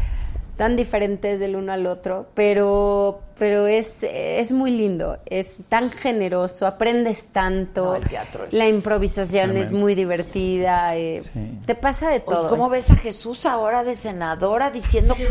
tan 0.58 0.76
diferentes 0.76 1.40
del 1.40 1.56
uno 1.56 1.72
al 1.74 1.86
otro, 1.86 2.28
pero, 2.34 3.22
pero 3.38 3.68
es, 3.68 4.04
es 4.04 4.52
muy 4.52 4.72
lindo, 4.72 5.18
es 5.26 5.58
tan 5.68 5.92
generoso, 5.92 6.66
aprendes 6.66 7.28
tanto, 7.28 7.86
No, 7.86 7.96
el 7.96 8.04
teatro 8.04 8.46
es 8.46 8.54
la 8.54 8.68
improvisación 8.68 9.58
es 9.58 9.72
muy 9.72 9.96
divertida, 9.96 10.96
eh, 10.96 11.22
te 11.66 11.76
pasa 11.76 12.10
de 12.10 12.16
Oye, 12.16 12.26
todo. 12.26 12.50
¿Cómo 12.50 12.70
ves 12.70 12.90
a 12.92 12.96
Jesús 12.96 13.46
ahora 13.46 13.84
de 13.84 13.96
senadora 13.96 14.72
diciendo... 14.72 15.16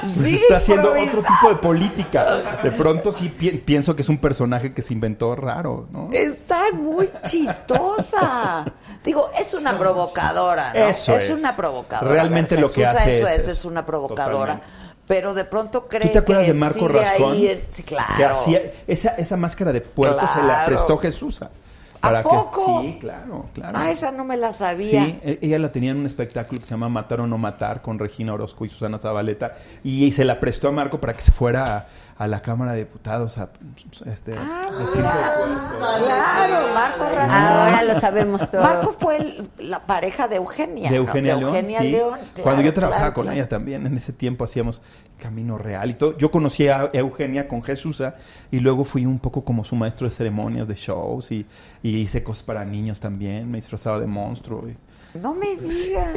Pues 0.00 0.12
Sí, 0.12 0.34
está 0.36 0.56
haciendo 0.58 0.88
improvisa. 0.96 1.18
otro 1.18 1.34
tipo 1.34 1.48
de 1.50 1.56
política. 1.56 2.36
De 2.62 2.70
pronto 2.72 3.12
sí 3.12 3.28
pi- 3.28 3.58
pienso 3.58 3.94
que 3.96 4.02
es 4.02 4.08
un 4.08 4.18
personaje 4.18 4.72
que 4.72 4.82
se 4.82 4.92
inventó 4.92 5.34
raro, 5.36 5.86
¿no? 5.90 6.08
Está 6.12 6.64
muy 6.72 7.10
chistosa. 7.22 8.64
Digo, 9.04 9.30
es 9.38 9.54
una 9.54 9.78
provocadora, 9.78 10.72
¿no? 10.74 10.88
Eso 10.88 11.14
es. 11.16 11.30
una 11.30 11.54
provocadora. 11.56 12.12
Realmente 12.12 12.54
ver, 12.56 12.62
lo 12.64 12.70
que 12.72 12.82
Jesús 12.84 12.96
hace 13.00 13.16
eso 13.18 13.26
es 13.28 13.38
es, 13.40 13.48
es 13.48 13.64
una 13.64 13.84
provocadora. 13.86 14.54
Totalmente. 14.54 14.80
Pero 15.06 15.34
de 15.34 15.44
pronto 15.44 15.88
cree 15.88 16.02
¿Tú 16.06 16.12
te 16.12 16.18
acuerdas 16.18 16.46
que 16.46 16.52
de 16.52 16.58
Marco 16.58 16.86
Rascón? 16.86 17.36
Sí, 17.66 17.82
claro. 17.82 18.14
Que 18.16 18.24
hacía 18.24 18.62
esa, 18.86 19.08
esa 19.10 19.36
máscara 19.36 19.72
de 19.72 19.80
puerco 19.80 20.20
se 20.20 20.38
la 20.38 20.44
Claro. 20.44 20.66
prestó 20.66 20.96
Jesús. 20.98 21.40
¿A 22.02 22.22
poco? 22.22 22.82
Sí, 22.82 22.98
claro, 23.00 23.46
claro. 23.52 23.78
Ah, 23.78 23.90
esa 23.90 24.10
no 24.10 24.24
me 24.24 24.36
la 24.36 24.52
sabía. 24.52 25.04
Sí, 25.04 25.18
e- 25.22 25.38
ella 25.42 25.58
la 25.58 25.70
tenía 25.70 25.90
en 25.90 25.98
un 25.98 26.06
espectáculo 26.06 26.60
que 26.60 26.66
se 26.66 26.72
llama 26.72 26.88
Matar 26.88 27.20
o 27.20 27.26
no 27.26 27.36
matar 27.36 27.82
con 27.82 27.98
Regina 27.98 28.32
Orozco 28.32 28.64
y 28.64 28.68
Susana 28.68 28.98
Zabaleta 28.98 29.52
y, 29.84 30.10
se 30.12 30.24
la 30.24 30.40
prestó 30.40 30.68
a 30.68 30.72
Marco 30.72 31.00
para 31.00 31.12
que 31.12 31.20
se 31.20 31.32
fuera 31.32 31.76
a, 31.76 31.86
a 32.20 32.28
la 32.28 32.42
Cámara 32.42 32.72
de 32.72 32.80
Diputados 32.80 33.38
a 33.38 33.48
este 34.04 34.34
Ah, 34.36 34.68
a 34.68 35.98
Claro, 35.98 36.66
Marco. 36.74 37.04
Ahora 37.04 37.82
lo 37.82 37.94
sabemos 37.94 38.50
todo. 38.50 38.62
Marco 38.62 38.92
fue 38.92 39.16
el- 39.16 39.48
la 39.58 39.86
pareja 39.86 40.28
de 40.28 40.36
Eugenia. 40.36 40.90
de 40.90 40.96
¿no? 40.98 41.02
Eugenia, 41.06 41.34
De 41.34 41.40
León, 41.40 41.54
Eugenia 41.54 41.80
sí. 41.80 41.90
León, 41.92 42.18
Cuando 42.42 42.60
yo 42.60 42.74
trabajaba 42.74 43.00
claro, 43.04 43.14
con 43.14 43.22
claro. 43.24 43.38
ella 43.38 43.48
también, 43.48 43.86
en 43.86 43.96
ese 43.96 44.12
tiempo 44.12 44.44
hacíamos 44.44 44.82
Camino 45.18 45.56
Real 45.56 45.88
y 45.88 45.94
todo. 45.94 46.14
Yo 46.18 46.30
conocí 46.30 46.68
a 46.68 46.90
Eugenia 46.92 47.48
con 47.48 47.62
Jesús 47.62 48.02
y 48.50 48.58
luego 48.60 48.84
fui 48.84 49.06
un 49.06 49.18
poco 49.18 49.42
como 49.42 49.64
su 49.64 49.74
maestro 49.74 50.06
de 50.06 50.14
ceremonias, 50.14 50.68
de 50.68 50.74
shows 50.74 51.32
y, 51.32 51.46
y 51.82 51.96
hice 51.96 52.22
cosas 52.22 52.42
para 52.44 52.66
niños 52.66 53.00
también. 53.00 53.50
Me 53.50 53.56
disfrazaba 53.56 53.98
de 53.98 54.06
monstruo. 54.06 54.68
y- 54.68 54.76
No 55.18 55.32
me 55.34 55.56
digas. 55.56 56.10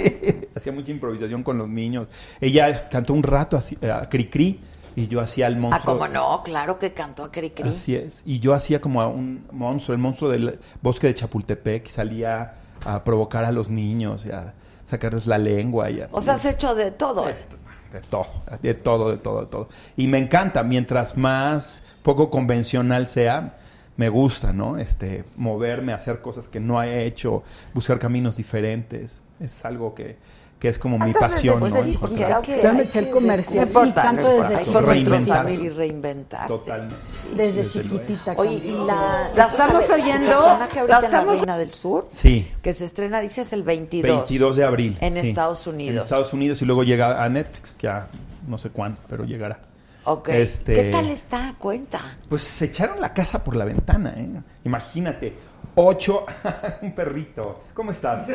hacía 0.54 0.74
mucha 0.74 0.92
improvisación 0.92 1.44
con 1.44 1.58
los 1.58 1.70
niños. 1.70 2.08
Ella 2.42 2.90
cantó 2.90 3.14
un 3.14 3.24
rato 3.24 3.56
así, 3.56 3.78
eh, 3.82 3.90
a 3.90 4.10
Cricri 4.10 4.60
y 4.96 5.08
yo 5.08 5.20
hacía 5.22 5.48
el 5.48 5.56
Ah, 5.56 5.60
monstruo. 5.60 5.98
cómo 5.98 6.08
no, 6.08 6.42
claro 6.44 6.78
que 6.80 6.94
cantó 6.94 7.24
a 7.24 7.32
Cricri. 7.32 7.68
Así 7.70 7.96
es. 7.96 8.22
Y 8.26 8.40
yo 8.40 8.54
hacía 8.54 8.80
como 8.82 9.02
a 9.02 9.08
un 9.08 9.46
monstruo, 9.52 9.94
el 9.96 10.02
monstruo 10.02 10.30
del 10.32 10.60
bosque 10.82 11.08
de 11.08 11.16
Chapultepec, 11.16 11.88
y 11.88 11.92
salía 11.92 12.56
a 12.86 13.04
provocar 13.04 13.46
a 13.46 13.52
los 13.52 13.70
niños 13.70 14.26
y 14.26 14.32
a 14.32 14.54
sacarles 14.86 15.26
la 15.28 15.38
lengua. 15.38 15.90
Y 15.90 16.02
a- 16.02 16.10
O 16.12 16.20
sea, 16.22 16.36
has 16.36 16.46
hecho 16.46 16.76
de 16.76 16.92
todo. 16.92 17.26
de 17.26 18.00
todo, 18.10 18.26
de 18.62 18.74
todo, 18.74 19.12
de 19.12 19.18
todo, 19.18 19.42
de 19.42 19.48
todo. 19.48 19.70
Y 19.96 20.08
me 20.08 20.18
encanta, 20.18 20.64
mientras 20.64 21.16
más 21.16 21.84
poco 22.02 22.30
convencional 22.30 23.08
sea, 23.08 23.58
me 23.98 24.10
gusta, 24.10 24.52
¿no? 24.52 24.78
Este, 24.80 25.24
moverme, 25.38 25.94
hacer 25.94 26.20
cosas 26.20 26.48
que 26.48 26.60
no 26.60 26.82
he 26.82 27.06
hecho, 27.06 27.44
buscar 27.76 28.00
caminos 28.00 28.36
diferentes. 28.38 29.22
Es 29.40 29.64
algo 29.66 29.94
que, 29.94 30.18
que 30.64 30.70
es 30.70 30.80
como 30.80 30.98
mi 30.98 31.12
pasión, 31.12 31.60
pues, 31.60 31.74
¿no? 31.74 31.84
sí, 31.84 31.90
Encontrar- 31.92 32.42
que- 32.42 32.66
hay 32.66 32.80
eché 32.80 33.00
el 33.00 33.10
comercial. 33.10 33.68
Sí, 33.68 33.92
canto 33.92 34.30
desde 34.48 34.64
son 34.64 34.90
amigos 34.90 35.50
y 35.66 35.68
reinventarse. 35.70 36.48
Totalmente. 36.48 36.96
Desde 37.36 37.58
Desde 37.64 37.82
chiquitita. 37.82 38.34
Oye, 38.38 38.62
y 38.64 38.72
la, 38.88 39.30
La 39.36 39.44
estamos 39.48 39.90
oyendo, 39.90 40.30
personaje 40.30 40.80
ahorita 40.80 41.02
la 41.02 41.06
en 41.08 41.12
la 41.12 41.20
estamos- 41.34 41.58
del 41.58 41.74
Sur, 41.74 42.06
Sí. 42.08 42.50
que 42.62 42.72
se 42.72 42.86
estrena, 42.86 43.20
dices, 43.20 43.52
el 43.52 43.64
22. 43.64 44.20
22 44.20 44.56
de 44.56 44.64
abril. 44.64 44.98
En 45.02 45.16
sí. 45.16 45.28
Estados 45.28 45.68
En 45.68 45.74
Unidos. 45.74 46.06
Estados 46.06 46.32
Unidos 46.32 46.62
y 46.62 46.66
luego 46.66 46.84
llega 46.86 47.22
a 47.22 47.28
Netflix, 47.28 47.76
que 47.76 47.88
ya 47.88 48.08
no 48.48 48.58
sé 48.58 48.70
cuándo, 48.70 49.02
pero 49.10 49.26
llegará. 49.26 49.60
Ok. 50.06 50.30
Este- 50.30 50.72
¿Qué 50.76 50.92
tal 50.94 51.10
está? 51.10 51.56
Cuenta. 51.60 52.00
Pues 52.30 52.42
se 52.44 52.64
echaron 52.66 53.02
la 53.02 53.12
casa 53.14 53.44
por 53.44 53.58
la 53.58 53.66
ventana, 53.66 54.14
¿eh? 54.16 54.30
Imagínate, 54.64 55.34
ocho, 55.76 56.26
un 56.82 56.92
perrito. 56.94 57.62
¿Cómo 57.74 57.92
estás? 57.92 58.28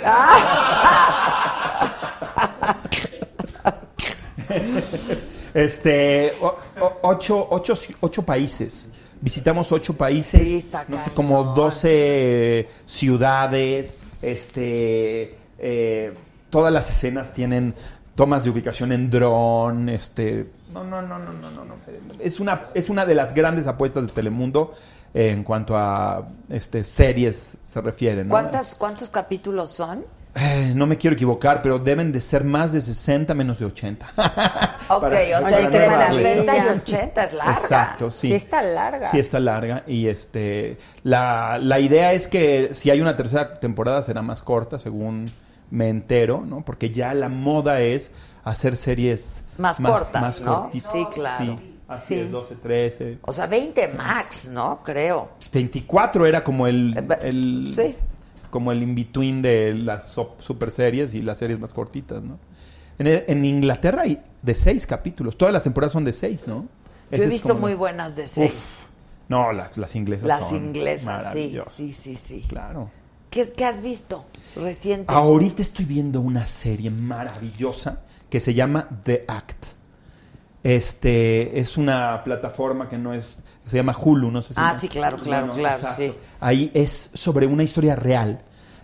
este, 5.54 6.32
o- 6.40 6.56
o- 6.80 6.98
ocho, 7.02 7.46
ocho, 7.50 7.74
ocho 8.00 8.22
países. 8.22 8.88
Visitamos 9.20 9.72
ocho 9.72 9.94
países, 9.94 10.64
Sí, 10.64 10.70
no 10.88 11.02
sé, 11.02 11.10
como 11.12 11.42
12 11.54 12.68
ciudades. 12.86 13.96
Este, 14.22 15.36
eh, 15.58 16.14
todas 16.50 16.72
las 16.72 16.88
escenas 16.90 17.34
tienen 17.34 17.74
tomas 18.14 18.44
de 18.44 18.50
ubicación 18.50 18.92
en 18.92 19.10
dron. 19.10 19.88
Este, 19.88 20.46
no, 20.72 20.84
no, 20.84 21.02
no, 21.02 21.18
no, 21.18 21.32
no, 21.32 21.50
no, 21.50 21.64
no. 21.64 21.74
Es 22.20 22.38
una, 22.38 22.66
es 22.74 22.88
una 22.90 23.06
de 23.06 23.14
las 23.16 23.34
grandes 23.34 23.66
apuestas 23.66 24.06
de 24.06 24.12
Telemundo 24.12 24.72
eh, 25.14 25.30
en 25.30 25.44
cuanto 25.44 25.76
a 25.76 26.26
este, 26.48 26.84
series 26.84 27.56
se 27.64 27.80
refiere. 27.80 28.24
¿no? 28.24 28.30
¿Cuántas, 28.30 28.74
¿Cuántos 28.74 29.08
capítulos 29.08 29.70
son? 29.70 30.04
Eh, 30.34 30.72
no 30.74 30.86
me 30.86 30.96
quiero 30.98 31.14
equivocar, 31.14 31.62
pero 31.62 31.78
deben 31.80 32.12
de 32.12 32.20
ser 32.20 32.44
más 32.44 32.72
de 32.72 32.80
60 32.80 33.34
menos 33.34 33.58
de 33.58 33.64
80. 33.66 34.06
Ok, 34.90 35.02
Para- 35.02 35.18
o 35.38 35.42
sea, 35.42 35.50
no 35.50 35.58
entre 35.66 35.84
errarle. 35.84 36.22
60 36.22 36.56
y 36.56 36.68
80 36.78 37.24
es 37.24 37.32
larga. 37.34 37.52
Exacto, 37.52 38.10
sí. 38.10 38.28
Sí 38.28 38.34
está 38.34 38.62
larga. 38.62 39.10
Sí 39.10 39.18
está 39.18 39.38
larga 39.38 39.82
y 39.86 40.06
este 40.08 40.78
la, 41.02 41.58
la 41.60 41.78
idea 41.78 42.14
es 42.14 42.26
que 42.26 42.70
si 42.72 42.90
hay 42.90 43.02
una 43.02 43.14
tercera 43.14 43.60
temporada 43.60 44.00
será 44.00 44.22
más 44.22 44.40
corta, 44.40 44.78
según 44.78 45.30
me 45.70 45.90
entero, 45.90 46.42
¿no? 46.46 46.62
Porque 46.64 46.90
ya 46.90 47.12
la 47.12 47.28
moda 47.28 47.80
es 47.82 48.12
hacer 48.44 48.78
series 48.78 49.42
Más 49.58 49.78
cortas, 49.78 50.40
¿no? 50.40 50.62
cortitas. 50.62 50.90
Sí, 50.90 51.06
claro. 51.12 51.56
Sí, 51.58 51.77
así 51.88 52.14
Sí. 52.14 52.20
es, 52.20 52.30
12, 52.30 52.54
13. 52.56 53.18
O 53.22 53.32
sea, 53.32 53.46
20 53.46 53.88
max, 53.88 54.48
¿no? 54.52 54.80
Creo. 54.84 55.30
24 55.52 56.26
era 56.26 56.44
como 56.44 56.66
el, 56.66 56.96
el 57.22 57.64
sí. 57.66 57.94
como 58.50 58.70
el 58.72 58.82
in-between 58.82 59.42
de 59.42 59.74
las 59.74 60.12
super 60.38 60.70
series 60.70 61.14
y 61.14 61.22
las 61.22 61.38
series 61.38 61.58
más 61.58 61.72
cortitas, 61.72 62.22
¿no? 62.22 62.38
En, 62.98 63.06
en 63.06 63.44
Inglaterra 63.44 64.02
hay 64.02 64.20
de 64.42 64.54
seis 64.54 64.86
capítulos. 64.86 65.36
Todas 65.36 65.52
las 65.52 65.62
temporadas 65.64 65.92
son 65.92 66.04
de 66.04 66.12
seis, 66.12 66.46
¿no? 66.46 66.66
Yo 67.10 67.16
Ese 67.16 67.24
he 67.24 67.28
visto 67.28 67.54
muy 67.54 67.74
buenas 67.74 68.16
de 68.16 68.26
6. 68.26 68.52
Uf. 68.52 68.88
No, 69.28 69.52
las, 69.52 69.76
las 69.78 69.94
inglesas 69.94 70.26
Las 70.26 70.48
son 70.50 70.66
inglesas, 70.66 71.32
sí, 71.32 71.58
sí, 71.70 71.92
sí, 71.92 72.16
sí. 72.16 72.44
Claro. 72.48 72.90
¿Qué, 73.30 73.46
qué 73.56 73.64
has 73.64 73.82
visto 73.82 74.24
reciente? 74.56 75.12
Ahorita 75.12 75.60
estoy 75.62 75.84
viendo 75.84 76.20
una 76.20 76.46
serie 76.46 76.90
maravillosa 76.90 78.02
que 78.30 78.40
se 78.40 78.54
llama 78.54 78.88
The 79.04 79.24
Act. 79.28 79.77
Este 80.62 81.58
es 81.60 81.76
una 81.76 82.22
plataforma 82.24 82.88
que 82.88 82.98
no 82.98 83.14
es 83.14 83.38
se 83.68 83.76
llama 83.76 83.94
Hulu, 83.96 84.30
no 84.30 84.42
sé 84.42 84.54
si 84.54 84.60
Ah, 84.60 84.74
sí, 84.76 84.88
claro, 84.88 85.16
claro, 85.18 85.50
claro, 85.50 85.76
exacto. 85.78 85.96
sí. 85.96 86.12
Ahí 86.40 86.70
es 86.74 87.10
sobre 87.14 87.46
una 87.46 87.62
historia 87.62 87.94
real 87.96 88.40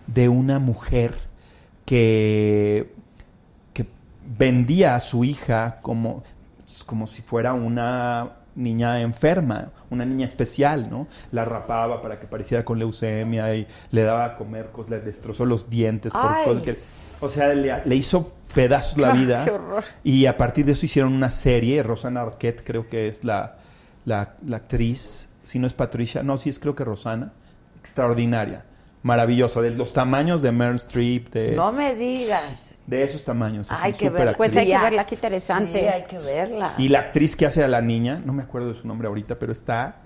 de 0.07 0.29
una 0.29 0.59
mujer 0.59 1.15
que 1.85 2.93
que 3.73 3.85
vendía 4.37 4.95
a 4.95 4.99
su 4.99 5.23
hija 5.23 5.79
como 5.81 6.23
como 6.85 7.07
si 7.07 7.21
fuera 7.21 7.53
una 7.53 8.31
niña 8.55 9.01
enferma, 9.01 9.69
una 9.89 10.05
niña 10.05 10.25
especial, 10.25 10.89
¿no? 10.89 11.07
La 11.31 11.43
rapaba 11.45 12.01
para 12.01 12.19
que 12.19 12.25
pareciera 12.25 12.63
con 12.63 12.79
leucemia 12.79 13.53
y 13.53 13.67
le 13.91 14.03
daba 14.03 14.25
a 14.25 14.35
comer 14.37 14.67
cosas, 14.71 14.91
le 14.91 14.99
destrozó 15.01 15.45
los 15.45 15.69
dientes 15.69 16.13
por 16.13 16.25
Ay. 16.25 16.45
cosas 16.45 16.63
que 16.63 16.79
o 17.21 17.29
sea, 17.29 17.47
le, 17.53 17.85
le 17.85 17.95
hizo 17.95 18.33
pedazos 18.55 18.97
la 18.97 19.09
Ah, 19.11 19.13
vida. 19.13 19.45
qué 19.45 19.51
horror. 19.51 19.83
Y 20.03 20.25
a 20.25 20.35
partir 20.37 20.65
de 20.65 20.71
eso 20.71 20.85
hicieron 20.87 21.13
una 21.13 21.29
serie. 21.29 21.83
Rosana 21.83 22.21
Arquette 22.21 22.63
creo 22.63 22.87
que 22.89 23.07
es 23.07 23.23
la, 23.23 23.57
la, 24.05 24.33
la 24.47 24.57
actriz. 24.57 25.29
Si 25.43 25.59
no 25.59 25.67
es 25.67 25.73
Patricia. 25.75 26.23
No, 26.23 26.37
sí 26.37 26.49
es 26.49 26.57
creo 26.57 26.73
que 26.73 26.83
Rosana. 26.83 27.33
Extraordinaria. 27.79 28.63
Maravillosa. 29.03 29.61
De 29.61 29.69
los 29.69 29.93
tamaños 29.93 30.41
de 30.41 30.51
Meryl 30.51 30.77
Streep. 30.77 31.29
De, 31.31 31.51
No 31.55 31.71
me 31.71 31.93
digas. 31.93 32.73
de 32.87 33.03
esos 33.03 33.23
tamaños. 33.23 33.67
Hay 33.69 33.93
que 33.93 34.09
verla. 34.09 34.35
Pues 34.35 34.57
hay 34.57 34.65
que 34.67 34.79
verla, 34.79 35.05
qué 35.05 35.13
interesante. 35.13 35.79
Sí, 35.79 35.85
hay 35.85 36.03
que 36.05 36.17
verla. 36.17 36.73
Y 36.79 36.87
la 36.87 36.99
actriz 37.01 37.35
que 37.35 37.45
hace 37.45 37.63
a 37.63 37.67
la 37.67 37.81
niña, 37.81 38.19
no 38.25 38.33
me 38.33 38.41
acuerdo 38.41 38.69
de 38.69 38.73
su 38.73 38.87
nombre 38.87 39.07
ahorita, 39.07 39.37
pero 39.37 39.51
está 39.51 39.97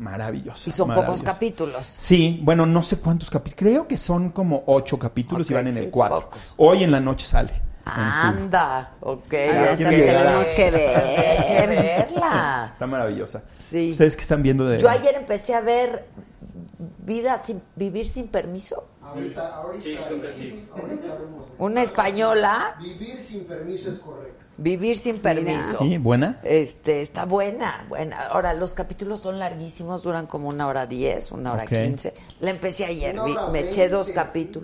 maravillosa. 0.00 0.68
Y 0.68 0.72
son 0.72 0.92
pocos 0.92 1.22
capítulos. 1.22 1.86
Sí, 1.86 2.40
bueno, 2.42 2.66
no 2.66 2.82
sé 2.82 2.98
cuántos 2.98 3.30
capítulos. 3.30 3.58
Creo 3.58 3.86
que 3.86 3.96
son 3.96 4.30
como 4.30 4.64
ocho 4.66 4.98
capítulos 4.98 5.48
y 5.50 5.54
van 5.54 5.68
en 5.68 5.74
sí, 5.74 5.80
el 5.80 5.90
cuatro. 5.90 6.22
pocos. 6.22 6.54
Hoy 6.56 6.82
en 6.82 6.90
la 6.90 7.00
noche 7.00 7.26
sale. 7.26 7.52
Anda, 7.84 8.92
ok. 9.00 9.34
Ah, 9.34 9.74
tenemos 9.76 10.48
que 10.48 10.70
ver, 10.70 10.96
hay 10.96 11.46
que 11.46 11.66
verla. 11.66 12.68
Está 12.72 12.86
maravillosa. 12.86 13.42
Sí. 13.48 13.92
Ustedes 13.92 14.16
que 14.16 14.22
están 14.22 14.42
viendo 14.42 14.66
de... 14.66 14.78
Yo 14.78 14.88
ayer 14.88 15.14
empecé 15.14 15.54
a 15.54 15.60
ver 15.60 16.06
Vida 16.98 17.42
sin 17.42 17.62
Vivir 17.76 18.08
sin 18.08 18.28
permiso. 18.28 18.88
Ahorita, 19.10 19.56
ahorita, 19.56 19.82
sí. 20.36 20.68
ahorita 20.72 21.14
vemos. 21.14 21.48
Una 21.58 21.82
española, 21.82 22.76
Vivir 22.80 23.16
sin 23.18 23.44
permiso 23.44 23.90
es 23.90 23.98
correcto. 23.98 24.44
Vivir 24.56 24.96
sin 24.96 25.18
permiso. 25.18 25.78
Sí, 25.78 25.98
buena. 25.98 26.38
Este, 26.42 27.00
está 27.00 27.24
buena, 27.24 27.86
buena. 27.88 28.26
Ahora, 28.26 28.52
los 28.54 28.74
capítulos 28.74 29.20
son 29.20 29.38
larguísimos, 29.38 30.02
duran 30.02 30.26
como 30.26 30.48
una 30.48 30.66
hora 30.66 30.86
diez, 30.86 31.32
una 31.32 31.52
hora 31.52 31.66
quince. 31.66 32.14
La 32.40 32.50
empecé 32.50 32.84
ayer, 32.84 33.16
me 33.52 33.60
eché 33.60 33.88
dos 33.88 34.12
veinte, 34.32 34.60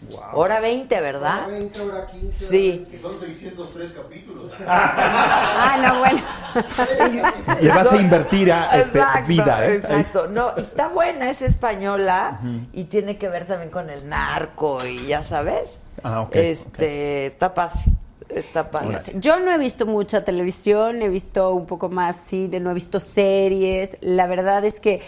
capítulos. 0.00 0.24
Hora 0.34 0.60
veinte, 0.60 1.00
¿verdad? 1.00 1.44
Hora 1.46 1.46
20, 1.48 1.80
hora 1.80 2.06
15. 2.06 2.46
Sí. 2.46 2.84
Que 2.90 2.98
son 2.98 3.14
603 3.14 3.92
capítulos. 3.92 4.52
Ah, 4.66 5.78
no, 5.82 5.98
bueno. 6.00 6.22
Le 7.60 7.68
vas 7.68 7.92
a 7.92 7.96
invertir 7.96 8.52
a 8.52 8.66
este, 8.78 8.98
Exacto, 8.98 9.28
vida, 9.28 9.66
¿eh? 9.66 9.74
Exacto. 9.74 10.26
No, 10.28 10.56
está 10.56 10.88
buena, 10.88 11.30
es 11.30 11.42
española 11.42 12.40
y 12.72 12.84
tiene 12.84 13.16
que 13.16 13.28
ver 13.28 13.46
también 13.46 13.70
con 13.70 13.90
el 13.90 14.08
narco 14.08 14.84
y 14.84 15.06
ya 15.06 15.22
sabes. 15.22 15.80
Ah, 16.02 16.20
ok, 16.22 16.36
Este, 16.36 17.26
está 17.26 17.54
padre. 17.54 17.80
Está 18.28 18.70
padre. 18.70 19.02
Yo 19.14 19.40
no 19.40 19.52
he 19.52 19.58
visto 19.58 19.86
mucha 19.86 20.24
televisión, 20.24 21.02
he 21.02 21.08
visto 21.08 21.50
un 21.50 21.66
poco 21.66 21.88
más 21.88 22.16
cine, 22.16 22.60
no 22.60 22.70
he 22.70 22.74
visto 22.74 23.00
series. 23.00 23.96
La 24.00 24.26
verdad 24.26 24.64
es 24.64 24.78
que 24.80 25.02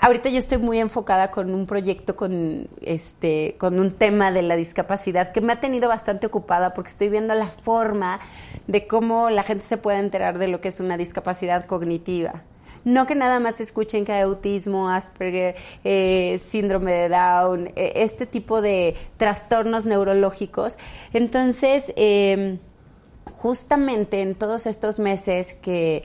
ahorita 0.00 0.28
yo 0.28 0.38
estoy 0.38 0.58
muy 0.58 0.78
enfocada 0.78 1.30
con 1.30 1.54
un 1.54 1.66
proyecto 1.66 2.16
con 2.16 2.66
este 2.82 3.56
con 3.58 3.78
un 3.78 3.92
tema 3.92 4.32
de 4.32 4.42
la 4.42 4.56
discapacidad 4.56 5.32
que 5.32 5.40
me 5.40 5.52
ha 5.52 5.60
tenido 5.60 5.88
bastante 5.88 6.26
ocupada 6.26 6.74
porque 6.74 6.90
estoy 6.90 7.08
viendo 7.08 7.34
la 7.34 7.46
forma 7.46 8.20
de 8.66 8.86
cómo 8.86 9.30
la 9.30 9.42
gente 9.42 9.64
se 9.64 9.76
puede 9.76 9.98
enterar 9.98 10.38
de 10.38 10.48
lo 10.48 10.60
que 10.60 10.68
es 10.68 10.80
una 10.80 10.96
discapacidad 10.96 11.64
cognitiva. 11.66 12.42
No 12.84 13.06
que 13.06 13.14
nada 13.14 13.40
más 13.40 13.60
escuchen 13.60 14.04
que 14.04 14.12
hay 14.12 14.22
autismo, 14.22 14.90
Asperger, 14.90 15.56
eh, 15.84 16.38
síndrome 16.42 16.92
de 16.92 17.08
Down, 17.08 17.72
eh, 17.76 17.92
este 17.96 18.26
tipo 18.26 18.60
de 18.60 18.94
trastornos 19.16 19.86
neurológicos. 19.86 20.76
Entonces, 21.14 21.94
eh, 21.96 22.58
justamente 23.36 24.20
en 24.20 24.34
todos 24.34 24.66
estos 24.66 24.98
meses 24.98 25.54
que, 25.54 26.02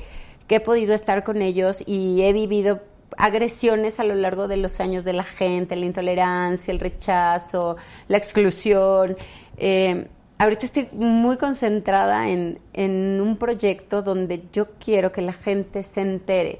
que 0.47 0.55
he 0.55 0.59
podido 0.61 0.93
estar 0.93 1.25
con 1.25 1.41
ellos 1.41 1.83
y 1.85 2.21
he 2.21 2.31
vivido 2.31 2.81
agresiones 3.17 3.99
a 3.99 4.03
lo 4.03 4.15
largo 4.15 4.47
de 4.47 4.57
los 4.57 4.79
años 4.79 5.03
de 5.03 5.13
la 5.13 5.23
gente, 5.23 5.75
la 5.75 5.85
intolerancia, 5.85 6.71
el 6.71 6.79
rechazo, 6.79 7.77
la 8.07 8.17
exclusión. 8.17 9.17
eh, 9.57 10.07
ahorita 10.37 10.65
estoy 10.65 10.89
muy 10.93 11.37
concentrada 11.37 12.29
en, 12.29 12.59
en 12.73 13.19
un 13.21 13.37
proyecto 13.37 14.01
donde 14.01 14.43
yo 14.53 14.67
quiero 14.79 15.11
que 15.11 15.21
la 15.21 15.33
gente 15.33 15.83
se 15.83 16.01
entere 16.01 16.59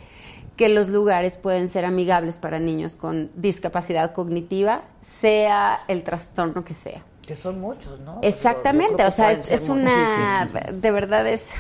que 0.60 0.68
los 0.68 0.90
lugares 0.90 1.38
pueden 1.38 1.70
ser 1.70 1.86
amigables 1.86 2.38
para 2.38 2.60
niños 2.60 2.98
con 2.98 3.32
discapacidad 3.34 4.12
cognitiva, 4.12 4.82
sea 5.00 5.80
el 5.88 6.04
trastorno 6.04 6.66
que 6.66 6.74
sea. 6.74 7.02
Que 7.26 7.38
son 7.38 7.62
muchos, 7.62 7.98
¿no? 8.02 8.20
Exactamente, 8.22 9.06
o 9.06 9.12
sea, 9.12 9.32
es, 9.32 9.70
una, 9.70 10.50
de 10.70 10.92
verdad 10.92 11.26
es, 11.28 11.54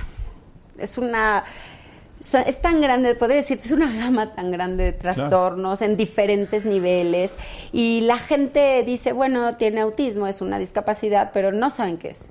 es 0.77 0.97
una, 0.97 1.45
es 2.19 2.61
tan 2.61 2.81
grande, 2.81 3.15
podría 3.15 3.37
decir, 3.37 3.59
es 3.63 3.71
una 3.71 3.91
gama 3.91 4.33
tan 4.33 4.51
grande 4.51 4.83
de 4.83 4.91
trastornos 4.91 5.81
en 5.81 5.95
diferentes 5.95 6.65
niveles 6.65 7.35
y 7.71 8.01
la 8.01 8.17
gente 8.17 8.83
dice, 8.83 9.13
bueno, 9.13 9.55
tiene 9.55 9.81
autismo, 9.81 10.27
es 10.27 10.41
una 10.41 10.59
discapacidad, 10.59 11.31
pero 11.33 11.51
no 11.51 11.69
saben 11.69 11.97
qué 11.97 12.09
es. 12.09 12.29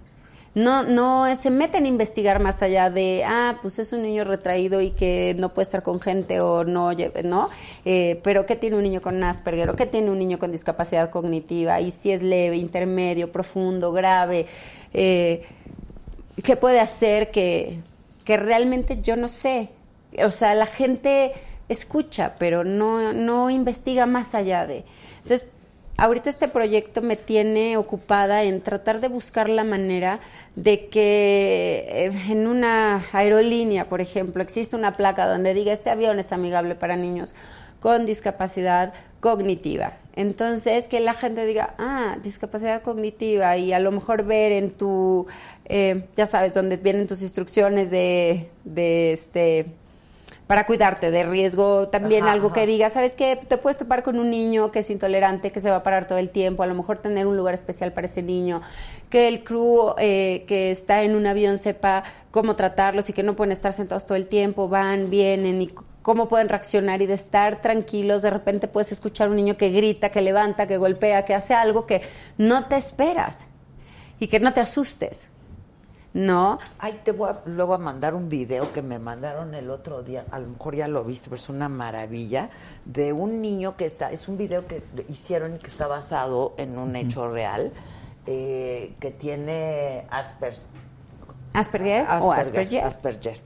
No, 0.55 0.83
no 0.83 1.35
se 1.37 1.51
meten 1.51 1.85
a 1.85 1.89
investigar 1.89 2.41
más 2.41 2.63
allá 2.63 2.91
de, 2.91 3.23
ah, 3.25 3.59
pues 3.63 3.79
es 3.79 3.93
un 3.93 4.03
niño 4.03 4.25
retraído 4.25 4.81
y 4.81 4.91
que 4.91 5.37
no 5.39 5.55
puede 5.55 5.65
estar 5.65 5.83
con 5.83 6.01
gente 6.01 6.41
o 6.41 6.65
no, 6.65 6.91
¿no? 7.23 7.49
Eh, 7.85 8.21
pero 8.25 8.45
¿qué 8.45 8.57
tiene 8.57 8.77
un 8.77 8.83
niño 8.83 9.01
con 9.01 9.23
Asperger 9.23 9.71
o 9.71 9.77
qué 9.77 9.87
tiene 9.87 10.11
un 10.11 10.19
niño 10.19 10.39
con 10.39 10.51
discapacidad 10.51 11.11
cognitiva? 11.11 11.81
Y 11.81 11.93
si 11.93 12.11
es 12.11 12.23
leve, 12.23 12.57
intermedio, 12.57 13.31
profundo, 13.31 13.93
grave, 13.93 14.47
eh, 14.93 15.45
¿qué 16.43 16.57
puede 16.57 16.81
hacer 16.81 17.31
que, 17.31 17.81
que 18.25 18.37
realmente 18.37 19.01
yo 19.01 19.17
no 19.17 19.29
sé? 19.29 19.69
O 20.25 20.31
sea, 20.31 20.55
la 20.55 20.67
gente 20.67 21.33
escucha, 21.69 22.35
pero 22.39 22.65
no, 22.65 23.13
no 23.13 23.51
investiga 23.51 24.07
más 24.07 24.35
allá 24.35 24.67
de. 24.67 24.85
Entonces, 25.23 25.49
ahorita 25.99 26.31
este 26.31 26.49
proyecto 26.49 27.03
me 27.03 27.17
tiene 27.17 27.77
ocupada 27.77 28.45
en 28.45 28.63
tratar 28.63 29.01
de 29.01 29.09
buscar 29.09 29.49
la 29.49 29.65
manera 29.65 30.21
de 30.57 30.89
que 30.89 31.85
eh, 31.89 32.13
en 32.29 32.47
una 32.47 33.05
aerolínea, 33.13 33.89
por 33.89 34.01
ejemplo, 34.01 34.43
existe 34.43 34.77
una 34.77 34.93
placa 34.93 35.27
donde 35.27 35.55
diga 35.55 35.73
este 35.73 35.91
avión 35.91 36.19
es 36.19 36.33
amigable 36.33 36.75
para 36.75 36.97
niños 36.97 37.35
con 37.81 38.07
discapacidad 38.07 38.93
cognitiva. 39.21 39.95
Entonces, 40.17 40.89
que 40.89 41.01
la 41.01 41.15
gente 41.15 41.47
diga, 41.47 41.75
ah, 41.79 42.17
discapacidad 42.23 42.83
cognitiva, 42.83 43.57
y 43.57 43.73
a 43.73 43.79
lo 43.79 43.93
mejor 43.93 44.25
ver 44.25 44.51
en 44.51 44.71
tu, 44.71 45.27
eh, 45.67 46.07
ya 46.17 46.27
sabes, 46.27 46.55
donde 46.55 46.77
vienen 46.77 47.07
tus 47.07 47.23
instrucciones 47.23 47.91
de, 47.91 48.49
de 48.65 49.13
este 49.13 49.67
para 50.49 50.65
cuidarte 50.65 51.11
de 51.11 51.25
riesgo, 51.25 51.89
también 51.89 52.25
Ajá, 52.25 52.33
algo 52.33 52.47
ajá. 52.47 52.55
que 52.55 52.67
diga, 52.67 52.89
¿sabes 52.89 53.15
qué? 53.15 53.37
Te 53.37 53.59
puedes 53.59 53.77
topar 53.77 54.03
con 54.03 54.19
un 54.19 54.31
niño 54.31 54.71
que 54.73 54.79
es 54.79 54.89
intolerante, 54.89 55.53
que 55.53 55.61
se 55.61 55.69
va 55.69 55.77
a 55.77 55.83
parar 55.83 56.07
todo 56.07 56.17
el 56.17 56.31
tiempo, 56.31 56.63
a 56.63 56.67
lo 56.67 56.75
mejor 56.75 56.97
tener 56.99 57.27
un 57.27 57.37
lugar 57.37 57.53
especial 57.53 57.93
para 57.93 58.07
ese 58.07 58.23
niño, 58.23 58.63
que 59.11 59.29
el 59.29 59.45
crew 59.45 59.95
eh, 59.99 60.45
que 60.49 60.71
está 60.71 61.03
en 61.03 61.15
un 61.15 61.27
avión 61.27 61.59
sepa 61.59 62.03
cómo 62.31 62.57
tratarlos 62.57 63.11
y 63.11 63.13
que 63.13 63.23
no 63.23 63.37
pueden 63.37 63.53
estar 63.53 63.75
sentados 63.75 64.07
todo 64.07 64.17
el 64.17 64.27
tiempo, 64.27 64.71
van, 64.71 65.11
vienen 65.11 65.61
y 65.61 65.71
cómo 66.01 66.29
pueden 66.29 66.49
reaccionar 66.49 67.03
y 67.03 67.07
de 67.07 67.13
estar 67.13 67.61
tranquilos, 67.61 68.23
de 68.23 68.31
repente 68.31 68.69
puedes 68.69 68.91
escuchar 68.91 69.29
un 69.29 69.37
niño 69.37 69.59
que 69.59 69.69
grita, 69.69 70.09
que 70.09 70.23
levanta, 70.23 70.67
que 70.67 70.79
golpea, 70.79 71.27
que 71.27 71.35
hace 71.35 71.53
algo 71.53 71.85
que 71.85 72.01
no 72.39 72.69
te 72.69 72.77
esperas 72.77 73.49
y 74.19 74.29
que 74.29 74.41
no 74.41 74.55
te 74.55 74.61
asustes. 74.61 75.31
¿No? 76.15 76.59
Ay, 76.79 77.01
te 77.05 77.13
voy 77.13 77.31
a, 77.31 77.43
luego 77.45 77.75
a 77.75 77.79
mandar 77.79 78.15
un 78.15 78.29
video 78.29 78.73
que 78.73 78.83
me 78.83 78.99
mandaron 78.99 79.55
el 79.55 79.71
otro 79.71 80.03
día, 80.03 80.25
a 80.31 80.39
lo 80.39 80.49
mejor 80.49 80.75
ya 80.75 80.89
lo 80.89 81.05
viste, 81.05 81.27
pero 81.27 81.37
es 81.37 81.49
una 81.49 81.69
maravilla, 81.69 82.51
de 82.87 83.13
un 83.13 83.43
niño 83.43 83.77
que 83.77 83.85
está, 83.85 84.11
es 84.11 84.27
un 84.27 84.39
video 84.39 84.67
que 84.67 84.83
hicieron 85.09 85.57
y 85.57 85.59
que 85.59 85.67
está 85.67 85.87
basado 85.87 86.55
en 86.57 86.79
un 86.79 86.97
hecho 86.97 87.31
real, 87.31 87.73
eh, 88.27 88.95
que 89.01 89.11
tiene 89.11 90.07
Asper, 90.11 90.55
Asperger, 91.53 92.07
o 92.21 92.33
Asperger. 92.33 92.85
Asperger. 92.85 93.41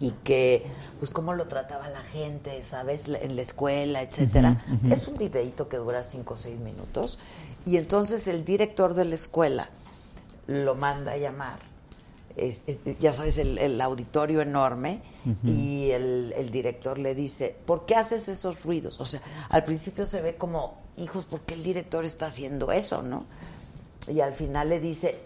Y 0.00 0.12
que, 0.12 0.64
pues, 0.98 1.10
cómo 1.10 1.34
lo 1.34 1.48
trataba 1.48 1.88
la 1.88 2.02
gente, 2.02 2.62
¿sabes? 2.64 3.08
En 3.08 3.34
la 3.34 3.42
escuela, 3.42 4.00
etcétera. 4.02 4.62
Es 4.90 5.08
un 5.08 5.16
videito 5.16 5.68
que 5.68 5.76
dura 5.76 6.04
cinco 6.04 6.34
o 6.34 6.36
seis 6.36 6.60
minutos. 6.60 7.18
Y 7.64 7.78
entonces 7.78 8.28
el 8.28 8.44
director 8.44 8.94
de 8.94 9.04
la 9.04 9.16
escuela 9.16 9.70
lo 10.46 10.76
manda 10.76 11.12
a 11.12 11.16
llamar. 11.16 11.67
Es- 12.38 12.62
es- 12.66 12.80
ya 12.98 13.12
sabes, 13.12 13.38
el, 13.38 13.58
el 13.58 13.80
auditorio 13.80 14.40
enorme. 14.40 15.00
Y 15.44 15.90
el, 15.90 16.32
el 16.36 16.50
director 16.50 16.98
le 16.98 17.14
dice, 17.14 17.54
¿por 17.66 17.84
qué 17.84 17.94
haces 17.96 18.28
esos 18.28 18.62
ruidos? 18.62 18.98
O 19.00 19.04
sea, 19.04 19.20
al 19.50 19.62
principio 19.64 20.06
se 20.06 20.22
ve 20.22 20.36
como, 20.36 20.78
hijos, 20.96 21.26
¿por 21.26 21.40
qué 21.42 21.52
el 21.54 21.62
director 21.62 22.04
está 22.06 22.26
haciendo 22.26 22.72
eso, 22.72 23.02
no? 23.02 23.26
Y 24.06 24.20
al 24.20 24.32
final 24.32 24.70
le 24.70 24.80
dice, 24.80 25.20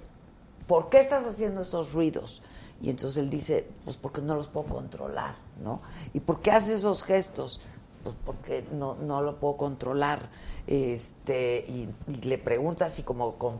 ¿por 0.67 0.89
qué 0.91 0.99
estás 1.01 1.25
haciendo 1.27 1.61
esos 1.63 1.93
ruidos? 1.93 2.43
Y 2.83 2.91
entonces 2.91 3.23
él 3.23 3.31
dice, 3.31 3.65
pues 3.85 3.97
porque 3.97 4.21
no 4.23 4.35
los 4.35 4.49
puedo 4.49 4.67
controlar, 4.67 5.37
¿no? 5.63 5.81
¿Y 6.13 6.19
por 6.21 6.41
qué 6.43 6.51
hace 6.51 6.75
esos 6.75 7.05
gestos? 7.05 7.61
Pues 8.03 8.17
porque 8.25 8.65
no, 8.73 8.97
no 8.97 9.23
lo 9.23 9.39
puedo 9.39 9.57
controlar. 9.57 10.31
Este, 10.67 11.65
y, 11.69 11.89
y 12.11 12.17
le 12.23 12.39
pregunta 12.39 12.87
así 12.87 13.05
como 13.05 13.35
con 13.37 13.59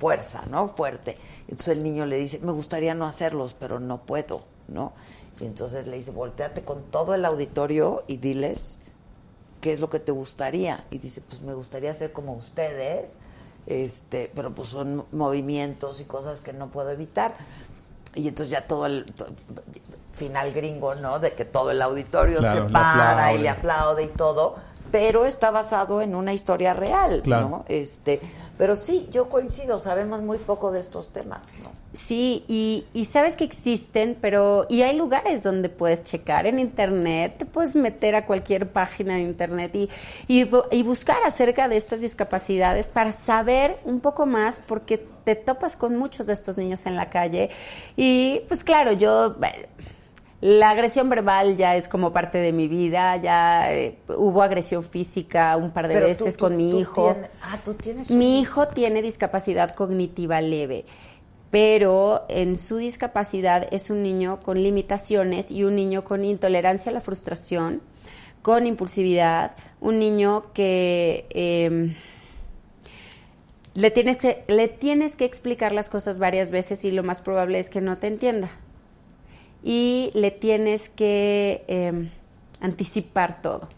fuerza, 0.00 0.42
¿no? 0.48 0.66
Fuerte. 0.66 1.16
Entonces 1.42 1.76
el 1.76 1.82
niño 1.82 2.06
le 2.06 2.16
dice, 2.16 2.40
me 2.40 2.52
gustaría 2.52 2.94
no 2.94 3.06
hacerlos, 3.06 3.54
pero 3.54 3.78
no 3.78 4.02
puedo, 4.02 4.42
¿no? 4.66 4.92
Y 5.40 5.44
entonces 5.44 5.86
le 5.86 5.96
dice, 5.96 6.10
volteate 6.10 6.64
con 6.64 6.82
todo 6.84 7.14
el 7.14 7.24
auditorio 7.24 8.02
y 8.06 8.16
diles 8.16 8.80
qué 9.60 9.72
es 9.72 9.80
lo 9.80 9.90
que 9.90 10.00
te 10.00 10.10
gustaría. 10.10 10.84
Y 10.90 10.98
dice, 10.98 11.20
pues 11.20 11.42
me 11.42 11.52
gustaría 11.52 11.92
ser 11.92 12.12
como 12.12 12.32
ustedes, 12.32 13.18
este, 13.66 14.32
pero 14.34 14.54
pues 14.54 14.70
son 14.70 15.04
movimientos 15.12 16.00
y 16.00 16.04
cosas 16.04 16.40
que 16.40 16.54
no 16.54 16.68
puedo 16.70 16.90
evitar. 16.90 17.34
Y 18.14 18.26
entonces 18.26 18.50
ya 18.50 18.66
todo 18.66 18.86
el 18.86 19.04
final 20.12 20.52
gringo, 20.52 20.94
¿no? 20.94 21.18
De 21.20 21.32
que 21.34 21.44
todo 21.44 21.70
el 21.70 21.80
auditorio 21.80 22.38
Claro, 22.38 22.66
se 22.66 22.72
para 22.72 23.34
y 23.34 23.38
le 23.38 23.50
aplaude 23.50 24.04
y 24.04 24.08
todo. 24.08 24.56
Pero 24.90 25.26
está 25.26 25.50
basado 25.50 26.02
en 26.02 26.14
una 26.14 26.32
historia 26.32 26.74
real, 26.74 27.22
Claro. 27.22 27.48
¿no? 27.48 27.64
Este, 27.68 28.20
pero 28.58 28.76
sí, 28.76 29.08
yo 29.10 29.28
coincido, 29.28 29.78
sabemos 29.78 30.20
muy 30.22 30.38
poco 30.38 30.70
de 30.70 30.80
estos 30.80 31.10
temas, 31.10 31.54
¿no? 31.62 31.70
Sí, 31.92 32.44
y, 32.46 32.84
y 32.92 33.06
sabes 33.06 33.34
que 33.34 33.42
existen, 33.44 34.16
pero 34.20 34.66
y 34.68 34.82
hay 34.82 34.94
lugares 34.96 35.42
donde 35.42 35.68
puedes 35.68 36.04
checar 36.04 36.46
en 36.46 36.58
internet, 36.58 37.34
te 37.38 37.46
puedes 37.46 37.74
meter 37.74 38.14
a 38.14 38.26
cualquier 38.26 38.70
página 38.70 39.14
de 39.14 39.22
internet 39.22 39.74
y, 39.74 39.88
y, 40.28 40.44
bu- 40.44 40.66
y 40.70 40.82
buscar 40.82 41.16
acerca 41.24 41.68
de 41.68 41.76
estas 41.76 42.00
discapacidades 42.00 42.86
para 42.86 43.12
saber 43.12 43.78
un 43.84 44.00
poco 44.00 44.26
más, 44.26 44.60
porque 44.68 44.98
te 45.24 45.34
topas 45.34 45.76
con 45.76 45.96
muchos 45.96 46.26
de 46.26 46.32
estos 46.32 46.58
niños 46.58 46.86
en 46.86 46.96
la 46.96 47.10
calle. 47.10 47.50
Y 47.96 48.42
pues 48.48 48.62
claro, 48.62 48.92
yo 48.92 49.36
la 50.40 50.70
agresión 50.70 51.08
verbal 51.10 51.56
ya 51.56 51.76
es 51.76 51.86
como 51.88 52.12
parte 52.12 52.38
de 52.38 52.52
mi 52.52 52.66
vida, 52.66 53.16
ya 53.18 53.72
eh, 53.74 53.98
hubo 54.08 54.42
agresión 54.42 54.82
física 54.82 55.56
un 55.56 55.70
par 55.70 55.86
de 55.88 55.94
Pero 55.94 56.06
veces 56.06 56.36
tú- 56.36 56.40
con 56.44 56.56
mi 56.56 56.70
tú 56.70 56.78
hijo. 56.80 57.12
tienes- 57.12 57.30
ah, 57.42 57.58
tú 57.64 57.74
tienes 57.74 58.10
un 58.10 58.18
Mi 58.18 58.40
hijo 58.40 58.68
tiene 58.68 59.02
discapacidad 59.02 59.74
cognitiva 59.74 60.40
leve, 60.40 60.86
pero 61.50 62.24
en 62.28 62.56
su 62.56 62.76
discapacidad 62.78 63.68
es 63.70 63.90
un 63.90 64.02
niño 64.02 64.40
con 64.40 64.62
limitaciones 64.62 65.50
y 65.50 65.64
un 65.64 65.76
niño 65.76 66.04
con 66.04 66.24
intolerancia 66.24 66.90
a 66.90 66.94
la 66.94 67.00
frustración, 67.00 67.82
con 68.40 68.66
impulsividad, 68.66 69.52
un 69.82 69.98
niño 69.98 70.44
que 70.54 71.26
eh, 71.30 71.94
le, 73.74 73.90
tienes 73.90 74.16
que 74.16 74.44
le 74.48 74.68
tienes 74.68 75.16
que 75.16 75.24
explicar 75.26 75.72
las 75.72 75.88
cosas 75.90 76.18
varias 76.18 76.50
veces 76.50 76.84
y 76.84 76.90
lo 76.92 77.02
más 77.02 77.20
probable 77.20 77.58
es 77.58 77.68
que 77.68 77.80
no 77.80 77.98
te 77.98 78.06
entienda. 78.06 78.48
Y 79.62 80.10
le 80.14 80.30
tienes 80.30 80.88
que 80.88 81.64
eh, 81.68 82.08
anticipar 82.60 83.42
todo. 83.42 83.68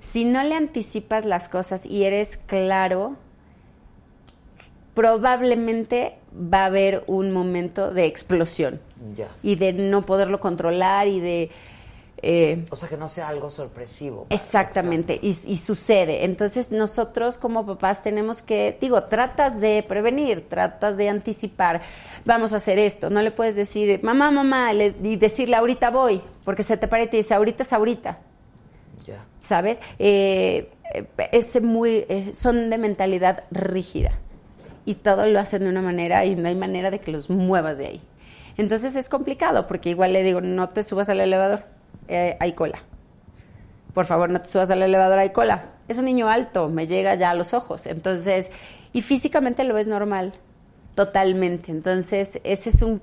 Si 0.00 0.24
no 0.24 0.44
le 0.44 0.54
anticipas 0.54 1.24
las 1.24 1.48
cosas 1.48 1.84
y 1.84 2.04
eres 2.04 2.36
claro, 2.36 3.16
probablemente 4.94 6.14
va 6.32 6.62
a 6.62 6.66
haber 6.66 7.02
un 7.08 7.32
momento 7.32 7.90
de 7.90 8.06
explosión 8.06 8.80
y 9.42 9.56
de 9.56 9.72
no 9.72 10.06
poderlo 10.06 10.40
controlar 10.40 11.08
y 11.08 11.20
de... 11.20 11.50
eh, 12.22 12.66
O 12.70 12.76
sea, 12.76 12.88
que 12.88 12.96
no 12.96 13.08
sea 13.08 13.28
algo 13.28 13.50
sorpresivo. 13.50 14.26
Exactamente, 14.30 15.18
y, 15.20 15.28
y 15.30 15.56
sucede. 15.56 16.24
Entonces 16.24 16.70
nosotros 16.70 17.38
como 17.38 17.66
papás 17.66 18.02
tenemos 18.02 18.42
que, 18.42 18.76
digo, 18.80 19.02
tratas 19.04 19.60
de 19.60 19.82
prevenir, 19.86 20.48
tratas 20.48 20.96
de 20.96 21.08
anticipar, 21.08 21.82
vamos 22.24 22.52
a 22.52 22.56
hacer 22.56 22.78
esto. 22.78 23.10
No 23.10 23.20
le 23.22 23.30
puedes 23.30 23.56
decir, 23.56 24.00
mamá, 24.02 24.30
mamá, 24.30 24.72
le- 24.72 24.94
y 25.02 25.16
decirle 25.16 25.56
ahorita 25.56 25.90
voy, 25.90 26.22
porque 26.44 26.62
se 26.62 26.76
te 26.76 26.88
para 26.88 27.02
y 27.02 27.08
te 27.08 27.16
dice, 27.18 27.34
ahorita 27.34 27.62
es 27.62 27.72
ahorita. 27.72 28.18
Ya. 29.06 29.24
¿Sabes? 29.40 29.80
Eh, 29.98 30.70
es 31.32 31.60
muy, 31.62 32.06
eh, 32.08 32.30
son 32.32 32.70
de 32.70 32.78
mentalidad 32.78 33.44
rígida 33.50 34.12
y 34.86 34.94
todo 34.96 35.26
lo 35.26 35.40
hacen 35.40 35.64
de 35.64 35.68
una 35.68 35.82
manera 35.82 36.24
y 36.24 36.36
no 36.36 36.48
hay 36.48 36.54
manera 36.54 36.90
de 36.90 37.00
que 37.00 37.10
los 37.10 37.28
muevas 37.28 37.76
de 37.78 37.86
ahí. 37.86 38.00
Entonces 38.56 38.94
es 38.94 39.08
complicado 39.08 39.66
porque 39.66 39.90
igual 39.90 40.12
le 40.12 40.22
digo, 40.22 40.40
no 40.40 40.68
te 40.70 40.82
subas 40.82 41.08
al 41.08 41.20
elevador, 41.20 41.64
eh, 42.08 42.36
hay 42.40 42.52
cola. 42.52 42.78
Por 43.92 44.06
favor, 44.06 44.28
no 44.30 44.40
te 44.40 44.46
subas 44.46 44.70
al 44.70 44.82
elevador, 44.82 45.18
hay 45.18 45.30
cola. 45.30 45.66
Es 45.88 45.98
un 45.98 46.06
niño 46.06 46.28
alto, 46.28 46.68
me 46.68 46.86
llega 46.86 47.14
ya 47.14 47.30
a 47.30 47.34
los 47.34 47.54
ojos. 47.54 47.86
Entonces, 47.86 48.50
y 48.92 49.02
físicamente 49.02 49.62
lo 49.64 49.74
ves 49.74 49.86
normal, 49.86 50.34
totalmente. 50.94 51.70
Entonces, 51.70 52.40
ese 52.44 52.70
es 52.70 52.82
un 52.82 53.00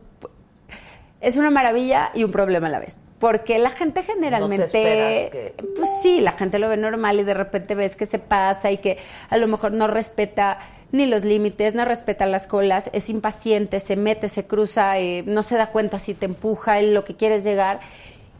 es 1.22 1.38
una 1.38 1.52
maravilla 1.52 2.10
y 2.16 2.24
un 2.24 2.32
problema 2.32 2.66
a 2.66 2.72
la 2.72 2.80
vez. 2.80 3.00
Porque 3.20 3.60
la 3.60 3.70
gente 3.70 4.02
generalmente, 4.02 4.66
esperas 4.66 5.30
que- 5.30 5.54
pues 5.76 5.88
sí, 6.02 6.20
la 6.20 6.32
gente 6.32 6.58
lo 6.58 6.68
ve 6.68 6.78
normal 6.78 7.20
y 7.20 7.24
de 7.24 7.36
repente 7.36 7.76
ves 7.76 7.96
que 7.96 8.08
se 8.08 8.18
pasa 8.18 8.72
y 8.72 8.80
que 8.80 8.98
a 9.30 9.38
lo 9.38 9.48
mejor 9.48 9.72
no 9.72 9.86
respeta 9.88 10.58
ni 10.92 11.06
los 11.06 11.24
límites, 11.24 11.76
no 11.76 11.86
respeta 11.86 12.26
las 12.26 12.48
colas, 12.48 12.90
es 12.92 13.08
impaciente, 13.12 13.80
se 13.80 13.96
mete, 13.96 14.30
se 14.30 14.48
cruza, 14.48 14.98
eh, 14.98 15.24
no 15.28 15.44
se 15.44 15.56
da 15.58 15.68
cuenta 15.68 16.00
si 16.00 16.16
te 16.16 16.26
empuja 16.26 16.80
en 16.80 16.96
lo 16.96 17.06
que 17.06 17.16
quieres 17.16 17.44
llegar 17.44 17.80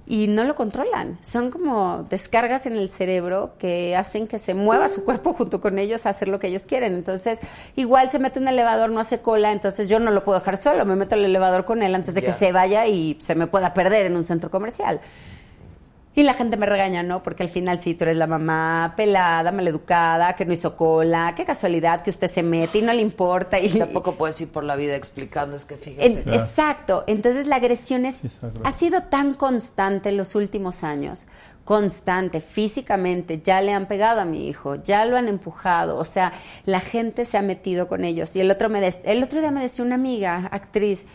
y 0.08 0.28
no 0.28 0.44
lo 0.44 0.56
controlan. 0.56 1.18
Son 1.22 1.52
como 1.52 2.06
descargas 2.10 2.66
en 2.66 2.74
el 2.74 2.90
cerebro 2.90 3.54
que 3.58 3.96
hacen 3.96 4.28
que 4.28 4.40
se 4.40 4.54
mueva 4.54 4.88
su 4.88 5.04
cuerpo 5.04 5.34
junto 5.38 5.62
con 5.62 5.80
ellos 5.80 6.06
a 6.06 6.10
hacer 6.10 6.28
lo 6.28 6.40
que 6.40 6.48
ellos 6.48 6.66
quieren. 6.66 6.94
Entonces, 6.94 7.40
igual 7.76 8.10
se 8.10 8.20
mete 8.20 8.40
en 8.40 8.44
un 8.44 8.50
elevador, 8.50 8.90
no 8.90 9.00
hace 9.00 9.20
cola, 9.20 9.52
entonces 9.52 9.90
yo 9.90 10.00
no 10.00 10.12
lo 10.12 10.24
puedo 10.24 10.40
dejar 10.40 10.58
solo, 10.58 10.86
me 10.86 10.96
meto 10.96 11.16
al 11.16 11.26
elevador 11.26 11.66
con 11.66 11.84
él 11.84 11.96
antes 11.96 12.16
de 12.16 12.24
que 12.24 12.32
se 12.32 12.52
vaya 12.52 12.88
y 12.88 13.18
se 13.20 13.36
me 13.36 13.48
pueda 13.48 13.74
perder 13.74 14.06
en 14.06 14.16
un 14.16 14.24
centro 14.24 14.50
comercial. 14.50 15.02
Y 16.14 16.24
la 16.24 16.34
gente 16.34 16.58
me 16.58 16.66
regaña, 16.66 17.04
¿no? 17.04 17.24
Porque 17.24 17.42
al 17.44 17.48
final 17.48 17.80
sí, 17.80 17.94
tú 17.96 18.04
eres 18.04 18.18
la 18.18 18.28
mamá 18.28 18.96
pelada, 18.98 19.50
maleducada, 19.54 20.36
que 20.36 20.44
no 20.46 20.52
hizo 20.52 20.76
cola, 20.76 21.34
qué 21.38 21.46
casualidad 21.46 22.02
que 22.02 22.10
usted 22.10 22.28
se 22.28 22.44
mete 22.44 22.80
y 22.80 22.82
no 22.82 22.92
le 22.92 23.02
importa. 23.02 23.58
Y 23.60 23.70
Tampoco 23.70 24.16
puedes 24.18 24.40
ir 24.42 24.50
por 24.50 24.66
la 24.66 24.76
vida 24.76 24.96
explicando, 24.98 25.56
es 25.56 25.64
que 25.64 25.78
fíjese. 25.78 26.24
en- 26.24 26.34
Exacto. 26.34 27.06
Entonces 27.08 27.48
la 27.48 27.56
agresión 27.56 28.06
es, 28.06 28.26
Exacto. 28.26 28.60
ha 28.66 28.72
sido 28.74 29.04
tan 29.04 29.34
constante 29.36 30.10
en 30.10 30.18
los 30.18 30.36
últimos 30.36 30.84
años, 30.84 31.28
constante, 31.64 32.42
físicamente, 32.42 33.40
ya 33.42 33.62
le 33.62 33.72
han 33.72 33.86
pegado 33.86 34.20
a 34.20 34.26
mi 34.26 34.50
hijo, 34.50 34.76
ya 34.84 35.06
lo 35.06 35.16
han 35.16 35.30
empujado, 35.30 35.96
o 35.98 36.04
sea, 36.04 36.34
la 36.66 36.82
gente 36.82 37.24
se 37.24 37.38
ha 37.38 37.42
metido 37.42 37.88
con 37.88 38.04
ellos. 38.04 38.36
Y 38.36 38.42
el 38.42 38.52
otro, 38.52 38.68
me 38.68 38.82
des- 38.82 39.02
el 39.06 39.24
otro 39.24 39.40
día 39.40 39.52
me 39.52 39.62
decía 39.62 39.86
una 39.86 39.96
amiga, 39.96 40.50
actriz, 40.52 41.08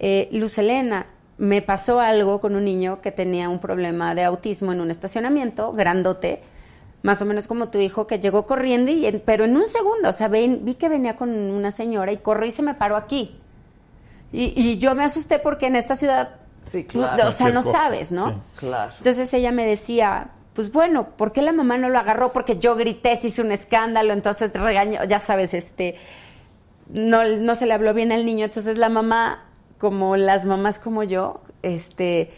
eh, 0.00 0.28
Luz 0.32 0.58
Elena, 0.58 1.06
me 1.42 1.60
pasó 1.60 1.98
algo 1.98 2.40
con 2.40 2.54
un 2.54 2.64
niño 2.64 3.00
que 3.00 3.10
tenía 3.10 3.48
un 3.48 3.58
problema 3.58 4.14
de 4.14 4.22
autismo 4.22 4.72
en 4.72 4.80
un 4.80 4.92
estacionamiento, 4.92 5.72
grandote, 5.72 6.40
más 7.02 7.20
o 7.20 7.24
menos 7.24 7.48
como 7.48 7.68
tu 7.68 7.78
hijo, 7.78 8.06
que 8.06 8.20
llegó 8.20 8.46
corriendo, 8.46 8.92
y 8.92 9.06
en- 9.06 9.20
pero 9.26 9.44
en 9.44 9.56
un 9.56 9.66
segundo, 9.66 10.08
o 10.08 10.12
sea, 10.12 10.28
ven- 10.28 10.60
vi 10.64 10.74
que 10.74 10.88
venía 10.88 11.16
con 11.16 11.30
una 11.30 11.72
señora 11.72 12.12
y 12.12 12.18
corrió 12.18 12.46
y 12.46 12.52
se 12.52 12.62
me 12.62 12.74
paró 12.74 12.94
aquí. 12.94 13.36
Y, 14.30 14.52
y 14.54 14.78
yo 14.78 14.94
me 14.94 15.02
asusté 15.02 15.40
porque 15.40 15.66
en 15.66 15.74
esta 15.74 15.96
ciudad, 15.96 16.36
Sí, 16.62 16.84
tú- 16.84 17.00
claro. 17.00 17.26
o 17.26 17.32
sea, 17.32 17.48
no 17.50 17.64
sabes, 17.64 18.12
¿no? 18.12 18.30
sí. 18.30 18.60
Claro. 18.60 18.92
Entonces 18.98 19.34
ella 19.34 19.50
me 19.50 19.66
decía, 19.66 20.28
pues 20.54 20.70
bueno, 20.70 21.08
¿por 21.16 21.32
qué 21.32 21.42
la 21.42 21.52
mamá 21.52 21.76
no 21.76 21.88
lo 21.88 21.98
agarró? 21.98 22.30
Porque 22.30 22.60
yo 22.60 22.76
grité, 22.76 23.16
se 23.16 23.26
hizo 23.26 23.42
un 23.42 23.50
escándalo, 23.50 24.12
entonces 24.12 24.52
regañó, 24.52 25.02
ya 25.04 25.18
sabes, 25.18 25.54
este, 25.54 25.96
no, 26.88 27.24
no 27.26 27.56
se 27.56 27.66
le 27.66 27.74
habló 27.74 27.94
bien 27.94 28.12
al 28.12 28.24
niño, 28.24 28.44
entonces 28.44 28.78
la 28.78 28.88
mamá, 28.88 29.44
como 29.82 30.16
las 30.16 30.44
mamás 30.44 30.78
como 30.78 31.02
yo, 31.02 31.40
este, 31.64 32.30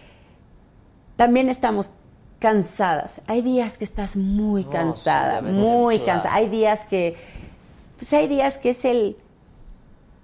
también 1.16 1.50
estamos 1.50 1.90
cansadas. 2.38 3.20
Hay 3.26 3.42
días 3.42 3.76
que 3.76 3.84
estás 3.84 4.16
muy 4.16 4.64
No, 4.64 4.70
cansada, 4.70 5.40
sí, 5.40 5.60
muy 5.60 5.98
claro. 5.98 6.12
cansada. 6.22 6.34
Hay 6.36 6.48
días 6.48 6.86
que, 6.86 7.14
pues 7.98 8.10
hay 8.14 8.28
días 8.28 8.56
que 8.56 8.70
es 8.70 8.86
el, 8.86 9.18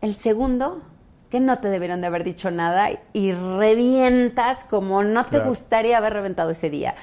el 0.01 0.14
segundo 0.16 0.80
que 1.28 1.40
no 1.40 1.59
te 1.59 1.68
debieron 1.68 2.01
de 2.01 2.06
haber 2.06 2.24
dicho 2.24 2.51
nada 2.51 2.88
y 3.12 3.32
revientas 3.32 4.64
como 4.64 5.02
no 5.02 5.24
te 5.24 5.32
Claro. 5.36 5.51
gustaría 5.51 5.98
haber 5.98 6.14
reventado 6.14 6.48
ese 6.48 6.70
día. 6.70 6.94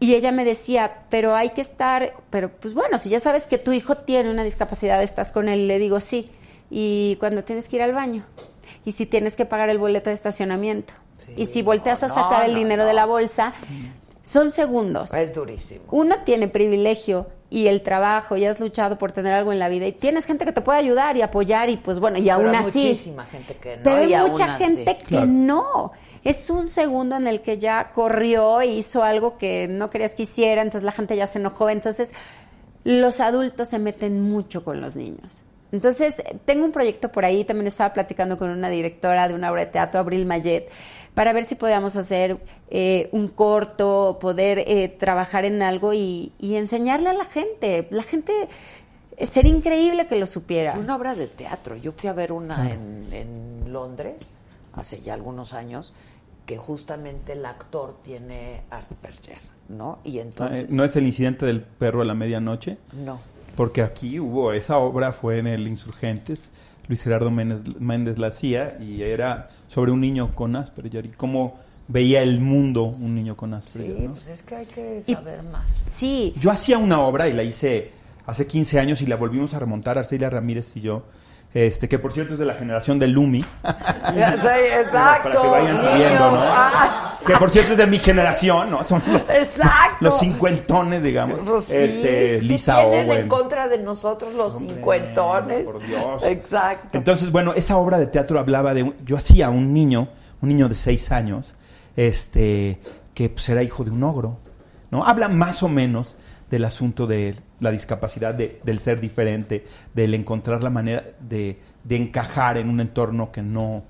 Y 0.00 0.16
ella 0.16 0.32
me 0.32 0.44
decía, 0.44 1.04
pero 1.08 1.36
hay 1.36 1.50
que 1.50 1.60
estar, 1.60 2.14
pero 2.30 2.50
pues 2.50 2.74
bueno, 2.74 2.98
si 2.98 3.10
ya 3.10 3.20
sabes 3.20 3.46
que 3.46 3.58
tu 3.58 3.70
hijo 3.70 3.94
tiene 3.98 4.28
una 4.28 4.42
discapacidad, 4.42 5.00
estás 5.04 5.30
con 5.30 5.48
él, 5.48 5.68
le 5.68 5.78
digo 5.78 6.00
sí. 6.00 6.32
Y 6.68 7.16
cuando 7.20 7.44
tienes 7.44 7.68
que 7.68 7.76
ir 7.76 7.82
al 7.82 7.92
baño, 7.92 8.24
y 8.84 8.92
si 8.92 9.06
tienes 9.06 9.36
que 9.36 9.44
pagar 9.44 9.68
el 9.68 9.78
boleto 9.78 10.10
de 10.10 10.14
estacionamiento, 10.14 10.92
y 11.36 11.46
si 11.46 11.62
volteas 11.62 12.02
no, 12.02 12.06
a 12.06 12.10
sacar 12.10 12.40
no, 12.40 12.44
el 12.46 12.54
dinero 12.54 12.82
no. 12.82 12.88
de 12.88 12.94
la 12.94 13.06
bolsa, 13.06 13.52
son 14.22 14.50
segundos. 14.50 15.12
Es 15.14 15.34
durísimo. 15.34 15.84
Uno 15.90 16.16
tiene 16.24 16.48
privilegio 16.48 17.26
y 17.50 17.66
el 17.66 17.82
trabajo 17.82 18.36
y 18.36 18.44
has 18.46 18.60
luchado 18.60 18.96
por 18.98 19.12
tener 19.12 19.32
algo 19.32 19.52
en 19.52 19.58
la 19.58 19.68
vida 19.68 19.86
y 19.86 19.92
tienes 19.92 20.24
gente 20.24 20.44
que 20.44 20.52
te 20.52 20.62
puede 20.62 20.78
ayudar 20.78 21.16
y 21.16 21.22
apoyar 21.22 21.68
y 21.70 21.76
pues 21.76 22.00
bueno, 22.00 22.18
y 22.18 22.22
Pero 22.22 22.36
aún 22.36 22.48
hay 22.48 22.54
así. 22.56 22.88
muchísima 22.88 23.24
gente 23.26 23.56
que 23.56 23.76
no. 23.76 23.82
Pero 23.84 23.96
hay 23.98 24.30
mucha 24.30 24.54
así. 24.54 24.64
gente 24.64 24.96
que 24.96 25.04
Claro. 25.06 25.26
no. 25.26 25.92
Es 26.24 26.50
un 26.50 26.66
segundo 26.66 27.16
en 27.16 27.26
el 27.26 27.40
que 27.40 27.58
ya 27.58 27.90
corrió 27.92 28.60
e 28.60 28.66
hizo 28.68 29.02
algo 29.02 29.36
que 29.36 29.66
no 29.68 29.90
querías 29.90 30.14
que 30.14 30.22
hiciera, 30.22 30.62
entonces 30.62 30.84
la 30.84 30.92
gente 30.92 31.16
ya 31.16 31.26
se 31.26 31.38
enojó. 31.40 31.68
Entonces, 31.68 32.12
los 32.84 33.20
adultos 33.20 33.68
se 33.68 33.78
meten 33.80 34.22
mucho 34.22 34.64
con 34.64 34.80
los 34.80 34.94
niños. 34.96 35.44
Entonces, 35.72 36.22
tengo 36.44 36.64
un 36.64 36.72
proyecto 36.72 37.10
por 37.10 37.24
ahí, 37.24 37.44
también 37.44 37.66
estaba 37.66 37.92
platicando 37.94 38.36
con 38.36 38.50
una 38.50 38.68
directora 38.68 39.26
de 39.26 39.34
una 39.34 39.50
obra 39.50 39.64
de 39.64 39.70
teatro, 39.70 40.00
Abril 40.00 40.26
Mayet, 40.26 40.68
para 41.14 41.32
ver 41.32 41.44
si 41.44 41.54
podíamos 41.54 41.96
hacer 41.96 42.38
eh, 42.70 43.08
un 43.12 43.28
corto, 43.28 44.18
poder 44.20 44.58
eh, 44.66 44.88
trabajar 44.88 45.44
en 45.46 45.62
algo 45.62 45.92
y, 45.94 46.32
y 46.38 46.56
enseñarle 46.56 47.08
a 47.08 47.14
la 47.14 47.24
gente. 47.24 47.88
La 47.90 48.02
gente, 48.02 48.32
sería 49.18 49.52
increíble 49.52 50.06
que 50.06 50.16
lo 50.16 50.26
supiera. 50.26 50.74
Una 50.78 50.96
obra 50.96 51.14
de 51.14 51.26
teatro. 51.26 51.76
Yo 51.76 51.92
fui 51.92 52.08
a 52.08 52.12
ver 52.12 52.32
una 52.32 52.70
en, 52.70 53.08
en 53.12 53.72
Londres 53.72 54.30
hace 54.74 55.00
ya 55.00 55.14
algunos 55.14 55.52
años 55.54 55.92
que 56.46 56.56
justamente 56.58 57.34
el 57.34 57.46
actor 57.46 57.96
tiene 58.02 58.62
Asperger, 58.70 59.38
¿no? 59.68 60.00
Y 60.04 60.18
Ah, 60.18 60.22
entonces 60.22 60.64
eh, 60.64 60.66
¿No 60.70 60.84
es 60.84 60.96
el 60.96 61.06
incidente 61.06 61.46
del 61.46 61.60
perro 61.62 62.02
a 62.02 62.04
la 62.04 62.14
medianoche? 62.14 62.76
no. 62.92 63.18
Porque 63.56 63.82
aquí 63.82 64.18
hubo, 64.18 64.52
esa 64.52 64.78
obra 64.78 65.12
fue 65.12 65.38
en 65.38 65.46
el 65.46 65.68
Insurgentes, 65.68 66.50
Luis 66.88 67.02
Gerardo 67.02 67.30
Méndez, 67.30 67.62
Méndez 67.78 68.18
la 68.18 68.28
hacía, 68.28 68.78
y 68.80 69.02
era 69.02 69.50
sobre 69.68 69.92
un 69.92 70.00
niño 70.00 70.34
con 70.34 70.56
Asperger 70.56 71.06
y 71.06 71.10
cómo 71.10 71.58
veía 71.88 72.22
el 72.22 72.40
mundo 72.40 72.84
un 72.84 73.14
niño 73.14 73.36
con 73.36 73.54
Asperger. 73.54 73.96
Sí, 73.96 74.02
¿no? 74.02 74.12
pues 74.12 74.28
es 74.28 74.42
que 74.42 74.54
hay 74.56 74.66
que 74.66 75.00
saber 75.02 75.42
más. 75.42 75.66
Sí. 75.86 76.34
Yo 76.38 76.50
hacía 76.50 76.78
una 76.78 77.00
obra 77.00 77.28
y 77.28 77.32
la 77.32 77.42
hice 77.42 77.90
hace 78.26 78.46
15 78.46 78.80
años 78.80 79.02
y 79.02 79.06
la 79.06 79.16
volvimos 79.16 79.54
a 79.54 79.58
remontar, 79.58 79.98
Arcelia 79.98 80.30
Ramírez 80.30 80.76
y 80.76 80.80
yo. 80.80 81.04
Este, 81.54 81.86
que 81.86 81.98
por 81.98 82.14
cierto 82.14 82.32
es 82.32 82.38
de 82.38 82.46
la 82.46 82.54
generación 82.54 82.98
del 82.98 83.10
Lumi. 83.12 83.42
Sé, 84.40 84.80
exacto. 84.80 85.30
Para 85.30 85.42
que 85.42 85.48
vayan 85.48 85.78
sabiendo, 85.80 86.30
¿no? 86.32 86.40
Ah, 86.42 87.18
Que 87.26 87.34
por 87.36 87.50
cierto 87.50 87.72
es 87.72 87.78
de 87.78 87.86
mi 87.86 87.98
generación, 87.98 88.70
¿no? 88.70 88.82
Son 88.84 89.02
los, 89.12 89.28
Exacto. 89.28 89.96
los 90.00 90.18
cincuentones, 90.18 91.02
digamos. 91.02 91.40
Pues 91.44 91.64
sí, 91.64 91.76
este, 91.76 92.08
¿qué 92.36 92.38
Lisa 92.42 92.76
tienen 92.80 93.06
Owen. 93.10 93.20
en 93.22 93.28
contra 93.28 93.68
de 93.68 93.78
nosotros 93.78 94.34
los 94.34 94.56
cincuentones. 94.58 95.64
por 95.64 95.86
Dios. 95.86 96.22
Exacto. 96.24 96.96
Entonces, 96.96 97.30
bueno, 97.30 97.52
esa 97.54 97.76
obra 97.76 97.98
de 97.98 98.06
teatro 98.06 98.38
hablaba 98.38 98.72
de... 98.72 98.84
un- 98.84 98.96
yo 99.04 99.18
hacía 99.18 99.50
un 99.50 99.74
niño, 99.74 100.08
un 100.40 100.48
niño 100.48 100.68
de 100.70 100.74
seis 100.74 101.12
años, 101.12 101.54
este, 101.96 102.80
que 103.14 103.28
pues, 103.28 103.46
era 103.50 103.62
hijo 103.62 103.84
de 103.84 103.90
un 103.90 104.02
ogro, 104.04 104.38
¿no? 104.90 105.04
Habla 105.06 105.28
más 105.28 105.62
o 105.62 105.68
menos 105.68 106.16
del 106.50 106.64
asunto 106.64 107.06
de 107.06 107.34
la 107.62 107.70
discapacidad, 107.70 108.34
de- 108.34 108.60
del 108.64 108.78
ser 108.80 109.00
diferente, 109.00 109.64
del 109.94 110.12
encontrar 110.14 110.62
la 110.62 110.70
manera 110.70 111.04
de, 111.20 111.58
de 111.84 111.96
encajar 111.96 112.58
en 112.58 112.68
un 112.68 112.80
entorno 112.80 113.32
que 113.32 113.40
no, 113.42 113.84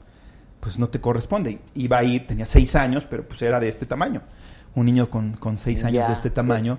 pues 0.60 0.78
no 0.78 0.86
te 0.88 1.00
corresponde. 1.00 1.58
Iba 1.74 1.98
a 1.98 2.04
ir, 2.04 2.26
tenía 2.26 2.46
seis 2.46 2.76
años, 2.76 3.06
pero 3.08 3.26
pues 3.26 3.42
era 3.42 3.58
de 3.58 3.68
este 3.68 3.86
tamaño. 3.86 4.22
Un 4.74 4.86
niño 4.86 5.10
con, 5.10 5.32
con 5.34 5.56
seis 5.56 5.82
años 5.84 6.06
de 6.08 6.12
este 6.14 6.30
tamaño. 6.30 6.78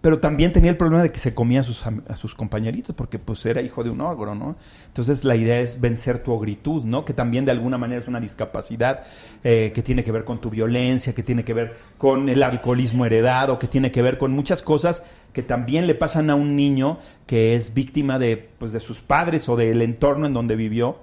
Pero 0.00 0.20
también 0.20 0.52
tenía 0.52 0.70
el 0.70 0.76
problema 0.76 1.02
de 1.02 1.10
que 1.10 1.18
se 1.18 1.34
comía 1.34 1.60
a 1.60 1.64
sus, 1.64 1.84
a 1.84 2.14
sus 2.14 2.34
compañeritos, 2.36 2.94
porque 2.94 3.18
pues 3.18 3.44
era 3.46 3.62
hijo 3.62 3.82
de 3.82 3.90
un 3.90 4.00
ogro, 4.00 4.36
¿no? 4.36 4.54
Entonces 4.86 5.24
la 5.24 5.34
idea 5.34 5.60
es 5.60 5.80
vencer 5.80 6.22
tu 6.22 6.32
ogritud, 6.32 6.84
¿no? 6.84 7.04
Que 7.04 7.12
también 7.12 7.44
de 7.44 7.50
alguna 7.50 7.78
manera 7.78 8.00
es 8.00 8.06
una 8.06 8.20
discapacidad 8.20 9.02
eh, 9.42 9.72
que 9.74 9.82
tiene 9.82 10.04
que 10.04 10.12
ver 10.12 10.24
con 10.24 10.40
tu 10.40 10.50
violencia, 10.50 11.14
que 11.14 11.24
tiene 11.24 11.44
que 11.44 11.52
ver 11.52 11.76
con 11.98 12.28
el 12.28 12.44
alcoholismo 12.44 13.06
heredado, 13.06 13.58
que 13.58 13.66
tiene 13.66 13.90
que 13.90 14.00
ver 14.00 14.18
con 14.18 14.30
muchas 14.30 14.62
cosas 14.62 15.02
que 15.32 15.42
también 15.42 15.88
le 15.88 15.96
pasan 15.96 16.30
a 16.30 16.36
un 16.36 16.54
niño 16.54 16.98
que 17.26 17.56
es 17.56 17.74
víctima 17.74 18.20
de, 18.20 18.36
pues, 18.36 18.72
de 18.72 18.80
sus 18.80 19.00
padres 19.00 19.48
o 19.48 19.56
del 19.56 19.82
entorno 19.82 20.26
en 20.26 20.34
donde 20.34 20.54
vivió. 20.54 20.98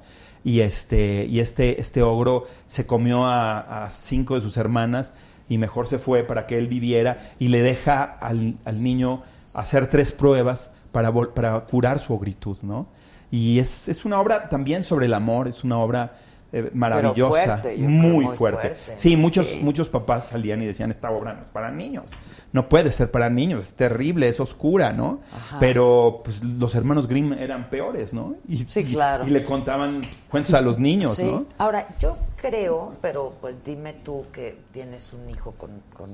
Y 0.45 0.61
este, 0.61 1.25
y 1.25 1.39
este, 1.39 1.81
este 1.81 2.01
ogro 2.01 2.45
se 2.67 2.85
comió 2.85 3.25
a 3.25 3.89
cinco 3.89 4.35
de 4.35 4.41
sus 4.41 4.57
hermanas 4.57 5.15
y 5.49 5.57
mejor 5.57 5.87
se 5.87 5.99
fue 5.99 6.23
para 6.23 6.47
que 6.47 6.57
él 6.57 6.67
viviera 6.67 7.31
y 7.39 7.49
le 7.49 7.61
deja 7.61 8.03
al, 8.03 8.55
al 8.65 8.83
niño 8.83 9.21
hacer 9.53 9.87
tres 9.87 10.11
pruebas 10.11 10.71
para, 10.91 11.11
para 11.11 11.59
curar 11.61 11.99
su 11.99 12.13
ogritud, 12.13 12.57
¿no? 12.61 12.87
Y 13.31 13.59
es, 13.59 13.89
es 13.89 14.05
una 14.05 14.19
obra 14.19 14.49
también 14.49 14.83
sobre 14.83 15.07
el 15.07 15.13
amor, 15.13 15.47
es 15.47 15.63
una 15.63 15.77
obra 15.77 16.13
eh, 16.57 16.71
maravillosa, 16.73 17.57
fuerte, 17.57 17.77
muy, 17.77 18.25
muy 18.25 18.35
fuerte. 18.37 18.75
fuerte. 18.75 18.93
Sí, 18.97 19.17
muchos, 19.17 19.47
Sí. 19.49 19.59
muchos 19.61 19.89
papás 19.89 20.29
salían 20.29 20.61
y 20.61 20.65
decían, 20.65 20.89
esta 20.89 21.11
obra 21.11 21.33
no 21.33 21.41
es 21.43 21.49
para 21.49 21.69
niños, 21.69 22.05
no 22.53 22.69
puede 22.69 22.93
ser 22.93 23.11
para 23.11 23.29
niños, 23.29 23.65
es 23.65 23.73
terrible, 23.75 24.29
es 24.29 24.39
oscura, 24.39 24.93
¿no? 24.93 25.19
Ajá. 25.35 25.57
Pero 25.59 26.19
pues 26.23 26.41
los 26.43 26.73
hermanos 26.75 27.07
Grimm 27.07 27.33
eran 27.33 27.69
peores, 27.69 28.13
¿no? 28.13 28.35
Y, 28.47 28.63
Sí, 28.65 28.85
claro. 28.85 29.27
Y, 29.27 29.31
le 29.31 29.43
contaban 29.43 30.01
cuentos 30.29 30.53
a 30.53 30.61
los 30.61 30.79
niños, 30.79 31.15
Sí. 31.15 31.25
¿no? 31.25 31.45
Ahora, 31.57 31.87
yo 31.99 32.15
creo, 32.37 32.93
pero 33.01 33.33
pues 33.41 33.63
dime 33.65 33.91
tú 33.91 34.25
que 34.31 34.57
tienes 34.71 35.11
un 35.11 35.29
hijo 35.29 35.51
con, 35.57 35.71
con, 35.93 36.09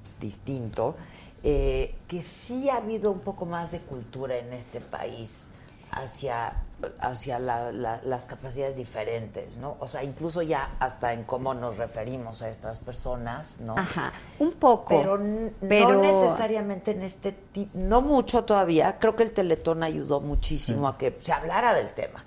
pues, 0.00 0.18
distinto, 0.18 0.96
eh, 1.42 1.94
que 2.08 2.22
sí 2.22 2.70
ha 2.70 2.76
habido 2.76 3.10
un 3.10 3.20
poco 3.20 3.44
más 3.44 3.72
de 3.72 3.80
cultura 3.80 4.36
en 4.38 4.54
este 4.54 4.80
país 4.80 5.52
hacia, 5.90 6.54
hacia 7.00 7.38
la- 7.38 7.72
la- 7.72 8.00
las 8.04 8.26
capacidades 8.26 8.76
diferentes, 8.76 9.56
¿no? 9.56 9.76
O 9.80 9.86
sea, 9.86 10.02
incluso 10.04 10.42
ya 10.42 10.76
hasta 10.78 11.12
en 11.12 11.24
cómo 11.24 11.54
nos 11.54 11.76
referimos 11.76 12.42
a 12.42 12.48
estas 12.48 12.78
personas, 12.78 13.56
¿no? 13.60 13.76
Ajá, 13.78 14.12
un 14.38 14.52
poco. 14.52 14.88
Pero, 14.88 15.18
no 15.18 16.02
necesariamente 16.02 16.92
en 16.92 17.02
este 17.02 17.32
tipo, 17.32 17.70
no 17.74 18.00
mucho 18.02 18.44
todavía. 18.44 18.98
Creo 18.98 19.14
que 19.16 19.22
el 19.22 19.32
Teletón 19.32 19.82
ayudó 19.82 20.20
muchísimo 20.20 20.88
a 20.88 20.98
que 20.98 21.16
se 21.18 21.32
hablara 21.32 21.74
del 21.74 21.92
tema, 21.92 22.24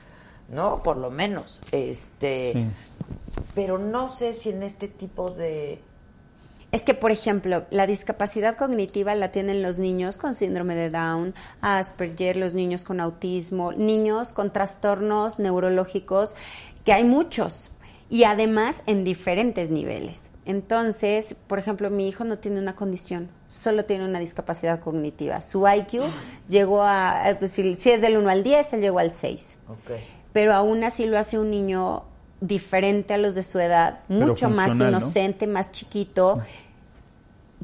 ¿no? 0.49 0.81
Por 0.83 0.97
lo 0.97 1.09
menos. 1.11 1.61
Este, 1.71 2.53
Sí. 2.53 2.67
pero 3.53 3.77
no 3.77 4.07
sé 4.07 4.33
si 4.33 4.49
en 4.49 4.63
este 4.63 4.87
tipo 4.87 5.29
de 5.31 5.81
Es 6.75 6.83
que, 6.83 6.93
por 6.93 7.11
ejemplo, 7.11 7.63
la 7.69 7.87
discapacidad 7.87 8.57
cognitiva 8.57 9.15
la 9.15 9.31
tienen 9.31 9.61
los 9.61 9.79
niños 9.79 10.17
con 10.17 10.33
síndrome 10.33 10.75
de 10.75 10.89
Down, 10.89 11.33
Asperger, 11.61 12.35
los 12.35 12.53
niños 12.53 12.83
con 12.83 12.99
autismo, 12.99 13.71
niños 13.71 14.33
con 14.33 14.51
trastornos 14.51 15.39
neurológicos, 15.39 16.35
que 16.83 16.91
hay 16.91 17.05
muchos, 17.05 17.71
y 18.09 18.25
además 18.25 18.83
en 18.87 19.05
diferentes 19.05 19.71
niveles. 19.71 20.31
Entonces, 20.43 21.37
por 21.47 21.59
ejemplo, 21.59 21.89
mi 21.89 22.09
hijo 22.09 22.25
no 22.25 22.39
tiene 22.39 22.59
una 22.59 22.75
condición, 22.75 23.29
solo 23.47 23.85
tiene 23.85 24.03
una 24.03 24.19
discapacidad 24.19 24.81
cognitiva. 24.81 25.39
Su 25.39 25.65
IQ 25.65 26.01
llegó 26.49 26.83
a, 26.83 27.29
eh, 27.29 27.35
pues, 27.35 27.53
si, 27.53 27.89
es 27.89 28.01
del 28.01 28.17
1 28.17 28.29
al 28.29 28.43
10, 28.43 28.73
él 28.73 28.81
llegó 28.81 28.99
al 28.99 29.11
6 29.11 29.59
pero 30.33 30.53
aún 30.53 30.83
así 30.83 31.05
lo 31.05 31.17
hace 31.17 31.39
un 31.39 31.49
niño 31.49 32.03
diferente 32.41 33.13
a 33.13 33.17
los 33.17 33.35
de 33.35 33.43
su 33.43 33.59
edad, 33.59 34.01
Pero 34.09 34.27
mucho 34.27 34.49
más 34.49 34.77
inocente, 34.77 35.47
más 35.47 35.71
chiquito, 35.71 36.41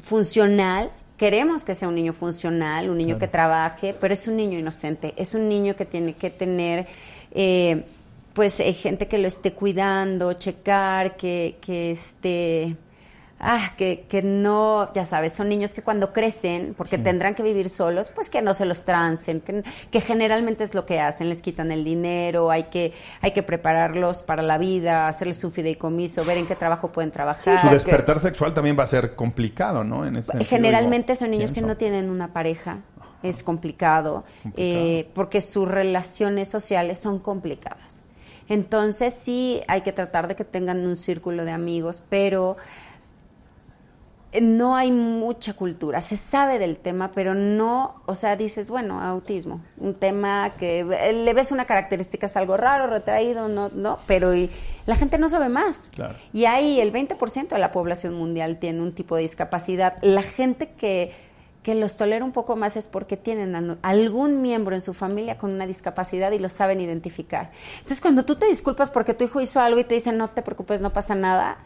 funcional. 0.02 0.90
Queremos 1.16 1.64
que 1.64 1.74
sea 1.74 1.88
un 1.88 1.94
niño 1.94 2.12
funcional, 2.12 2.90
un 2.90 2.98
niño 2.98 3.18
que 3.18 3.28
trabaje, 3.28 3.94
pero 3.98 4.12
es 4.12 4.26
un 4.26 4.36
niño 4.36 4.58
inocente, 4.58 5.14
es 5.16 5.34
un 5.34 5.48
niño 5.48 5.76
que 5.76 5.84
tiene 5.84 6.14
que 6.14 6.30
tener, 6.30 6.86
eh, 7.30 7.84
pues, 8.34 8.58
eh, 8.58 8.72
gente 8.72 9.06
que 9.06 9.18
lo 9.18 9.28
esté 9.28 9.52
cuidando, 9.52 10.32
checar, 10.34 11.16
que, 11.16 11.56
que 11.60 11.92
esté... 11.92 12.76
Ah, 13.44 13.72
que, 13.76 14.06
que 14.08 14.22
no, 14.22 14.92
ya 14.94 15.04
sabes, 15.04 15.32
son 15.32 15.48
niños 15.48 15.74
que 15.74 15.82
cuando 15.82 16.12
crecen, 16.12 16.74
porque 16.78 16.96
tendrán 16.96 17.34
que 17.34 17.42
vivir 17.42 17.68
solos, 17.68 18.08
pues 18.14 18.30
que 18.30 18.40
no 18.40 18.54
se 18.54 18.66
los 18.66 18.84
trancen, 18.84 19.40
que, 19.40 19.64
que 19.90 20.00
generalmente 20.00 20.62
es 20.62 20.76
lo 20.76 20.86
que 20.86 21.00
hacen, 21.00 21.28
les 21.28 21.42
quitan 21.42 21.72
el 21.72 21.82
dinero, 21.82 22.52
hay 22.52 22.64
que, 22.64 22.92
hay 23.20 23.32
que 23.32 23.42
prepararlos 23.42 24.22
para 24.22 24.42
la 24.42 24.58
vida, 24.58 25.08
hacerles 25.08 25.42
un 25.42 25.50
fideicomiso, 25.50 26.24
ver 26.24 26.38
en 26.38 26.46
qué 26.46 26.54
trabajo 26.54 26.92
pueden 26.92 27.10
trabajar. 27.10 27.60
Su 27.60 27.68
despertar 27.68 28.20
sexual 28.20 28.54
también 28.54 28.78
va 28.78 28.84
a 28.84 28.86
ser 28.86 29.16
complicado, 29.16 29.82
¿no? 29.82 30.06
En 30.06 30.14
ese 30.14 30.30
sentido, 30.30 30.48
Generalmente 30.48 31.14
digo, 31.14 31.18
son 31.18 31.32
niños 31.32 31.52
que 31.52 31.62
no 31.62 31.76
tienen 31.76 32.10
una 32.10 32.32
pareja, 32.32 32.78
es 33.24 33.42
complicado, 33.42 34.22
eh, 34.56 35.10
porque 35.14 35.40
sus 35.40 35.66
relaciones 35.66 36.46
sociales 36.46 37.00
son 37.00 37.18
complicadas. 37.18 38.02
Entonces 38.48 39.14
sí 39.14 39.62
hay 39.66 39.80
que 39.80 39.92
tratar 39.92 40.28
de 40.28 40.36
que 40.36 40.44
tengan 40.44 40.86
un 40.86 40.94
círculo 40.94 41.44
de 41.44 41.52
amigos, 41.52 42.04
pero 42.08 42.56
no 44.40 44.76
hay 44.76 44.90
mucha 44.90 45.52
cultura, 45.52 46.00
se 46.00 46.16
sabe 46.16 46.58
del 46.58 46.78
tema, 46.78 47.10
pero 47.12 47.34
no, 47.34 48.02
o 48.06 48.14
sea, 48.14 48.34
dices, 48.36 48.70
bueno, 48.70 49.00
autismo, 49.00 49.60
un 49.76 49.94
tema 49.94 50.52
que 50.56 50.80
eh, 50.80 51.12
le 51.12 51.34
ves 51.34 51.52
una 51.52 51.66
característica, 51.66 52.26
es 52.26 52.36
algo 52.36 52.56
raro, 52.56 52.86
retraído, 52.86 53.48
no, 53.48 53.70
no, 53.74 53.98
pero 54.06 54.34
y 54.34 54.48
la 54.86 54.96
gente 54.96 55.18
no 55.18 55.28
sabe 55.28 55.50
más. 55.50 55.90
Claro. 55.94 56.16
Y 56.32 56.46
ahí 56.46 56.80
el 56.80 56.92
20% 56.92 57.48
de 57.48 57.58
la 57.58 57.70
población 57.70 58.14
mundial 58.14 58.58
tiene 58.58 58.80
un 58.80 58.92
tipo 58.92 59.16
de 59.16 59.22
discapacidad. 59.22 59.98
La 60.02 60.22
gente 60.22 60.70
que, 60.70 61.12
que 61.62 61.74
los 61.74 61.98
tolera 61.98 62.24
un 62.24 62.32
poco 62.32 62.56
más 62.56 62.76
es 62.76 62.88
porque 62.88 63.18
tienen 63.18 63.78
algún 63.82 64.40
miembro 64.40 64.74
en 64.74 64.80
su 64.80 64.94
familia 64.94 65.36
con 65.36 65.52
una 65.52 65.66
discapacidad 65.66 66.32
y 66.32 66.38
lo 66.38 66.48
saben 66.48 66.80
identificar. 66.80 67.50
Entonces, 67.74 68.00
cuando 68.00 68.24
tú 68.24 68.36
te 68.36 68.46
disculpas 68.46 68.90
porque 68.90 69.12
tu 69.12 69.24
hijo 69.24 69.42
hizo 69.42 69.60
algo 69.60 69.78
y 69.78 69.84
te 69.84 69.94
dicen, 69.94 70.16
no 70.16 70.28
te 70.28 70.42
preocupes, 70.42 70.80
no 70.80 70.92
pasa 70.92 71.14
nada, 71.14 71.58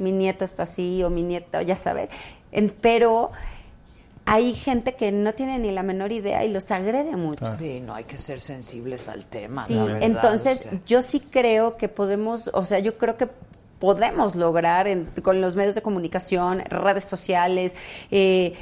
mi 0.00 0.10
nieto 0.12 0.44
está 0.44 0.64
así 0.64 1.02
o 1.04 1.10
mi 1.10 1.22
nieto, 1.22 1.60
ya 1.60 1.76
sabes. 1.76 2.10
En- 2.50 2.70
pero 2.70 3.30
hay 4.26 4.54
gente 4.54 4.94
que 4.94 5.12
no 5.12 5.32
tiene 5.34 5.58
ni 5.58 5.70
la 5.72 5.82
menor 5.82 6.12
idea 6.12 6.44
y 6.44 6.48
los 6.52 6.70
agrede 6.70 7.16
mucho. 7.16 7.44
Sí, 7.58 7.80
no 7.80 7.94
hay 7.94 8.04
que 8.04 8.18
ser 8.18 8.40
sensibles 8.40 9.08
al 9.08 9.24
tema. 9.24 9.66
Sí, 9.66 9.74
la 9.74 9.84
verdad, 9.84 10.02
entonces 10.06 10.60
o 10.60 10.62
sea. 10.70 10.80
yo 10.86 11.02
sí 11.02 11.20
creo 11.20 11.76
que 11.76 11.88
podemos, 11.88 12.50
o 12.52 12.64
sea, 12.64 12.78
yo 12.78 12.96
creo 12.96 13.16
que 13.16 13.28
podemos 13.80 14.36
lograr 14.36 14.86
en- 14.86 15.06
con 15.22 15.40
los 15.40 15.56
medios 15.56 15.74
de 15.74 15.82
comunicación, 15.82 16.60
redes 16.68 17.04
sociales, 17.04 17.74
eh, 18.10 18.54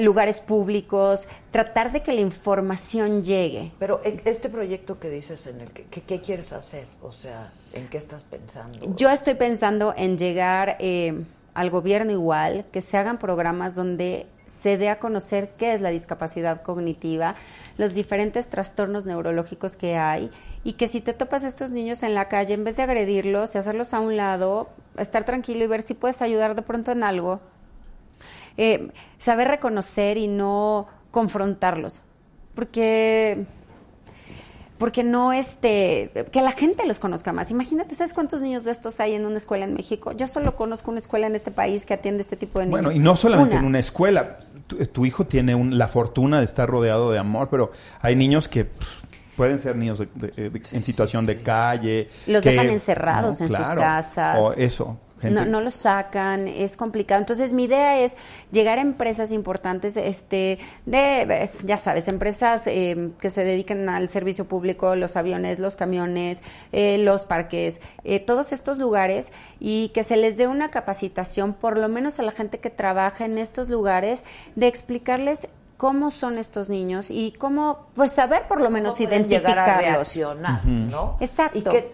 lugares 0.00 0.40
públicos, 0.40 1.28
tratar 1.52 1.92
de 1.92 2.02
que 2.02 2.12
la 2.12 2.22
información 2.22 3.22
llegue. 3.22 3.70
Pero 3.78 4.00
este 4.04 4.48
proyecto 4.48 4.98
que 4.98 5.10
dices 5.10 5.46
en 5.46 5.60
el 5.60 5.70
que, 5.70 5.84
que- 5.84 6.00
¿qué 6.02 6.20
quieres 6.20 6.52
hacer? 6.52 6.86
O 7.02 7.12
sea, 7.12 7.52
¿en 7.74 7.86
qué 7.88 7.98
estás 7.98 8.24
pensando? 8.24 8.78
Yo 8.96 9.10
estoy 9.10 9.34
pensando 9.34 9.94
en 9.96 10.16
llegar 10.18 10.76
eh, 10.80 11.22
al 11.54 11.68
gobierno 11.70 12.10
igual, 12.10 12.64
que 12.72 12.80
se 12.80 12.96
hagan 12.96 13.18
programas 13.18 13.74
donde 13.74 14.26
se 14.46 14.78
dé 14.78 14.88
a 14.88 14.98
conocer 14.98 15.50
qué 15.58 15.74
es 15.74 15.80
la 15.82 15.90
discapacidad 15.90 16.62
cognitiva, 16.62 17.34
los 17.76 17.94
diferentes 17.94 18.48
trastornos 18.48 19.04
neurológicos 19.06 19.76
que 19.76 19.96
hay 19.96 20.30
y 20.64 20.74
que 20.74 20.86
si 20.88 21.00
te 21.00 21.12
topas 21.12 21.44
a 21.44 21.48
estos 21.48 21.70
niños 21.72 22.02
en 22.02 22.14
la 22.14 22.28
calle, 22.28 22.54
en 22.54 22.64
vez 22.64 22.76
de 22.76 22.82
agredirlos 22.84 23.54
y 23.54 23.58
hacerlos 23.58 23.94
a 23.94 24.00
un 24.00 24.16
lado, 24.16 24.68
estar 24.96 25.24
tranquilo 25.24 25.64
y 25.64 25.66
ver 25.66 25.82
si 25.82 25.94
puedes 25.94 26.22
ayudar 26.22 26.54
de 26.54 26.62
pronto 26.62 26.92
en 26.92 27.02
algo. 27.02 27.40
Eh, 28.56 28.90
saber 29.18 29.48
reconocer 29.48 30.18
y 30.18 30.28
no 30.28 30.86
confrontarlos, 31.10 32.02
porque 32.54 33.44
porque 34.78 35.04
no 35.04 35.32
este 35.32 36.10
que 36.32 36.42
la 36.42 36.50
gente 36.52 36.84
los 36.86 36.98
conozca 36.98 37.32
más. 37.32 37.50
Imagínate, 37.52 37.94
¿sabes 37.94 38.12
cuántos 38.14 38.40
niños 38.40 38.64
de 38.64 38.72
estos 38.72 38.98
hay 38.98 39.14
en 39.14 39.24
una 39.26 39.36
escuela 39.36 39.64
en 39.64 39.74
México? 39.74 40.10
Yo 40.12 40.26
solo 40.26 40.56
conozco 40.56 40.90
una 40.90 40.98
escuela 40.98 41.28
en 41.28 41.36
este 41.36 41.50
país 41.52 41.86
que 41.86 41.94
atiende 41.94 42.22
este 42.22 42.36
tipo 42.36 42.58
de 42.58 42.66
niños. 42.66 42.82
Bueno, 42.82 42.92
y 42.94 42.98
no 42.98 43.14
solamente 43.14 43.54
Una. 43.54 43.60
en 43.60 43.66
una 43.68 43.78
escuela. 43.78 44.38
Tu, 44.66 44.76
tu 44.86 45.06
hijo 45.06 45.24
tiene 45.24 45.54
un- 45.54 45.78
la 45.78 45.86
fortuna 45.86 46.40
de 46.40 46.44
estar 46.46 46.68
rodeado 46.68 47.12
de 47.12 47.18
amor, 47.18 47.48
pero 47.48 47.70
hay 48.00 48.16
niños 48.16 48.48
que 48.48 48.64
pff, 48.64 49.01
pueden 49.36 49.58
ser 49.58 49.76
niños 49.76 49.98
de- 49.98 50.06
de- 50.14 50.50
de- 50.50 50.58
en 50.72 50.82
situación 50.82 51.26
de 51.26 51.42
calle. 51.42 52.08
Los 52.26 52.42
que- 52.42 52.50
dejan 52.50 52.70
encerrados 52.70 53.40
en 53.40 53.48
sus 53.48 53.56
casas. 53.80 54.38
O 54.40 54.52
eso. 54.54 54.98
No, 55.22 55.44
no 55.46 55.60
los 55.60 55.74
sacan, 55.74 56.48
es 56.48 56.76
complicado. 56.76 57.20
Entonces, 57.20 57.52
mi 57.52 57.62
idea 57.64 58.00
es 58.00 58.16
llegar 58.50 58.78
a 58.78 58.80
empresas 58.82 59.30
importantes, 59.30 59.96
este, 59.96 60.58
de, 60.84 61.22
eh, 61.22 61.50
ya 61.62 61.78
sabes, 61.78 62.08
empresas 62.08 62.66
eh, 62.66 63.10
que 63.20 63.30
se 63.30 63.44
dedican 63.44 63.88
al 63.88 64.08
servicio 64.08 64.46
público, 64.46 64.96
los 64.96 65.16
aviones, 65.16 65.60
los 65.60 65.76
camiones, 65.76 66.40
eh, 66.72 66.98
los 66.98 67.24
parques, 67.24 67.80
eh, 68.02 68.18
todos 68.18 68.52
estos 68.52 68.78
lugares, 68.78 69.30
y 69.60 69.90
que 69.90 70.02
se 70.02 70.16
les 70.16 70.36
dé 70.36 70.48
una 70.48 70.72
capacitación, 70.72 71.52
por 71.54 71.78
lo 71.78 71.88
menos 71.88 72.18
a 72.18 72.24
la 72.24 72.32
gente 72.32 72.58
que 72.58 72.70
trabaja 72.70 73.24
en 73.24 73.38
estos 73.38 73.68
lugares, 73.68 74.24
de 74.56 74.66
explicarles 74.66 75.46
cómo 75.82 76.12
son 76.12 76.38
estos 76.38 76.70
niños 76.70 77.10
y 77.10 77.32
cómo, 77.32 77.88
pues, 77.96 78.12
saber 78.12 78.46
por 78.46 78.60
lo 78.60 78.70
menos 78.70 78.94
¿Cómo 78.94 79.08
pueden 79.08 79.28
llegar 79.28 79.58
a 79.58 79.62
identificarlos. 79.64 80.14
reaccionar. 80.14 80.64
¿no? 80.64 81.16
Exacto. 81.18 81.58
Y 81.58 81.62
que, 81.62 81.92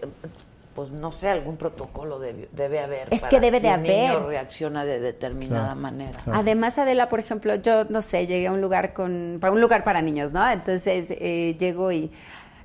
pues 0.75 0.91
no 0.91 1.11
sé, 1.11 1.27
algún 1.29 1.57
protocolo 1.57 2.19
debe, 2.19 2.49
debe 2.51 2.81
haber. 2.81 3.07
Es 3.09 3.21
para 3.21 3.29
que 3.31 3.39
debe 3.39 3.59
si 3.59 3.65
de 3.67 3.73
un 3.73 3.81
niño 3.81 4.27
reacciona 4.27 4.85
de 4.85 4.99
determinada 4.99 5.63
Claro. 5.73 5.79
manera. 5.79 6.19
Además, 6.31 6.77
Adela, 6.77 7.09
por 7.09 7.19
ejemplo, 7.19 7.55
yo 7.55 7.85
no 7.85 8.03
sé, 8.03 8.27
llegué 8.27 8.45
a 8.45 8.51
un 8.51 8.61
lugar 8.61 8.93
con, 8.93 9.39
para 9.41 9.51
un 9.51 9.59
lugar 9.59 9.83
para 9.83 10.03
niños, 10.03 10.33
¿no? 10.33 10.47
Entonces 10.47 11.07
eh, 11.09 11.57
llego 11.59 11.91
y 11.91 12.11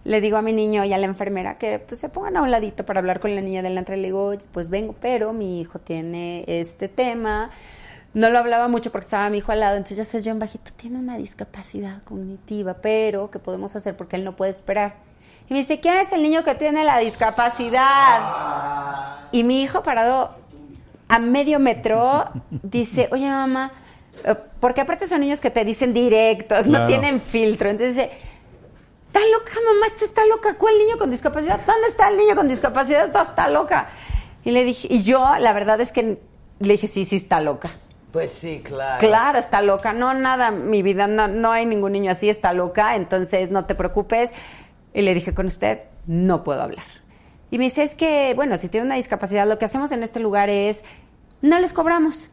le 0.05 0.21
digo 0.21 0.37
a 0.37 0.43
mi 0.43 0.53
niño 0.53 0.85
y 0.85 0.93
a 0.93 0.99
la 0.99 1.07
enfermera 1.07 1.57
que 1.57 1.79
pues 1.79 1.99
se 2.01 2.11
pongan 2.11 2.37
a 2.37 2.43
un 2.43 2.51
ladito 2.51 2.85
para 2.85 3.01
hablar 3.01 3.19
con 3.19 3.35
la 3.35 3.41
niña 3.41 3.63
delante. 3.63 3.97
Le 3.97 4.03
digo, 4.09 4.27
"Oye, 4.27 4.41
pues 4.53 4.69
vengo, 4.69 4.95
pero 5.01 5.33
mi 5.33 5.59
hijo 5.63 5.79
tiene 5.79 6.45
este 6.47 6.89
tema. 6.89 7.51
No 8.15 8.31
lo 8.31 8.39
hablaba 8.39 8.69
mucho 8.69 8.93
porque 8.93 9.05
estaba 9.05 9.29
mi 9.29 9.39
hijo 9.39 9.51
al 9.51 9.61
lado, 9.61 9.77
entonces 9.77 9.97
ya 9.99 10.05
sé 10.05 10.23
yo 10.23 10.31
en 10.31 10.39
bajito, 10.39 10.71
tiene 10.77 10.99
una 10.99 11.19
discapacidad 11.19 12.03
cognitiva, 12.05 12.75
pero 12.75 13.31
¿qué 13.31 13.41
podemos 13.41 13.75
hacer? 13.75 13.97
Porque 13.97 14.15
él 14.15 14.25
no 14.25 14.37
puede 14.37 14.53
esperar. 14.53 14.95
Y 15.49 15.53
me 15.53 15.59
dice, 15.59 15.81
¿quién 15.81 15.97
es 15.97 16.13
el 16.13 16.23
niño 16.23 16.45
que 16.45 16.55
tiene 16.55 16.85
la 16.85 16.99
discapacidad? 16.99 18.21
Y 19.33 19.43
mi 19.43 19.63
hijo 19.63 19.83
parado 19.83 20.31
a 21.09 21.19
medio 21.19 21.59
metro 21.59 22.31
dice, 22.63 23.09
oye 23.11 23.29
mamá, 23.29 23.73
eh, 24.25 24.37
porque 24.61 24.81
aparte 24.81 25.09
son 25.09 25.21
niños 25.21 25.41
que 25.41 25.51
te 25.51 25.65
dicen 25.65 25.93
directos, 25.93 26.67
no 26.67 26.87
tienen 26.87 27.21
filtro. 27.21 27.69
Entonces 27.69 27.97
dice, 27.97 28.11
está 29.07 29.21
loca 29.33 29.53
mamá, 29.67 29.87
esta 29.89 30.05
está 30.05 30.25
loca, 30.27 30.55
¿cuál 30.55 30.79
niño 30.79 30.99
con 30.99 31.11
discapacidad? 31.11 31.59
¿Dónde 31.67 31.89
está 31.89 32.09
el 32.09 32.17
niño 32.17 32.37
con 32.37 32.49
discapacidad? 32.49 33.07
Esta 33.07 33.23
está 33.23 33.49
loca. 33.49 33.89
Y 34.45 34.53
le 34.53 34.65
dije, 34.65 34.87
y 34.89 35.03
yo 35.03 35.27
la 35.41 35.53
verdad 35.53 35.81
es 35.81 35.91
que 35.91 36.21
le 36.61 36.73
dije, 36.73 36.87
sí, 36.87 37.05
sí 37.05 37.17
está 37.17 37.41
loca. 37.41 37.71
Pues 38.15 38.31
sí, 38.31 38.63
claro. 38.63 39.01
Claro, 39.01 39.41
está 39.41 39.61
loca. 39.61 39.93
No, 39.93 40.15
nada, 40.15 40.53
mi 40.53 40.83
vida, 40.83 41.09
no, 41.09 41.27
no 41.27 41.51
hay 41.51 41.67
ningún 41.67 41.91
niño 41.91 42.13
así, 42.13 42.31
está 42.31 42.53
loca, 42.53 42.95
entonces 42.95 43.51
no 43.51 43.65
te 43.65 43.75
preocupes. 43.75 44.31
Y 44.93 45.03
le 45.03 45.15
dije, 45.15 45.35
con 45.35 45.47
usted 45.47 45.81
no 46.07 46.45
puedo 46.45 46.63
hablar. 46.63 46.87
Y 47.51 47.59
me 47.59 47.65
dice, 47.65 47.83
es 47.83 47.97
que, 47.97 48.33
bueno, 48.37 48.57
si 48.57 48.69
tiene 48.69 48.87
una 48.87 48.95
discapacidad, 48.95 49.49
lo 49.49 49.59
que 49.59 49.65
hacemos 49.65 49.91
en 49.91 50.05
este 50.05 50.21
lugar 50.21 50.49
es, 50.49 50.85
no 51.43 51.59
les 51.59 51.73
cobramos. 51.73 52.31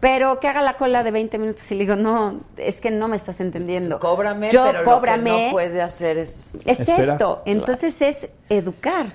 Pero 0.00 0.40
que 0.40 0.48
haga 0.48 0.60
la 0.60 0.76
cola 0.76 1.04
de 1.04 1.12
20 1.12 1.38
minutos 1.38 1.70
y 1.70 1.76
le 1.76 1.84
digo, 1.84 1.94
no, 1.94 2.40
es 2.56 2.80
que 2.80 2.90
no 2.90 3.06
me 3.06 3.14
estás 3.14 3.40
entendiendo. 3.40 4.00
Cóbrame, 4.00 4.50
Yo, 4.50 4.64
pero 4.64 4.82
cóbrame. 4.82 5.30
lo 5.30 5.36
que 5.36 5.46
no 5.46 5.52
puede 5.52 5.82
hacer 5.82 6.18
es... 6.18 6.52
Es 6.64 6.80
Espera. 6.80 7.12
esto. 7.12 7.42
Entonces 7.46 8.02
es 8.02 8.28
educar, 8.48 9.12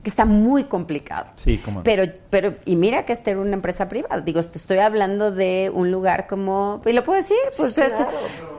que 0.00 0.10
está 0.10 0.24
muy 0.24 0.64
complicado. 0.64 1.26
Sí, 1.36 1.58
como. 1.58 1.82
Pero, 1.82 2.04
pero, 2.30 2.56
y 2.64 2.76
mira 2.76 3.04
que 3.04 3.12
esta 3.12 3.30
era 3.30 3.40
una 3.40 3.54
empresa 3.54 3.88
privada. 3.88 4.20
Digo, 4.20 4.42
te 4.42 4.58
estoy 4.58 4.78
hablando 4.78 5.30
de 5.30 5.70
un 5.72 5.90
lugar 5.90 6.26
como, 6.26 6.80
y 6.84 6.92
lo 6.92 7.04
puedo 7.04 7.18
decir, 7.18 7.36
pues 7.56 7.76
esto, 7.78 8.06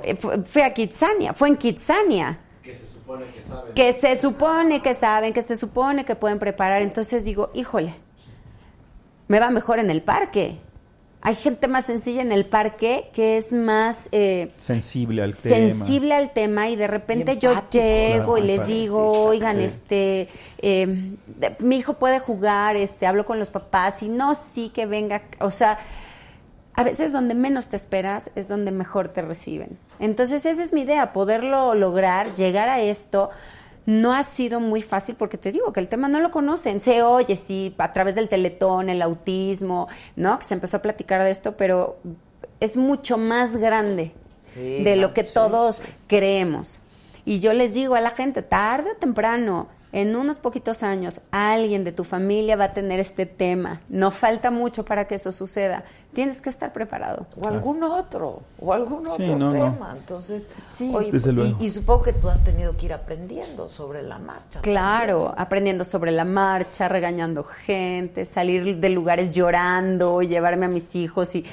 eh, 0.04 0.16
fue, 0.16 0.44
fue 0.44 0.64
a 0.64 0.74
Kitsania, 0.74 1.34
fue 1.34 1.50
en 1.50 1.58
Kitsania. 1.58 2.40
Que 2.62 2.76
se 2.76 2.88
supone 2.88 3.26
que 3.26 3.42
saben. 3.42 3.74
Que 3.74 3.94
se 3.94 4.18
supone 4.18 4.82
que 4.82 4.94
saben, 4.94 5.34
que 5.34 5.42
se 5.42 5.56
supone 5.56 6.06
que 6.06 6.16
pueden 6.16 6.40
preparar. 6.40 6.82
Entonces 6.82 7.26
digo, 7.26 7.52
híjole, 7.54 7.96
me 9.28 9.40
va 9.40 9.50
mejor 9.50 9.80
en 9.80 9.90
el 9.90 10.02
parque. 10.02 10.58
Hay 11.26 11.36
gente 11.36 11.70
más 11.70 11.86
sencilla 11.86 12.22
en 12.22 12.34
el 12.34 12.46
parque 12.46 13.10
que 13.14 13.38
es 13.38 13.54
más 13.54 14.10
eh, 14.12 14.52
sensible 14.60 15.24
al 15.24 15.34
tema. 15.36 15.56
sensible 15.56 16.14
al 16.14 16.34
tema 16.34 16.68
y 16.68 16.76
de 16.76 16.88
repente 16.88 17.38
yo 17.38 17.52
empático. 17.52 17.82
llego 17.82 18.18
Claro, 18.34 18.38
y 18.38 18.42
les 18.42 18.68
digo, 18.68 19.06
oigan, 19.28 19.62
este, 19.62 20.28
eh, 20.58 20.86
de- 21.26 21.56
mi 21.60 21.78
hijo 21.78 21.94
puede 21.94 22.20
jugar, 22.20 22.76
este, 22.76 23.08
hablo 23.08 23.26
con 23.26 23.40
los 23.40 23.50
papás 23.50 24.04
y 24.04 24.10
no, 24.10 24.36
sí 24.36 24.70
que 24.70 24.86
venga, 24.86 25.22
o 25.40 25.50
sea, 25.50 25.80
a 26.74 26.84
veces 26.84 27.14
donde 27.14 27.36
menos 27.36 27.70
te 27.70 27.78
esperas 27.78 28.30
es 28.36 28.50
donde 28.50 28.72
mejor 28.72 29.08
te 29.08 29.22
reciben. 29.22 29.78
Entonces 30.00 30.46
esa 30.46 30.62
es 30.62 30.74
mi 30.74 30.82
idea, 30.82 31.14
poderlo 31.14 31.74
lograr, 31.74 32.34
llegar 32.36 32.68
a 32.68 32.82
esto. 32.82 33.30
No 33.86 34.14
ha 34.14 34.24
sido 34.24 34.60
muy 34.60 34.82
fácil 34.82 35.16
porque 35.16 35.38
te 35.38 35.52
digo 35.52 35.74
que 35.74 35.80
el 35.80 35.88
tema 35.90 36.08
no 36.08 36.20
lo 36.22 36.32
conocen. 36.32 36.80
Se 36.80 37.04
oye, 37.04 37.36
sí, 37.36 37.76
a 37.78 37.92
través 37.94 38.16
del 38.16 38.30
teletón, 38.30 38.90
el 38.90 39.02
autismo, 39.02 39.88
¿no? 40.16 40.40
Que 40.40 40.46
se 40.46 40.54
empezó 40.54 40.78
a 40.78 40.82
platicar 40.82 41.22
de 41.24 41.32
esto, 41.32 41.58
pero 41.58 41.98
es 42.60 42.78
mucho 42.78 43.18
más 43.18 43.58
grande 43.58 44.14
Sí, 44.48 44.84
de 44.84 44.96
lo 44.96 45.14
que 45.14 45.26
sí. 45.26 45.34
todos 45.34 45.82
creemos. 46.08 46.80
Y 47.26 47.40
yo 47.40 47.54
les 47.54 47.74
digo 47.74 47.96
a 47.96 48.02
la 48.02 48.12
gente, 48.12 48.42
tarde 48.42 48.92
o 48.92 48.98
temprano, 48.98 49.68
en 49.94 50.16
unos 50.16 50.40
poquitos 50.40 50.84
años, 50.84 51.22
alguien 51.32 51.84
de 51.86 51.92
tu 51.94 52.04
familia 52.04 52.56
va 52.58 52.66
a 52.66 52.74
tener 52.74 53.00
este 53.00 53.26
tema. 53.26 53.80
No 53.90 54.10
falta 54.12 54.52
mucho 54.52 54.84
para 54.84 55.06
que 55.08 55.16
eso 55.16 55.32
suceda. 55.32 55.84
Tienes 56.14 56.42
que 56.42 56.50
estar 56.50 56.74
preparado. 56.74 57.28
O 57.40 57.48
algún 57.48 57.82
otro, 57.84 58.42
o 58.60 58.74
algún 58.74 59.06
Sí, 59.10 59.22
otro 59.24 59.36
no, 59.38 59.52
no. 59.52 59.54
tema. 59.54 59.96
Entonces, 59.96 60.50
Sí. 60.72 60.92
oye, 60.94 61.12
Desde 61.12 61.30
y- 61.30 61.34
luego. 61.34 61.58
Y, 61.60 61.70
supongo 61.70 62.04
que 62.04 62.14
tú 62.14 62.28
has 62.28 62.44
tenido 62.44 62.76
que 62.76 62.88
ir 62.88 62.94
aprendiendo 62.94 63.70
sobre 63.70 64.02
la 64.04 64.18
marcha. 64.20 64.62
Claro, 64.62 65.34
aprendiendo 65.38 65.84
sobre 65.86 66.12
la 66.12 66.26
marcha, 66.26 66.88
regañando 66.88 67.44
gente, 67.44 68.26
salir 68.26 68.78
de 68.80 68.90
lugares 68.90 69.32
llorando, 69.32 70.22
llevarme 70.24 70.66
a 70.66 70.70
mis 70.70 70.96
hijos 70.96 71.34
y, 71.36 71.46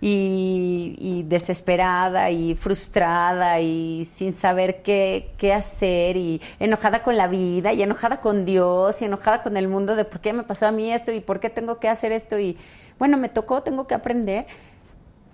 y, 0.00 0.96
y 0.98 1.22
desesperada 1.22 2.30
y 2.30 2.54
frustrada 2.54 3.60
y 3.60 4.04
sin 4.04 4.32
saber 4.32 4.82
qué, 4.82 5.32
qué 5.38 5.52
hacer 5.52 6.16
y 6.16 6.40
enojada 6.58 7.02
con 7.02 7.16
la 7.16 7.26
vida 7.26 7.72
y 7.72 7.82
enojada 7.82 8.20
con 8.20 8.44
Dios 8.44 9.00
y 9.00 9.06
enojada 9.06 9.42
con 9.42 9.56
el 9.56 9.68
mundo 9.68 9.96
de 9.96 10.04
por 10.04 10.20
qué 10.20 10.32
me 10.32 10.42
pasó 10.42 10.66
a 10.66 10.72
mí 10.72 10.92
esto 10.92 11.12
y 11.12 11.20
por 11.20 11.40
qué 11.40 11.50
tengo 11.50 11.78
que 11.78 11.88
hacer 11.88 12.12
esto 12.12 12.38
y 12.38 12.56
bueno, 12.98 13.16
me 13.16 13.28
tocó, 13.28 13.62
tengo 13.62 13.86
que 13.86 13.94
aprender, 13.94 14.46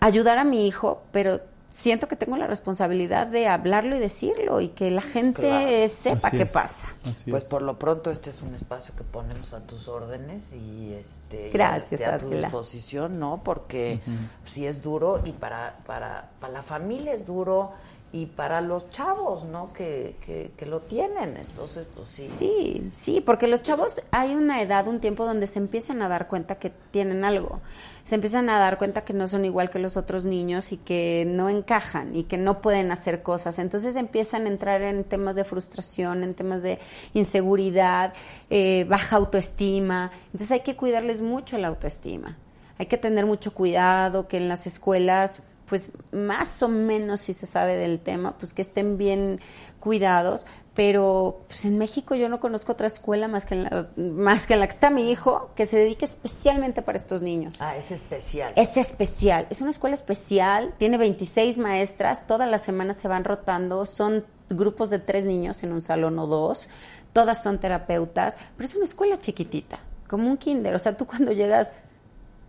ayudar 0.01 0.39
a 0.39 0.45
mi 0.45 0.67
hijo, 0.67 1.03
pero 1.13 1.41
siento 1.71 2.09
que 2.09 2.17
tengo 2.17 2.37
la 2.37 2.47
responsabilidad 2.47 3.27
de 3.29 3.47
hablarlo 3.47 3.95
y 3.97 3.99
decirlo 4.01 4.61
y 4.61 4.69
que 4.69 4.91
la 4.91 5.03
gente 5.03 5.41
Claro. 5.43 5.89
sepa 5.89 6.29
Así 6.29 6.37
qué 6.37 6.43
es. 6.43 6.53
pasa. 6.53 6.89
Así 7.09 7.31
Pues 7.31 7.45
es. 7.45 7.49
por 7.49 7.63
lo 7.63 7.79
pronto 7.79 8.11
este 8.11 8.31
es 8.31 8.43
un 8.43 8.55
espacio 8.55 8.95
que 8.97 9.05
ponemos 9.05 9.53
a 9.55 9.61
tus 9.61 9.87
órdenes 9.89 10.53
y 10.53 10.93
este 10.95 11.51
y 11.55 11.61
a, 11.61 12.15
a 12.15 12.19
tu 12.19 12.29
disposición, 12.31 13.19
¿no? 13.21 13.41
Porque 13.45 14.01
sí 14.45 14.67
es 14.67 14.83
duro 14.83 15.23
y 15.25 15.33
para, 15.33 15.77
para, 15.87 16.31
para 16.41 16.53
la 16.53 16.63
familia 16.63 17.13
es 17.15 17.25
duro 17.27 17.73
y 18.13 18.27
para 18.27 18.61
los 18.61 18.91
chavos, 18.91 19.45
¿no? 19.45 19.73
Que, 19.73 20.17
que, 20.57 20.67
lo 20.67 20.81
tienen. 20.81 21.37
Entonces, 21.37 21.87
pues 21.95 22.09
sí. 22.09 22.27
Sí, 22.27 22.91
sí, 22.93 23.21
porque 23.21 23.47
los 23.47 23.63
chavos 23.63 24.03
hay 24.11 24.35
una 24.35 24.61
edad, 24.63 24.89
un 24.89 25.01
tiempo 25.01 25.25
donde 25.25 25.47
se 25.47 25.61
empiezan 25.61 26.03
a 26.03 26.09
dar 26.09 26.27
cuenta 26.27 26.57
que 26.57 26.71
tienen 26.91 27.25
algo. 27.25 27.61
Se 28.03 28.17
empiezan 28.17 28.49
a 28.51 28.59
dar 28.59 28.79
cuenta 28.79 29.05
que 29.05 29.13
no 29.13 29.29
son 29.29 29.45
igual 29.45 29.71
que 29.71 29.79
los 29.79 29.97
otros 29.97 30.25
niños 30.25 30.73
y 30.73 30.77
que 30.77 31.25
no 31.29 31.49
encajan 31.49 32.17
y 32.17 32.25
que 32.25 32.37
no 32.37 32.61
pueden 32.61 32.91
hacer 32.91 33.23
cosas. 33.23 33.61
Entonces 33.61 33.95
empiezan 33.95 34.47
a 34.47 34.49
entrar 34.49 34.83
en 34.83 35.05
temas 35.05 35.37
de 35.37 35.45
frustración, 35.45 36.25
en 36.25 36.35
temas 36.35 36.63
de 36.63 36.81
inseguridad, 37.15 38.13
eh, 38.49 38.87
baja 38.89 39.17
autoestima. 39.17 40.11
Entonces 40.27 40.51
hay 40.51 40.61
que 40.61 40.75
cuidarles 40.75 41.21
mucho 41.21 41.59
la 41.59 41.69
autoestima. 41.69 42.37
Hay 42.79 42.87
que 42.87 42.97
tener 42.97 43.27
mucho 43.27 43.53
cuidado 43.53 44.27
que 44.27 44.39
en 44.39 44.49
las 44.49 44.67
escuelas 44.67 45.43
pues 45.71 45.93
más 46.11 46.65
o 46.65 46.69
menos 46.69 47.21
si 47.21 47.33
se 47.33 47.47
sabe 47.47 47.77
del 47.77 48.01
tema, 48.01 48.37
pues 48.37 48.53
que 48.53 48.61
estén 48.61 48.99
bien 48.99 49.39
cuidados, 49.79 50.49
pero 50.75 51.45
pues 51.47 51.65
en 51.65 51.79
México 51.79 52.17
yo 52.17 52.29
no 52.29 52.41
conozco 52.41 52.73
otra 52.73 52.89
escuela 52.89 53.29
más 53.29 53.47
que 53.47 53.55
en 53.55 53.63
la, 53.63 53.89
más 53.97 54.49
que 54.49 54.55
en 54.55 54.61
la 54.61 54.67
que 54.67 54.75
está 54.75 54.91
mi 54.91 55.13
hijo, 55.13 55.53
que 55.55 55.67
se 55.67 55.79
dedique 55.79 56.05
especialmente 56.05 56.83
para 56.83 56.99
estos 56.99 57.23
niños. 57.23 57.59
Ah, 57.61 57.77
es 57.77 57.93
especial. 57.93 58.53
Es 58.57 58.77
especial, 58.77 59.47
es 59.49 59.61
una 59.61 59.71
escuela 59.71 59.95
especial, 59.95 60.75
tiene 60.77 60.99
26 60.99 61.59
maestras, 61.59 62.27
todas 62.27 62.51
las 62.51 62.65
semanas 62.65 62.97
se 62.97 63.07
van 63.07 63.23
rotando, 63.23 63.87
son 63.87 64.27
grupos 64.49 64.91
de 64.91 64.99
tres 64.99 65.25
niños 65.25 65.63
en 65.63 65.71
un 65.71 65.81
salón 65.81 66.19
o 66.19 66.27
dos, 66.27 66.69
todas 67.13 67.41
son 67.41 67.61
terapeutas, 67.61 68.39
pero 68.57 68.69
es 68.69 68.75
una 68.75 68.87
escuela 68.87 69.21
chiquitita, 69.21 69.79
como 70.09 70.29
un 70.29 70.37
kinder, 70.37 70.75
o 70.75 70.81
sea, 70.81 70.97
tú 70.97 71.07
cuando 71.07 71.31
llegas 71.31 71.73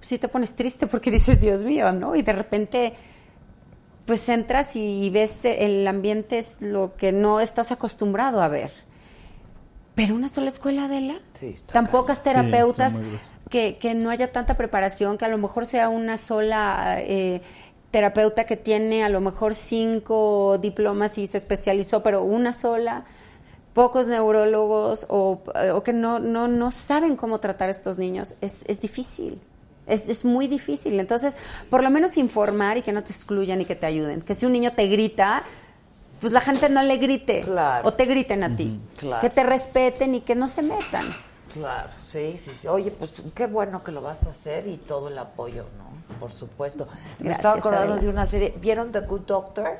sí 0.01 0.17
te 0.17 0.27
pones 0.27 0.55
triste 0.55 0.87
porque 0.87 1.11
dices, 1.11 1.39
Dios 1.39 1.63
mío, 1.63 1.91
¿no? 1.91 2.15
Y 2.15 2.23
de 2.23 2.33
repente 2.33 2.93
pues 4.05 4.27
entras 4.29 4.75
y 4.75 5.09
ves 5.09 5.45
eh, 5.45 5.65
el 5.65 5.87
ambiente 5.87 6.37
es 6.37 6.61
lo 6.61 6.95
que 6.95 7.11
no 7.11 7.39
estás 7.39 7.71
acostumbrado 7.71 8.41
a 8.41 8.47
ver. 8.47 8.71
Pero 9.95 10.15
una 10.15 10.29
sola 10.29 10.47
escuela 10.47 10.87
de 10.87 11.01
la, 11.01 11.19
tan 11.71 11.87
pocas 11.87 12.23
terapeutas, 12.23 12.95
Sí, 12.95 13.01
que, 13.49 13.77
que 13.77 13.93
no 13.93 14.09
haya 14.09 14.31
tanta 14.31 14.55
preparación, 14.55 15.17
que 15.17 15.25
a 15.25 15.27
lo 15.27 15.37
mejor 15.37 15.65
sea 15.65 15.89
una 15.89 16.17
sola 16.17 16.95
eh, 16.99 17.41
terapeuta 17.91 18.45
que 18.45 18.55
tiene 18.55 19.03
a 19.03 19.09
lo 19.09 19.19
mejor 19.19 19.53
cinco 19.53 20.57
diplomas 20.59 21.17
y 21.17 21.27
se 21.27 21.37
especializó, 21.37 22.01
pero 22.01 22.23
una 22.23 22.53
sola, 22.53 23.03
pocos 23.73 24.07
neurólogos 24.07 25.05
o, 25.09 25.41
o 25.73 25.83
que 25.83 25.91
no, 25.91 26.19
no, 26.19 26.47
no 26.47 26.71
saben 26.71 27.17
cómo 27.17 27.39
tratar 27.39 27.67
a 27.67 27.71
estos 27.71 27.97
niños, 27.97 28.35
es, 28.39 28.63
es 28.67 28.81
difícil. 28.81 29.41
Es, 29.87 30.07
es 30.07 30.23
muy 30.25 30.47
difícil. 30.47 30.99
Entonces, 30.99 31.35
por 31.69 31.83
lo 31.83 31.89
menos 31.89 32.17
informar 32.17 32.77
y 32.77 32.81
que 32.81 32.91
no 32.93 33.03
te 33.03 33.11
excluyan 33.11 33.61
y 33.61 33.65
que 33.65 33.75
te 33.75 33.85
ayuden. 33.85 34.21
Que 34.21 34.33
si 34.35 34.45
un 34.45 34.53
niño 34.53 34.73
te 34.73 34.87
grita, 34.87 35.43
pues 36.19 36.31
la 36.33 36.41
gente 36.41 36.69
no 36.69 36.83
le 36.83 36.97
grite 36.97 37.43
o 37.83 37.93
te 37.93 38.05
griten 38.05 38.43
a 38.43 38.55
ti. 38.55 38.79
claro. 38.97 39.21
Que 39.21 39.29
te 39.29 39.43
respeten 39.43 40.15
y 40.15 40.21
que 40.21 40.35
no 40.35 40.47
se 40.47 40.61
metan. 40.61 41.07
Claro, 41.53 41.89
sí, 42.07 42.37
sí, 42.37 42.51
sí. 42.55 42.67
Oye, 42.67 42.91
pues 42.91 43.13
qué 43.35 43.47
bueno 43.47 43.83
que 43.83 43.91
lo 43.91 44.01
vas 44.01 44.25
a 44.25 44.29
hacer 44.29 44.67
y 44.67 44.77
todo 44.77 45.09
el 45.09 45.17
apoyo, 45.17 45.65
¿no? 45.77 46.17
Por 46.19 46.31
supuesto. 46.31 46.87
Me 47.19 47.25
Gracias, 47.25 47.37
estaba 47.37 47.55
acordando 47.55 47.93
Adela. 47.93 48.01
de 48.01 48.09
una 48.09 48.25
serie. 48.25 48.53
¿Vieron 48.61 48.91
The 48.91 49.01
Good 49.01 49.21
Doctor? 49.21 49.77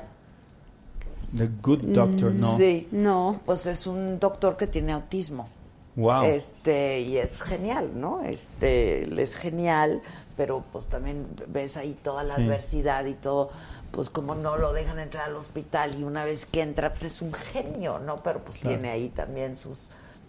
The 1.34 1.48
Good 1.62 1.80
Doctor, 1.84 2.32
no. 2.32 2.56
Sí. 2.56 2.88
No. 2.90 3.40
Pues 3.46 3.64
es 3.66 3.86
un 3.86 4.18
doctor 4.18 4.56
que 4.56 4.66
tiene 4.66 4.92
autismo. 4.92 5.48
Wow. 5.96 6.24
Este, 6.24 7.00
y 7.00 7.18
es 7.18 7.40
genial, 7.42 7.90
¿no? 8.00 8.22
Este, 8.24 9.20
es 9.22 9.34
genial, 9.36 10.00
pero 10.36 10.64
pues 10.72 10.86
también 10.86 11.26
ves 11.48 11.76
ahí 11.76 11.92
toda 12.02 12.22
la 12.22 12.36
Sí. 12.36 12.42
adversidad 12.44 13.04
y 13.04 13.14
todo, 13.14 13.50
pues 13.90 14.08
como 14.08 14.34
no 14.34 14.56
lo 14.56 14.72
dejan 14.72 14.98
entrar 14.98 15.28
al 15.28 15.36
hospital 15.36 15.94
y 15.98 16.02
una 16.04 16.24
vez 16.24 16.46
que 16.46 16.62
entra, 16.62 16.90
pues 16.92 17.04
es 17.04 17.20
un 17.20 17.32
genio, 17.34 17.98
¿no? 17.98 18.22
Pero 18.22 18.40
pues 18.40 18.56
Claro. 18.58 18.76
tiene 18.78 18.90
ahí 18.90 19.10
también 19.10 19.58
sus 19.58 19.78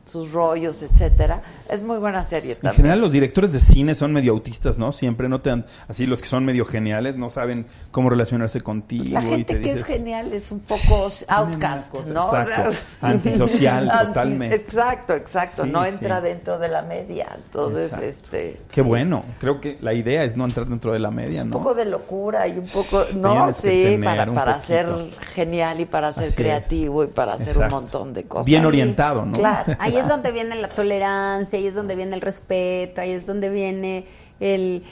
sus 0.06 0.32
rollos, 0.32 0.82
etcétera. 0.84 1.42
Es 1.70 1.82
muy 1.82 1.98
buena 1.98 2.24
serie 2.24 2.58
En 2.62 2.72
general 2.74 3.00
los 3.00 3.12
directores 3.12 3.54
de 3.54 3.60
cine 3.60 3.96
son 3.96 4.12
medio 4.12 4.34
autistas, 4.34 4.78
¿no? 4.78 4.92
Siempre 4.92 5.30
no 5.30 5.42
te 5.42 5.50
dan, 5.50 5.66
así 5.88 6.06
los 6.06 6.22
que 6.22 6.28
son 6.28 6.44
medio 6.46 6.66
geniales 6.66 7.16
no 7.16 7.30
saben 7.30 7.66
cómo 7.92 8.10
relacionarse 8.10 8.62
contigo. 8.62 9.04
Pues 9.04 9.14
la 9.14 9.22
y 9.24 9.30
gente 9.30 9.56
te 9.56 9.62
que 9.62 9.72
es 9.72 9.84
genial 9.86 10.34
es 10.34 10.52
un 10.52 10.60
poco 10.60 11.08
outcast, 11.30 11.94
¿no? 12.08 12.26
exacto. 12.38 12.70
O 12.70 12.72
sea, 12.74 13.10
Antisocial, 13.10 13.90
anti- 13.90 14.08
totalmente. 14.08 14.56
Exacto, 14.56 15.14
exacto. 15.14 15.64
Sí, 15.64 15.70
no 15.70 15.84
sí. 15.84 15.90
entra 15.90 16.22
dentro 16.22 16.60
de 16.60 16.68
la 16.68 16.82
media. 16.82 17.28
Entonces, 17.46 17.94
Exacto. 17.94 18.06
este. 18.08 18.62
Qué 18.74 18.82
bueno. 18.82 19.24
Creo 19.40 19.60
que 19.62 19.78
la 19.82 19.94
idea 19.94 20.24
es 20.24 20.36
no 20.36 20.46
entrar 20.46 20.68
dentro 20.68 20.92
de 20.94 21.00
la 21.00 21.12
media, 21.12 21.44
un 21.44 21.50
¿no? 21.50 21.58
poco 21.58 21.74
de 21.74 21.86
locura 21.86 22.48
y 22.48 22.58
un 22.58 22.68
poco, 22.68 23.04
no, 23.16 23.52
sí, 23.52 24.00
para, 24.04 24.24
un 24.26 24.34
para 24.36 24.60
ser 24.60 24.88
genial 25.22 25.80
y 25.80 25.86
para 25.86 26.12
ser 26.12 26.24
Así 26.26 26.30
es. 26.32 26.36
creativo 26.36 27.04
y 27.04 27.08
para 27.08 27.34
hacer 27.34 27.50
Exacto. 27.54 27.76
un 27.76 27.82
montón 27.84 28.14
de 28.14 28.24
cosas. 28.24 28.46
Bien 28.46 28.66
orientado, 28.66 29.26
¿no? 29.26 29.34
Claro, 29.38 29.74
ahí 29.94 30.00
es 30.02 30.08
donde 30.08 30.32
viene 30.32 30.56
la 30.56 30.68
tolerancia, 30.70 31.58
ahí 31.60 31.68
es 31.68 31.76
donde 31.76 31.96
viene 31.96 32.16
el 32.16 32.22
respeto, 32.22 33.02
ahí 33.02 33.12
es 33.12 33.26
donde 33.26 33.50
viene 33.50 34.06
el 34.40 34.84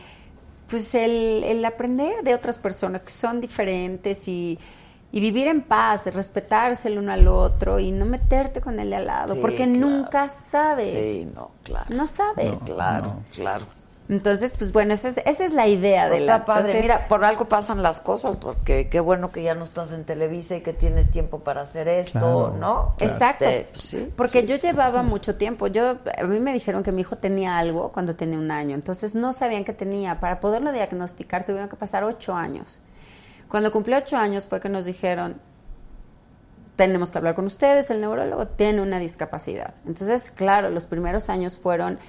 pues 0.69 0.95
el, 0.95 1.43
el 1.43 1.65
aprender 1.65 2.23
de 2.23 2.33
otras 2.33 2.57
personas 2.57 3.03
que 3.03 3.11
son 3.11 3.41
diferentes 3.41 4.27
y, 4.29 4.57
y 5.11 5.19
vivir 5.19 5.47
en 5.49 5.63
paz, 5.63 6.05
respetarse 6.13 6.87
el 6.87 6.97
uno 6.97 7.11
al 7.11 7.27
otro 7.27 7.77
y 7.79 7.91
no 7.91 8.05
meterte 8.05 8.61
con 8.61 8.79
el 8.79 8.89
de 8.89 8.95
al 8.95 9.05
lado, 9.07 9.33
Sí, 9.33 9.41
porque 9.41 9.65
claro. 9.65 9.71
nunca 9.79 10.29
sabes. 10.29 10.91
Sí, 10.91 11.27
no, 11.35 11.51
claro. 11.63 11.87
No 11.89 12.07
sabes. 12.07 12.59
Claro, 12.65 13.17
claro. 13.35 13.65
Entonces, 14.11 14.53
pues 14.57 14.73
bueno, 14.73 14.93
esa 14.93 15.07
es, 15.07 15.19
esa 15.25 15.45
es 15.45 15.53
la 15.53 15.67
idea 15.67 16.03
de 16.03 16.09
Pues 16.17 16.21
la 16.23 16.33
está 16.35 16.45
padre. 16.45 16.61
entonces- 16.71 16.81
Mira, 16.83 17.07
por 17.07 17.23
algo 17.23 17.45
pasan 17.45 17.81
las 17.81 18.01
cosas, 18.01 18.35
porque 18.35 18.89
qué 18.89 18.99
bueno 18.99 19.31
que 19.31 19.41
ya 19.41 19.55
no 19.55 19.63
estás 19.63 19.93
en 19.93 20.03
Televisa 20.03 20.57
y 20.57 20.61
que 20.61 20.73
tienes 20.73 21.11
tiempo 21.11 21.39
para 21.39 21.61
hacer 21.61 21.87
esto, 21.87 22.19
Claro, 22.19 22.55
¿no? 22.59 22.95
Exacto. 22.99 23.45
Este, 23.45 23.79
sí, 23.79 24.13
Porque 24.17 24.45
yo 24.45 24.57
llevaba 24.57 25.01
mucho 25.01 25.37
tiempo. 25.37 25.67
Yo 25.67 25.95
a 26.17 26.23
mí 26.25 26.39
me 26.41 26.51
dijeron 26.51 26.83
que 26.83 26.91
mi 26.91 27.01
hijo 27.01 27.15
tenía 27.19 27.57
algo 27.57 27.93
cuando 27.93 28.13
tenía 28.17 28.37
un 28.37 28.51
año, 28.51 28.75
entonces 28.75 29.15
no 29.15 29.31
sabían 29.31 29.63
que 29.63 29.71
tenía. 29.71 30.19
Para 30.19 30.41
poderlo 30.41 30.73
diagnosticar 30.73 31.45
tuvieron 31.45 31.69
que 31.69 31.77
pasar 31.77 32.03
ocho 32.03 32.35
años. 32.35 32.81
Cuando 33.47 33.71
cumplió 33.71 33.97
ocho 33.97 34.17
años 34.17 34.45
fue 34.45 34.59
que 34.59 34.67
nos 34.67 34.83
dijeron 34.83 35.39
tenemos 36.75 37.11
que 37.11 37.17
hablar 37.17 37.35
con 37.35 37.45
ustedes, 37.45 37.91
el 37.91 38.01
neurólogo 38.01 38.47
tiene 38.47 38.81
una 38.81 38.97
discapacidad. 38.99 39.75
Entonces, 39.85 40.31
claro, 40.31 40.69
los 40.69 40.85
primeros 40.87 41.29
años 41.29 41.59
fueron 41.59 41.99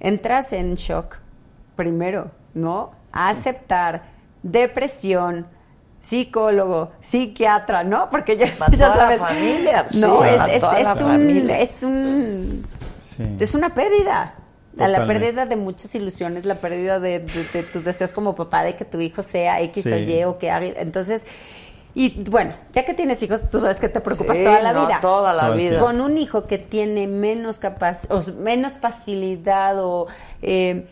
entras 0.00 0.52
en 0.52 0.74
shock 0.74 1.16
primero, 1.76 2.30
¿no? 2.54 2.92
A 3.12 3.28
aceptar 3.30 4.02
depresión, 4.42 5.46
psicólogo, 6.00 6.92
psiquiatra, 7.00 7.84
¿no? 7.84 8.08
Porque 8.10 8.36
yo 8.36 8.46
Para 8.58 8.72
ya 8.76 8.86
toda 8.92 8.96
la 8.96 9.02
sabes, 9.02 9.20
familia, 9.20 9.86
no, 9.94 10.22
sí, 10.22 10.28
es, 10.28 10.36
para 10.36 10.52
es- 10.54 10.60
toda 10.60 10.80
la 10.82 10.92
un, 10.92 10.98
familia. 10.98 11.60
es 11.60 11.82
un 11.82 12.66
Sí. 13.00 13.22
es 13.40 13.54
una 13.54 13.72
pérdida. 13.72 14.34
La 14.74 15.06
pérdida 15.06 15.46
de 15.46 15.56
muchas 15.56 15.94
ilusiones, 15.94 16.44
la 16.44 16.56
pérdida 16.56 17.00
de, 17.00 17.20
de- 17.20 17.44
de 17.50 17.62
tus 17.62 17.84
deseos 17.84 18.12
como 18.12 18.34
papá 18.34 18.62
de 18.62 18.76
que 18.76 18.84
tu 18.84 19.00
hijo 19.00 19.22
sea 19.22 19.58
X 19.62 19.86
o. 19.86 19.96
Y 19.96 20.24
o 20.24 20.36
que 20.36 20.50
haga. 20.50 20.66
Entonces, 20.66 21.26
y 21.98 22.22
bueno, 22.28 22.52
ya 22.74 22.84
que 22.84 22.92
tienes 22.92 23.22
hijos, 23.22 23.48
tú 23.48 23.58
sabes 23.58 23.80
que 23.80 23.88
te 23.88 24.02
preocupas 24.02 24.36
Sí, 24.36 24.44
toda 24.44 24.60
la 24.60 24.74
no, 24.74 24.86
vida. 24.86 25.00
toda 25.00 25.32
la 25.32 25.46
Todo 25.46 25.56
vida. 25.56 25.80
Con 25.80 26.02
un 26.02 26.18
hijo 26.18 26.46
que 26.46 26.58
tiene 26.58 27.06
menos 27.06 27.58
capaz, 27.58 28.06
o 28.10 28.20
menos 28.38 28.78
facilidad 28.78 29.82
o 29.82 30.06
eh, 30.42 30.86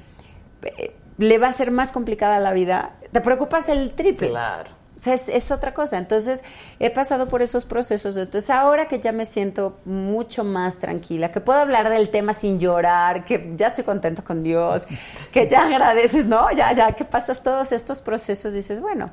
eh, 0.63 0.97
le 1.19 1.37
va 1.37 1.49
a 1.49 1.53
ser 1.53 1.71
más 1.73 1.93
complicada 1.93 2.39
la 2.39 2.55
vida, 2.55 2.93
te 3.13 3.21
preocupas 3.21 3.69
el 3.69 3.93
triple. 3.93 4.31
Claro. 4.31 4.71
O 4.97 4.99
sea, 4.99 5.13
es, 5.13 5.29
es 5.29 5.51
otra 5.51 5.75
cosa. 5.75 5.99
Entonces, 5.99 6.43
he 6.79 6.89
pasado 6.89 7.29
por 7.29 7.43
esos 7.43 7.67
procesos. 7.67 8.17
Entonces, 8.17 8.49
ahora 8.49 8.89
que 8.89 8.99
ya 8.99 9.13
me 9.13 9.27
siento 9.27 9.81
mucho 9.85 10.43
más 10.43 10.79
tranquila, 10.79 11.31
que 11.31 11.41
puedo 11.43 11.59
hablar 11.59 11.91
del 11.91 12.09
tema 12.09 12.33
sin 12.33 12.59
llorar, 12.59 13.27
que 13.27 13.53
ya 13.57 13.67
estoy 13.67 13.85
contento 13.85 14.25
con 14.25 14.43
Dios, 14.43 14.87
que 15.31 15.47
ya 15.49 15.67
agradeces, 15.67 16.25
¿no? 16.25 16.51
Ya, 16.53 16.73
ya 16.73 16.93
que 16.93 17.05
pasas 17.05 17.43
todos 17.43 17.73
estos 17.73 18.01
procesos, 18.01 18.55
dices, 18.55 18.81
bueno, 18.81 19.11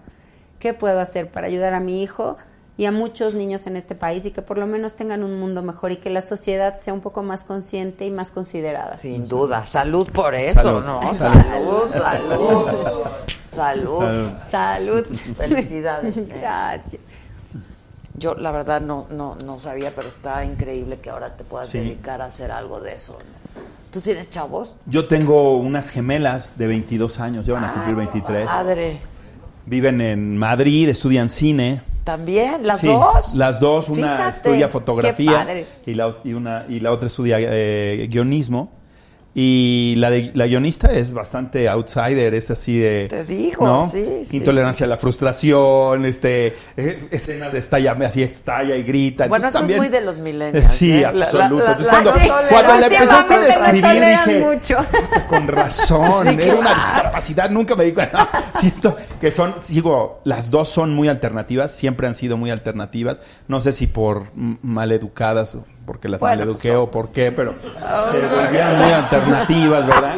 ¿qué 0.62 0.74
puedo 0.74 1.00
hacer 1.02 1.30
para 1.30 1.48
ayudar 1.48 1.74
a 1.74 1.80
mi 1.82 2.02
hijo 2.04 2.38
y 2.78 2.86
a 2.86 2.92
muchos 2.94 3.36
niños 3.36 3.68
en 3.68 3.76
este 3.76 3.96
país 3.96 4.24
y 4.26 4.32
que 4.32 4.42
por 4.42 4.58
lo 4.58 4.66
menos 4.68 4.96
tengan 4.96 5.24
un 5.24 5.38
mundo 5.40 5.62
mejor 5.62 5.92
y 5.92 5.98
que 5.98 6.10
la 6.10 6.22
sociedad 6.22 6.78
sea 6.78 6.94
un 6.94 7.02
poco 7.02 7.22
más 7.24 7.44
consciente 7.44 8.06
y 8.06 8.12
más 8.12 8.32
considerada? 8.32 8.98
Sin 9.00 9.28
duda. 9.28 9.66
Salud 9.66 10.10
por 10.12 10.34
eso, 10.36 10.62
Salud. 10.62 10.86
¿no? 10.86 11.14
Salud. 11.14 11.44
Salud, 11.44 11.92
salud. 11.94 12.68
Salud. 13.50 14.00
Salud. 14.00 14.32
Salud. 14.50 15.06
Felicidades. 15.38 16.30
¿eh? 16.30 16.36
Gracias. 16.40 17.02
Yo 18.18 18.36
la 18.36 18.52
verdad 18.52 18.82
no, 18.82 19.08
no, 19.10 19.36
no 19.44 19.60
sabía, 19.60 19.94
pero 19.96 20.08
está 20.08 20.46
increíble 20.46 21.00
que 21.00 21.10
ahora 21.10 21.36
te 21.36 21.44
puedas 21.44 21.68
Sí. 21.68 21.80
dedicar 21.80 22.22
a 22.22 22.26
hacer 22.26 22.52
algo 22.52 22.80
de 22.80 22.94
eso. 22.94 23.14
¿no? 23.14 23.62
¿Tú 23.92 24.00
tienes 24.00 24.30
chavos? 24.30 24.76
Yo 24.86 25.08
tengo 25.08 25.58
unas 25.58 25.90
gemelas 25.90 26.58
de 26.58 26.68
22 26.68 27.20
años, 27.20 27.46
ya 27.46 27.54
van 27.56 27.66
a 27.66 27.74
cumplir 27.74 27.96
23. 27.96 28.46
Madre. 28.46 29.00
Viven 29.66 30.02
en 30.02 30.38
Madrid, 30.38 30.90
estudian 30.90 31.30
cine. 31.30 31.82
¿También? 32.04 32.66
¿Las 32.66 32.82
Sí, 32.82 32.88
dos? 32.88 33.36
Las 33.36 33.60
dos, 33.60 33.90
una 33.90 34.08
Fíjate, 34.18 34.38
estudia 34.38 34.70
fotografía 34.70 35.46
y 35.86 35.94
la, 35.94 36.16
y, 36.24 36.34
una, 36.34 36.66
y 36.68 36.80
la 36.80 36.92
otra 36.92 37.08
estudia 37.08 37.38
eh, 37.40 38.08
guionismo. 38.10 38.72
Y 39.34 39.96
la, 39.98 40.12
de, 40.12 40.32
la 40.34 40.46
guionista 40.46 40.92
es 40.92 41.14
bastante 41.14 41.70
outsider, 41.70 42.34
es 42.34 42.52
así 42.52 42.80
de... 42.80 43.08
Te 43.10 43.24
digo, 43.24 43.66
¿no? 43.66 43.88
sí, 43.88 44.24
sí, 44.26 44.38
Intolerancia 44.38 44.86
a 44.86 44.90
la 44.90 44.98
frustración, 44.98 46.06
este, 46.06 46.48
eh, 46.76 47.08
escenas 47.12 47.54
de 47.54 47.60
estalla, 47.60 47.94
así 48.06 48.24
estalla 48.24 48.76
y 48.76 48.84
grita. 48.84 49.28
Bueno, 49.28 49.46
Entonces 49.48 49.50
eso 49.50 49.58
es 49.60 49.62
también- 49.62 49.80
muy 49.80 49.88
de 49.88 50.02
los 50.02 50.18
millennials. 50.18 50.72
Sí, 50.74 50.92
¿eh? 50.92 51.06
Absoluto. 51.06 51.64
la- 51.66 51.78
cuando, 51.90 52.14
la- 52.14 52.48
cuando 52.50 52.78
la 52.78 52.88
empezaste 52.88 53.34
a 53.34 53.40
describir, 53.40 53.84
dije, 54.02 54.40
mucho. 54.40 54.78
con 55.30 55.48
razón, 55.48 56.28
era 56.42 56.56
una 56.56 56.74
discapacidad, 56.76 57.50
nunca 57.50 57.76
me 57.76 57.86
di 57.86 57.94
cuenta. 57.94 58.30
No, 58.34 58.60
siento 58.60 58.98
que 59.22 59.32
son, 59.32 59.56
sigo, 59.62 60.20
las 60.26 60.52
dos 60.52 60.68
son 60.68 60.94
muy 60.94 61.08
alternativas, 61.08 61.72
siempre 61.72 62.06
han 62.06 62.16
sido 62.16 62.36
muy 62.36 62.52
alternativas. 62.52 63.20
No 63.48 63.62
sé 63.62 63.72
si 63.72 63.88
por 63.88 64.26
maleducadas 64.36 65.56
o 65.56 65.64
porque 65.92 66.08
las 66.08 66.22
Bueno, 66.22 66.38
maleduqué 66.38 66.70
pues, 66.70 66.80
o 66.80 66.90
por 66.90 67.10
qué, 67.10 67.34
pero 67.34 67.54
se 68.14 68.26
volvieron 68.28 68.80
muy 68.80 68.92
alternativas, 68.94 69.86
¿verdad? 69.88 70.16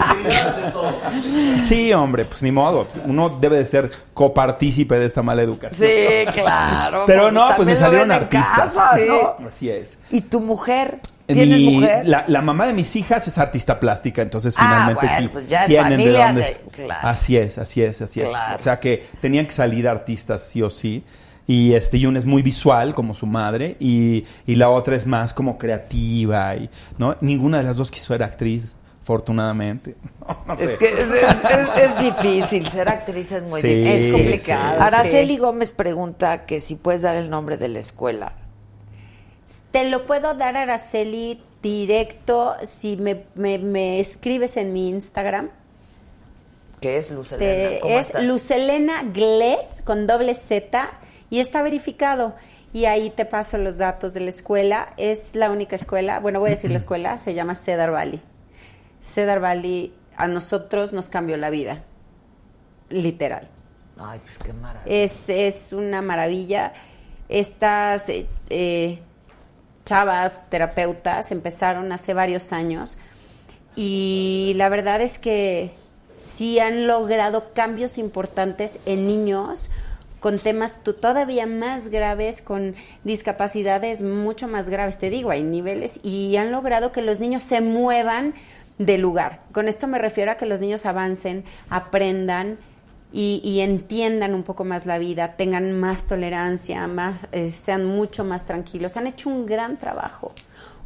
Sí, 1.59 1.91
hombre, 1.93 2.25
pues 2.25 2.43
ni 2.43 2.51
modo. 2.51 2.87
Uno 3.05 3.29
debe 3.29 3.57
de 3.57 3.65
ser 3.65 3.89
copartícipe 4.13 4.99
de 4.99 5.07
esta 5.07 5.23
maleducación. 5.23 5.89
Sí, 5.89 6.25
claro. 6.31 7.05
Pero 7.07 7.23
pues, 7.23 7.33
no, 7.33 7.49
pues 7.55 7.65
me 7.65 7.75
salieron 7.75 8.11
artistas. 8.11 8.55
casa, 8.75 8.91
Sí, 8.97 9.01
¿no? 9.07 9.47
Así 9.47 9.69
es. 9.71 9.97
¿Y 10.11 10.21
tu 10.21 10.41
mujer? 10.41 10.99
¿Tienes 11.25 11.57
Mi- 11.59 11.75
mujer? 11.77 12.07
La, 12.07 12.23
la 12.27 12.41
mamá 12.43 12.67
de 12.67 12.73
mis 12.73 12.95
hijas 12.95 13.27
es 13.27 13.39
artista 13.39 13.79
plástica, 13.79 14.21
entonces 14.21 14.53
Ah, 14.57 14.61
finalmente 14.61 15.05
bueno, 15.07 15.21
sí 15.21 15.27
pues 15.29 15.47
ya 15.47 15.61
es 15.63 15.67
tienen 15.69 15.97
de 15.97 16.11
dónde. 16.11 16.41
de- 16.41 16.57
claro. 16.71 17.07
Así 17.07 17.35
es, 17.35 17.57
así 17.57 17.81
es, 17.81 17.99
así 18.03 18.19
Claro. 18.19 18.55
es. 18.55 18.61
O 18.61 18.63
sea 18.63 18.79
que 18.79 19.03
tenían 19.21 19.45
que 19.47 19.53
salir 19.53 19.87
artistas 19.87 20.43
sí 20.43 20.61
o 20.61 20.69
sí. 20.69 21.03
Y 21.45 21.73
este, 21.73 21.97
y 21.97 22.05
una 22.05 22.19
es 22.19 22.25
muy 22.25 22.41
visual 22.41 22.93
como 22.93 23.13
su 23.13 23.25
madre 23.25 23.75
y, 23.79 24.23
y 24.45 24.55
la 24.55 24.69
otra 24.69 24.95
es 24.95 25.05
más 25.05 25.33
como 25.33 25.57
creativa 25.57 26.55
y 26.55 26.69
no 26.97 27.17
ninguna 27.19 27.57
de 27.57 27.63
las 27.65 27.75
dos 27.77 27.91
quiso 27.91 28.07
ser 28.07 28.23
actriz. 28.23 28.71
afortunadamente. 29.01 29.95
No, 30.25 30.37
no 30.47 30.53
Es 30.53 30.73
que 30.75 30.87
es, 30.87 31.11
es- 31.11 31.11
es- 31.11 31.91
es 31.91 31.99
difícil, 31.99 32.65
ser 32.67 32.87
actriz 32.87 33.31
es 33.33 33.49
muy 33.49 33.59
Sí, 33.59 33.67
difícil. 33.67 33.99
Es 33.99 34.11
complicado, 34.13 34.81
Araceli 34.81 35.35
Gómez 35.37 35.73
pregunta 35.73 36.45
que 36.45 36.61
si 36.61 36.75
puedes 36.75 37.01
dar 37.01 37.17
el 37.17 37.29
nombre 37.29 37.57
de 37.57 37.67
la 37.67 37.79
escuela. 37.79 38.31
Te 39.71 39.89
lo 39.89 40.05
puedo 40.05 40.33
dar, 40.35 40.55
Araceli, 40.55 41.41
directo 41.61 42.55
si 42.63 42.95
me, 42.95 43.23
me- 43.35 43.57
me 43.59 43.99
escribes 43.99 44.55
en 44.55 44.71
mi 44.71 44.87
Instagram. 44.87 45.49
¿Qué 46.79 46.97
es 46.97 47.11
Luz 47.11 47.31
Helena? 47.33 47.69
Te- 47.69 47.79
¿Cómo 47.81 47.99
es? 47.99 48.13
Lucelena 48.21 49.03
Gles 49.13 49.81
con 49.85 50.05
doble 50.07 50.33
Z 50.35 50.89
y 51.33 51.39
está 51.39 51.63
verificado. 51.63 52.35
Y 52.73 52.85
ahí 52.85 53.09
te 53.09 53.25
paso 53.25 53.57
los 53.57 53.79
datos 53.79 54.13
de 54.13 54.19
la 54.19 54.29
escuela. 54.29 54.93
Es 54.97 55.35
la 55.35 55.49
única 55.49 55.75
escuela, 55.75 56.19
bueno, 56.19 56.39
voy 56.39 56.49
a 56.49 56.51
decir 56.51 56.69
la 56.69 56.77
escuela, 56.77 57.17
se 57.17 57.33
llama 57.33 57.55
Cedar 57.55 57.89
Valley. 57.89 58.21
Cedar 59.01 59.39
Valley 59.39 59.95
a 60.15 60.27
nosotros 60.27 60.93
nos 60.93 61.09
cambió 61.09 61.35
la 61.37 61.49
vida, 61.49 61.81
literal. 62.89 63.49
Ay, 63.97 64.19
pues 64.23 64.37
qué 64.37 64.53
maravilla. 64.53 64.95
Es, 64.95 65.27
es 65.27 65.73
una 65.73 66.03
maravilla. 66.03 66.73
Estas 67.29 68.09
eh, 68.09 68.27
eh, 68.51 68.99
chavas 69.85 70.47
terapeutas 70.51 71.31
empezaron 71.31 71.91
hace 71.91 72.13
varios 72.13 72.53
años 72.53 72.99
y 73.75 74.53
la 74.57 74.69
verdad 74.69 75.01
es 75.01 75.17
que 75.17 75.71
sí 76.15 76.59
han 76.59 76.85
logrado 76.85 77.53
cambios 77.55 77.97
importantes 77.97 78.79
en 78.85 79.07
niños 79.07 79.71
con 80.23 80.39
temas 80.39 80.81
to- 80.85 80.95
todavía 80.95 81.45
más 81.45 81.89
graves, 81.89 82.41
con 82.41 82.75
discapacidades 83.03 84.01
mucho 84.01 84.47
más 84.47 84.69
graves, 84.69 84.97
te 84.97 85.09
digo, 85.09 85.31
hay 85.31 85.43
niveles 85.43 85.99
y 86.01 86.37
han 86.37 86.49
logrado 86.49 86.93
que 86.93 87.01
los 87.01 87.19
niños 87.19 87.43
se 87.43 87.59
muevan 87.59 88.33
de 88.77 88.97
lugar. 88.97 89.41
Con 89.51 89.67
esto 89.67 89.85
me 89.85 89.99
refiero 89.99 90.31
a 90.31 90.35
que 90.35 90.45
los 90.45 90.61
niños 90.61 90.85
avancen, 90.85 91.43
aprendan, 91.69 92.57
y, 93.15 93.59
entiendan 93.59 94.33
un 94.33 94.41
poco 94.41 94.63
más 94.63 94.87
la 94.87 94.97
vida, 94.97 95.35
tengan 95.35 95.79
más 95.79 96.07
tolerancia, 96.07 96.87
más, 96.87 97.27
eh, 97.31 97.51
sean 97.51 97.85
mucho 97.85 98.23
más 98.23 98.45
tranquilos. 98.45 98.97
Han 98.97 99.05
hecho 99.05 99.29
un 99.29 99.45
gran 99.45 99.77
trabajo, 99.77 100.33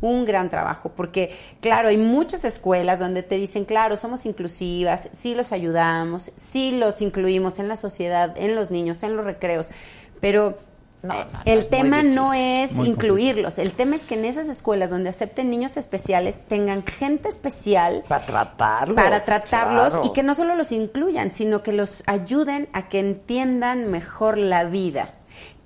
un 0.02 0.26
gran 0.26 0.50
trabajo, 0.50 0.92
porque 0.94 1.34
claro, 1.62 1.88
hay 1.88 1.98
muchas 1.98 2.44
escuelas 2.44 3.00
donde 3.00 3.24
te 3.24 3.36
dicen, 3.36 3.64
claro, 3.64 3.96
somos 3.96 4.26
inclusivas, 4.26 5.08
sí 5.14 5.36
los 5.36 5.54
ayudamos, 5.54 6.32
sí 6.36 6.72
los 6.78 7.02
incluimos 7.02 7.60
en 7.60 7.70
la 7.70 7.78
sociedad, 7.78 8.36
en 8.36 8.56
los 8.56 8.72
niños, 8.72 9.04
en 9.04 9.16
los 9.16 9.24
recreos, 9.24 9.72
pero 10.20 10.60
eh, 11.04 11.26
el 11.46 11.68
tema 11.68 12.02
no 12.02 12.34
es 12.34 12.74
Muy 12.74 12.88
incluirlos, 12.88 13.60
el 13.60 13.72
tema 13.72 13.96
es 13.96 14.06
que 14.06 14.16
en 14.16 14.26
esas 14.26 14.48
escuelas 14.48 14.90
donde 14.90 15.10
acepten 15.10 15.50
niños 15.50 15.78
especiales 15.78 16.42
tengan 16.48 16.84
gente 16.86 17.30
especial 17.30 18.04
para 18.08 18.26
tratarlos, 18.26 18.96
para 18.96 19.24
tratarlos 19.24 19.94
claro. 19.94 20.08
y 20.08 20.14
que 20.14 20.24
no 20.24 20.34
solo 20.34 20.56
los 20.56 20.72
incluyan, 20.72 21.32
sino 21.32 21.62
que 21.62 21.72
los 21.72 22.04
ayuden 22.08 22.68
a 22.74 22.90
que 22.90 23.00
entiendan 23.00 23.92
mejor 23.92 24.38
la 24.38 24.64
vida, 24.64 25.12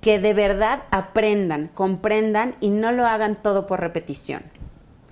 que 0.00 0.18
de 0.18 0.34
verdad 0.34 0.82
aprendan, 0.90 1.68
comprendan 1.68 2.54
y 2.60 2.70
no 2.70 2.92
lo 2.92 3.06
hagan 3.06 3.40
todo 3.40 3.66
por 3.66 3.80
repetición. 3.80 4.42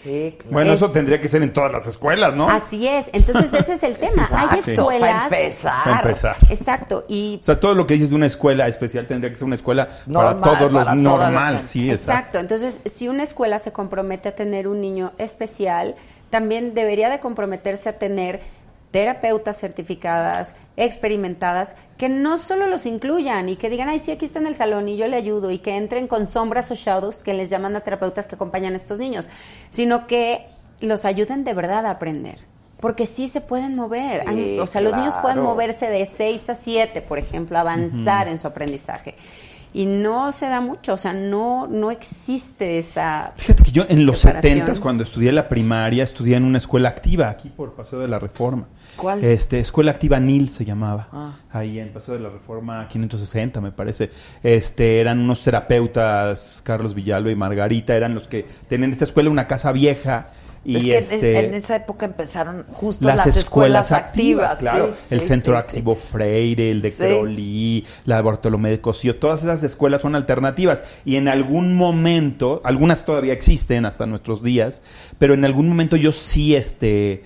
Sí, 0.03 0.35
claro. 0.39 0.53
Bueno, 0.53 0.73
eso 0.73 0.87
Es- 0.87 0.93
tendría 0.93 1.21
que 1.21 1.29
ser 1.29 1.43
en 1.43 1.53
todas 1.53 1.73
las 1.73 1.87
escuelas, 1.87 2.35
¿no? 2.35 2.49
Así 2.49 2.87
es, 2.89 3.11
entonces 3.13 3.53
ese 3.53 3.75
es 3.75 3.83
el 3.83 3.99
tema. 3.99 4.29
Hay 4.33 4.59
escuelas. 4.61 5.11
Para 5.29 5.41
empezar. 5.41 5.85
Para 5.85 6.01
empezar. 6.01 6.37
Exacto, 6.49 7.05
y 7.09 7.39
O 7.41 7.45
sea, 7.45 7.61
todo 7.61 7.75
lo 7.75 7.87
que 7.87 7.95
dices 7.95 8.11
de 8.11 8.17
una 8.17 8.27
escuela 8.27 8.67
especial 8.69 9.07
tendría 9.07 9.31
que 9.31 9.37
ser 9.37 9.45
una 9.47 9.57
escuela 9.57 9.89
Normal, 10.07 10.37
para 10.39 10.59
todos 10.59 10.73
los 10.73 10.83
para 10.85 10.95
normal, 10.95 11.63
sí, 11.67 11.91
exacto. 11.91 12.11
Exacto. 12.13 12.39
Entonces, 12.39 12.81
si 12.91 13.09
una 13.09 13.23
escuela 13.23 13.59
se 13.59 13.73
compromete 13.73 14.31
a 14.31 14.35
tener 14.35 14.69
un 14.69 14.81
niño 14.81 15.13
especial, 15.19 15.95
también 16.31 16.75
debería 16.75 17.11
de 17.11 17.19
comprometerse 17.21 17.89
a 17.89 17.99
tener 17.99 18.41
terapeutas 18.91 19.59
certificadas, 19.59 20.55
experimentadas, 20.77 21.77
que 21.97 22.09
no 22.09 22.39
solo 22.39 22.67
los 22.67 22.87
incluyan 22.87 23.49
y 23.49 23.57
que 23.57 23.71
digan, 23.71 23.89
ay, 23.89 23.99
sí, 23.99 24.11
aquí 24.11 24.25
está 24.25 24.39
en 24.39 24.47
el 24.47 24.57
salón 24.57 24.89
y 24.89 24.97
yo 24.97 25.07
le 25.07 25.17
ayudo, 25.17 25.51
y 25.51 25.59
que 25.59 25.77
entren 25.77 26.09
con 26.09 26.27
sombras 26.27 26.71
o 26.71 26.75
shadows, 26.75 27.23
que 27.23 27.35
les 27.35 27.51
llaman 27.51 27.77
a 27.77 27.81
terapeutas 27.81 28.27
que 28.27 28.35
acompañan 28.35 28.73
a 28.73 28.77
estos 28.77 28.99
niños, 28.99 29.29
sino 29.71 30.07
que 30.07 30.47
los 30.81 31.05
ayuden 31.05 31.45
de 31.45 31.55
verdad 31.55 31.87
a 31.87 31.91
aprender. 31.91 32.39
Porque 32.81 33.07
sí 33.07 33.29
se 33.29 33.43
pueden 33.43 33.77
mover. 33.77 34.25
Sí, 34.33 34.59
o 34.59 34.67
sea, 34.67 34.81
los 34.81 34.97
niños 34.97 35.15
pueden 35.21 35.43
moverse 35.43 35.91
de 35.91 36.07
6 36.07 36.49
a 36.49 36.55
7, 36.55 37.03
por 37.03 37.19
ejemplo, 37.19 37.59
avanzar 37.59 38.27
en 38.27 38.39
su 38.39 38.47
aprendizaje. 38.47 39.17
Y 39.75 39.85
no 39.85 40.33
se 40.33 40.47
da 40.47 40.63
mucho, 40.63 40.95
o 40.95 40.97
sea, 40.97 41.13
no, 41.13 41.67
no 41.67 41.91
existe 41.91 42.79
esa... 42.79 43.35
Fíjate 43.37 43.63
que 43.63 43.71
yo 43.71 43.85
en 43.87 44.07
los 44.07 44.23
preparación. 44.23 44.61
70 44.61 44.81
cuando 44.81 45.05
estudié 45.05 45.31
la 45.31 45.47
primaria, 45.49 46.03
estudié 46.03 46.37
en 46.37 46.45
una 46.45 46.57
escuela 46.57 46.89
activa 46.89 47.29
aquí 47.29 47.51
por 47.51 47.75
Paseo 47.75 48.01
de 48.01 48.09
la 48.09 48.19
Reforma. 48.19 48.67
¿Cuál? 48.97 49.25
Este, 49.25 49.61
Escuela 49.61 49.93
Activa 49.93 50.21
NIL 50.21 50.51
se 50.51 50.65
llamaba. 50.65 51.09
Ah. 51.13 51.33
Ahí 51.53 51.79
en 51.79 51.93
Paseo 51.93 52.15
de 52.15 52.21
la 52.21 52.29
Reforma 52.29 52.87
560, 52.89 53.61
me 53.61 53.73
parece. 53.73 54.11
Este, 54.43 55.01
eran 55.01 55.19
unos 55.21 55.43
terapeutas, 55.43 56.61
Carlos 56.65 56.95
Villalba 56.95 57.31
y 57.31 57.37
Margarita, 57.37 57.97
eran 57.97 58.15
los 58.15 58.29
que 58.29 58.45
tenían 58.69 58.91
esta 58.91 59.05
escuela 59.05 59.31
una 59.31 59.47
casa 59.47 59.73
vieja 59.73 60.29
y 60.65 60.77
es 60.77 60.83
que 60.85 60.97
en- 60.97 61.03
este 61.03 61.39
en, 61.47 61.55
esa 61.55 61.77
época 61.77 62.05
empezaron 62.05 62.67
justo 62.71 63.07
las, 63.07 63.27
las, 63.27 63.37
escuelas, 63.37 63.93
activas, 63.93 64.59
sí, 64.59 64.65
claro. 64.65 64.95
el 65.11 65.21
sí, 65.23 65.29
Centro 65.29 65.55
sí. 65.55 65.59
Activo 65.67 65.95
Freire, 65.95 66.71
el 66.71 66.83
de. 66.83 66.93
Crowley, 66.93 67.87
la 68.05 68.17
de 68.17 68.23
Bartolomé 68.23 68.71
de 68.71 68.81
Cosío, 68.81 69.17
todas 69.17 69.43
esas 69.43 69.63
escuelas 69.65 70.03
son 70.03 70.15
alternativas 70.15 70.83
y 71.07 71.17
en 71.17 71.29
algún 71.29 71.75
momento, 71.75 72.61
algunas 72.65 73.07
todavía 73.07 73.33
existen 73.33 73.87
hasta 73.87 74.05
nuestros 74.05 74.43
días, 74.43 74.83
pero 75.19 75.33
en 75.33 75.45
algún 75.47 75.67
momento 75.67 75.97
yo 75.97 76.13
sí 76.13 76.55
este 76.55 77.25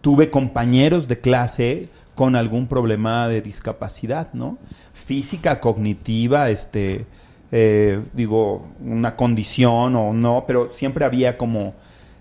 tuve 0.00 0.30
compañeros 0.30 1.08
de 1.08 1.20
clase 1.20 1.88
con 2.14 2.34
algún 2.36 2.66
problema 2.66 3.28
de 3.28 3.40
discapacidad, 3.42 4.32
¿no? 4.32 4.58
Física, 4.92 5.60
cognitiva, 5.60 6.50
este 6.50 7.06
eh, 7.50 8.00
digo, 8.12 8.66
una 8.84 9.16
condición 9.16 9.96
o 9.96 10.12
no, 10.12 10.44
pero 10.46 10.70
siempre 10.70 11.04
había 11.06 11.38
como 11.38 11.74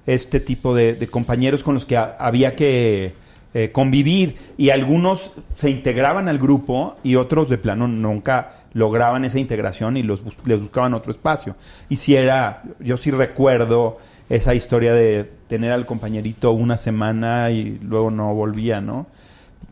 este 0.06 0.40
tipo 0.40 0.74
de, 0.74 1.06
compañeros 1.12 1.64
con 1.64 1.74
los 1.74 1.86
que 1.86 1.98
ha- 1.98 2.16
había 2.20 2.56
que 2.56 3.14
eh, 3.54 3.72
convivir 3.74 4.36
y 4.58 4.70
algunos 4.70 5.32
se 5.58 5.70
integraban 5.70 6.30
al 6.30 6.38
grupo 6.38 6.96
y 7.04 7.16
otros 7.16 7.50
de 7.50 7.58
plano 7.58 7.88
nunca 7.90 8.52
lograban 8.74 9.26
esa 9.26 9.40
integración 9.40 9.98
y 9.98 10.04
los 10.04 10.24
bus- 10.24 10.38
les 10.46 10.62
buscaban 10.62 10.94
otro 10.94 11.12
espacio. 11.12 11.56
Y 11.90 11.98
si 11.98 12.16
era, 12.16 12.62
yo 12.80 12.96
sí 12.98 13.12
recuerdo 13.12 13.98
esa 14.30 14.54
historia 14.56 14.94
de 14.94 15.30
tener 15.48 15.72
al 15.72 15.86
compañerito 15.86 16.52
una 16.52 16.78
semana 16.78 17.50
y 17.52 17.78
luego 17.82 18.12
no 18.12 18.34
volvía, 18.34 18.82
¿no? 18.82 19.08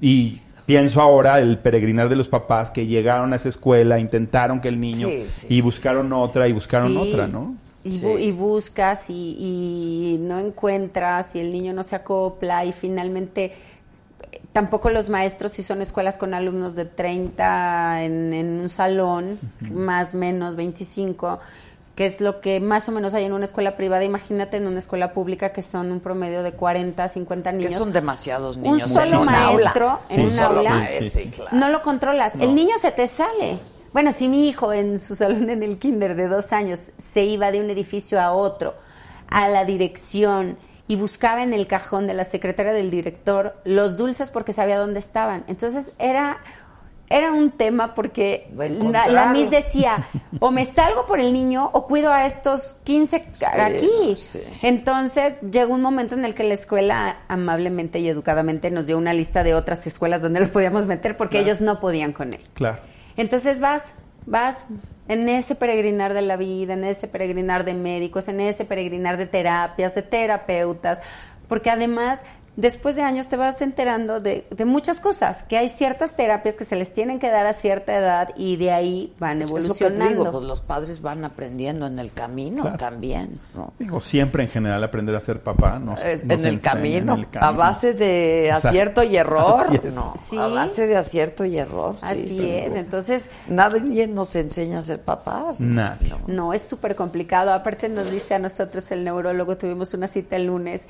Y 0.02 0.42
pienso 0.66 1.02
ahora 1.02 1.40
el 1.40 1.58
peregrinar 1.58 2.10
de 2.10 2.16
los 2.16 2.28
papás 2.28 2.72
que 2.72 2.88
llegaron 2.88 3.34
a 3.34 3.36
esa 3.36 3.50
escuela, 3.50 4.00
intentaron 4.00 4.62
que 4.62 4.68
el 4.70 4.80
niño 4.80 5.08
Sí, 5.10 5.26
sí, 5.32 5.48
y 5.50 5.62
buscaron 5.62 6.12
otra 6.14 6.48
y 6.48 6.54
buscaron 6.54 6.92
Sí. 6.94 6.98
otra, 6.98 7.28
¿no? 7.28 7.56
Y, 7.84 8.00
bu- 8.02 8.20
y 8.20 8.32
buscas 8.32 9.10
y, 9.12 9.38
y 9.40 10.18
no 10.20 10.40
encuentras 10.40 11.36
y 11.36 11.40
el 11.40 11.52
niño 11.52 11.72
no 11.72 11.84
se 11.84 11.96
acopla 11.96 12.66
y 12.66 12.72
finalmente 12.74 13.54
eh, 14.32 14.42
tampoco 14.54 14.90
los 14.90 15.10
maestros 15.12 15.52
si 15.52 15.62
son 15.62 15.84
escuelas 15.84 16.18
con 16.18 16.34
alumnos 16.34 16.76
de 16.76 16.86
30 16.86 18.04
en, 18.04 18.34
en 18.34 18.48
un 18.60 18.70
salón, 18.70 19.38
más 19.72 20.16
menos 20.16 20.56
25, 20.56 21.40
que 21.96 22.06
es 22.06 22.20
lo 22.22 22.42
que 22.42 22.60
más 22.60 22.90
o 22.90 22.92
menos 22.92 23.14
hay 23.14 23.24
en 23.24 23.32
una 23.34 23.46
escuela 23.46 23.78
privada. 23.78 24.04
Imagínate 24.04 24.58
en 24.58 24.68
una 24.68 24.80
escuela 24.80 25.14
pública 25.14 25.54
que 25.54 25.62
son 25.62 25.92
un 25.92 26.02
promedio 26.02 26.44
de 26.44 26.52
40, 26.52 27.08
50 27.08 27.52
Que 27.52 27.58
niños. 27.58 27.74
son 27.74 27.94
demasiados 27.94 28.58
un 28.58 28.64
niños. 28.64 28.90
solo 28.92 29.06
en 29.06 29.16
un 29.16 29.30
aula. 29.30 29.32
maestro 29.62 30.00
en 30.10 30.16
Sí, 30.18 30.24
un 30.26 30.32
solo 30.32 30.58
aula 30.60 30.70
maestro, 30.72 31.22
sí, 31.22 31.30
claro. 31.30 31.58
no 31.58 31.70
lo 31.70 31.82
controlas. 31.82 32.36
No. 32.36 32.44
El 32.44 32.54
niño 32.56 32.78
se 32.78 32.92
te 32.92 33.08
sale. 33.08 33.60
Bueno, 33.94 34.12
si 34.12 34.28
mi 34.28 34.50
hijo 34.50 34.74
en 34.74 35.00
su 35.00 35.16
salón 35.16 35.50
en 35.50 35.64
el 35.64 35.80
kinder 35.80 36.16
de 36.18 36.28
dos 36.28 36.52
años 36.52 36.92
se 36.98 37.24
iba 37.24 37.50
de 37.54 37.62
un 37.62 37.70
edificio 37.70 38.20
a 38.20 38.34
otro, 38.34 38.74
a 39.30 39.48
la 39.48 39.64
dirección, 39.64 40.58
y 40.88 40.98
buscaba 40.98 41.42
en 41.44 41.54
el 41.54 41.66
cajón 41.66 42.06
de 42.06 42.14
la 42.14 42.26
secretaria 42.26 42.72
del 42.72 42.92
director 42.92 43.56
los 43.64 43.98
dulces 43.98 44.30
porque 44.30 44.54
sabía 44.54 44.78
dónde 44.78 45.00
estaban. 45.00 45.44
Entonces 45.48 45.94
era, 45.98 46.38
era 47.16 47.32
un 47.32 47.52
tema 47.52 47.94
porque 47.94 48.48
la, 48.58 49.08
la. 49.08 49.28
Miss 49.28 49.50
decía, 49.50 50.06
o 50.40 50.52
me 50.52 50.66
salgo 50.66 51.06
por 51.06 51.20
el 51.20 51.32
niño 51.32 51.70
o 51.72 51.86
cuido 51.88 52.12
a 52.12 52.26
estos 52.26 52.76
15 52.84 53.28
aquí. 53.58 54.18
Entonces 54.62 55.40
llegó 55.42 55.74
un 55.74 55.82
momento 55.82 56.16
en 56.16 56.26
el 56.26 56.36
que 56.36 56.44
la 56.44 56.54
escuela 56.54 57.20
amablemente 57.28 58.00
y 58.00 58.10
educadamente 58.10 58.70
nos 58.70 58.88
dio 58.88 58.98
una 58.98 59.14
lista 59.14 59.44
de 59.44 59.56
otras 59.56 59.88
escuelas 59.88 60.22
donde 60.22 60.40
los 60.42 60.50
podíamos 60.50 60.88
meter 60.88 61.16
porque 61.16 61.38
Claro. 61.38 61.46
ellos 61.46 61.62
no 61.62 61.80
podían 61.80 62.12
con 62.12 62.34
él. 62.34 62.42
Claro. 62.54 62.80
Entonces 63.18 63.60
vas, 63.60 63.96
vas 64.26 64.66
en 65.08 65.30
ese 65.30 65.56
peregrinar 65.56 66.14
de 66.14 66.22
la 66.22 66.36
vida, 66.36 66.74
en 66.74 66.84
ese 66.84 67.08
peregrinar 67.08 67.64
de 67.64 67.76
médicos, 67.76 68.28
en 68.28 68.42
ese 68.42 68.66
peregrinar 68.66 69.18
de 69.18 69.26
terapias, 69.26 69.96
de 69.96 70.02
terapeutas, 70.02 71.02
porque 71.48 71.70
además 71.70 72.24
después 72.56 72.96
de 72.96 73.02
años 73.02 73.28
te 73.28 73.38
vas 73.38 73.62
enterando 73.62 74.20
de, 74.20 74.48
de 74.50 74.66
muchas 74.66 75.00
cosas, 75.00 75.44
que 75.44 75.58
hay 75.58 75.70
ciertas 75.70 76.16
terapias 76.16 76.56
que 76.56 76.66
se 76.66 76.76
les 76.76 76.94
tienen 76.94 77.20
que 77.20 77.30
dar 77.30 77.46
a 77.48 77.54
cierta 77.54 77.96
edad 77.98 78.30
y 78.38 78.56
de 78.58 78.72
ahí 78.72 79.14
van 79.20 79.42
Es 79.42 79.52
que 79.52 79.58
es 79.60 79.68
lo 79.68 79.74
que 79.76 79.84
evolucionando. 79.86 80.20
digo, 80.24 80.32
pues 80.32 80.46
los 80.46 80.62
padres 80.62 81.02
van 81.02 81.26
aprendiendo 81.26 81.88
en 81.88 82.00
el 82.00 82.14
camino 82.14 82.62
Claro. 82.64 82.78
también, 82.78 83.40
¿no? 83.56 83.74
Digo, 83.80 84.00
siempre 84.00 84.44
en 84.44 84.50
general 84.50 84.84
aprender 84.84 85.16
a 85.16 85.22
ser 85.22 85.42
papá. 85.42 85.80
Nos, 85.80 86.00
Es- 86.02 86.24
nos 86.26 86.40
en, 86.40 86.46
el 86.46 86.54
enseña 86.56 86.72
camino, 86.74 87.14
en 87.16 87.20
el 87.22 87.28
a 87.40 87.52
base 87.52 87.94
de 87.94 88.48
Exacto. 88.48 88.68
acierto 88.70 89.04
y 89.04 89.18
error, 89.18 89.62
Así 89.68 89.80
es. 89.84 89.94
¿no? 89.94 90.14
Sí. 90.18 90.38
A 90.38 90.48
base 90.48 90.88
de 90.88 90.96
acierto 90.98 91.46
y 91.46 91.58
error. 91.58 91.96
sí, 92.00 92.06
Así 92.06 92.50
es, 92.50 92.70
duda. 92.72 92.80
entonces 92.80 93.30
Nadie 93.48 94.08
nos 94.08 94.36
enseña 94.36 94.80
a 94.80 94.82
ser 94.82 95.02
papás. 95.02 95.60
¿no? 95.62 95.74
Nadie. 95.84 96.14
No, 96.28 96.54
es 96.54 96.62
súper 96.62 96.96
complicado. 96.96 97.54
Aparte 97.54 97.90
nos 97.90 98.10
dice 98.12 98.36
a 98.36 98.40
nosotros 98.40 98.90
el 98.92 99.04
neurólogo, 99.04 99.58
tuvimos 99.58 99.94
una 99.94 100.08
cita 100.08 100.36
el 100.36 100.46
lunes 100.48 100.86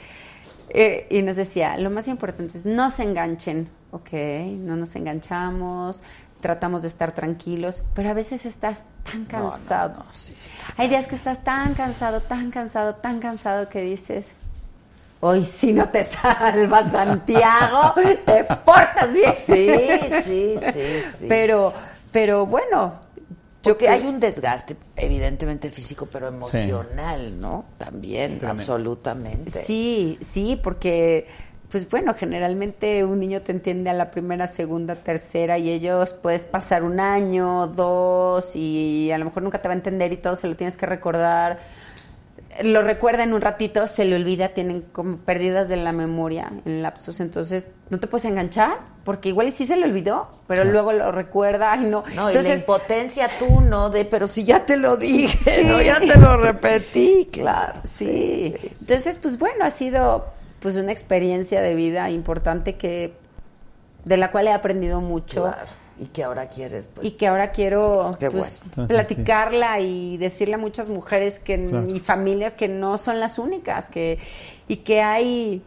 eh, 0.70 1.08
y 1.10 1.22
nos 1.22 1.36
decía, 1.36 1.78
lo 1.78 1.90
más 1.90 2.08
importante 2.08 2.58
es 2.58 2.66
no 2.66 2.90
se 2.90 3.04
enganchen, 3.04 3.70
¿ok? 3.92 4.12
No 4.60 4.76
nos 4.76 4.96
enganchamos, 4.96 6.04
tratamos 6.42 6.82
de 6.84 6.88
estar 6.90 7.12
tranquilos, 7.14 7.84
pero 7.94 8.10
a 8.10 8.14
veces 8.14 8.46
estás 8.46 8.86
tan 9.04 9.28
No, 9.32 9.40
no, 9.46 9.50
cansado. 9.52 10.04
no, 10.04 10.06
sí 10.14 10.36
está 10.40 10.56
Hay 10.78 10.90
días 10.90 11.08
que 11.08 11.16
estás 11.16 11.44
tan 11.44 11.74
cansado, 11.74 12.22
tan 12.22 12.52
cansado, 12.52 12.96
tan 12.96 13.20
cansado 13.20 13.68
que 13.70 13.82
dices, 13.82 14.34
hoy 15.22 15.44
si 15.44 15.74
no 15.74 15.90
te 15.90 16.04
salvas 16.04 16.92
Santiago, 16.92 17.94
te 18.26 18.44
portas 18.44 19.14
bien. 19.14 19.34
Sí, 19.44 19.70
sí, 20.24 20.56
sí, 20.74 21.02
sí. 21.20 21.26
Pero, 21.28 21.74
pero 22.12 22.46
bueno, 22.46 22.94
Porque 23.72 23.86
creo- 23.86 23.98
hay 23.98 24.06
un 24.08 24.20
desgaste, 24.20 24.76
evidentemente 24.96 25.70
físico, 25.70 26.08
pero 26.12 26.28
emocional, 26.28 27.40
¿no? 27.40 27.66
También, 27.78 28.40
Tremendo. 28.40 28.62
absolutamente. 28.62 29.64
Sí, 29.64 30.18
sí, 30.22 30.60
porque, 30.62 31.28
pues 31.70 31.90
bueno, 31.90 32.14
generalmente 32.14 33.04
un 33.04 33.20
niño 33.20 33.42
te 33.42 33.52
entiende 33.52 33.90
a 33.90 33.94
la 33.94 34.12
primera, 34.12 34.48
segunda, 34.48 34.96
tercera 34.96 35.58
y 35.58 35.70
ellos 35.70 36.14
puedes 36.14 36.44
pasar 36.46 36.84
un 36.84 37.00
año, 37.00 37.68
dos 37.68 38.56
y 38.56 39.12
a 39.12 39.18
lo 39.18 39.26
mejor 39.26 39.44
nunca 39.44 39.62
te 39.62 39.68
va 39.68 39.74
a 39.74 39.78
entender 39.78 40.14
y 40.14 40.18
todo 40.18 40.36
se 40.36 40.48
lo 40.48 40.56
tienes 40.56 40.78
que 40.78 40.86
recordar. 40.86 41.60
Lo 42.64 42.82
recuerda 42.82 43.24
en 43.24 43.34
un 43.34 43.42
ratito, 43.42 43.86
se 43.88 44.06
le 44.06 44.16
olvida, 44.16 44.50
tienen 44.50 44.82
como 44.82 45.18
pérdidas 45.18 45.68
de 45.68 45.76
la 45.78 45.92
memoria 45.92 46.52
en 46.66 46.82
lapsos, 46.82 47.20
entonces 47.20 47.70
no 47.90 48.00
te 48.00 48.08
puedes 48.08 48.26
enganchar 48.26 48.78
porque 49.04 49.30
igual 49.30 49.48
y 49.48 49.52
sí 49.52 49.68
se 49.68 49.76
le 49.78 49.86
olvidó, 49.86 50.30
pero 50.48 50.64
luego 50.64 50.92
lo 50.94 51.12
recuerda, 51.12 51.74
ay 51.74 51.82
no. 51.82 52.04
No, 52.16 52.30
y 52.30 52.34
la 52.34 52.40
entonces, 52.40 52.60
impotencia 52.62 53.30
tú, 53.38 53.62
¿no? 53.62 53.90
De, 53.90 54.06
pero 54.06 54.26
si 54.26 54.46
ya 54.46 54.66
te 54.66 54.78
lo 54.78 54.98
dije, 54.98 55.58
Sí. 55.62 55.64
¿no? 55.66 55.82
Ya 55.82 56.00
te 56.00 56.18
lo 56.18 56.38
repetí, 56.38 57.30
claro. 57.32 57.82
Sí. 57.84 58.56
Entonces, 58.80 59.20
pues 59.22 59.38
bueno, 59.38 59.66
ha 59.66 59.70
sido 59.72 60.26
pues 60.60 60.78
una 60.78 60.92
experiencia 60.92 61.62
de 61.62 61.76
vida 61.76 62.10
importante 62.10 62.76
que 62.76 63.14
de 64.06 64.18
la 64.18 64.32
cual 64.32 64.48
he 64.48 64.52
aprendido 64.54 65.02
mucho 65.02 65.44
Claro. 65.44 65.68
Y 65.98 66.08
que 66.08 66.24
ahora 66.26 66.50
quieres, 66.50 66.88
pues. 66.94 67.08
y 67.08 67.12
que 67.12 67.28
ahora 67.28 67.52
quiero 67.52 68.18
pues, 68.32 68.62
bueno. 68.76 68.88
platicarla 68.90 69.80
y 69.80 70.18
decirle 70.18 70.56
a 70.56 70.58
muchas 70.58 70.90
mujeres 70.90 71.40
que 71.40 71.70
Claro. 71.70 71.88
y 71.90 72.00
familias 72.02 72.54
que 72.54 72.68
no 72.68 72.98
son 72.98 73.20
las 73.22 73.40
únicas, 73.40 73.90
que 73.90 74.20
y 74.68 74.78
que 74.78 75.02
hay 75.02 75.62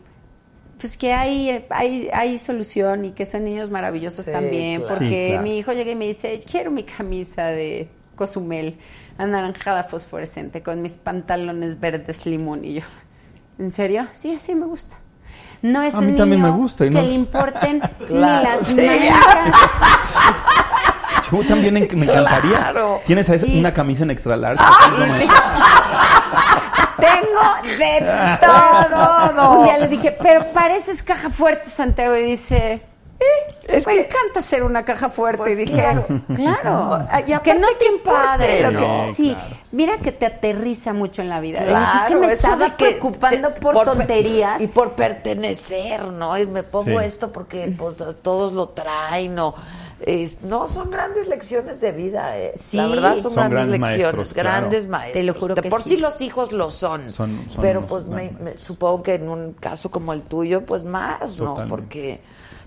pues 0.78 0.96
que 0.96 1.12
hay, 1.12 1.64
hay, 1.70 2.08
hay 2.12 2.38
solución 2.38 3.06
y 3.06 3.10
que 3.12 3.26
son 3.26 3.44
niños 3.44 3.68
maravillosos 3.70 4.26
Sí, 4.26 4.30
también, 4.30 4.80
claro. 4.82 4.94
porque 4.96 5.24
Sí, 5.24 5.30
claro. 5.32 5.42
mi 5.42 5.58
hijo 5.58 5.72
llega 5.72 5.90
y 5.90 5.96
me 5.96 6.06
dice, 6.06 6.38
quiero 6.48 6.70
mi 6.70 6.84
camisa 6.84 7.46
de 7.46 7.88
Cozumel, 8.14 8.76
anaranjada 9.16 9.82
fosforescente, 9.84 10.62
con 10.62 10.80
mis 10.82 10.96
pantalones 10.96 11.80
verdes 11.80 12.26
limón. 12.26 12.64
Y 12.64 12.74
yo, 12.74 12.82
¿en 13.58 13.70
serio? 13.72 14.06
Sí, 14.12 14.32
así 14.34 14.54
me 14.54 14.66
gusta. 14.66 14.96
No 15.62 15.82
es 15.82 15.94
A 15.94 15.98
un 15.98 16.06
mí 16.12 16.16
también 16.16 16.40
niño 16.42 16.52
me 16.52 16.58
gusta 16.58 16.84
y 16.86 16.88
que 16.90 16.94
no- 16.94 17.02
le 17.02 17.12
importen 17.12 17.80
Claro, 18.06 18.08
ni 18.08 18.20
las 18.20 18.66
sí. 18.66 18.74
mangas. 18.76 20.18
Yo 21.32 21.38
también 21.46 21.76
en- 21.76 21.88
me 21.98 22.04
encantaría. 22.04 22.58
Claro. 22.58 23.00
¿Tienes 23.04 23.28
a- 23.30 23.38
Sí. 23.38 23.58
una 23.58 23.72
camisa 23.74 24.02
en 24.04 24.10
extra 24.10 24.36
large? 24.36 24.64
Tengo 26.98 27.76
de 27.78 28.38
todo. 28.40 29.58
Un 29.60 29.64
día 29.64 29.78
le 29.78 29.88
dije, 29.88 30.16
pero 30.20 30.44
pareces 30.52 31.02
caja 31.02 31.30
fuerte, 31.30 31.68
Santiago. 31.70 32.16
Y 32.16 32.22
dice, 32.24 32.82
eh, 33.20 33.82
me 33.86 33.98
encanta 34.00 34.40
ser 34.42 34.62
una 34.62 34.84
caja 34.84 35.08
fuerte. 35.08 35.52
y 35.52 35.54
dije, 35.56 35.84
claro, 36.34 37.06
Y 37.26 37.32
aparte 37.32 37.42
que 37.42 37.54
no 37.58 37.66
te 38.38 38.62
lo 38.62 38.70
¿no? 38.70 38.80
que- 39.06 39.14
sí, 39.14 39.34
claro. 39.34 39.56
mira 39.72 39.98
que 39.98 40.12
te 40.12 40.26
aterriza 40.26 40.92
mucho 40.92 41.22
en 41.22 41.28
la 41.28 41.40
vida. 41.40 41.64
Claro, 41.64 42.20
que 42.20 42.26
me 42.26 42.32
estaba 42.32 42.76
que 42.76 42.84
preocupando 42.92 43.48
te- 43.50 43.60
por, 43.60 43.84
tonterías. 43.84 44.60
y 44.62 44.68
por 44.68 44.92
pertenecer, 44.92 46.04
¿no? 46.06 46.38
Y 46.38 46.46
me 46.46 46.62
pongo 46.62 47.00
Sí. 47.00 47.06
esto 47.06 47.32
porque 47.32 47.74
pues 47.76 48.02
todos 48.22 48.52
lo 48.52 48.68
traen, 48.70 49.34
¿no? 49.34 49.54
Es- 50.00 50.42
no, 50.42 50.68
son 50.68 50.90
grandes 50.92 51.26
lecciones 51.26 51.80
de 51.80 51.90
vida, 51.90 52.38
¿eh? 52.38 52.52
Sí. 52.56 52.76
La 52.76 52.86
verdad 52.86 53.16
son, 53.16 53.22
Son 53.32 53.34
grandes, 53.34 53.50
grandes 53.66 53.80
lecciones, 53.80 53.98
maestros, 54.14 54.32
claro. 54.32 54.48
grandes 54.60 54.88
maestros. 54.88 55.14
Te 55.20 55.22
lo 55.24 55.34
juro 55.34 55.54
De 55.56 55.62
que 55.62 55.68
por 55.70 55.82
sí. 55.82 55.88
sí 55.90 55.96
los 55.96 56.20
hijos 56.22 56.52
lo 56.52 56.70
son. 56.70 57.10
Son- 57.10 57.36
son 57.50 57.60
pero 57.60 57.84
pues 57.84 58.04
me, 58.06 58.30
me- 58.40 58.56
supongo 58.56 59.02
que 59.02 59.14
en 59.14 59.28
un 59.28 59.54
caso 59.54 59.90
como 59.90 60.12
el 60.12 60.22
tuyo, 60.22 60.64
pues 60.64 60.84
más, 60.84 61.36
¿no? 61.38 61.46
Totalmente. 61.54 61.68
Porque 61.68 62.20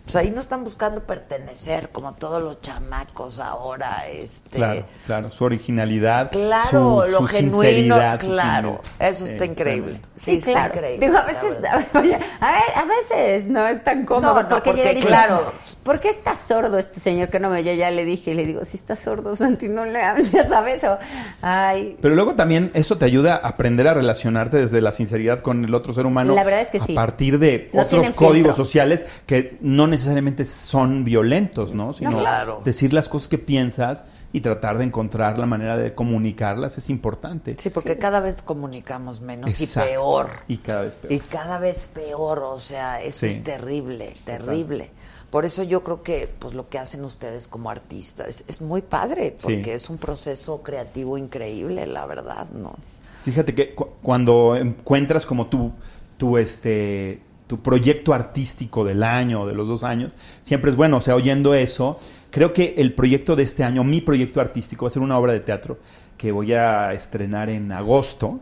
pues 0.03 0.15
ahí 0.15 0.31
no 0.31 0.41
están 0.41 0.63
buscando 0.63 1.01
pertenecer 1.01 1.89
como 1.89 2.13
todos 2.13 2.41
los 2.41 2.61
chamacos 2.61 3.39
ahora, 3.39 4.07
este... 4.09 4.57
Claro, 4.57 4.85
claro. 5.05 5.29
Su 5.29 5.43
originalidad. 5.45 6.31
Claro, 6.31 7.03
su, 7.05 7.11
lo 7.11 7.17
su 7.19 7.25
genuino, 7.27 7.95
claro, 8.19 8.81
eso 8.99 9.25
está 9.25 9.45
increíble. 9.45 9.99
Sí, 10.15 10.37
está 10.37 10.51
claro. 10.51 10.73
increíble. 10.75 11.05
Digo, 11.07 11.17
a 11.17 11.25
veces, 11.25 11.59
oye, 11.95 12.15
a, 12.39 12.51
ve- 12.51 12.73
a 12.75 12.85
veces 12.85 13.47
no 13.47 13.65
es 13.67 13.83
tan 13.83 14.05
cómodo. 14.05 14.33
No, 14.33 14.41
no, 14.43 14.47
porque, 14.49 14.71
porque 14.71 14.79
llega 14.81 14.91
y 14.91 14.95
dice, 14.95 15.07
claro. 15.07 15.53
¿por 15.83 15.99
qué 15.99 16.09
está 16.09 16.35
sordo 16.35 16.77
este 16.77 16.99
señor 16.99 17.29
que 17.29 17.39
no 17.39 17.49
me 17.49 17.59
oye? 17.59 17.77
Ya 17.77 17.91
le 17.91 18.03
dije, 18.05 18.31
y 18.31 18.33
le 18.33 18.45
digo, 18.45 18.65
si 18.65 18.77
está 18.77 18.95
sordo, 18.95 19.35
Santi, 19.41 19.67
no 19.69 19.85
le 19.85 20.01
hables, 20.01 20.31
ya 20.31 20.47
sabes. 20.47 20.83
O, 20.83 20.97
ay, 21.41 21.97
Pero 22.01 22.15
luego 22.15 22.35
también 22.35 22.71
eso 22.73 22.97
te 22.97 23.05
ayuda 23.05 23.35
a 23.35 23.47
aprender 23.49 23.87
a 23.87 23.93
relacionarte 23.93 24.57
desde 24.57 24.81
la 24.81 24.91
sinceridad 24.91 25.39
con 25.41 25.63
el 25.65 25.73
otro 25.75 25.93
ser 25.93 26.05
humano. 26.05 26.33
La 26.35 26.43
verdad 26.43 26.61
es 26.61 26.67
que 26.67 26.77
a 26.79 26.85
sí. 26.85 26.93
partir 26.93 27.39
de 27.39 27.69
No 27.73 27.81
otros 27.83 28.11
códigos 28.11 28.33
filtro. 28.33 28.53
sociales 28.55 29.05
que 29.25 29.57
no 29.61 29.87
necesariamente 29.91 30.43
son 30.45 31.03
violentos, 31.03 31.73
¿no? 31.73 31.93
Sino 31.93 32.09
claro. 32.11 32.61
decir 32.65 32.93
las 32.93 33.07
cosas 33.07 33.27
que 33.27 33.37
piensas 33.37 34.03
y 34.33 34.41
tratar 34.41 34.77
de 34.79 34.85
encontrar 34.85 35.37
la 35.37 35.45
manera 35.45 35.77
de 35.77 35.93
comunicarlas 35.93 36.77
es 36.77 36.89
importante. 36.89 37.55
Sí, 37.59 37.69
porque 37.69 37.97
cada 37.99 38.19
vez 38.21 38.41
comunicamos 38.41 39.21
menos 39.21 39.59
Exacto. 39.61 39.89
y 39.89 39.93
peor. 39.93 40.27
Y 40.47 40.57
cada 40.57 40.81
vez 40.81 40.95
peor. 40.95 41.13
Y 41.13 41.19
cada 41.19 41.59
vez 41.59 41.89
peor, 41.93 42.39
o 42.39 42.57
sea, 42.57 43.01
eso 43.03 43.19
Sí. 43.19 43.25
es 43.27 43.43
terrible, 43.43 44.13
terrible. 44.23 44.89
Por 45.29 45.45
eso 45.45 45.63
yo 45.63 45.81
creo 45.83 46.01
que 46.03 46.27
pues 46.39 46.53
lo 46.53 46.67
que 46.67 46.77
hacen 46.79 47.03
ustedes 47.05 47.47
como 47.47 47.69
artistas 47.69 48.27
es, 48.27 48.45
es 48.47 48.61
muy 48.61 48.81
padre, 48.81 49.35
porque 49.41 49.63
Sí. 49.63 49.69
es 49.71 49.89
un 49.89 49.97
proceso 49.97 50.61
creativo 50.61 51.17
increíble, 51.17 51.85
la 51.85 52.05
verdad, 52.05 52.49
¿no? 52.51 52.73
Fíjate 53.23 53.53
que 53.53 53.73
cu- 53.75 53.87
cuando 54.01 54.55
encuentras 54.55 55.25
como 55.25 55.47
tu, 55.47 55.71
tu, 56.17 56.37
este, 56.37 57.21
tu 57.51 57.61
proyecto 57.61 58.13
artístico 58.13 58.85
del 58.85 59.03
año 59.03 59.41
o 59.41 59.45
de 59.45 59.53
los 59.53 59.67
dos 59.67 59.83
años, 59.83 60.15
siempre 60.41 60.71
es 60.71 60.77
bueno, 60.77 60.95
o 60.95 61.01
sea, 61.01 61.15
oyendo 61.15 61.53
eso, 61.53 61.99
creo 62.29 62.53
que 62.53 62.75
el 62.77 62.93
proyecto 62.93 63.35
de 63.35 63.43
este 63.43 63.65
año, 63.65 63.83
mi 63.83 63.99
proyecto 63.99 64.39
artístico, 64.39 64.85
va 64.85 64.87
a 64.87 64.91
ser 64.91 65.01
una 65.01 65.17
obra 65.17 65.33
de 65.33 65.41
teatro 65.41 65.77
que 66.17 66.31
voy 66.31 66.53
a 66.53 66.93
estrenar 66.93 67.49
en 67.49 67.73
agosto, 67.73 68.39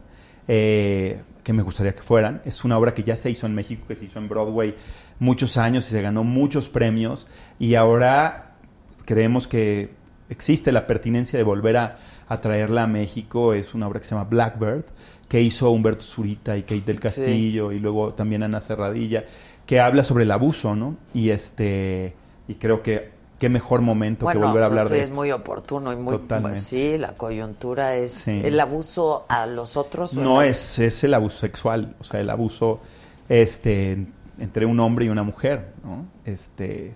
eh, 0.47 1.23
que 1.43 1.53
me 1.53 1.63
gustaría 1.63 1.95
que 1.95 2.03
fueran. 2.03 2.43
Es 2.45 2.63
una 2.63 2.77
obra 2.77 2.93
que 2.93 3.01
ya 3.01 3.15
se 3.15 3.31
hizo 3.31 3.47
en 3.47 3.55
México, 3.55 3.87
que 3.87 3.95
se 3.95 4.05
hizo 4.05 4.19
en 4.19 4.29
Broadway 4.29 4.75
muchos 5.17 5.57
años 5.57 5.87
y 5.87 5.89
se 5.89 6.03
ganó 6.03 6.23
muchos 6.23 6.69
premios 6.69 7.25
y 7.57 7.73
ahora 7.73 8.57
creemos 9.05 9.47
que 9.47 9.89
existe 10.29 10.71
la 10.71 10.85
pertinencia 10.85 11.39
de 11.39 11.43
volver 11.43 11.77
a, 11.77 11.97
a 12.27 12.37
traerla 12.37 12.83
a 12.83 12.87
México. 12.87 13.55
Es 13.55 13.73
una 13.73 13.87
obra 13.87 14.01
que 14.01 14.05
se 14.05 14.13
llama 14.13 14.29
Blackbird, 14.29 14.85
que 15.29 15.39
hizo 15.41 15.69
Humberto 15.71 16.03
Zurita 16.03 16.57
y 16.57 16.63
Kate 16.63 16.81
del 16.81 16.99
Castillo, 16.99 17.71
y 17.71 17.79
luego 17.79 18.13
también 18.13 18.43
Ana 18.43 18.59
Serradilla, 18.59 19.23
que 19.65 19.79
habla 19.79 20.03
sobre 20.03 20.23
el 20.25 20.31
abuso, 20.31 20.75
¿no? 20.75 20.97
Y 21.13 21.29
este 21.29 22.13
y 22.47 22.55
creo 22.55 22.81
que 22.83 23.11
qué 23.37 23.47
mejor 23.47 23.79
momento 23.81 24.27
que 24.27 24.37
volver 24.37 24.63
a 24.63 24.65
hablar 24.65 24.83
pues 24.87 24.89
de 24.91 24.97
es 24.97 25.03
esto. 25.03 25.15
muy 25.15 25.31
oportuno 25.31 25.93
y 25.93 25.95
muy 25.95 26.17
Totalmente. 26.17 26.55
pues, 26.57 26.67
sí, 26.67 26.97
la 26.97 27.13
coyuntura 27.13 27.95
es 27.95 28.11
Sí. 28.11 28.41
el 28.43 28.59
abuso 28.59 29.25
a 29.29 29.45
los 29.45 29.77
otros. 29.77 30.13
No 30.15 30.41
es, 30.41 30.77
es 30.79 31.03
el 31.05 31.13
abuso 31.13 31.37
sexual, 31.37 31.95
o 31.99 32.03
sea, 32.03 32.19
el 32.19 32.29
abuso 32.29 32.81
este 33.29 34.07
entre 34.39 34.65
un 34.65 34.79
hombre 34.79 35.05
y 35.05 35.09
una 35.09 35.23
mujer, 35.23 35.73
¿no? 35.83 36.05
Este 36.25 36.93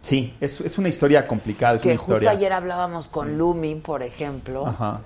sí, 0.00 0.34
es, 0.40 0.60
es 0.60 0.78
una 0.78 0.88
historia 0.88 1.26
complicada, 1.26 1.76
es 1.76 1.82
que 1.82 1.88
una 1.88 1.98
justo 1.98 2.12
historia. 2.12 2.30
ayer 2.30 2.52
hablábamos 2.52 3.08
con 3.08 3.36
Lumi, 3.36 3.74
por 3.74 4.02
ejemplo, 4.02 4.66
Ajá. 4.66 5.00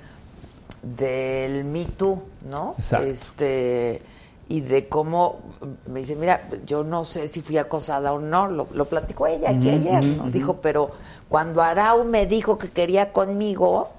Del 0.82 1.64
Me 1.64 1.84
Too, 1.84 2.22
¿no? 2.48 2.74
Exacto. 2.78 3.06
Este, 3.06 4.02
y 4.48 4.62
de 4.62 4.88
cómo, 4.88 5.40
me 5.86 6.00
dice, 6.00 6.16
mira, 6.16 6.48
yo 6.64 6.82
no 6.82 7.04
sé 7.04 7.28
si 7.28 7.42
fui 7.42 7.58
acosada 7.58 8.12
o 8.12 8.18
no, 8.18 8.48
lo, 8.48 8.66
lo 8.72 8.84
platicó 8.86 9.26
ella 9.26 9.50
aquí 9.50 9.68
ayer, 9.68 10.02
¿no? 10.04 10.30
Dijo, 10.30 10.56
pero 10.62 10.90
cuando 11.28 11.60
Arau 11.60 12.04
me 12.04 12.26
dijo 12.26 12.56
que 12.56 12.70
quería 12.70 13.12
conmigo, 13.12 13.90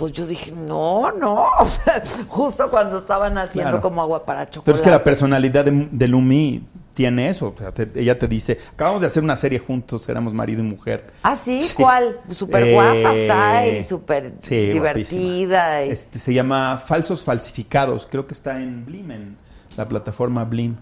pues 0.00 0.12
yo 0.14 0.26
dije, 0.26 0.50
no, 0.52 1.12
no, 1.12 1.44
o 1.60 1.66
sea, 1.66 2.02
justo 2.26 2.70
cuando 2.70 2.96
estaban 2.96 3.36
haciendo 3.36 3.72
Claro. 3.72 3.82
como 3.82 4.00
agua 4.00 4.24
para 4.24 4.46
chocolate. 4.48 4.64
Pero 4.64 4.76
es 4.76 4.82
que 4.82 4.88
la 4.90 5.04
personalidad 5.04 5.66
de, 5.66 5.88
de 5.92 6.08
Lumi 6.08 6.64
tiene 6.94 7.28
eso. 7.28 7.52
O 7.54 7.58
sea, 7.58 7.70
te- 7.70 7.90
ella 8.00 8.18
te 8.18 8.26
dice, 8.26 8.56
acabamos 8.72 9.02
de 9.02 9.08
hacer 9.08 9.22
una 9.22 9.36
serie 9.36 9.58
juntos, 9.58 10.08
éramos 10.08 10.32
marido 10.32 10.60
y 10.60 10.64
mujer. 10.64 11.04
Ah, 11.22 11.36
sí, 11.36 11.60
Sí. 11.62 11.74
¿cuál? 11.76 12.18
Súper 12.30 12.64
Eh, 12.68 12.72
guapa 12.72 13.12
está 13.12 13.66
y 13.66 13.84
súper 13.84 14.32
sí, 14.40 14.68
divertida. 14.70 15.84
y- 15.84 15.90
Este, 15.90 16.18
se 16.18 16.32
llama 16.32 16.78
Falsos 16.78 17.22
Falsificados. 17.22 18.08
Creo 18.10 18.26
que 18.26 18.32
está 18.32 18.56
en 18.60 18.86
Blim, 18.86 19.10
en 19.10 19.36
la 19.76 19.86
plataforma 19.86 20.44
Blim. 20.44 20.76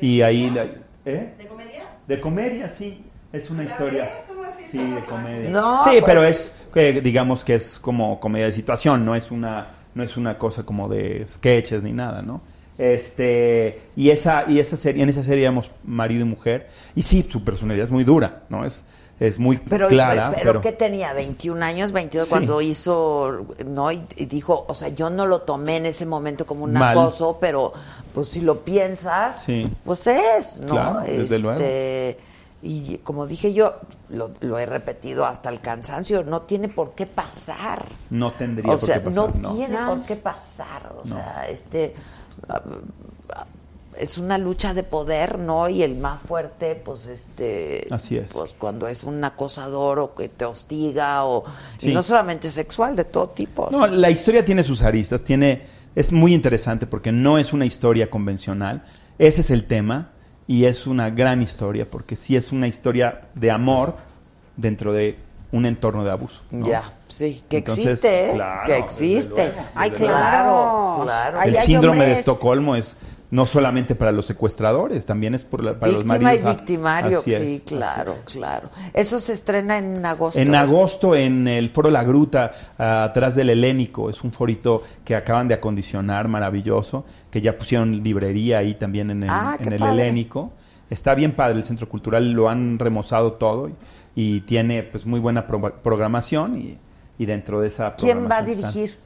Y 0.00 0.22
ahí... 0.22 0.50
la- 0.50 0.64
¿eh? 1.04 1.34
¿De 1.38 1.46
comedia? 1.46 1.84
De 2.08 2.20
comedia, 2.20 2.72
sí. 2.72 3.04
Es 3.32 3.50
una 3.50 3.64
historia. 3.64 4.08
Sí, 4.78 4.90
de 4.90 5.00
comedia. 5.02 5.50
No, 5.50 5.84
sí, 5.84 5.90
pues- 5.92 6.04
pero 6.04 6.24
es, 6.24 6.56
eh, 6.74 7.00
digamos 7.02 7.44
que 7.44 7.54
es 7.54 7.78
como 7.78 8.18
comedia 8.18 8.46
de 8.46 8.52
situación, 8.52 9.04
no 9.04 9.14
es 9.14 9.30
una, 9.30 9.68
no 9.94 10.02
es 10.02 10.16
una 10.16 10.36
cosa 10.36 10.64
como 10.64 10.88
de 10.88 11.24
sketches 11.26 11.82
ni 11.82 11.92
nada, 11.92 12.22
¿no? 12.22 12.40
Este, 12.76 13.80
y 13.96 14.10
esa, 14.10 14.44
y 14.48 14.58
esa 14.58 14.76
serie, 14.76 15.02
en 15.04 15.08
esa 15.08 15.22
serie 15.22 15.44
éramos 15.44 15.70
marido 15.84 16.22
y 16.22 16.28
mujer, 16.28 16.68
y 16.96 17.02
sí, 17.02 17.24
su 17.30 17.44
personalidad 17.44 17.84
es 17.84 17.90
muy 17.92 18.02
dura, 18.04 18.42
¿no? 18.48 18.64
Es, 18.64 18.84
es 19.20 19.38
muy 19.38 19.58
Pero, 19.58 19.86
clara, 19.86 20.32
pero, 20.34 20.44
pero, 20.44 20.60
que 20.60 20.72
tenía 20.72 21.12
21 21.12 21.62
años, 21.62 21.92
22 21.92 22.26
Sí. 22.26 22.30
cuando 22.30 22.60
hizo, 22.60 23.46
¿no? 23.64 23.92
Y, 23.92 24.02
y 24.16 24.26
dijo, 24.26 24.64
o 24.68 24.74
sea, 24.74 24.88
yo 24.88 25.08
no 25.08 25.24
lo 25.26 25.42
tomé 25.42 25.76
en 25.76 25.86
ese 25.86 26.04
momento 26.04 26.46
como 26.46 26.64
un 26.64 26.76
acoso, 26.76 27.38
pero 27.40 27.72
pues 28.12 28.26
si 28.28 28.40
lo 28.40 28.64
piensas, 28.64 29.42
Sí. 29.44 29.68
pues 29.84 30.04
es, 30.08 30.58
¿no? 30.60 30.66
Claro, 30.72 31.00
desde 31.06 31.38
luego. 31.38 31.58
Y 32.66 32.96
como 33.04 33.26
dije 33.26 33.52
yo, 33.52 33.74
lo, 34.08 34.30
lo 34.40 34.58
he 34.58 34.64
repetido 34.64 35.26
hasta 35.26 35.50
el 35.50 35.60
cansancio, 35.60 36.24
no 36.24 36.42
tiene 36.42 36.68
por 36.68 36.94
qué 36.94 37.04
pasar. 37.06 37.84
no 38.08 38.32
tendría 38.32 38.72
O 38.72 38.76
por 38.78 38.86
sea, 38.86 38.94
qué 39.02 39.10
pasar, 39.10 39.14
no, 39.36 39.40
no. 39.50 39.54
tiene 39.54 39.78
No. 39.78 39.86
por 39.94 40.06
qué 40.06 40.16
pasar. 40.16 40.92
O 41.02 41.06
No. 41.06 41.14
sea, 41.16 41.46
este 41.48 41.94
es 43.98 44.18
una 44.18 44.38
lucha 44.38 44.74
de 44.74 44.82
poder, 44.82 45.38
¿no? 45.38 45.68
Y 45.68 45.82
el 45.82 45.94
más 45.96 46.22
fuerte, 46.22 46.74
pues, 46.74 47.06
este, 47.06 47.86
Así 47.90 48.16
es. 48.16 48.32
pues 48.32 48.54
cuando 48.58 48.88
es 48.88 49.04
un 49.04 49.22
acosador 49.22 50.00
o 50.00 50.14
que 50.14 50.28
te 50.28 50.44
hostiga 50.44 51.24
o 51.26 51.44
y 51.80 51.88
no 51.92 52.02
solamente 52.02 52.50
sexual, 52.50 52.96
de 52.96 53.04
todo 53.04 53.28
tipo. 53.28 53.68
No, 53.70 53.86
la 53.86 54.10
historia 54.10 54.44
tiene 54.44 54.62
sus 54.64 54.82
aristas, 54.82 55.22
tiene 55.22 55.62
es 55.94 56.10
muy 56.12 56.34
interesante 56.34 56.86
porque 56.86 57.12
no 57.12 57.38
es 57.38 57.52
una 57.52 57.66
historia 57.66 58.10
convencional. 58.10 58.82
Ese 59.18 59.42
es 59.42 59.50
el 59.52 59.64
tema 59.66 60.10
y 60.46 60.64
es 60.64 60.86
una 60.86 61.10
gran 61.10 61.42
historia 61.42 61.86
porque 61.90 62.16
sí 62.16 62.36
es 62.36 62.52
una 62.52 62.66
historia 62.66 63.22
de 63.34 63.50
amor 63.50 63.96
dentro 64.56 64.92
de 64.92 65.16
un 65.52 65.66
entorno 65.66 66.04
de 66.04 66.10
abuso. 66.10 66.42
¿no? 66.50 66.66
Ya, 66.66 66.82
sí, 67.06 67.42
que 67.48 67.58
Entonces, 67.58 67.86
existe, 67.86 68.30
¿eh? 68.30 68.32
claro, 68.34 68.62
que 68.66 68.72
desde 68.72 68.84
existe. 68.84 69.52
luego, 69.52 69.68
Ay, 69.74 69.90
claro, 69.90 71.06
el 71.44 71.56
síndrome 71.58 72.06
de 72.06 72.12
Estocolmo 72.12 72.74
es 72.76 72.96
no 73.30 73.46
solamente 73.46 73.94
para 73.96 74.12
los 74.12 74.26
secuestradores, 74.26 75.06
también 75.06 75.34
es 75.34 75.42
por 75.44 75.64
la- 75.64 75.78
para 75.78 75.92
los 75.92 76.04
Víctima 76.04 76.24
maridos. 76.24 76.44
y 76.44 76.46
ah, 76.46 76.50
victimario, 76.54 77.18
así 77.18 77.30
sí, 77.30 77.34
es, 77.34 77.40
así 77.40 77.60
claro, 77.66 78.16
claro. 78.30 78.70
Eso 78.92 79.18
se 79.18 79.32
estrena 79.32 79.78
en 79.78 80.04
agosto. 80.06 80.38
En 80.38 80.54
agosto 80.54 81.14
en 81.16 81.48
el 81.48 81.68
Foro 81.70 81.90
La 81.90 82.04
Gruta, 82.04 82.52
ah, 82.78 83.04
atrás 83.04 83.34
del 83.34 83.50
Helénico, 83.50 84.08
es 84.08 84.22
un 84.22 84.30
forito 84.30 84.80
que 85.04 85.16
acaban 85.16 85.48
de 85.48 85.54
acondicionar, 85.54 86.28
maravilloso, 86.28 87.04
que 87.30 87.40
ya 87.40 87.58
pusieron 87.58 88.02
librería 88.04 88.58
ahí 88.58 88.74
también 88.74 89.10
en 89.10 89.24
el, 89.24 89.30
Ah, 89.30 89.56
en 89.58 89.72
el. 89.72 89.82
Helénico. 89.82 90.52
Está 90.90 91.14
bien 91.16 91.32
padre 91.34 91.56
el 91.56 91.64
centro 91.64 91.88
cultural, 91.88 92.30
lo 92.32 92.48
han 92.48 92.78
remozado 92.78 93.32
todo 93.32 93.68
y, 93.68 93.74
y 94.14 94.40
tiene 94.42 94.82
pues 94.84 95.06
muy 95.06 95.18
buena 95.18 95.46
pro- 95.46 95.74
programación 95.82 96.56
y, 96.56 96.78
y 97.18 97.26
dentro 97.26 97.60
de 97.60 97.66
esa 97.68 97.94
¿Quién 97.96 98.28
va 98.30 98.36
a 98.36 98.40
están- 98.40 98.44
dirigir? 98.54 98.98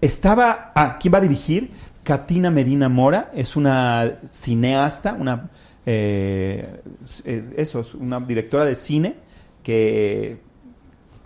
Estaba, 0.00 0.72
ah, 0.74 0.98
¿quién 1.00 1.14
va 1.14 1.18
a 1.18 1.20
dirigir? 1.20 1.70
Katina 2.04 2.50
Medina 2.50 2.88
Mora, 2.88 3.30
es 3.34 3.54
una 3.56 4.18
cineasta, 4.24 5.12
una, 5.12 5.44
eh, 5.86 6.80
eh, 7.24 7.54
eso, 7.56 7.80
es 7.80 7.94
una 7.94 8.18
directora 8.20 8.64
de 8.64 8.74
cine 8.74 9.14
que 9.62 10.38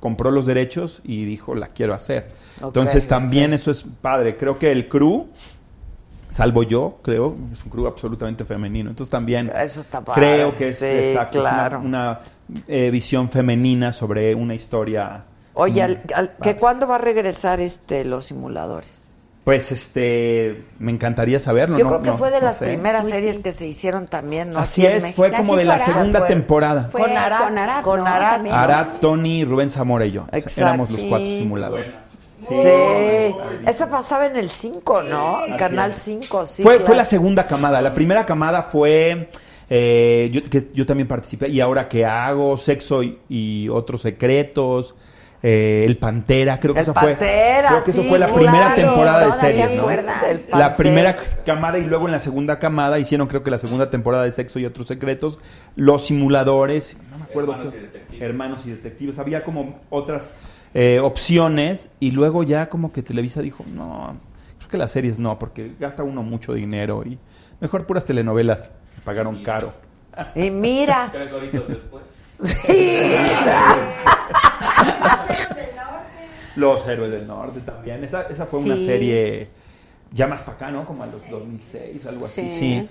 compró 0.00 0.30
los 0.30 0.44
derechos 0.46 1.00
y 1.04 1.24
dijo, 1.24 1.54
la 1.54 1.68
quiero 1.68 1.94
hacer. 1.94 2.26
Entonces 2.62 3.08
también 3.08 3.52
eso 3.54 3.70
es 3.70 3.84
padre. 4.00 4.36
Creo 4.36 4.58
que 4.58 4.70
el 4.70 4.88
crew, 4.88 5.26
salvo 6.28 6.62
yo, 6.62 6.98
creo, 7.02 7.34
es 7.50 7.64
un 7.64 7.70
crew 7.70 7.86
absolutamente 7.86 8.44
femenino. 8.44 8.90
Entonces 8.90 9.10
también 9.10 9.50
Eso 9.56 9.80
está 9.80 10.02
padre. 10.04 10.20
creo 10.20 10.54
que 10.54 10.64
es, 10.68 10.78
Sí, 10.78 10.84
exacto, 10.86 11.38
es 11.38 11.74
una- 11.82 12.20
eh, 12.68 12.90
visión 12.90 13.28
femenina 13.28 13.92
sobre 13.92 14.34
una 14.34 14.54
historia. 14.54 15.24
Oye, 15.54 15.82
al- 15.82 16.02
al- 16.14 16.36
¿que 16.36 16.56
¿cuándo 16.56 16.86
va 16.86 16.96
a 16.96 16.98
regresar 16.98 17.60
este 17.60 18.04
los 18.04 18.26
simuladores? 18.26 19.10
Pues 19.46 19.70
este, 19.70 20.64
me 20.80 20.90
encantaría 20.90 21.38
saberlo. 21.38 21.78
Yo 21.78 21.84
no- 21.84 21.90
creo 21.90 22.02
que 22.02 22.10
no- 22.10 22.18
fue 22.18 22.32
de 22.32 22.40
no 22.40 22.46
las 22.46 22.56
sé. 22.56 22.64
primeras 22.66 23.06
Uy, 23.06 23.12
series 23.12 23.36
sí. 23.36 23.42
que 23.44 23.52
se 23.52 23.64
hicieron 23.64 24.08
también, 24.08 24.50
¿no? 24.50 24.58
Así 24.58 24.84
en 24.84 24.90
es, 24.96 25.14
fue 25.14 25.30
como 25.30 25.54
de 25.54 25.64
la 25.64 25.74
Arad, 25.74 25.84
segunda 25.86 26.18
fue- 26.18 26.28
temporada. 26.28 26.88
Fue 26.90 27.02
Con 27.02 27.16
Arad, 27.16 27.38
con 27.44 27.56
Arad, 27.58 27.82
con 27.84 28.00
¿no? 28.00 28.06
Arad. 28.06 28.44
Arad, 28.50 28.86
Tony, 29.00 29.44
Rubén 29.44 29.70
Zamora 29.70 30.04
y 30.04 30.10
yo. 30.10 30.26
Exacto. 30.32 30.60
Éramos 30.62 30.90
los 30.90 30.98
Sí. 30.98 31.06
cuatro 31.08 31.26
simuladores. 31.28 31.94
Sí. 32.48 32.56
Esa 33.68 33.88
pasaba 33.88 34.26
en 34.26 34.36
el 34.36 34.50
5, 34.50 35.02
¿no? 35.04 35.36
Así 35.36 35.52
Canal 35.56 35.92
es. 35.92 36.00
5, 36.00 36.44
sí. 36.44 36.64
fue, 36.64 36.72
claro. 36.72 36.86
fue 36.86 36.96
la 36.96 37.04
segunda 37.04 37.46
camada. 37.46 37.80
La 37.80 37.94
primera 37.94 38.26
camada 38.26 38.64
fue. 38.64 39.30
eh, 39.70 40.28
yo, 40.32 40.42
que 40.42 40.68
yo 40.74 40.86
también 40.86 41.06
participé. 41.08 41.48
¿Y 41.50 41.60
ahora 41.60 41.88
qué 41.88 42.04
hago? 42.04 42.56
Sexo 42.56 43.02
y, 43.04 43.18
y 43.28 43.68
otros 43.68 44.02
secretos. 44.02 44.94
Eh, 45.42 45.84
el 45.86 45.96
Pantera, 45.98 46.58
creo 46.58 46.74
que 46.74 46.80
El 46.80 46.84
esa 46.90 46.94
fue. 46.94 47.16
Creo 47.16 47.84
que 47.84 47.90
eso 47.90 48.02
fue 48.04 48.18
la 48.18 48.26
claro. 48.26 48.40
primera 48.42 48.74
temporada 48.74 49.26
de 49.26 49.32
series, 49.32 49.70
¿no? 49.72 49.86
La 50.58 50.76
primera 50.76 51.16
camada 51.44 51.78
y 51.78 51.84
luego 51.84 52.06
en 52.06 52.12
la 52.12 52.20
segunda 52.20 52.58
camada 52.58 52.98
hicieron 52.98 53.26
creo 53.28 53.42
que 53.42 53.50
la 53.50 53.58
segunda 53.58 53.90
temporada 53.90 54.24
de 54.24 54.32
Sexo 54.32 54.58
y 54.58 54.64
otros 54.66 54.86
secretos, 54.88 55.40
Los 55.76 56.06
simuladores, 56.06 56.96
no 57.10 57.18
me 57.18 57.24
acuerdo 57.24 57.52
Hermanos 57.52 57.72
qué- 57.72 57.78
y 57.78 57.82
detectives. 57.82 58.22
Hermanos 58.22 58.60
y 58.66 58.70
detectives, 58.70 59.18
había 59.18 59.44
como 59.44 59.80
otras 59.90 60.32
eh, 60.74 61.00
opciones 61.00 61.90
y 62.00 62.10
luego 62.10 62.42
ya 62.42 62.68
como 62.68 62.92
que 62.92 63.02
Televisa 63.02 63.40
dijo, 63.42 63.64
no, 63.74 64.16
creo 64.58 64.68
que 64.70 64.76
las 64.78 64.90
series 64.92 65.18
no, 65.18 65.38
porque 65.38 65.72
gasta 65.78 66.02
uno 66.02 66.22
mucho 66.22 66.54
dinero 66.54 67.02
y 67.04 67.18
mejor 67.60 67.86
puras 67.86 68.04
telenovelas, 68.06 68.70
me 68.96 69.02
pagaron 69.04 69.42
caro. 69.42 69.72
Y 70.34 70.50
mira. 70.50 71.08
Tres 71.12 71.32
horitos 71.32 71.68
después. 71.68 72.02
Sí. 72.42 72.98
Los 76.56 76.88
Héroes 76.88 77.12
del 77.12 77.26
Norte 77.26 77.60
también, 77.60 78.02
esa, 78.04 78.22
esa 78.22 78.46
fue 78.46 78.60
una 78.60 78.76
serie 78.76 79.46
ya 80.12 80.26
más 80.26 80.40
para 80.42 80.56
acá, 80.56 80.70
¿no? 80.70 80.86
Como 80.86 81.02
a 81.02 81.06
los 81.06 81.20
2006, 81.30 82.06
algo 82.06 82.24
así, 82.24 82.48
Sí. 82.48 82.56
sí. 82.58 82.88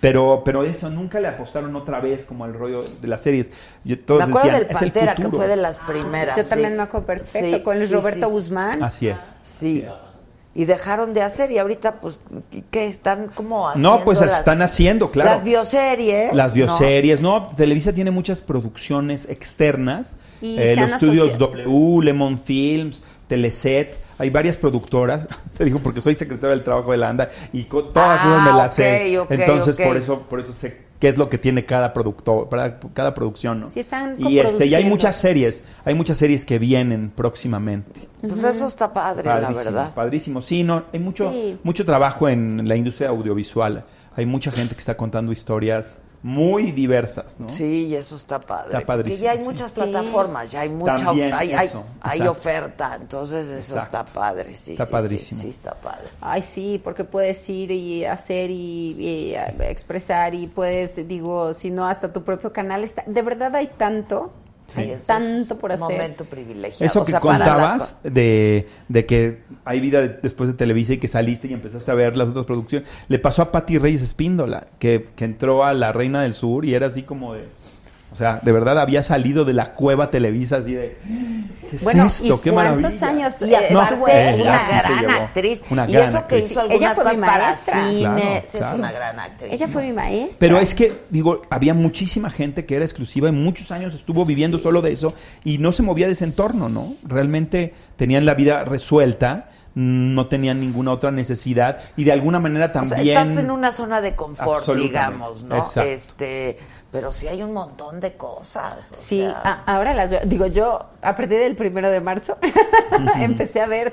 Pero, 0.00 0.42
pero 0.44 0.64
eso, 0.64 0.88
nunca 0.88 1.20
le 1.20 1.28
apostaron 1.28 1.76
otra 1.76 2.00
vez 2.00 2.24
como 2.24 2.44
al 2.44 2.54
rollo 2.54 2.82
de 2.82 3.06
las 3.06 3.20
series. 3.20 3.50
Yo- 3.84 3.98
todos 3.98 4.20
Me 4.20 4.24
acuerdo 4.30 4.46
decían, 4.48 4.62
del 4.68 4.76
"Es 4.76 4.82
el 4.82 4.92
Pantera, 4.92 5.14
que 5.14 5.22
futuro". 5.24 5.38
fue 5.42 5.48
de 5.48 5.56
las 5.56 5.78
primeras. 5.80 6.36
Yo 6.38 6.42
sí. 6.42 6.48
también 6.48 6.76
me 6.76 6.82
acuerdo 6.84 7.06
perfecto, 7.06 7.56
Sí, 7.58 7.62
con 7.62 7.76
Luis 7.76 7.90
Roberto 7.90 8.26
sí, 8.26 8.32
Guzmán. 8.32 8.82
Así 8.82 9.08
es. 9.08 9.20
Sí. 9.42 9.84
Y 10.52 10.64
dejaron 10.64 11.14
de 11.14 11.22
hacer 11.22 11.52
y 11.52 11.58
ahorita 11.58 12.00
pues 12.00 12.20
¿qué 12.72 12.86
están 12.86 13.28
como 13.28 13.68
haciendo 13.68 13.98
No, 13.98 14.04
pues 14.04 14.20
las- 14.20 14.36
están 14.38 14.62
haciendo, 14.62 15.12
claro. 15.12 15.30
Las 15.30 15.44
bioseries. 15.44 16.34
Las 16.34 16.52
bioseries, 16.54 17.22
¿no? 17.22 17.46
Televisa 17.56 17.92
tiene 17.92 18.10
muchas 18.10 18.40
producciones 18.40 19.28
externas. 19.28 20.16
Y 20.42 20.58
Eh, 20.58 20.74
se 20.74 20.80
los 20.80 20.88
han 20.90 20.94
estudios. 20.96 21.38
W, 21.38 22.02
Lemon 22.04 22.36
Films, 22.36 23.00
Teleset. 23.28 23.94
Hay 24.18 24.28
varias 24.30 24.56
productoras. 24.56 25.28
Te 25.56 25.64
digo 25.64 25.78
porque 25.78 26.00
soy 26.00 26.16
secretario 26.16 26.50
del 26.50 26.64
trabajo 26.64 26.90
de 26.90 26.98
la 26.98 27.10
ANDA 27.10 27.30
y 27.52 27.62
todas 27.64 27.92
Ah, 27.96 28.16
esas 28.16 28.42
me 28.52 28.58
las 28.58 28.72
ok, 28.72 28.76
sé. 28.76 29.18
ok, 29.20 29.30
Entonces, 29.30 29.76
ok. 29.78 29.86
por 29.86 29.96
eso 29.96 30.20
por 30.28 30.40
eso 30.40 30.52
sé 30.52 30.89
qué 31.00 31.08
es 31.08 31.18
lo 31.18 31.28
que 31.28 31.38
tiene 31.38 31.64
cada 31.64 31.92
productor, 31.92 32.48
para 32.48 32.78
cada 32.92 33.14
producción, 33.14 33.60
¿no? 33.62 33.68
Sí, 33.68 33.80
están 33.80 34.14
y 34.18 34.38
este 34.38 34.66
y 34.66 34.74
hay 34.74 34.84
muchas 34.84 35.16
series, 35.16 35.64
hay 35.84 35.94
muchas 35.94 36.18
series 36.18 36.44
que 36.44 36.58
vienen 36.58 37.10
próximamente. 37.10 38.08
Pues 38.20 38.44
eso 38.44 38.66
está 38.66 38.92
padre, 38.92 39.24
la 39.24 39.50
verdad. 39.50 39.92
Padrísimo, 39.94 40.42
sí, 40.42 40.62
no, 40.62 40.84
hay 40.92 41.00
mucho, 41.00 41.32
Sí. 41.32 41.58
mucho 41.64 41.84
trabajo 41.84 42.28
en 42.28 42.68
la 42.68 42.76
industria 42.76 43.08
audiovisual. 43.08 43.84
Hay 44.14 44.26
mucha 44.26 44.52
gente 44.52 44.74
que 44.74 44.80
está 44.80 44.96
contando 44.96 45.32
historias 45.32 45.98
muy 46.22 46.72
diversas, 46.72 47.40
¿no? 47.40 47.48
Sí, 47.48 47.86
y 47.86 47.94
eso 47.94 48.14
está 48.16 48.40
padre. 48.40 48.66
Está 48.66 48.78
porque 48.80 48.86
padrísimo, 48.86 49.24
ya 49.24 49.30
hay 49.32 49.38
sí. 49.38 49.44
muchas 49.44 49.70
Sí. 49.70 49.80
plataformas, 49.80 50.50
ya 50.50 50.60
hay 50.60 50.68
mucha 50.68 50.96
También 50.96 51.32
hay, 51.32 51.52
hay, 51.52 51.66
eso, 51.68 51.84
hay 52.02 52.18
exacto. 52.18 52.30
oferta, 52.30 52.98
entonces 53.00 53.48
eso 53.48 53.74
Exacto. 53.76 53.98
está 54.00 54.04
padre, 54.20 54.54
sí, 54.54 54.72
Está 54.72 54.86
sí, 54.86 54.92
padrísimo. 54.92 55.28
Sí, 55.40 55.42
sí, 55.44 55.48
está 55.48 55.74
padre. 55.74 56.04
Ay, 56.20 56.42
sí, 56.42 56.80
porque 56.82 57.04
puedes 57.04 57.48
ir 57.48 57.70
y 57.70 58.04
hacer 58.04 58.50
y, 58.50 58.96
y, 58.98 59.34
eh, 59.34 59.54
expresar 59.70 60.34
y 60.34 60.46
puedes, 60.46 61.08
digo, 61.08 61.54
si 61.54 61.70
no, 61.70 61.86
hasta 61.86 62.12
tu 62.12 62.22
propio 62.22 62.52
canal. 62.52 62.84
Está, 62.84 63.02
de 63.06 63.22
verdad 63.22 63.54
hay 63.56 63.68
tanto, 63.78 64.30
Sí, 64.70 64.80
hay 64.80 64.98
tanto 65.06 65.58
por 65.58 65.70
Un 65.70 65.74
hacer. 65.82 65.96
momento 65.96 66.24
privilegiado. 66.24 66.84
Eso 66.90 67.00
O 67.02 67.04
que 67.04 67.10
sea, 67.10 67.20
para 67.20 67.38
la 67.38 67.44
contabas 67.46 67.98
de, 68.04 68.68
de 68.88 69.06
que 69.06 69.38
hay 69.64 69.80
vida 69.80 70.00
de- 70.00 70.18
después 70.22 70.48
de 70.48 70.54
Televisa 70.54 70.92
y 70.94 70.98
que 70.98 71.08
saliste 71.08 71.48
y 71.48 71.52
empezaste 71.52 71.90
a 71.90 71.94
ver 71.94 72.16
las 72.16 72.28
otras 72.28 72.46
producciones, 72.46 72.88
le 73.08 73.18
pasó 73.18 73.42
a 73.42 73.52
Patti 73.52 73.78
Reyes 73.78 74.02
Espíndola, 74.02 74.66
que, 74.78 75.08
que 75.16 75.24
entró 75.24 75.64
a 75.64 75.74
La 75.74 75.92
Reina 75.92 76.22
del 76.22 76.32
Sur 76.34 76.64
y 76.64 76.74
era 76.74 76.86
así 76.86 77.02
como 77.02 77.34
de... 77.34 77.44
O 78.20 78.22
sea, 78.22 78.38
de 78.42 78.52
verdad 78.52 78.78
había 78.78 79.02
salido 79.02 79.46
de 79.46 79.54
la 79.54 79.72
cueva 79.72 80.10
Televisa 80.10 80.58
así 80.58 80.74
de... 80.74 80.98
¿Qué 81.70 81.76
es 81.76 81.82
Bueno, 81.84 82.04
esto? 82.04 82.24
¿y 82.26 82.28
¡Qué 82.44 82.52
¿Cuántos 82.52 83.00
maravilla! 83.00 83.08
años 83.08 83.40
Y 83.40 83.44
eh, 83.54 83.56
aparte, 83.56 83.94
estuvo 83.94 84.06
ahí? 84.08 84.40
una 84.42 84.58
sí 84.58 84.66
se 84.66 84.72
gran 84.82 85.00
llevó. 85.00 85.12
actriz. 85.24 85.64
Una 85.70 85.88
y 85.88 85.92
gran 85.92 86.04
eso 86.04 86.12
que 86.12 86.18
actriz. 86.18 86.50
hizo 86.50 86.60
Ella 86.64 86.72
algunas 86.90 86.94
fue 86.96 87.04
mi 87.04 87.10
cosas 87.10 87.26
para 87.26 87.46
maestra. 87.46 87.74
cine. 87.86 88.00
Claro, 88.00 88.42
sí, 88.44 88.58
claro. 88.58 88.72
es 88.74 88.78
una 88.78 88.92
gran 88.92 89.20
actriz. 89.20 89.52
Ella 89.54 89.68
fue 89.68 89.82
mi 89.84 89.92
maestra. 89.94 90.36
Pero 90.38 90.58
es 90.58 90.74
que, 90.74 90.92
digo, 91.08 91.40
había 91.48 91.72
muchísima 91.72 92.28
gente 92.28 92.66
que 92.66 92.76
era 92.76 92.84
exclusiva 92.84 93.30
y 93.30 93.32
muchos 93.32 93.70
años 93.70 93.94
estuvo 93.94 94.26
viviendo 94.26 94.58
solo 94.58 94.82
de 94.82 94.92
eso 94.92 95.14
y 95.42 95.56
no 95.56 95.72
se 95.72 95.82
movía 95.82 96.06
de 96.06 96.12
ese 96.12 96.24
entorno, 96.24 96.68
¿no? 96.68 96.92
Realmente 97.02 97.72
tenían 97.96 98.26
la 98.26 98.34
vida 98.34 98.64
resuelta, 98.64 99.48
no 99.74 100.26
tenían 100.26 100.60
ninguna 100.60 100.92
otra 100.92 101.10
necesidad 101.10 101.78
y 101.96 102.04
de 102.04 102.12
alguna 102.12 102.38
manera 102.40 102.66
O 102.66 102.84
sea, 102.84 102.96
también... 102.96 103.16
estás 103.16 103.38
en 103.38 103.50
una 103.50 103.72
zona 103.72 104.02
de 104.02 104.14
confort, 104.14 104.66
digamos, 104.74 105.44
¿no? 105.44 105.56
Exacto. 105.56 105.82
Este, 105.82 106.58
pero 106.90 107.12
sí 107.12 107.28
hay 107.28 107.42
un 107.42 107.52
montón 107.52 108.00
de 108.00 108.14
cosas. 108.16 108.92
o 108.92 108.96
Sí, 108.96 109.20
sea, 109.20 109.40
a- 109.44 109.62
ahora 109.76 109.94
las 109.94 110.10
veo. 110.10 110.20
Digo, 110.24 110.46
yo 110.46 110.86
a 111.02 111.14
partir 111.16 111.38
del 111.38 111.56
primero 111.56 111.88
de 111.90 112.00
marzo 112.00 112.36
empecé 113.16 113.60
a 113.60 113.66
ver 113.66 113.92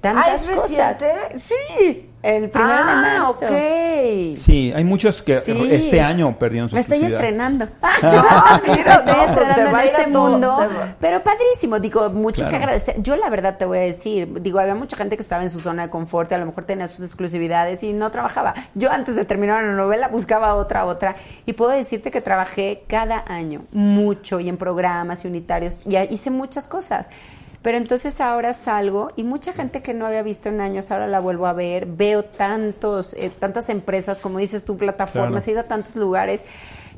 tantas 0.00 0.26
¿Ah, 0.28 0.34
es 0.34 0.50
cosas. 0.60 1.00
reciente? 1.00 1.38
Sí, 1.38 2.06
el 2.22 2.50
primero 2.50 2.74
de 2.74 2.82
ah, 2.82 3.22
marzo. 3.26 3.44
ok. 3.46 4.38
Sí, 4.38 4.72
hay 4.74 4.84
muchos 4.84 5.22
que 5.22 5.40
Sí. 5.40 5.68
este 5.70 6.00
año 6.02 6.38
perdieron 6.38 6.68
su 6.68 6.74
Me 6.74 6.80
estoy 6.82 7.04
estrenando. 7.04 7.66
No, 8.02 8.12
mira, 8.66 8.94
estoy 8.94 9.14
no, 9.14 9.34
pues 9.34 9.46
te 9.46 9.52
estrenando 9.52 9.78
en 9.78 9.84
este 9.86 10.04
todo, 10.10 10.30
mundo. 10.30 10.56
te 10.58 10.94
Pero 11.00 11.22
padrísimo, 11.22 11.78
digo, 11.80 12.08
mucho 12.10 12.48
que 12.48 12.56
agradecer. 12.56 12.96
Yo 13.02 13.16
la 13.16 13.28
verdad 13.30 13.56
te 13.58 13.64
voy 13.66 13.78
a 13.78 13.82
decir, 13.82 14.40
digo, 14.42 14.58
había 14.58 14.74
mucha 14.74 14.96
gente 14.96 15.16
que 15.16 15.22
estaba 15.22 15.42
en 15.42 15.50
su 15.50 15.60
zona 15.60 15.84
de 15.84 15.90
confort, 15.90 16.30
y 16.30 16.34
a 16.34 16.38
lo 16.38 16.46
mejor 16.46 16.64
tenía 16.64 16.86
sus 16.86 17.04
exclusividades 17.04 17.82
y 17.82 17.92
no 17.92 18.10
trabajaba. 18.10 18.54
Yo 18.74 18.90
antes 18.90 19.16
de 19.16 19.24
terminar 19.24 19.62
una 19.64 19.74
novela 19.74 20.08
buscaba 20.08 20.54
otra, 20.54 20.84
otra. 20.86 21.14
Y 21.46 21.52
puedo 21.52 21.70
decirte 21.72 22.10
que 22.10 22.20
trabajé 22.20 22.84
cada 22.86 23.24
año 23.28 23.62
mucho 23.72 24.40
y 24.40 24.48
en 24.48 24.56
programas 24.56 25.24
y 25.24 25.28
unitarios 25.28 25.82
y 25.86 25.96
hice 26.12 26.30
muchas 26.30 26.66
cosas. 26.66 27.08
Pero 27.62 27.76
entonces 27.76 28.20
ahora 28.22 28.54
salgo 28.54 29.10
y 29.16 29.22
mucha 29.22 29.52
gente 29.52 29.82
que 29.82 29.92
no 29.92 30.06
había 30.06 30.22
visto 30.22 30.48
en 30.48 30.60
años 30.62 30.90
ahora 30.90 31.06
la 31.08 31.20
vuelvo 31.20 31.46
a 31.46 31.52
ver. 31.52 31.84
Veo 31.86 32.24
tantos, 32.24 33.12
eh, 33.14 33.30
tantas 33.38 33.68
empresas, 33.68 34.20
como 34.20 34.38
dices 34.38 34.64
tú, 34.64 34.76
plataformas, 34.78 35.44
Claro. 35.44 35.48
he 35.48 35.50
ido 35.52 35.60
a 35.60 35.64
tantos 35.64 35.96
lugares 35.96 36.46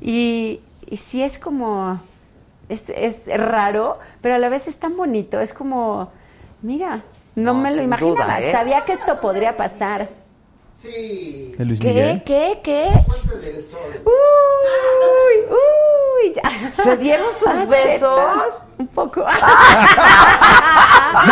y, 0.01 0.61
y 0.89 0.97
sí 0.99 1.21
es 1.23 1.41
como, 1.41 2.01
es, 2.69 2.91
es 2.91 3.27
raro, 3.41 3.99
pero 4.21 4.37
a 4.37 4.39
la 4.39 4.49
vez 4.49 4.69
es 4.69 4.79
tan 4.79 4.97
bonito. 4.97 5.41
Es 5.41 5.53
como, 5.53 6.11
mira, 6.63 7.03
no, 7.35 7.55
No, 7.55 7.61
me 7.61 7.75
lo 7.75 7.83
imaginaba. 7.83 8.25
duda, 8.25 8.41
¿eh? 8.41 8.53
Sabía 8.53 8.83
que 8.83 8.93
esto 8.93 9.21
podría 9.21 9.57
pasar. 9.57 10.09
Sí. 10.75 11.55
¿De 11.57 11.65
Luis 11.65 11.81
¿Qué? 11.81 11.89
Miguel? 11.89 12.23
¿Qué? 12.25 12.61
¿Qué? 12.63 12.89
Fuente 13.07 13.39
del 13.39 13.67
sol. 13.69 14.03
Uy, 14.05 15.37
uy, 15.51 16.33
ya. 16.33 16.73
¿Se 16.83 16.97
dieron 16.97 17.33
sus 17.35 17.69
besos? 17.69 18.65
Un 18.79 18.87
poco. 18.89 19.25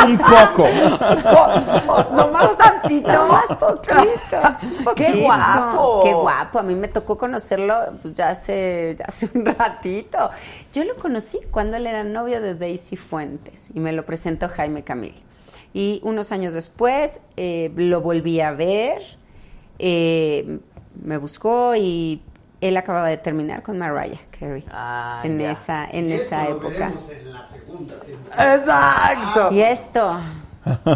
Un 0.07 0.19
poco. 0.19 0.69
Nomás 2.15 2.57
tantito. 2.59 3.27
Más 3.29 3.47
poquito. 3.59 4.95
¡Qué 4.95 5.23
guapo! 5.23 6.03
Qué 6.05 6.15
guapo. 6.15 6.59
A 6.59 6.63
mí 6.63 6.75
me 6.75 6.89
tocó 6.89 7.17
conocerlo 7.17 7.75
pues, 8.03 8.15
ya, 8.15 8.31
hace, 8.31 8.97
ya 8.99 9.07
hace 9.07 9.29
un 9.35 9.47
ratito. 9.47 10.31
Yo 10.73 10.85
lo 10.85 10.97
conocí 10.97 11.39
cuando 11.51 11.77
él 11.77 11.87
era 11.87 12.05
novio 12.05 12.41
de 12.41 12.55
Daisy 12.55 12.97
Fuentes 12.97 13.71
y 13.75 13.81
me 13.81 13.93
lo 13.93 14.05
presentó 14.05 14.49
Jaime 14.49 14.85
Camil. 14.85 15.15
Y 15.73 16.01
unos 16.03 16.33
años 16.33 16.53
después 16.53 17.21
eh, 17.37 17.71
lo 17.77 18.01
volví 18.01 18.41
a 18.41 18.51
ver, 18.51 19.01
eh, 19.81 20.59
me 21.03 21.17
buscó 21.17 21.75
y 21.75 22.23
él 22.61 22.77
acababa 22.77 23.09
de 23.09 23.17
terminar 23.17 23.63
con 23.63 23.79
Mariah 23.79 24.19
Carey 24.39 24.65
Ah, 24.71 25.23
en 25.25 25.39
ya. 25.39 25.51
esa, 25.53 25.85
en 25.91 26.11
Y 26.11 26.13
esa 26.13 26.43
esto 26.43 26.55
lo 26.61 26.69
época. 26.69 26.79
veremos 26.89 27.11
en 27.11 27.33
la 27.33 27.45
segunda 27.45 27.95
temporada. 28.01 28.55
Exacto. 28.57 29.49
Y 29.55 29.61
esto, 29.63 30.21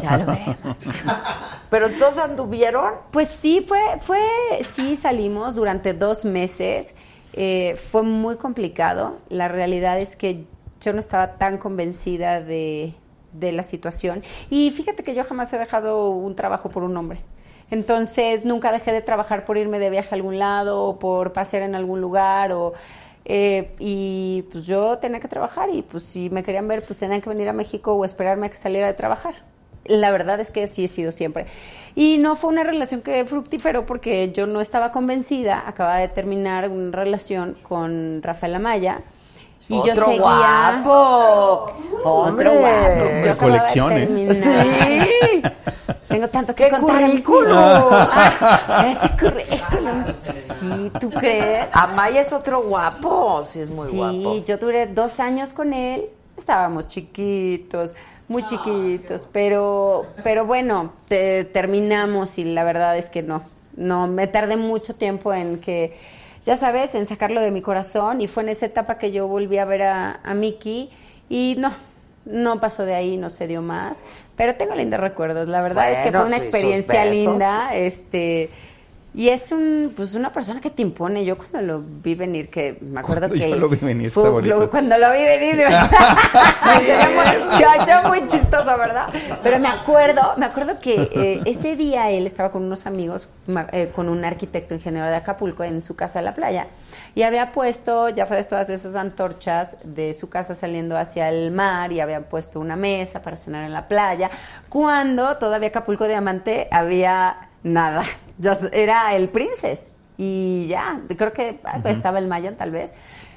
ya 0.03 0.17
lo 0.19 0.27
veremos. 0.27 0.79
Pero 1.71 1.87
entonces 1.87 2.23
anduvieron. 2.23 2.93
Pues 3.11 3.29
sí, 3.29 3.65
fue, 3.67 3.81
fue, 4.01 4.21
sí 4.63 4.97
salimos 4.97 5.55
durante 5.55 5.95
dos 5.95 6.25
meses. 6.27 6.95
Eh, 7.33 7.77
fue 7.91 8.03
muy 8.03 8.37
complicado. 8.37 9.19
La 9.31 9.49
realidad 9.49 9.99
es 9.99 10.17
que 10.17 10.45
yo 10.81 10.93
no 10.93 11.01
estaba 11.01 11.33
tan 11.39 11.57
convencida 11.59 12.43
de, 12.43 12.93
de 13.33 13.53
la 13.53 13.63
situación. 13.63 14.23
Y 14.51 14.71
fíjate 14.71 15.03
que 15.03 15.15
yo 15.15 15.25
jamás 15.25 15.51
he 15.55 15.59
dejado 15.59 16.11
un 16.11 16.37
trabajo 16.37 16.69
por 16.69 16.83
un 16.85 16.95
hombre. 16.97 17.21
Entonces 17.71 18.45
nunca 18.45 18.73
dejé 18.73 18.93
de 18.93 19.03
trabajar 19.03 19.45
por 19.45 19.57
irme 19.57 19.79
de 19.79 19.91
viaje 19.91 20.09
a 20.13 20.15
algún 20.17 20.39
lado 20.39 20.83
o 20.85 20.99
por 20.99 21.33
pasear 21.33 21.63
en 21.63 21.75
algún 21.75 22.01
lugar 22.01 22.53
o 22.53 22.73
eh, 23.25 23.75
y 23.79 24.45
pues 24.53 24.67
yo 24.67 24.99
tenía 24.99 25.19
que 25.19 25.29
trabajar 25.29 25.71
y 25.71 25.83
pues 25.83 26.05
si 26.05 26.29
me 26.29 26.43
querían 26.43 26.69
ver 26.69 26.83
pues 26.83 26.99
tenían 26.99 27.21
que 27.21 27.31
venir 27.31 27.49
a 27.49 27.53
México 27.53 27.95
o 27.95 28.05
esperarme 28.05 28.47
a 28.47 28.51
que 28.51 28.57
saliera 28.57 28.87
de 28.87 28.95
trabajar. 28.95 29.35
La 29.87 30.11
verdad 30.11 30.41
es 30.41 30.51
que 30.51 30.67
sí 30.67 30.85
he 30.85 30.89
sido 30.89 31.13
siempre. 31.13 31.47
Y 31.95 32.19
no 32.19 32.37
fue 32.37 32.51
una 32.51 32.65
relación 32.65 33.03
que 33.03 33.25
fructífero 33.25 33.85
porque 33.87 34.33
yo 34.33 34.47
no 34.47 34.61
estaba 34.61 34.93
convencida. 34.93 35.65
Acababa 35.67 35.99
de 35.99 36.09
terminar 36.09 36.69
una 36.71 36.97
relación 36.97 37.55
con 37.63 38.23
Rafael 38.23 38.55
Amaya. 38.55 39.03
Y 39.69 39.77
yo 39.77 39.93
Otro 39.93 40.05
seguía. 40.07 40.21
guapo. 40.21 41.73
Otro 42.05 42.53
guapo. 42.53 43.27
Yo 43.27 43.37
colección, 43.39 43.93
¿eh? 43.93 44.07
terminar. 44.07 44.35
Sí. 44.35 45.43
Tengo 46.09 46.29
tanto 46.29 46.55
que 46.55 46.65
¡Qué 46.65 46.71
contar. 46.71 47.01
currículum! 47.03 47.57
Ah, 47.59 48.87
ese 48.89 49.11
currículum. 49.19 50.05
Sí, 50.61 50.93
¿tú 51.01 51.11
crees? 51.11 51.67
Amaya 51.73 52.21
es 52.21 52.33
otro 52.33 52.63
guapo. 52.63 53.45
Sí, 53.51 53.61
es 53.61 53.71
muy 53.71 53.89
sí, 53.89 53.97
guapo. 53.97 54.45
yo 54.45 54.59
duré 54.59 54.87
dos 54.87 55.19
años 55.19 55.53
con 55.53 55.73
él. 55.73 56.05
Estábamos 56.37 56.89
chiquitos, 56.89 57.95
muy 58.29 58.45
chiquitos, 58.45 59.27
pero, 59.33 60.07
pero 60.23 60.45
bueno, 60.45 60.93
te- 61.09 61.45
terminamos 61.45 62.39
y 62.39 62.45
la 62.45 62.65
verdad 62.65 62.97
es 62.99 63.09
que 63.09 63.23
no. 63.23 63.43
No, 63.77 64.07
me 64.07 64.27
tardé 64.29 64.57
mucho 64.57 64.95
tiempo 64.95 65.33
en 65.35 65.59
que, 65.61 65.97
ya 66.45 66.57
sabes, 66.57 66.95
en 66.95 67.07
sacarlo 67.07 67.41
de 67.41 67.51
mi 67.51 67.63
corazón 67.63 68.21
y 68.21 68.29
fue 68.29 68.43
en 68.43 68.51
esa 68.51 68.67
etapa 68.67 68.99
que 68.99 69.13
yo 69.13 69.27
volví 69.29 69.59
a 69.59 69.65
ver 69.65 69.83
a, 69.83 70.21
a 70.23 70.35
Mickey 70.35 70.91
y 71.29 71.57
no, 71.59 71.73
no 72.25 72.61
pasó 72.61 72.85
de 72.85 72.95
ahí, 72.95 73.17
no 73.17 73.31
se 73.31 73.47
dio 73.47 73.63
más. 73.63 74.05
Pero 74.37 74.55
tengo 74.57 74.75
lindos 74.75 75.01
recuerdos. 75.01 75.49
La 75.49 75.63
verdad 75.63 75.91
es 75.93 75.99
que 76.03 76.13
fue 76.13 76.27
una 76.27 76.37
experiencia 76.37 77.05
linda. 77.05 77.75
Este, 77.75 78.51
y 79.15 79.29
es 79.29 79.53
un, 79.53 79.93
pues 79.97 80.15
una 80.15 80.33
persona 80.33 80.61
que 80.61 80.71
te 80.71 80.83
impone. 80.83 81.25
Yo 81.25 81.39
cuando 81.39 81.63
lo 81.63 81.83
vi 82.03 82.15
venir, 82.15 82.51
que 82.51 82.77
me 82.81 83.01
acuerdo 83.01 83.29
Cuando 83.29 83.45
que. 83.45 83.51
yo 83.51 83.57
lo 83.57 83.69
vi 83.69 83.77
venir, 83.79 84.11
fue- 84.11 84.43
lo- 84.43 84.69
cuando 84.69 84.99
lo 84.99 85.11
vi 85.13 85.23
venir. 85.23 85.65
muy, 88.09 88.27
chistoso, 88.27 88.77
¿verdad? 88.77 89.09
Pero 89.43 89.59
me 89.59 89.69
acuerdo, 89.69 90.23
me 90.37 90.47
acuerdo 90.47 90.79
que 90.81 91.09
eh, 91.15 91.41
ese 91.45 91.77
día 91.77 92.11
él 92.11 92.27
estaba 92.27 92.51
con 92.51 92.63
unos 92.65 92.87
amigos, 92.87 93.29
eh, 93.73 93.91
con 93.95 94.09
un 94.09 94.25
arquitecto 94.25 94.75
ingeniero 94.75 95.07
de 95.09 95.17
Acapulco 95.17 95.65
en 95.65 95.81
su 95.81 95.97
casa 95.97 96.19
de 96.19 96.25
la 96.25 96.35
playa. 96.35 96.67
Y 97.15 97.23
había 97.23 97.53
puesto, 97.53 98.09
ya 98.09 98.27
sabes, 98.27 98.49
todas 98.49 98.69
esas 98.71 98.97
antorchas 98.97 99.77
de 99.85 100.15
su 100.15 100.29
casa 100.29 100.55
saliendo 100.55 100.97
hacia 100.99 101.29
el 101.29 101.51
mar 101.53 101.93
y 101.93 102.01
habían 102.01 102.25
puesto 102.25 102.59
una 102.61 102.77
mesa 102.77 103.23
para 103.23 103.37
cenar 103.37 103.65
en 103.65 103.73
la 103.73 103.87
playa. 103.89 104.31
Cuando 104.69 105.37
todavía 105.39 105.69
Acapulco 105.69 106.07
Diamante 106.09 106.69
había 106.71 107.37
nada. 107.63 108.03
Ya 108.39 108.59
era 108.73 109.15
el 109.15 109.29
Princess. 109.29 109.91
Y 110.17 110.67
ya, 110.69 111.01
creo 111.17 111.33
que 111.33 111.61
ah, 111.65 111.81
estaba 111.87 112.19
el 112.19 112.29
Mayan 112.29 112.57
tal 112.57 112.71
vez. 112.71 112.93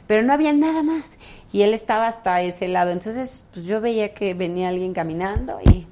Pero 0.06 0.24
no 0.24 0.34
había 0.34 0.54
nada 0.54 0.84
más. 0.84 1.20
Y 1.52 1.64
él 1.64 1.74
estaba 1.74 2.08
hasta 2.08 2.42
ese 2.42 2.68
lado. 2.68 2.92
Entonces, 2.92 3.44
pues 3.54 3.66
yo 3.66 3.82
veía 3.82 4.14
que 4.14 4.34
venía 4.34 4.70
alguien 4.70 4.94
caminando 4.94 5.60
y. 5.64 5.88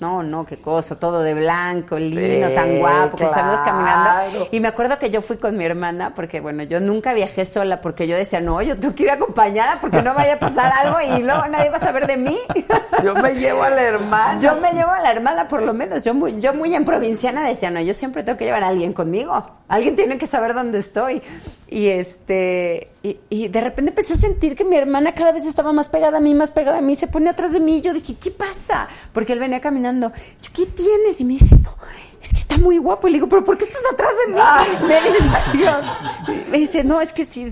No, 0.00 0.22
no, 0.22 0.46
qué 0.46 0.56
cosa, 0.58 0.98
todo 0.98 1.22
de 1.22 1.34
blanco, 1.34 1.98
lino, 1.98 2.48
Sí, 2.48 2.54
tan 2.54 2.78
guapo, 2.78 3.16
que 3.16 3.28
salimos 3.28 3.60
caminando. 3.60 4.10
claro. 4.10 4.48
Y 4.50 4.60
me 4.60 4.68
acuerdo 4.68 4.98
que 4.98 5.10
yo 5.10 5.20
fui 5.20 5.36
con 5.36 5.56
mi 5.56 5.64
hermana, 5.64 6.14
porque 6.14 6.40
bueno, 6.40 6.62
yo 6.62 6.80
nunca 6.80 7.12
viajé 7.12 7.44
sola, 7.44 7.80
porque 7.80 8.06
yo 8.06 8.16
decía, 8.16 8.40
no, 8.40 8.62
yo 8.62 8.78
tengo 8.78 8.94
que 8.94 9.02
ir 9.02 9.10
acompañada, 9.10 9.78
porque 9.80 10.00
no 10.02 10.14
vaya 10.14 10.34
a 10.34 10.38
pasar 10.38 10.72
algo 10.72 10.98
y 11.00 11.22
luego 11.22 11.46
nadie 11.48 11.68
va 11.68 11.76
a 11.76 11.80
saber 11.80 12.06
de 12.06 12.16
mí. 12.16 12.38
Yo 13.04 13.14
me 13.14 13.34
llevo 13.34 13.62
a 13.62 13.70
la 13.70 13.82
hermana. 13.82 14.40
Yo 14.40 14.56
me 14.56 14.72
llevo 14.72 14.90
a 14.90 15.00
la 15.00 15.10
hermana, 15.10 15.48
por 15.48 15.62
lo 15.62 15.72
menos. 15.72 16.04
Yo 16.04 16.12
muy, 16.12 16.38
yo 16.38 16.52
muy 16.52 16.74
en 16.74 16.84
provinciana 16.84 17.42
decía, 17.46 17.70
no, 17.70 17.80
yo 17.80 17.94
siempre 17.94 18.22
tengo 18.22 18.36
que 18.36 18.44
llevar 18.44 18.62
a 18.62 18.68
alguien 18.68 18.92
conmigo. 18.92 19.42
Alguien 19.68 19.96
tiene 19.96 20.18
que 20.18 20.26
saber 20.26 20.52
dónde 20.52 20.78
estoy. 20.78 21.22
Y 21.68 21.88
este, 21.88 22.90
y, 23.02 23.18
y 23.30 23.48
de 23.48 23.60
repente 23.60 23.90
empecé 23.90 24.14
a 24.14 24.16
sentir 24.18 24.54
que 24.54 24.64
mi 24.64 24.76
hermana 24.76 25.14
cada 25.14 25.32
vez 25.32 25.46
estaba 25.46 25.72
más 25.72 25.88
pegada 25.88 26.18
a 26.18 26.20
mí, 26.20 26.34
más 26.34 26.50
pegada 26.50 26.78
a 26.78 26.82
mí, 26.82 26.94
se 26.96 27.06
pone 27.06 27.30
atrás 27.30 27.52
de 27.52 27.60
mí. 27.60 27.78
Y 27.78 27.80
yo 27.80 27.94
dije, 27.94 28.14
¿qué 28.20 28.30
pasa? 28.30 28.88
Porque 29.12 29.32
él 29.32 29.38
venía 29.38 29.60
caminando. 29.60 30.12
Yo, 30.42 30.50
¿qué 30.54 30.66
tienes? 30.66 31.20
Y 31.20 31.24
me 31.24 31.34
dice, 31.34 31.54
no, 31.56 31.74
es 32.22 32.28
que 32.30 32.36
está 32.38 32.58
muy 32.58 32.76
guapo. 32.78 33.08
Y 33.08 33.12
le 33.12 33.16
digo, 33.16 33.28
¿pero 33.28 33.42
por 33.42 33.56
qué 33.56 33.64
estás 33.64 33.82
atrás 33.90 34.10
de 34.26 34.32
mí? 34.34 34.40
Me 34.88 35.00
dice, 35.00 35.64
yo- 35.64 36.42
me 36.50 36.58
dice, 36.58 36.84
no, 36.84 37.00
es 37.00 37.12
que 37.12 37.24
sí. 37.24 37.50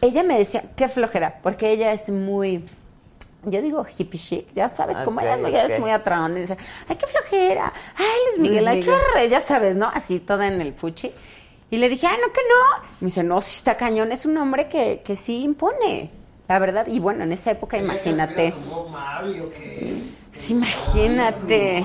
Ella 0.00 0.22
me 0.22 0.36
decía, 0.38 0.62
qué 0.76 0.88
flojera, 0.88 1.40
porque 1.42 1.70
ella 1.72 1.92
es 1.92 2.08
muy 2.08 2.64
yo 3.44 3.62
digo 3.62 3.86
hippie 3.96 4.20
chic, 4.20 4.52
ya 4.52 4.68
sabes, 4.68 4.96
como 4.98 5.20
Ok, 5.20 5.22
ella 5.26 5.34
es 5.36 5.40
muy- 5.40 5.50
ella 5.50 5.66
es 5.74 5.80
muy 5.80 5.90
atrás, 5.92 6.34
dice, 6.34 6.56
ay, 6.88 6.96
qué 6.96 7.06
flojera, 7.06 7.72
ay, 7.96 8.06
Luis 8.36 8.40
Miguel, 8.50 8.66
ay, 8.68 8.80
qué 8.80 8.90
re, 9.14 9.28
ya 9.28 9.40
sabes, 9.40 9.76
¿no? 9.76 9.86
Así 9.94 10.18
toda 10.20 10.48
en 10.48 10.60
el 10.60 10.74
fuchi. 10.74 11.12
Y 11.70 11.76
le 11.78 11.88
dije, 11.88 12.06
ah, 12.06 12.16
no, 12.20 12.32
que 12.32 12.40
no. 12.48 12.88
Me 13.00 13.06
dice, 13.06 13.22
no, 13.22 13.40
si 13.40 13.56
está 13.56 13.76
cañón, 13.76 14.10
es 14.12 14.24
un 14.24 14.36
hombre 14.38 14.68
que, 14.68 15.02
que 15.04 15.16
sí 15.16 15.42
impone, 15.42 16.10
la 16.48 16.58
verdad. 16.58 16.86
Y 16.86 16.98
bueno, 16.98 17.24
en 17.24 17.32
esa 17.32 17.50
época, 17.50 17.76
imagínate. 17.76 18.54
Pues 20.30 20.50
imagínate. 20.50 21.84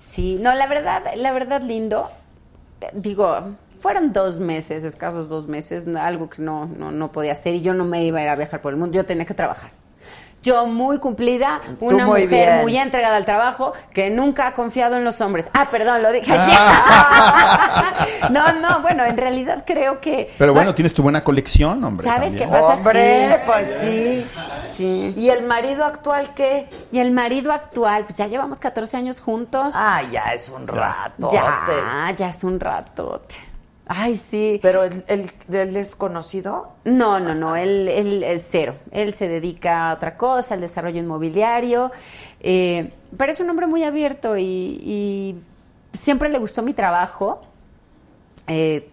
Sí, 0.00 0.38
no, 0.40 0.54
la 0.54 0.66
verdad, 0.66 1.02
la 1.16 1.32
verdad, 1.32 1.62
lindo. 1.62 2.08
Digo, 2.94 3.56
fueron 3.80 4.12
dos 4.12 4.38
meses, 4.38 4.84
escasos 4.84 5.28
dos 5.28 5.48
meses, 5.48 5.86
algo 5.88 6.30
que 6.30 6.40
no, 6.40 6.66
no, 6.66 6.90
no 6.90 7.12
podía 7.12 7.32
hacer 7.32 7.54
y 7.54 7.62
yo 7.62 7.74
no 7.74 7.84
me 7.84 8.04
iba 8.04 8.20
a 8.20 8.22
ir 8.22 8.28
a 8.28 8.36
viajar 8.36 8.60
por 8.60 8.72
el 8.72 8.78
mundo, 8.78 8.96
yo 8.96 9.04
tenía 9.04 9.24
que 9.24 9.34
trabajar. 9.34 9.72
Yo 10.42 10.66
muy 10.66 10.98
cumplida, 10.98 11.60
una 11.80 12.06
muy 12.06 12.22
mujer 12.24 12.48
bien. 12.48 12.60
muy 12.62 12.76
entregada 12.76 13.16
al 13.16 13.24
trabajo, 13.24 13.72
que 13.92 14.10
nunca 14.10 14.48
ha 14.48 14.54
confiado 14.54 14.96
en 14.96 15.04
los 15.04 15.20
hombres. 15.20 15.46
Ah, 15.54 15.68
perdón, 15.70 16.02
lo 16.02 16.10
dije 16.10 16.34
así. 16.34 16.52
no, 18.30 18.52
no, 18.60 18.80
bueno, 18.80 19.04
en 19.04 19.16
realidad 19.16 19.64
creo 19.66 20.00
que... 20.00 20.32
Pero 20.38 20.52
bueno, 20.52 20.74
tienes 20.74 20.92
tu 20.94 21.02
buena 21.02 21.22
colección, 21.22 21.82
hombre. 21.84 22.04
¿Sabes 22.04 22.36
también. 22.36 22.50
qué 22.50 22.56
pasa? 22.56 22.74
Hombre, 22.74 23.28
Sí. 23.28 23.42
pues 23.46 23.78
sí. 23.80 24.26
Sí. 24.72 25.14
¿Y 25.16 25.28
el 25.30 25.44
marido 25.46 25.84
actual 25.84 26.32
qué? 26.34 26.68
Y 26.90 26.98
el 26.98 27.12
marido 27.12 27.52
actual, 27.52 28.04
pues 28.04 28.16
ya 28.18 28.26
llevamos 28.26 28.58
14 28.58 28.96
años 28.96 29.20
juntos. 29.20 29.74
Ah, 29.76 30.02
ya 30.10 30.32
es 30.34 30.48
un 30.48 30.66
rato. 30.66 31.28
Ya, 31.30 32.12
ya 32.16 32.28
es 32.30 32.42
un 32.42 32.58
ratote. 32.58 33.36
Ay, 33.94 34.16
sí. 34.16 34.58
¿Pero 34.62 34.84
él, 34.84 35.04
él- 35.06 35.30
él 35.52 35.76
es 35.76 35.94
conocido? 35.94 36.70
No, 36.84 37.20
no, 37.20 37.34
no, 37.34 37.56
él, 37.56 37.88
él 37.88 38.22
es 38.22 38.46
cero. 38.50 38.74
Él 38.90 39.12
se 39.12 39.28
dedica 39.28 39.90
a 39.90 39.94
otra 39.94 40.16
cosa, 40.16 40.54
al 40.54 40.62
desarrollo 40.62 40.98
inmobiliario. 40.98 41.90
eh, 42.40 42.90
pero 43.18 43.32
es 43.32 43.40
un 43.40 43.50
hombre 43.50 43.66
muy 43.66 43.84
abierto 43.84 44.38
y, 44.38 44.42
y 44.44 45.36
siempre 45.92 46.30
le 46.30 46.38
gustó 46.38 46.62
mi 46.62 46.72
trabajo. 46.72 47.42
Eh, 48.46 48.88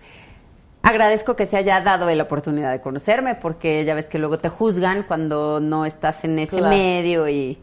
agradezco 0.82 1.36
que 1.36 1.46
se 1.46 1.56
haya 1.58 1.80
dado 1.82 2.10
él 2.10 2.18
la 2.18 2.26
oportunidad 2.26 2.72
de 2.72 2.82
conocerme 2.82 3.36
porque 3.36 3.86
ya 3.86 3.94
ves 3.96 4.08
que 4.10 4.20
luego 4.20 4.38
te 4.38 4.50
juzgan 4.50 5.04
cuando 5.04 5.60
no 5.62 5.86
estás 5.86 6.26
en 6.26 6.38
ese 6.40 6.58
Claro. 6.58 6.76
medio 6.76 7.30
y... 7.30 7.58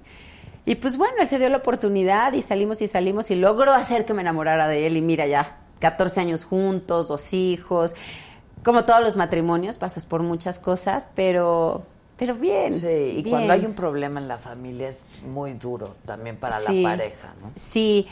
Y 0.69 0.75
pues 0.77 0.97
bueno, 0.97 1.15
él 1.21 1.29
se 1.29 1.39
dio 1.39 1.49
la 1.49 1.59
oportunidad 1.59 2.33
y 2.33 2.43
salimos 2.43 2.83
y 2.83 2.89
salimos 2.89 3.31
y 3.31 3.37
logró 3.37 3.73
hacer 3.73 4.05
que 4.05 4.15
me 4.15 4.23
enamorara 4.23 4.67
de 4.67 4.87
él 4.89 4.97
y 4.97 5.01
mira 5.01 5.25
ya, 5.27 5.59
14 5.81 6.21
años 6.21 6.45
juntos, 6.45 7.09
dos 7.09 7.33
hijos. 7.33 7.95
Como 8.65 8.85
todos 8.85 9.03
los 9.03 9.17
matrimonios, 9.17 9.77
pasas 9.77 10.07
por 10.07 10.23
muchas 10.23 10.59
cosas, 10.59 11.09
pero, 11.15 11.85
pero 12.17 12.35
bien. 12.35 12.75
Sí, 12.75 12.87
y 12.87 13.23
bien. 13.23 13.31
cuando 13.31 13.53
hay 13.53 13.65
un 13.65 13.75
problema 13.75 14.21
en 14.21 14.29
la 14.29 14.39
familia 14.39 14.89
es 14.89 15.03
muy 15.33 15.53
duro 15.55 15.95
también 16.05 16.37
para 16.37 16.61
Sí. 16.61 16.83
la 16.83 16.91
pareja, 16.91 17.35
¿no? 17.43 17.51
Sí, 17.55 18.07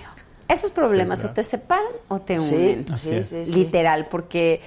esos 0.48 0.70
problemas 0.70 1.20
Sí, 1.20 1.26
o 1.26 1.30
te 1.30 1.42
separan 1.42 1.86
o 2.08 2.20
te 2.20 2.38
unen. 2.38 2.86
Sí, 2.98 3.10
es. 3.14 3.28
sí, 3.28 3.44
sí. 3.46 3.52
Literal, 3.54 4.06
porque 4.08 4.60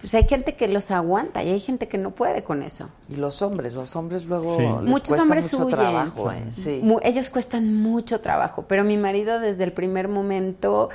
pues 0.00 0.12
hay 0.14 0.24
gente 0.28 0.54
que 0.54 0.68
los 0.68 0.90
aguanta 0.90 1.42
y 1.42 1.48
hay 1.50 1.60
gente 1.60 1.88
que 1.88 1.96
no 1.96 2.10
puede 2.10 2.44
con 2.44 2.62
eso. 2.62 2.90
Y 3.08 3.16
los 3.16 3.40
hombres, 3.40 3.72
los 3.72 3.96
hombres 3.96 4.26
luego 4.26 4.50
Sí. 4.58 4.62
les 4.62 4.82
Muchos 4.90 5.08
cuesta 5.08 5.22
hombres 5.22 5.44
mucho 5.54 5.64
huyen. 5.64 5.78
trabajo, 5.78 6.30
¿eh? 6.32 6.82
Ellos 7.04 7.30
cuestan 7.30 7.74
mucho 7.74 8.20
trabajo, 8.20 8.66
pero 8.68 8.84
mi 8.84 8.98
marido 8.98 9.40
desde 9.40 9.64
el 9.64 9.72
primer 9.72 10.08
momento 10.08 10.90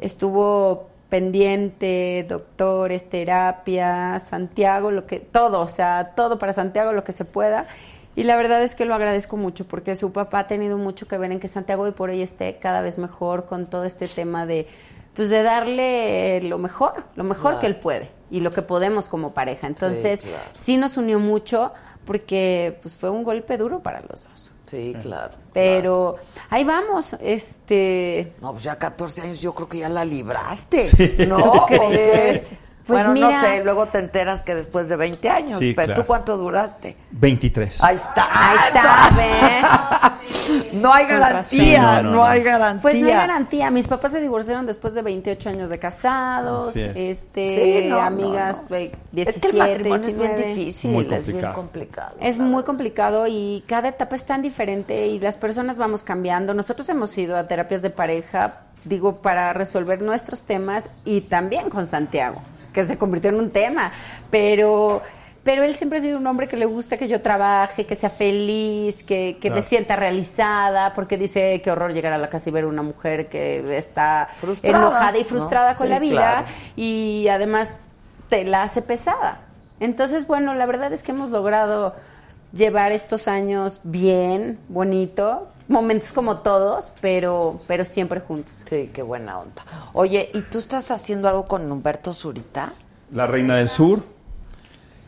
estuvo 0.00 0.88
pendiente, 1.08 2.26
doctores, 2.28 3.08
terapia, 3.08 4.18
Santiago, 4.20 4.90
lo 4.90 5.06
que 5.06 5.20
todo, 5.20 5.60
o 5.60 5.68
sea, 5.68 6.12
todo 6.14 6.38
para 6.38 6.52
Santiago 6.52 6.92
lo 6.92 7.04
que 7.04 7.12
se 7.12 7.24
pueda. 7.24 7.66
Y 8.14 8.24
la 8.24 8.36
verdad 8.36 8.62
es 8.62 8.74
que 8.74 8.84
lo 8.84 8.94
agradezco 8.94 9.36
mucho 9.36 9.66
porque 9.66 9.94
su 9.94 10.12
papá 10.12 10.40
ha 10.40 10.46
tenido 10.46 10.76
mucho 10.76 11.06
que 11.06 11.16
ver 11.18 11.30
en 11.32 11.40
que 11.40 11.48
Santiago 11.48 11.84
hoy 11.84 11.92
por 11.92 12.10
hoy 12.10 12.20
esté 12.20 12.56
cada 12.58 12.80
vez 12.80 12.98
mejor 12.98 13.46
con 13.46 13.66
todo 13.66 13.84
este 13.84 14.08
tema 14.08 14.44
de 14.44 14.66
pues 15.14 15.30
de 15.30 15.42
darle 15.42 16.40
lo 16.42 16.58
mejor, 16.58 16.92
lo 17.16 17.24
mejor 17.24 17.42
Claro. 17.52 17.60
que 17.60 17.66
él 17.66 17.76
puede 17.76 18.08
y 18.30 18.40
lo 18.40 18.52
que 18.52 18.62
podemos 18.62 19.08
como 19.08 19.34
pareja. 19.34 19.66
Entonces, 19.66 20.22
claro. 20.22 20.36
sí 20.54 20.76
nos 20.76 20.96
unió 20.96 21.18
mucho 21.18 21.72
porque 22.04 22.78
pues 22.82 22.96
fue 22.96 23.10
un 23.10 23.24
golpe 23.24 23.56
duro 23.56 23.80
para 23.80 24.00
los 24.02 24.28
dos. 24.28 24.52
Sí, 24.70 24.94
claro. 25.00 25.34
Pero 25.52 26.16
ahí 26.50 26.62
vamos, 26.64 27.14
este 27.20 28.34
No, 28.40 28.52
pues 28.52 28.64
ya 28.64 28.76
14 28.76 29.22
años 29.22 29.40
yo 29.40 29.54
creo 29.54 29.68
que 29.68 29.78
ya 29.78 29.88
la 29.88 30.04
libraste, 30.04 31.26
¿no? 31.26 31.38
¿Tú 31.42 31.66
crees? 31.66 32.52
Pues 32.88 33.04
bueno, 33.04 33.20
no 33.20 33.32
sé, 33.38 33.62
luego 33.62 33.86
te 33.86 33.98
enteras 33.98 34.42
que 34.42 34.54
después 34.54 34.88
de 34.88 34.96
20 34.96 35.28
años, 35.28 35.58
Sí, 35.60 35.72
pero 35.74 35.86
claro. 35.88 36.02
¿tú 36.02 36.06
cuánto 36.06 36.36
duraste? 36.38 36.96
23. 37.12 37.82
Ahí 37.84 37.94
está. 37.96 38.26
Ahí 38.32 38.58
está, 38.66 39.10
¿ves? 39.16 40.72
No 40.74 40.92
hay 40.94 41.06
garantía, 41.06 42.00
no, 42.02 42.02
No, 42.02 42.10
no, 42.16 42.24
hay 42.24 42.42
garantía. 42.42 42.80
Pues 42.82 42.98
no 42.98 43.06
hay 43.06 43.12
garantía. 43.12 43.70
Mis 43.70 43.86
papás 43.86 44.12
se 44.12 44.20
divorciaron 44.20 44.64
después 44.64 44.94
de 44.94 45.02
28 45.02 45.50
años 45.50 45.68
de 45.70 45.78
casados. 45.78 46.74
Este, 46.76 47.82
Sí, 47.82 47.88
no, 47.88 48.00
amigas, 48.00 48.62
no, 48.64 48.70
no. 48.70 48.76
eh, 48.76 48.92
17, 49.12 49.30
es 49.30 49.40
que 49.40 49.48
el 49.50 49.56
matrimonio 49.58 49.96
es 49.96 50.16
19. 50.16 50.34
bien 50.42 50.54
difícil, 50.56 50.90
Muy 50.92 51.04
es 51.04 51.08
bien 51.26 51.40
complicado. 51.42 51.54
complicado. 51.54 52.16
Es 52.20 52.38
muy 52.38 52.62
complicado 52.62 53.26
y 53.26 53.62
cada 53.66 53.88
etapa 53.88 54.16
es 54.16 54.24
tan 54.24 54.40
diferente 54.40 55.06
y 55.08 55.20
las 55.20 55.36
personas 55.36 55.76
vamos 55.76 56.02
cambiando. 56.02 56.54
Nosotros 56.54 56.88
hemos 56.88 57.16
ido 57.18 57.36
a 57.36 57.46
terapias 57.46 57.82
de 57.82 57.90
pareja, 57.90 58.60
digo, 58.84 59.16
para 59.16 59.52
resolver 59.52 60.00
nuestros 60.00 60.44
temas 60.46 60.88
y 61.04 61.20
también 61.22 61.68
con 61.68 61.86
Santiago, 61.86 62.40
que 62.72 62.84
se 62.84 62.96
convirtió 62.98 63.30
en 63.30 63.36
un 63.36 63.50
tema, 63.50 63.92
pero 64.30 65.02
pero 65.44 65.62
él 65.62 65.76
siempre 65.76 65.98
ha 65.98 66.02
sido 66.02 66.18
un 66.18 66.26
hombre 66.26 66.46
que 66.46 66.58
le 66.58 66.66
gusta 66.66 66.98
que 66.98 67.08
yo 67.08 67.22
trabaje, 67.22 67.86
que 67.86 67.94
sea 67.94 68.10
feliz, 68.10 69.02
que, 69.02 69.38
que 69.40 69.50
me 69.50 69.62
sienta 69.62 69.96
realizada, 69.96 70.92
porque 70.92 71.16
dice 71.16 71.62
qué 71.64 71.70
horror 71.70 71.94
llegar 71.94 72.12
a 72.12 72.18
la 72.18 72.28
casa 72.28 72.50
y 72.50 72.52
ver 72.52 72.66
una 72.66 72.82
mujer 72.82 73.28
que 73.28 73.78
está 73.78 74.28
Frustrada, 74.40 74.78
enojada 74.78 75.16
y 75.16 75.22
¿no? 75.22 75.26
frustrada 75.26 75.74
con 75.74 75.86
Sí, 75.86 75.90
la 75.90 75.98
vida 76.00 76.16
claro. 76.16 76.46
y 76.76 77.28
además 77.28 77.70
te 78.28 78.44
la 78.44 78.62
hace 78.62 78.82
pesada. 78.82 79.40
Entonces, 79.80 80.26
bueno, 80.26 80.52
la 80.54 80.66
verdad 80.66 80.92
es 80.92 81.02
que 81.02 81.12
hemos 81.12 81.30
logrado 81.30 81.94
llevar 82.52 82.92
estos 82.92 83.26
años 83.26 83.80
bien, 83.84 84.58
bonito, 84.68 85.48
momentos 85.68 86.12
como 86.12 86.36
todos, 86.38 86.92
pero, 87.00 87.60
pero 87.66 87.84
siempre 87.84 88.20
juntos. 88.20 88.64
Sí, 88.68 88.90
qué 88.92 89.02
buena 89.02 89.38
onda. 89.38 89.62
Oye, 89.92 90.30
¿y 90.34 90.42
tú 90.42 90.58
estás 90.58 90.90
haciendo 90.90 91.28
algo 91.28 91.44
con 91.44 91.70
Humberto 91.70 92.12
Zurita? 92.12 92.72
La 93.12 93.26
Reina 93.26 93.56
del 93.56 93.68
Sur. 93.68 94.02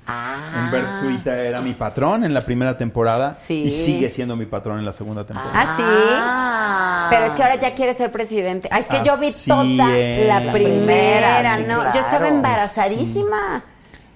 Ah. 0.07 0.65
Humberto 0.65 0.91
Zurita 1.01 1.37
era 1.37 1.61
mi 1.61 1.73
patrón 1.75 2.25
en 2.25 2.35
la 2.35 2.41
primera 2.41 2.77
temporada 2.77 3.33
Sí. 3.33 3.63
y 3.65 3.71
sigue 3.71 4.11
siendo 4.11 4.35
mi 4.35 4.45
patrón 4.47 4.79
en 4.81 4.85
la 4.85 4.93
segunda 4.93 5.25
temporada. 5.25 5.53
Ah, 5.55 5.75
sí. 5.77 5.83
Ah. 5.87 7.07
Pero 7.11 7.27
es 7.27 7.33
que 7.33 7.43
ahora 7.43 7.57
ya 7.57 7.75
quiere 7.75 7.93
ser 7.95 8.11
presidente. 8.11 8.69
Ah, 8.73 8.81
es 8.81 8.87
que 8.87 9.03
yo 9.05 9.17
vi 9.19 9.31
toda 9.47 9.97
es. 9.97 10.27
la 10.27 10.41
La 10.41 10.53
primera, 10.53 11.57
sí, 11.57 11.63
¿no? 11.69 11.75
claro. 11.77 11.91
Yo 11.95 12.01
estaba 12.01 12.29
embarazadísima. 12.29 13.63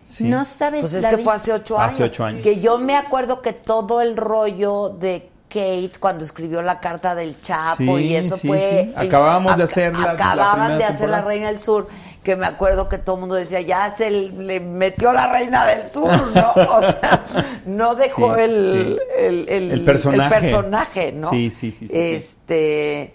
Sí. 0.03 0.25
No 0.25 0.45
sabes. 0.45 0.81
Pues 0.83 0.95
es 0.95 1.03
la 1.05 1.11
que 1.11 1.17
vi- 1.17 1.25
fue 1.25 1.35
hace 1.35 1.53
ocho 1.53 1.79
años. 1.79 1.93
Hace 1.95 2.03
ocho 2.05 2.25
años. 2.25 2.43
Que 2.43 2.61
yo 2.61 2.79
me 2.79 2.97
acuerdo 2.97 3.41
que 3.41 3.53
todo 3.53 4.01
el 4.01 4.17
rollo 4.17 4.89
de 4.91 5.31
Kate 5.55 5.93
cuando 6.01 6.25
escribió 6.25 6.61
la 6.63 6.81
carta 6.81 7.15
del 7.15 7.41
Chapo 7.41 7.77
Sí, 7.99 8.07
y 8.07 8.17
eso 8.17 8.37
sí, 8.37 8.49
fue. 8.49 8.89
sí. 8.89 9.07
Acabábamos 9.07 9.57
de 9.57 9.63
ac- 9.63 9.67
hacer 9.67 9.97
la- 9.97 10.11
Acababan 10.11 10.79
de 10.79 10.85
hacer 10.85 11.09
la. 11.09 11.21
Reina 11.23 11.47
del 11.49 11.61
Sur. 11.61 11.89
Que 12.25 12.37
me 12.37 12.47
acuerdo 12.47 12.89
que 12.89 12.97
todo 12.99 13.17
el 13.17 13.21
mundo 13.21 13.35
decía, 13.35 13.61
ya 13.61 13.89
se 13.91 14.11
le 14.11 14.59
metió 14.59 15.13
la 15.13 15.31
Reina 15.31 15.67
del 15.67 15.85
Sur, 15.87 16.11
¿no? 16.35 16.53
O 16.77 16.81
sea, 16.81 17.23
no 17.67 17.95
dejó 17.95 18.35
el, 18.37 18.99
el, 19.19 19.49
el- 19.49 19.71
El 19.73 19.85
personaje. 19.85 20.35
el 20.37 20.41
personaje, 20.43 21.13
¿no? 21.13 21.31
Sí, 21.31 21.51
sí, 21.51 21.71
sí. 21.71 21.87
Este. 21.91 23.15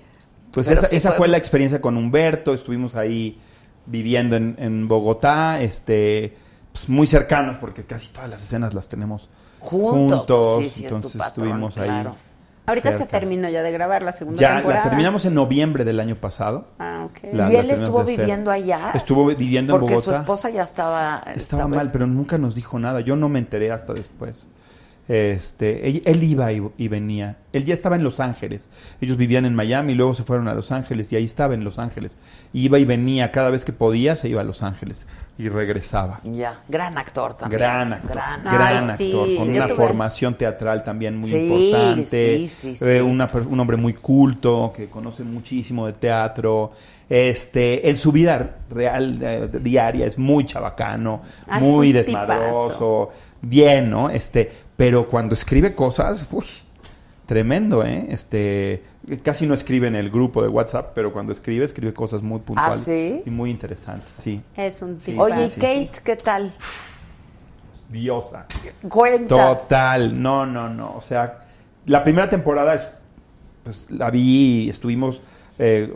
Pues 0.51 0.69
esa, 0.69 1.11
fue... 1.11 1.27
la 1.27 1.37
experiencia 1.37 1.79
con 1.81 1.97
Humberto, 1.97 2.53
estuvimos 2.53 2.95
ahí 2.95 3.37
viviendo 3.85 4.35
en, 4.35 4.55
en 4.59 4.87
Bogotá, 4.87 5.61
este, 5.61 6.35
pues 6.71 6.89
muy 6.89 7.05
cercanos 7.07 7.57
porque 7.59 7.83
casi 7.83 8.07
todas 8.09 8.29
las 8.29 8.43
escenas 8.43 8.73
las 8.73 8.89
tenemos 8.89 9.29
Juntos, 9.59 10.19
juntos, 10.19 10.57
sí, 10.63 10.69
sí, 10.69 10.83
es 10.85 10.89
tu 10.89 10.95
entonces 10.95 11.19
patrón, 11.19 11.47
estuvimos 11.47 11.73
claro. 11.75 12.15
Ahorita 12.69 12.91
se 12.91 13.05
terminó 13.05 13.49
ya 13.49 13.61
de 13.61 13.71
grabar 13.71 14.01
la 14.03 14.11
segunda 14.11 14.39
Ya 14.39 14.55
temporada. 14.55 14.83
la 14.85 14.89
terminamos 14.89 15.25
en 15.25 15.33
noviembre 15.33 15.83
del 15.85 15.99
año 15.99 16.15
pasado. 16.15 16.67
Ah, 16.79 17.05
ok. 17.05 17.33
La- 17.33 17.49
y 17.49 17.53
la 17.53 17.59
él 17.59 17.69
estuvo 17.71 17.99
hacer. 18.01 18.17
viviendo 18.17 18.51
allá. 18.51 18.91
Estuvo 18.93 19.25
viviendo 19.27 19.73
en 19.75 19.79
Porque 19.81 19.95
Bogotá. 19.95 20.13
su 20.13 20.19
esposa 20.19 20.49
ya 20.49 20.63
estaba. 20.63 21.23
Estaba 21.35 21.67
mal, 21.67 21.91
pero 21.91 22.07
nunca 22.07 22.37
nos 22.37 22.55
dijo 22.55 22.79
nada. 22.79 23.01
Yo 23.01 23.15
no 23.15 23.27
me 23.29 23.39
enteré 23.39 23.71
hasta 23.71 23.93
después. 23.93 24.47
Este, 25.07 25.89
él, 25.89 26.03
él 26.05 26.23
iba 26.23 26.51
y, 26.51 26.61
y 26.77 26.87
venía. 26.87 27.37
Él 27.51 27.65
ya 27.65 27.73
estaba 27.73 27.95
en 27.95 28.03
Los 28.03 28.19
Ángeles. 28.19 28.69
Ellos 29.01 29.17
vivían 29.17 29.43
en 29.45 29.55
Miami, 29.55 29.95
luego 29.95 30.13
se 30.13 30.23
fueron 30.23 30.47
a 30.47 30.53
Los 30.53 30.71
Ángeles 30.71 31.11
y 31.11 31.15
ahí 31.15 31.23
estaba 31.25 31.55
en 31.55 31.63
Los 31.63 31.79
Ángeles. 31.79 32.15
Iba 32.53 32.77
y 32.77 32.85
venía 32.85 33.31
cada 33.31 33.49
vez 33.49 33.65
que 33.65 33.73
podía, 33.73 34.15
se 34.15 34.29
iba 34.29 34.41
a 34.41 34.43
Los 34.43 34.61
Ángeles 34.61 35.07
y 35.39 35.47
regresaba. 35.47 36.19
Ya, 36.25 36.59
gran 36.67 36.97
actor 36.97 37.33
también. 37.33 37.59
Gran 37.61 37.93
actor, 37.93 38.11
Gran 38.11 38.43
gran, 38.43 38.89
Ay, 38.89 38.97
sí, 38.97 39.05
actor, 39.09 39.35
con 39.37 39.49
una 39.55 39.67
tuve- 39.69 39.75
formación 39.75 40.35
teatral 40.37 40.83
también 40.83 41.17
muy 41.17 41.29
Sí, 41.29 41.35
importante, 41.47 42.37
sí, 42.39 42.47
sí, 42.49 42.75
sí. 42.75 42.85
eh, 42.85 43.01
una 43.01 43.25
un 43.49 43.57
hombre 43.57 43.77
muy 43.77 43.93
culto, 43.93 44.73
que 44.75 44.87
conoce 44.89 45.23
muchísimo 45.23 45.85
de 45.87 45.93
teatro, 45.93 46.71
este, 47.07 47.89
en 47.89 47.95
su 47.95 48.11
vida 48.11 48.57
real, 48.69 49.17
eh, 49.21 49.49
diaria, 49.61 50.05
es 50.05 50.17
muy 50.17 50.45
chabacano, 50.45 51.21
Ah, 51.47 51.59
muy 51.61 51.93
desmadroso, 51.93 53.09
bien, 53.41 53.89
¿no? 53.89 54.09
Este, 54.09 54.51
pero 54.75 55.05
cuando 55.07 55.35
escribe 55.35 55.73
cosas, 55.73 56.27
uy, 56.31 56.45
tremendo, 57.29 57.85
¿eh? 57.85 58.07
Este, 58.09 58.81
casi 59.21 59.45
no 59.45 59.53
escribe 59.53 59.85
en 59.85 59.93
el 59.93 60.09
grupo 60.09 60.41
de 60.41 60.47
WhatsApp, 60.47 60.93
pero 60.95 61.13
cuando 61.13 61.31
escribe, 61.31 61.63
escribe 61.63 61.93
cosas 61.93 62.23
muy 62.23 62.39
puntuales 62.39 62.81
¿Ah, 62.81 62.83
sí? 62.83 63.21
y 63.23 63.29
muy 63.29 63.51
interesantes, 63.51 64.09
sí. 64.09 64.41
Es 64.57 64.81
un 64.81 64.97
Sí, 64.99 65.11
tipo. 65.11 65.21
Oye, 65.21 65.45
¿y 65.45 65.49
sí, 65.49 65.59
Kate 65.59 65.91
qué 66.03 66.15
tal? 66.15 66.51
Diosa. 67.87 68.47
Cuenta. 68.89 69.27
Total, 69.57 70.19
no, 70.19 70.47
no, 70.47 70.69
no. 70.69 70.95
O 70.95 71.01
sea, 71.01 71.41
la 71.85 72.03
primera 72.03 72.27
temporada 72.27 72.73
es, 72.73 72.87
pues 73.63 73.85
la 73.91 74.09
vi 74.09 74.63
y 74.63 74.69
estuvimos 74.71 75.21
eh, 75.59 75.93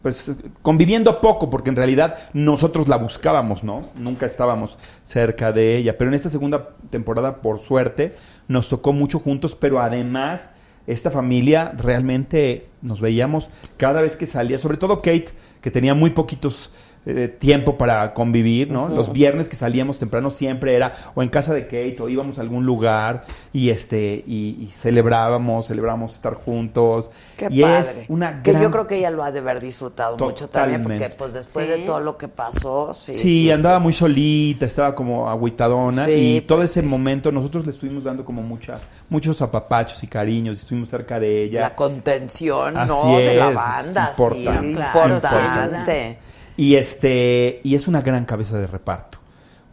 pues 0.00 0.30
conviviendo 0.62 1.20
poco, 1.20 1.50
porque 1.50 1.70
en 1.70 1.76
realidad 1.76 2.18
nosotros 2.34 2.86
la 2.86 2.98
buscábamos, 2.98 3.64
¿no? 3.64 3.82
Nunca 3.96 4.26
estábamos 4.26 4.78
cerca 5.02 5.50
de 5.50 5.76
ella. 5.76 5.98
Pero 5.98 6.10
en 6.10 6.14
esta 6.14 6.28
segunda 6.28 6.68
temporada, 6.90 7.36
por 7.36 7.58
suerte, 7.58 8.14
nos 8.52 8.68
tocó 8.68 8.92
mucho 8.92 9.18
juntos, 9.18 9.56
pero 9.58 9.80
además 9.80 10.50
esta 10.86 11.10
familia 11.10 11.72
realmente 11.76 12.66
nos 12.82 13.00
veíamos 13.00 13.50
cada 13.76 14.02
vez 14.02 14.16
que 14.16 14.26
salía, 14.26 14.58
sobre 14.58 14.76
todo 14.76 14.96
Kate, 14.98 15.28
que 15.60 15.70
tenía 15.70 15.94
muy 15.94 16.10
poquitos 16.10 16.70
eh, 17.04 17.26
tiempo 17.36 17.76
para 17.76 18.14
convivir, 18.14 18.70
¿no? 18.70 18.88
Los 18.88 19.12
viernes 19.12 19.48
que 19.48 19.56
salíamos 19.56 19.98
temprano 19.98 20.30
siempre 20.30 20.76
era 20.76 20.94
o 21.14 21.22
en 21.22 21.28
casa 21.30 21.52
de 21.52 21.64
Kate 21.64 21.96
o 22.00 22.08
íbamos 22.08 22.38
a 22.38 22.42
algún 22.42 22.64
lugar 22.64 23.24
y 23.52 23.70
este 23.70 24.22
y, 24.26 24.56
y 24.60 24.68
celebrábamos, 24.68 25.66
celebrábamos 25.66 26.14
estar 26.14 26.34
juntos. 26.34 27.10
Qué 27.36 27.48
y 27.50 27.62
padre. 27.62 27.80
es 27.80 28.02
una 28.08 28.42
Que 28.42 28.52
yo 28.52 28.70
creo 28.70 28.86
que 28.86 28.98
ella 28.98 29.10
lo 29.10 29.24
ha 29.24 29.32
de 29.32 29.40
haber 29.40 29.60
disfrutado 29.60 30.16
mucho 30.16 30.48
también, 30.48 30.82
porque 30.82 31.10
pues 31.18 31.32
después 31.32 31.66
Sí. 31.66 31.72
de 31.72 31.78
todo 31.80 31.98
lo 32.00 32.16
que 32.16 32.28
pasó, 32.28 32.94
sí. 32.94 33.14
Sí, 33.14 33.50
andaba 33.50 33.78
muy 33.80 33.92
solita, 33.92 34.66
estaba 34.66 34.94
como 34.94 35.28
agüitadona 35.28 36.04
Sí, 36.04 36.36
y 36.36 36.40
todo 36.42 36.58
pues 36.58 36.70
ese 36.70 36.82
momento 36.82 37.32
nosotros 37.32 37.64
le 37.66 37.72
estuvimos 37.72 38.04
dando 38.04 38.24
como 38.24 38.42
mucha, 38.42 38.78
muchos 39.08 39.42
apapachos 39.42 40.02
y 40.02 40.06
cariños, 40.06 40.58
y 40.58 40.60
estuvimos 40.60 40.88
cerca 40.88 41.18
de 41.18 41.42
ella. 41.44 41.60
La 41.62 41.74
contención, 41.74 42.76
Así 42.76 42.88
¿no? 42.88 43.16
de 43.18 43.34
la 43.36 43.48
es, 43.48 43.54
banda, 43.56 44.04
es 44.04 44.18
importante, 44.18 44.68
sí, 44.68 44.74
claro, 44.74 45.14
importante. 45.14 46.18
Y 46.56 46.74
este, 46.74 47.60
y 47.64 47.74
es 47.74 47.88
una 47.88 48.02
gran 48.02 48.24
cabeza 48.24 48.58
de 48.58 48.66
reparto. 48.66 49.18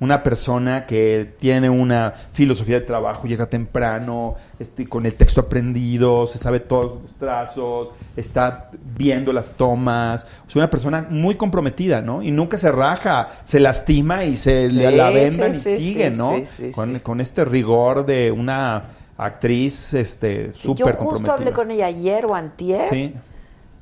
Una 0.02 0.24
persona 0.24 0.86
que 0.86 1.36
tiene 1.38 1.70
una 1.70 2.14
filosofía 2.32 2.80
de 2.80 2.86
trabajo, 2.86 3.28
llega 3.28 3.48
temprano, 3.48 4.36
este, 4.58 4.88
con 4.88 5.06
el 5.06 5.14
texto 5.14 5.42
aprendido, 5.42 6.26
se 6.26 6.38
sabe 6.38 6.62
todos 6.62 7.02
los 7.02 7.16
trazos, 7.16 7.90
está 8.16 8.72
viendo 8.96 9.34
las 9.34 9.56
tomas. 9.56 10.26
Es 10.48 10.56
una 10.56 10.70
persona 10.70 11.06
muy 11.10 11.36
comprometida, 11.36 12.00
¿no? 12.02 12.24
Y 12.24 12.32
nunca 12.32 12.58
se 12.58 12.72
raja, 12.72 13.28
se 13.44 13.60
lastima 13.60 14.24
y 14.24 14.38
se 14.38 14.72
Sí, 14.72 14.78
la 14.78 15.10
vendan 15.10 15.54
sí, 15.54 15.72
y 15.72 15.82
sí, 15.82 15.82
sigue, 15.82 16.12
¿no? 16.12 16.38
sí, 16.38 16.46
sí, 16.46 16.72
con, 16.72 17.00
con 17.00 17.20
este 17.20 17.44
rigor 17.44 18.06
de 18.06 18.32
una 18.32 18.84
actriz 19.18 19.94
este, 19.96 20.54
Sí, 20.54 20.62
súper 20.62 20.96
yo 20.96 21.04
justo 21.04 21.34
hablé 21.34 21.52
con 21.52 21.72
ella 21.72 21.88
ayer 21.88 22.26
o 22.26 22.36
antier 22.36 22.90
Sí, 22.90 23.14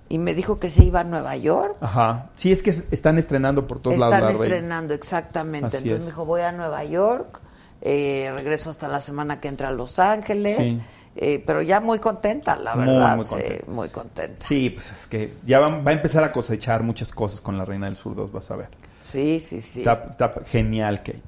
y 0.10 0.18
me 0.18 0.34
dijo 0.34 0.60
que 0.60 0.70
se 0.70 0.84
iba 0.84 1.02
a 1.02 1.04
Nueva 1.04 1.36
York. 1.38 1.76
ajá. 1.82 2.30
Sí, 2.36 2.52
es 2.52 2.64
que 2.64 2.70
es- 2.72 2.88
están 2.92 3.18
estrenando 3.18 3.68
por 3.68 3.80
todos 3.80 3.96
Están 3.96 4.10
lados. 4.10 4.24
la 4.24 4.30
reina. 4.40 4.44
estrenando, 4.46 4.94
exactamente. 4.94 5.68
Así 5.68 5.78
Entonces 5.78 6.00
es. 6.00 6.06
me 6.06 6.12
dijo, 6.12 6.26
voy 6.26 6.42
a 6.42 6.52
Nueva 6.52 6.84
York, 6.84 7.40
eh, 7.82 8.32
regreso 8.36 8.70
hasta 8.70 8.88
la 8.88 9.00
semana 9.02 9.40
que 9.40 9.48
entra 9.48 9.68
a 9.70 9.72
Los 9.72 10.00
Ángeles, 10.00 10.70
Sí. 10.70 10.82
eh, 11.16 11.44
pero 11.46 11.62
ya 11.62 11.80
muy 11.80 12.00
contenta, 12.00 12.56
la 12.56 12.76
Muy, 12.76 12.86
verdad. 12.88 13.16
muy 13.16 13.26
sí, 13.26 13.30
contenta. 13.36 13.72
muy 13.72 13.90
contenta. 13.90 14.44
Sí, 14.46 14.70
pues 14.72 14.92
es 14.92 15.08
que 15.08 15.34
ya 15.46 15.60
va, 15.60 15.70
va 15.70 15.92
a 15.92 15.94
empezar 15.94 16.24
a 16.24 16.32
cosechar 16.32 16.84
muchas 16.84 17.12
cosas 17.12 17.42
con 17.42 17.58
la 17.58 17.66
Reina 17.66 17.86
del 17.88 17.96
Sur 17.96 18.16
2, 18.16 18.32
vas 18.32 18.50
a 18.52 18.56
ver. 18.56 18.70
Sí, 19.02 19.40
sí, 19.40 19.62
sí. 19.62 19.80
Está, 19.82 20.08
está 20.12 20.32
genial, 20.46 20.98
Kate. 21.04 21.22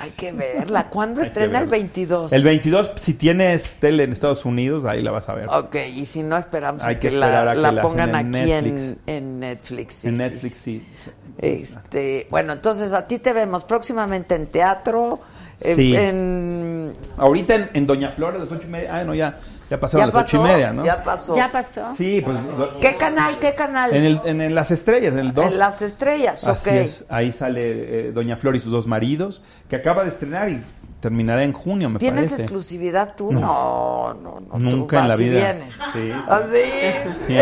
Hay 0.00 0.10
que 0.10 0.32
verla. 0.32 0.88
¿Cuándo 0.88 1.20
Hay 1.20 1.26
estrena 1.26 1.58
el 1.58 1.66
verla. 1.66 1.70
22? 1.84 2.32
El 2.32 2.44
22, 2.44 2.92
si 2.96 3.14
tienes 3.14 3.76
tele 3.76 4.04
en 4.04 4.12
Estados 4.12 4.44
Unidos, 4.44 4.84
ahí 4.84 5.02
la 5.02 5.10
vas 5.10 5.28
a 5.28 5.34
ver. 5.34 5.48
Ok, 5.48 5.76
y 5.94 6.06
si 6.06 6.22
no 6.22 6.36
esperamos 6.36 6.82
Hay 6.84 6.94
a 6.96 7.00
que 7.00 7.08
que, 7.10 7.16
la, 7.16 7.50
a 7.50 7.54
que 7.54 7.60
la 7.60 7.72
la 7.72 7.82
pongan 7.82 8.10
en 8.10 8.14
aquí 8.34 8.52
en, 8.52 8.64
Netflix. 8.64 8.96
en 9.06 9.40
Netflix. 9.40 9.94
sí, 9.94 10.08
en 10.08 10.16
sí, 10.16 10.22
Netflix, 10.22 10.52
sí. 10.56 10.86
sí. 11.04 11.10
Este, 11.38 12.26
bueno, 12.30 12.52
entonces 12.52 12.92
a 12.92 13.06
ti 13.06 13.18
te 13.18 13.32
vemos 13.32 13.64
próximamente 13.64 14.34
en 14.34 14.46
teatro. 14.46 15.20
en- 15.60 15.76
Sí. 15.76 15.96
en- 15.96 16.92
Ahorita 17.16 17.54
en, 17.56 17.70
en 17.74 17.86
Doña 17.86 18.12
Flor 18.12 18.34
a 18.36 18.38
las 18.38 18.50
ocho 18.52 18.62
y 18.64 18.70
media. 18.70 18.96
Ah, 18.96 19.04
no, 19.04 19.14
ya, 19.14 19.38
ya 19.70 19.78
pasaron 19.80 20.02
ya 20.02 20.06
las 20.06 20.14
pasó, 20.14 20.38
ocho 20.40 20.46
y 20.46 20.50
media, 20.50 20.72
¿no? 20.72 20.84
Ya 20.84 21.04
pasó. 21.04 21.36
Ya 21.36 21.52
pasó. 21.52 21.92
Sí, 21.94 22.22
pues. 22.24 22.38
¿Qué 22.80 22.96
canal? 22.96 23.38
¿Qué 23.38 23.54
canal? 23.54 23.94
En, 23.94 24.04
el, 24.04 24.20
en, 24.24 24.54
las 24.54 24.70
estrellas, 24.70 25.12
en 25.12 25.18
el 25.18 25.34
2. 25.34 25.46
En 25.46 25.58
las 25.58 25.82
estrellas, 25.82 26.46
Así 26.48 26.70
ok. 26.70 26.76
es. 26.76 27.04
Ahí 27.08 27.32
sale 27.32 28.08
eh, 28.08 28.12
Doña 28.12 28.36
Flor 28.36 28.56
y 28.56 28.60
sus 28.60 28.72
dos 28.72 28.86
maridos, 28.86 29.42
que 29.68 29.76
acaba 29.76 30.04
de 30.04 30.08
estrenar 30.08 30.48
y 30.48 30.60
terminará 31.00 31.42
en 31.42 31.52
junio, 31.52 31.90
me 31.90 31.98
¿Tienes 31.98 32.26
parece. 32.26 32.42
exclusividad 32.42 33.14
tú? 33.16 33.32
No. 33.32 33.40
No, 33.40 34.14
no, 34.22 34.40
no. 34.40 34.70
tú 34.70 34.76
Nunca 34.76 35.00
en 35.00 35.08
la 35.08 35.16
vida. 35.16 35.52
vienes. 35.52 35.80
Sí. 35.92 36.12
Así. 36.28 37.26
Sí, 37.26 37.38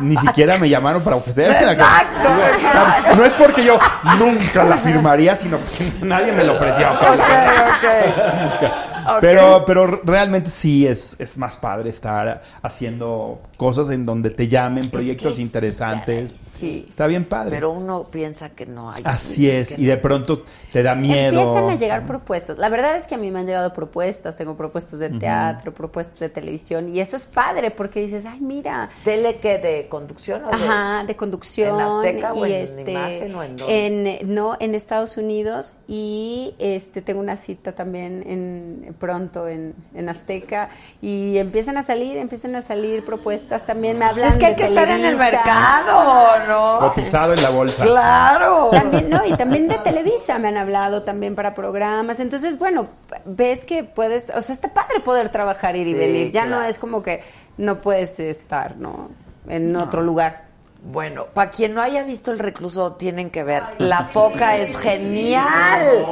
ni 0.00 0.16
siquiera 0.16 0.56
me 0.58 0.68
llamaron 0.68 1.02
para 1.02 1.16
ofrecer. 1.16 1.50
Exacto, 1.50 2.28
exacto. 2.54 3.16
No 3.16 3.24
es 3.24 3.32
porque 3.34 3.64
yo 3.64 3.78
nunca 4.18 4.64
la 4.64 4.78
firmaría, 4.78 5.36
sino 5.36 5.58
porque 5.58 5.92
nadie 6.02 6.32
me 6.32 6.44
lo 6.44 6.54
ofreció. 6.54 6.88
Pero, 9.20 9.64
pero 9.66 9.86
realmente 10.04 10.50
sí 10.50 10.86
es, 10.86 11.16
es 11.18 11.36
más 11.36 11.56
padre 11.56 11.90
estar 11.90 12.42
haciendo 12.62 13.40
cosas 13.56 13.90
en 13.90 14.04
donde 14.04 14.30
te 14.30 14.48
llamen, 14.48 14.90
proyectos 14.90 15.36
que 15.36 15.42
interesantes. 15.42 16.32
Sí. 16.32 16.86
Está 16.88 17.06
bien 17.06 17.24
padre. 17.24 17.50
Pero 17.50 17.70
uno 17.70 18.04
piensa 18.10 18.50
que 18.50 18.66
no 18.66 18.90
hay. 18.90 19.02
Así 19.04 19.50
es, 19.50 19.78
y 19.78 19.84
de 19.84 19.96
pronto 19.96 20.42
te 20.72 20.82
da 20.82 20.94
miedo. 20.94 21.38
Empiezan 21.40 21.70
a 21.70 21.74
llegar 21.76 22.06
propuestas. 22.06 22.58
La 22.58 22.68
verdad 22.68 22.96
es 22.96 23.06
que 23.06 23.14
a 23.14 23.18
mí 23.18 23.30
me 23.30 23.40
han 23.40 23.46
llegado 23.46 23.72
propuestas. 23.72 24.36
Tengo 24.36 24.56
propuestas 24.56 24.98
de 24.98 25.10
teatro, 25.10 25.72
propuestas 25.72 26.18
de 26.20 26.28
televisión. 26.28 26.88
Y 26.88 27.00
eso 27.00 27.16
es 27.16 27.26
padre 27.26 27.70
porque 27.70 28.00
dices, 28.00 28.24
ay, 28.26 28.40
mira. 28.40 28.88
¿Tele 29.04 29.36
que 29.36 29.58
de 29.58 29.86
conducción 29.88 30.44
o 30.44 30.48
de- 30.48 30.54
Ajá, 30.54 31.04
de 31.04 31.16
conducción. 31.16 31.80
¿En 31.80 31.86
Azteca 31.86 32.32
o 32.32 32.44
en 32.46 32.52
este, 32.52 32.90
Imagen 32.90 33.34
o 33.34 33.42
en 33.42 33.56
dónde? 33.56 33.86
en, 34.20 34.34
No, 34.34 34.56
en 34.58 34.74
Estados 34.74 35.16
Unidos. 35.16 35.74
Y 35.86 36.54
este 36.58 37.02
tengo 37.02 37.20
una 37.20 37.36
cita 37.36 37.72
también 37.74 38.24
en 38.26 38.93
pronto 38.98 39.48
en, 39.48 39.74
en 39.94 40.08
Azteca. 40.08 40.68
Y 41.02 41.38
empiezan 41.38 41.76
a 41.76 41.82
salir, 41.82 42.16
empiezan 42.16 42.54
a 42.56 42.62
salir 42.62 43.04
propuestas. 43.04 43.64
También 43.66 43.98
me 43.98 44.06
Pues 44.06 44.18
hablan 44.18 44.28
es 44.32 44.36
que 44.38 44.46
hay 44.46 44.52
de 44.52 44.56
que 44.58 44.64
estar 44.64 44.88
en 44.88 45.04
el 45.04 45.16
Televisa. 45.16 45.30
mercado, 45.30 46.32
¿no? 46.48 46.78
Cotizado 46.88 47.34
en 47.34 47.42
la 47.42 47.50
bolsa. 47.50 47.84
Claro. 47.84 48.68
También, 48.70 49.08
no, 49.10 49.24
y 49.26 49.32
también 49.36 49.68
de 49.68 49.76
Televisa 49.78 50.38
me 50.38 50.48
han 50.48 50.56
hablado 50.56 51.02
también 51.02 51.34
para 51.34 51.54
programas. 51.54 52.20
Entonces, 52.20 52.58
bueno, 52.58 52.88
ves 53.24 53.64
que 53.64 53.84
puedes, 53.84 54.30
o 54.34 54.42
sea, 54.42 54.54
está 54.54 54.72
padre 54.72 55.00
poder 55.00 55.28
trabajar, 55.30 55.76
ir 55.76 55.86
y 55.88 55.92
Sí, 55.92 55.98
venir. 55.98 56.30
Ya 56.30 56.44
no 56.46 56.62
es 56.62 56.78
como 56.78 57.02
que 57.02 57.22
no 57.56 57.80
puedes 57.80 58.18
estar, 58.20 58.76
¿no? 58.76 59.10
En 59.48 59.74
otro 59.76 60.02
lugar. 60.02 60.44
Bueno, 60.86 61.26
para 61.32 61.50
quien 61.50 61.72
no 61.72 61.80
haya 61.80 62.02
visto 62.02 62.30
el 62.30 62.38
recluso, 62.38 62.92
tienen 62.92 63.30
que 63.30 63.42
ver. 63.42 63.62
La 63.78 64.04
foca 64.04 64.58
es 64.58 64.76
genial. 64.76 66.04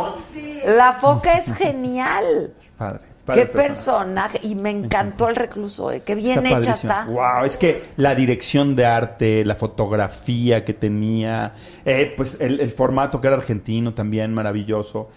La 0.67 0.95
foca 0.95 1.35
es 1.35 1.53
genial. 1.55 2.55
Padre. 2.83 3.01
es 3.17 3.23
padre 3.23 3.41
Qué 3.43 3.47
personaje. 3.47 4.39
personaje. 4.39 4.41
Y 4.43 4.55
me 4.57 4.71
encantó 4.71 5.29
el 5.29 5.37
recluso. 5.37 5.91
eh, 5.93 6.03
Qué 6.05 6.15
bien 6.15 6.39
Está 6.45 6.59
hecha 6.59 6.73
está. 6.73 7.07
Wow, 7.09 7.45
es 7.45 7.57
que 7.57 7.83
la 7.97 8.15
dirección 8.15 8.75
de 8.77 8.87
arte, 8.87 9.45
la 9.45 9.55
fotografía 9.55 10.65
que 10.65 10.75
tenía, 10.75 11.53
eh, 11.85 12.13
pues 12.17 12.37
el, 12.41 12.61
el 12.61 12.71
formato 12.71 13.21
que 13.21 13.27
era 13.29 13.37
argentino 13.37 13.95
también 13.95 14.35
maravilloso. 14.35 15.09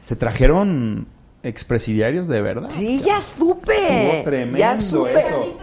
Se 0.00 0.16
trajeron 0.16 1.06
expresidiarios 1.44 2.26
de 2.28 2.42
verdad. 2.42 2.68
Sí, 2.70 3.00
ya 3.04 3.20
supe. 3.20 4.08
Estuvo 4.08 4.24
tremendo 4.24 4.58
ya 4.58 4.76
supe. 4.76 5.10
eso. 5.18 5.58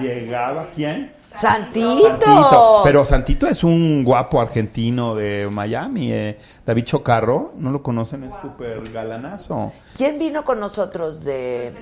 Llegaba 0.00 0.66
quién? 0.74 1.12
Santito. 1.26 2.08
Santito. 2.08 2.80
Pero 2.84 3.04
Santito 3.04 3.46
es 3.46 3.62
un 3.64 4.02
guapo 4.04 4.40
argentino 4.40 5.14
de 5.14 5.48
Miami. 5.50 6.12
eh. 6.12 6.38
David 6.68 6.84
Chocarro, 6.84 7.52
¿no 7.56 7.70
lo 7.70 7.82
conocen? 7.82 8.24
Es 8.24 8.32
súper 8.42 8.92
galanazo. 8.92 9.72
¿Quién 9.96 10.18
vino 10.18 10.44
con 10.44 10.60
nosotros 10.60 11.24
de 11.24 11.72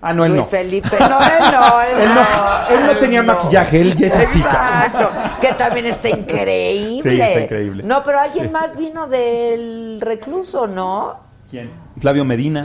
Ah, 0.00 0.14
no, 0.14 0.24
él 0.24 0.30
Luis 0.30 0.44
no. 0.44 0.48
Felipe? 0.48 0.96
No, 1.00 1.18
él 1.20 1.50
no, 1.52 1.82
él, 1.82 1.98
Él 2.02 2.08
no, 2.14 2.68
él 2.78 2.86
no 2.86 2.98
tenía 3.00 3.24
maquillaje, 3.24 3.80
él 3.80 3.96
ya 3.96 4.06
es 4.06 4.14
así. 4.14 4.38
Exacto, 4.38 5.10
que 5.40 5.52
también 5.54 5.86
está 5.86 6.08
increíble. 6.08 7.10
Sí, 7.16 7.20
está 7.20 7.40
increíble. 7.40 7.82
No, 7.82 8.04
pero 8.04 8.20
alguien 8.20 8.46
Sí. 8.46 8.52
más 8.52 8.76
vino 8.76 9.08
del 9.08 9.98
recluso, 10.00 10.68
¿no? 10.68 11.18
¿Quién? 11.50 11.72
Flavio 11.98 12.24
Medina. 12.24 12.64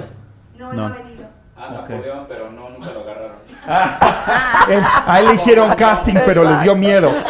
No, 0.59 0.71
No. 0.73 0.89
no 0.89 0.93
ha 0.93 0.97
venido. 0.99 1.20
Ah, 1.63 1.69
Napoleón, 1.73 2.25
pero 2.27 2.51
no, 2.51 2.69
nunca 2.71 2.91
lo 2.91 3.01
agarraron. 3.01 3.37
Él- 4.71 4.83
a 5.05 5.19
él 5.19 5.27
le 5.27 5.33
hicieron 5.35 5.73
casting, 5.75 6.15
pero 6.25 6.43
les 6.43 6.61
dio 6.63 6.75
miedo. 6.75 7.11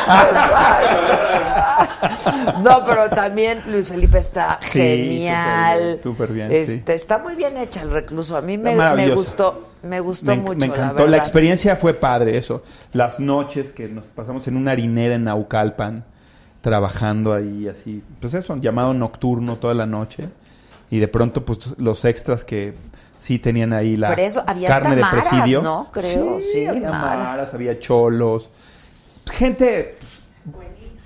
No, 2.63 2.83
pero 2.85 3.09
también 3.09 3.61
Luis 3.67 3.89
Felipe 3.89 4.17
está 4.17 4.59
Sí, 4.61 4.79
genial. 4.79 5.99
súper 6.01 6.31
bien, 6.31 6.47
súper 6.49 6.57
bien, 6.57 6.67
sí. 6.67 6.73
Este, 6.73 6.93
Está 6.93 7.17
muy 7.17 7.35
bien 7.35 7.57
hecha 7.57 7.81
el 7.81 7.91
recluso. 7.91 8.35
A 8.37 8.41
mí 8.41 8.57
me, 8.57 8.75
me 8.75 9.09
gustó, 9.13 9.59
me 9.83 9.99
gustó 9.99 10.31
me, 10.31 10.37
mucho. 10.37 10.59
me 10.59 10.65
encantó. 10.67 11.07
La, 11.07 11.17
experiencia 11.17 11.75
fue 11.75 11.93
padre, 11.93 12.37
eso. 12.37 12.63
Las 12.93 13.19
noches 13.19 13.71
que 13.71 13.87
nos 13.87 14.05
pasamos 14.05 14.47
en 14.47 14.57
una 14.57 14.71
harinera 14.71 15.15
en 15.15 15.25
Naucalpan, 15.25 16.03
trabajando 16.61 17.33
ahí, 17.33 17.67
así. 17.67 18.03
Pues 18.19 18.33
eso, 18.33 18.55
llamado 18.57 18.93
nocturno 18.93 19.57
toda 19.57 19.73
la 19.73 19.85
noche. 19.85 20.29
Y 20.89 20.99
de 20.99 21.07
pronto, 21.07 21.45
pues 21.45 21.75
los 21.77 22.03
extras 22.05 22.43
que 22.43 22.73
sí 23.22 23.38
tenían 23.39 23.72
ahí 23.72 23.95
la 23.95 24.10
Pero 24.10 24.22
eso, 24.23 24.43
había 24.45 24.68
carne 24.68 25.02
hasta 25.02 25.15
de 25.15 25.22
presidio. 25.22 25.61
¿no? 25.61 25.88
Creo, 25.91 26.39
sí, 26.41 26.65
había 26.65 26.89
maras. 26.89 27.27
maras, 27.27 27.53
había 27.53 27.80
cholos. 27.80 28.49
Gente, 29.31 29.98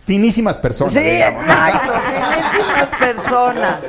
finísimas 0.06 0.58
personas. 0.58 0.94
Sí, 0.94 1.02
digamos. 1.02 1.44
exacto, 1.44 1.94
finísimas 2.08 2.90
personas. 2.98 3.88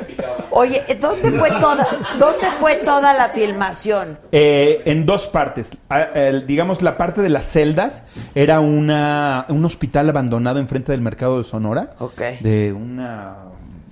Oye, 0.51 0.83
¿dónde 0.99 1.31
fue 1.39 1.49
toda, 1.51 1.87
dónde 2.19 2.47
fue 2.59 2.75
toda 2.75 3.13
la 3.13 3.29
filmación? 3.29 4.19
Eh, 4.31 4.81
en 4.85 5.05
dos 5.05 5.27
partes. 5.27 5.71
Ah, 5.89 6.07
digamos, 6.45 6.81
la 6.81 6.97
parte 6.97 7.21
de 7.21 7.29
las 7.29 7.49
celdas 7.49 8.03
era 8.35 8.59
una, 8.59 9.45
un 9.47 9.63
hospital 9.63 10.09
abandonado 10.09 10.59
enfrente 10.59 10.91
del 10.91 11.01
mercado 11.01 11.37
de 11.37 11.45
Sonora. 11.45 11.91
Ok. 11.99 12.21
De 12.41 12.73
una, 12.73 13.35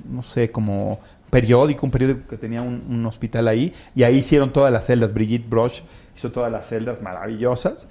no 0.10 0.24
sé, 0.24 0.52
como 0.52 1.00
periódico, 1.30 1.86
un 1.86 1.92
periódico 1.92 2.28
que 2.28 2.38
tenía 2.38 2.62
un, 2.62 2.84
un 2.90 3.06
hospital 3.06 3.48
ahí. 3.48 3.74
Y 3.96 4.04
ahí 4.04 4.18
hicieron 4.18 4.52
todas 4.52 4.72
las 4.72 4.86
celdas. 4.86 5.14
Brigitte 5.14 5.48
Broch 5.50 5.82
hizo 6.16 6.32
todas 6.32 6.52
las 6.52 6.68
celdas 6.68 7.02
maravillosas. 7.02 7.88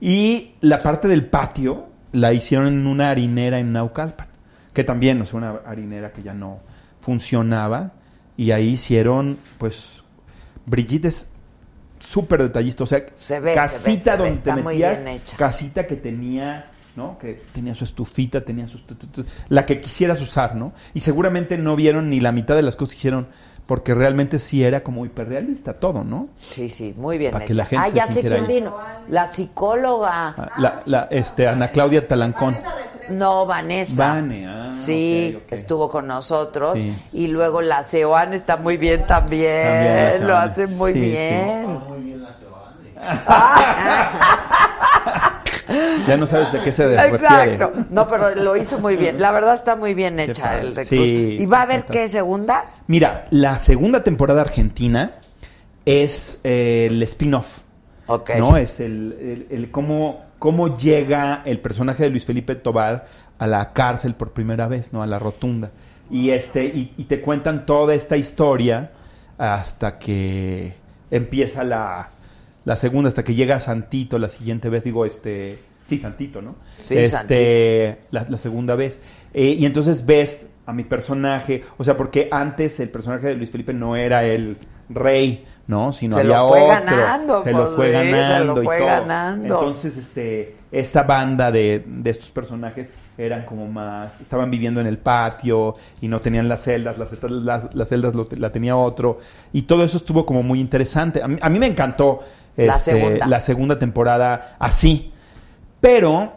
Y 0.00 0.52
la 0.60 0.78
parte 0.78 1.08
del 1.08 1.26
patio 1.26 1.86
la 2.12 2.32
hicieron 2.32 2.68
en 2.68 2.86
una 2.86 3.10
harinera 3.10 3.58
en 3.58 3.72
Naucalpan. 3.72 4.28
Que 4.72 4.84
también, 4.84 5.20
o 5.22 5.24
sea, 5.24 5.38
una 5.38 5.50
harinera 5.66 6.12
que 6.12 6.22
ya 6.22 6.34
no 6.34 6.60
funcionaba. 7.00 7.92
Y 8.36 8.50
ahí 8.50 8.68
hicieron, 8.68 9.38
pues, 9.58 10.02
Brigitte 10.66 11.06
es 11.06 11.30
súper 11.98 12.42
detallista, 12.42 12.84
o 12.84 12.86
sea, 12.86 13.04
Se 13.18 13.40
ve, 13.40 13.54
casita 13.54 13.82
se 13.82 13.90
ve, 13.90 14.02
se 14.02 14.10
ve, 14.10 14.16
donde 14.16 14.40
te 14.40 14.54
metías, 14.54 15.32
casita 15.36 15.86
que 15.86 15.96
tenía, 15.96 16.70
¿no? 16.96 17.18
Que 17.18 17.34
tenía 17.54 17.74
su 17.74 17.84
estufita, 17.84 18.40
tenía 18.42 18.66
sus... 18.66 18.82
la 19.48 19.66
que 19.66 19.80
quisieras 19.80 20.20
usar, 20.20 20.54
¿no? 20.56 20.72
Y 20.94 21.00
seguramente 21.00 21.56
no 21.58 21.76
vieron 21.76 22.10
ni 22.10 22.20
la 22.20 22.32
mitad 22.32 22.54
de 22.56 22.62
las 22.62 22.76
cosas 22.76 22.94
que 22.94 22.98
hicieron, 22.98 23.28
porque 23.66 23.94
realmente 23.94 24.38
sí 24.38 24.64
era 24.64 24.82
como 24.82 25.04
hiperrealista 25.04 25.74
todo, 25.74 26.04
¿no? 26.04 26.28
Sí, 26.40 26.68
sí, 26.68 26.94
muy 26.96 27.18
bien 27.18 27.32
Para 27.32 27.44
que 27.44 27.54
la 27.54 27.66
gente 27.66 27.84
ah, 27.86 27.90
se 27.90 27.96
ya 27.96 28.06
sé 28.06 28.20
quién 28.22 28.32
ahí. 28.34 28.46
vino. 28.46 28.76
La 29.08 29.32
psicóloga. 29.32 30.28
Ah, 30.36 30.48
La, 30.58 30.82
la, 30.86 31.08
este, 31.10 31.46
Ana 31.48 31.68
Claudia 31.68 32.06
Talancón. 32.08 32.56
No, 33.10 33.46
Vanessa. 33.46 34.14
Vane, 34.14 34.46
ah, 34.48 34.66
sí, 34.68 35.38
estuvo 35.50 35.88
con 35.88 36.08
nosotros. 36.08 36.78
Sí. 36.80 36.92
Y 37.12 37.26
luego 37.28 37.60
la 37.62 37.84
Seoane 37.84 38.34
está 38.34 38.56
muy 38.56 38.76
bien 38.78 39.06
también. 39.06 39.62
También 39.62 39.94
la 39.94 40.18
Lo 40.18 40.20
Seoane. 40.26 40.50
hace 40.52 40.66
muy 40.68 40.92
Sí, 40.92 40.98
sí. 40.98 41.04
bien. 41.04 41.78
Ya 46.06 46.16
no 46.16 46.26
sabes 46.26 46.52
de 46.52 46.60
qué 46.62 46.70
se 46.72 46.86
refiere. 46.88 47.54
Exacto. 47.54 47.72
No, 47.90 48.06
pero 48.08 48.34
lo 48.34 48.56
hizo 48.56 48.78
muy 48.78 48.96
bien. 48.96 49.20
La 49.20 49.32
verdad 49.32 49.54
está 49.54 49.74
muy 49.76 49.94
bien 49.94 50.20
hecha 50.20 50.58
el 50.60 50.68
recurso. 50.76 50.88
Sí, 51.04 51.36
¿Y 51.40 51.46
va 51.46 51.58
a 51.58 51.62
haber 51.62 51.84
qué 51.86 52.08
segunda? 52.08 52.66
Mira, 52.86 53.26
la 53.30 53.58
segunda 53.58 54.02
temporada 54.04 54.42
argentina 54.42 55.12
es 55.84 56.40
eh, 56.44 56.86
el 56.90 57.02
spin-off. 57.02 57.58
Ok. 58.06 58.30
¿No? 58.38 58.56
Es 58.56 58.80
el, 58.80 59.46
el- 59.50 59.56
el 59.58 59.70
cómo, 59.70 60.24
cómo 60.38 60.76
llega 60.76 61.42
el 61.44 61.58
personaje 61.60 62.04
de 62.04 62.10
Luis 62.10 62.24
Felipe 62.24 62.54
Tobar 62.54 63.06
a 63.38 63.46
la 63.46 63.72
cárcel 63.72 64.14
por 64.14 64.30
primera 64.32 64.68
vez, 64.68 64.92
¿no? 64.92 65.02
A 65.02 65.06
la 65.06 65.18
rotunda. 65.18 65.70
Y 66.10 66.30
este, 66.30 66.64
y, 66.64 66.92
y 66.96 67.04
te 67.04 67.20
cuentan 67.20 67.66
toda 67.66 67.94
esta 67.94 68.16
historia 68.16 68.92
hasta 69.38 69.98
que 69.98 70.74
empieza 71.10 71.64
la, 71.64 72.08
la 72.66 72.76
segunda, 72.76 73.08
hasta 73.08 73.24
que 73.24 73.34
llega 73.34 73.58
Santito 73.60 74.18
la 74.18 74.28
siguiente 74.28 74.68
vez, 74.68 74.84
digo, 74.84 75.06
este. 75.06 75.58
Sí, 75.86 75.96
Santito, 75.98 76.42
¿no? 76.42 76.56
Sí, 76.78 76.98
este, 76.98 78.00
la, 78.10 78.26
la 78.28 78.36
segunda 78.38 78.74
vez. 78.74 79.00
Eh, 79.32 79.56
y 79.58 79.64
entonces 79.66 80.04
ves 80.04 80.48
a 80.66 80.72
mi 80.72 80.82
personaje, 80.82 81.62
o 81.78 81.84
sea, 81.84 81.96
porque 81.96 82.28
antes 82.30 82.78
el 82.80 82.88
personaje 82.90 83.28
de 83.28 83.34
Luis 83.36 83.50
Felipe 83.50 83.72
no 83.72 83.94
era 83.94 84.24
el 84.24 84.58
rey, 84.88 85.44
¿no? 85.68 85.92
Sino 85.92 86.14
Se 86.14 86.20
había 86.22 86.38
lo 86.38 86.48
fue 86.48 86.60
otro. 86.62 86.74
ganando, 86.74 87.42
Se 87.42 87.52
lo 87.52 87.58
pues, 87.66 87.76
fue 87.76 87.86
sí, 87.86 87.92
se 87.92 88.10
lo 88.10 88.16
ganando. 88.18 88.62
y 88.62 88.64
fue 88.64 88.78
todo. 88.78 88.86
ganando. 88.86 89.44
Entonces, 89.44 89.96
este, 89.96 90.56
esta 90.72 91.04
banda 91.04 91.52
de, 91.52 91.84
de 91.86 92.10
estos 92.10 92.30
personajes 92.30 92.90
eran 93.16 93.44
como 93.46 93.68
más, 93.68 94.20
estaban 94.20 94.50
viviendo 94.50 94.80
en 94.80 94.88
el 94.88 94.98
patio 94.98 95.74
y 96.00 96.08
no 96.08 96.20
tenían 96.20 96.48
las 96.48 96.62
celdas, 96.64 96.98
las, 96.98 97.22
las, 97.22 97.74
las 97.74 97.88
celdas 97.88 98.14
lo- 98.16 98.28
la 98.36 98.50
tenía 98.50 98.76
otro. 98.76 99.18
Y 99.52 99.62
todo 99.62 99.84
eso 99.84 99.98
estuvo 99.98 100.26
como 100.26 100.42
muy 100.42 100.60
interesante. 100.60 101.22
A 101.22 101.28
mí, 101.28 101.36
a 101.40 101.48
mí 101.48 101.60
me 101.60 101.66
encantó 101.68 102.20
La 102.56 102.76
este, 102.76 102.92
segunda. 102.92 103.26
la 103.26 103.40
segunda 103.40 103.78
temporada 103.78 104.56
así. 104.58 105.12
Pero 105.80 106.32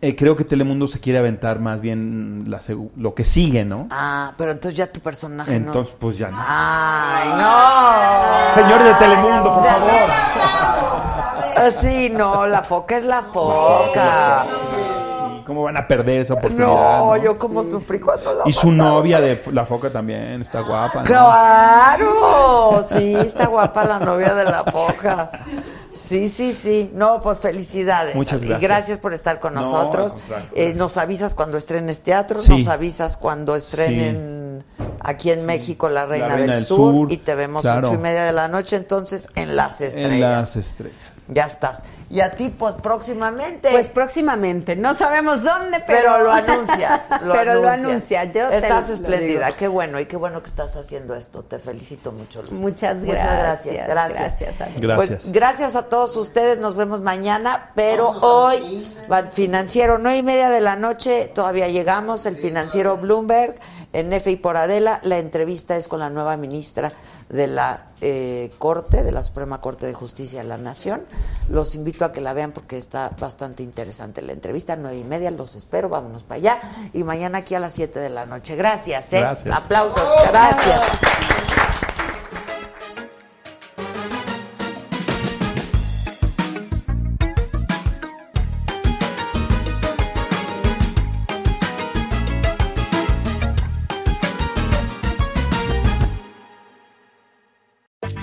eh, 0.00 0.14
creo 0.14 0.36
que 0.36 0.44
Telemundo 0.44 0.86
se 0.86 1.00
quiere 1.00 1.18
aventar 1.18 1.58
más 1.58 1.80
bien 1.80 2.44
la 2.46 2.60
lo 2.96 3.14
que 3.14 3.24
sigue, 3.24 3.64
¿no? 3.64 3.88
Ah, 3.90 4.32
pero 4.36 4.52
entonces 4.52 4.78
ya 4.78 4.86
tu 4.86 5.00
personaje 5.00 5.54
Entonces, 5.54 5.94
pues 5.98 6.18
ya 6.18 6.30
no. 6.30 6.38
¡Ay, 6.40 7.28
no! 7.30 8.62
Señores 8.62 8.86
de 8.86 8.94
Telemundo, 8.94 9.54
por 9.54 9.64
favor. 9.64 10.10
Ah, 10.10 11.70
Sí, 11.72 12.08
no, 12.10 12.46
la 12.46 12.62
foca 12.62 12.96
es 12.96 13.04
la 13.04 13.22
foca. 13.22 14.44
¿Cómo 15.48 15.62
van 15.62 15.78
a 15.78 15.88
perder 15.88 16.20
esa 16.20 16.34
oportunidad? 16.34 16.66
No, 16.68 17.06
no? 17.06 17.16
yo 17.16 17.38
como 17.38 17.64
sufrí 17.64 17.98
cuando 17.98 18.34
la 18.34 18.42
Y 18.46 18.52
su 18.52 18.68
mataron. 18.68 18.94
novia 18.94 19.20
de 19.20 19.40
la 19.52 19.64
foca 19.64 19.90
también 19.90 20.42
está 20.42 20.60
guapa. 20.60 21.00
¿no? 21.00 21.04
¡Claro! 21.04 22.82
Sí, 22.84 23.14
está 23.14 23.46
guapa 23.46 23.82
la 23.84 23.98
novia 23.98 24.34
de 24.34 24.44
la 24.44 24.62
foca. 24.64 25.30
Sí, 25.96 26.28
sí, 26.28 26.52
sí. 26.52 26.90
No, 26.94 27.20
pues 27.22 27.38
felicidades. 27.38 28.14
Muchas 28.14 28.42
Y 28.42 28.46
gracias. 28.46 28.60
gracias 28.60 29.00
por 29.00 29.14
estar 29.14 29.40
con 29.40 29.54
No, 29.54 29.62
nosotros. 29.62 30.18
Eh, 30.54 30.74
nos 30.76 30.96
avisas 30.96 31.34
cuando 31.34 31.56
estrenes 31.58 32.02
teatro, 32.02 32.40
Sí. 32.40 32.50
nos 32.50 32.66
avisas 32.68 33.16
cuando 33.16 33.56
estrenen 33.56 34.62
aquí 35.00 35.30
en 35.30 35.44
México 35.46 35.88
La 35.88 36.06
Reina, 36.06 36.28
Reina 36.28 36.42
del, 36.42 36.50
del 36.56 36.64
Sur, 36.64 36.92
Sur, 36.94 37.12
y 37.12 37.16
te 37.16 37.34
vemos 37.34 37.62
claro. 37.62 37.88
ocho 37.88 37.94
y 37.94 37.98
media 37.98 38.24
de 38.24 38.32
la 38.32 38.48
noche, 38.48 38.76
entonces 38.76 39.28
en 39.34 39.56
las 39.56 39.80
estrellas. 39.80 40.12
En 40.12 40.20
las 40.20 40.56
estrellas. 40.56 41.17
Ya 41.28 41.44
estás. 41.44 41.84
Y 42.10 42.20
a 42.20 42.30
ti, 42.30 42.48
pues 42.48 42.74
próximamente. 42.76 43.70
Pues 43.70 43.88
próximamente, 43.90 44.74
no 44.76 44.94
sabemos 44.94 45.42
dónde, 45.42 45.80
pero, 45.86 46.12
pero 46.12 46.24
lo 46.24 46.32
anuncias. 46.32 47.10
Lo 47.22 47.32
pero 47.32 47.54
lo 47.56 47.68
anuncias. 47.68 47.84
anuncia. 47.84 48.24
Yo 48.24 48.48
te 48.48 48.56
Estás 48.58 48.88
lo 48.88 48.94
espléndida. 48.94 49.46
digo. 49.46 49.56
Qué 49.58 49.68
bueno 49.68 50.00
y 50.00 50.06
qué 50.06 50.16
bueno 50.16 50.40
que 50.42 50.48
estás 50.48 50.74
haciendo 50.76 51.14
esto. 51.14 51.42
Te 51.42 51.58
felicito 51.58 52.10
mucho. 52.12 52.40
Luz. 52.42 52.52
Muchas 52.52 52.96
Muchas 53.04 53.24
gracias. 53.24 53.74
gracias, 53.74 53.86
Gracias. 53.88 54.18
gracias 54.40 54.60
a 54.62 54.66
ti. 54.66 54.80
Gracias. 54.80 55.08
Pues, 55.24 55.32
gracias 55.32 55.76
a 55.76 55.82
todos 55.88 56.16
ustedes. 56.16 56.58
Nos 56.58 56.76
vemos 56.76 57.02
mañana. 57.02 57.72
Pero 57.74 58.08
hoy, 58.08 58.86
va 59.10 59.18
el 59.18 59.28
financiero, 59.28 59.98
nueve 59.98 60.18
y 60.18 60.22
media 60.22 60.48
de 60.48 60.60
la 60.60 60.76
noche, 60.76 61.30
todavía 61.34 61.68
llegamos. 61.68 62.24
El 62.24 62.36
financiero 62.36 62.96
Bloomberg 62.96 63.54
en 63.92 64.12
F 64.12 64.30
y 64.30 64.36
por 64.36 64.56
Adela. 64.56 65.00
La 65.02 65.18
entrevista 65.18 65.76
es 65.76 65.88
con 65.88 66.00
la 66.00 66.10
nueva 66.10 66.36
ministra 66.36 66.90
de 67.28 67.46
la 67.46 67.86
eh, 68.00 68.50
Corte, 68.58 69.02
de 69.02 69.12
la 69.12 69.22
Suprema 69.22 69.60
Corte 69.60 69.86
de 69.86 69.94
Justicia 69.94 70.42
de 70.42 70.48
la 70.48 70.56
Nación. 70.56 71.06
Los 71.48 71.74
invito 71.74 72.04
a 72.04 72.12
que 72.12 72.20
la 72.20 72.32
vean 72.32 72.52
porque 72.52 72.76
está 72.76 73.10
bastante 73.18 73.62
interesante 73.62 74.22
la 74.22 74.32
entrevista. 74.32 74.76
Nueve 74.76 74.98
y 74.98 75.04
media, 75.04 75.30
los 75.30 75.56
espero. 75.56 75.88
Vámonos 75.88 76.22
para 76.22 76.36
allá. 76.36 76.60
Y 76.92 77.04
mañana 77.04 77.38
aquí 77.38 77.54
a 77.54 77.60
las 77.60 77.72
siete 77.72 77.98
de 78.00 78.10
la 78.10 78.26
noche. 78.26 78.56
Gracias. 78.56 79.12
¿eh? 79.12 79.20
Gracias. 79.20 79.54
Aplausos. 79.54 80.08
Gracias. 80.30 81.47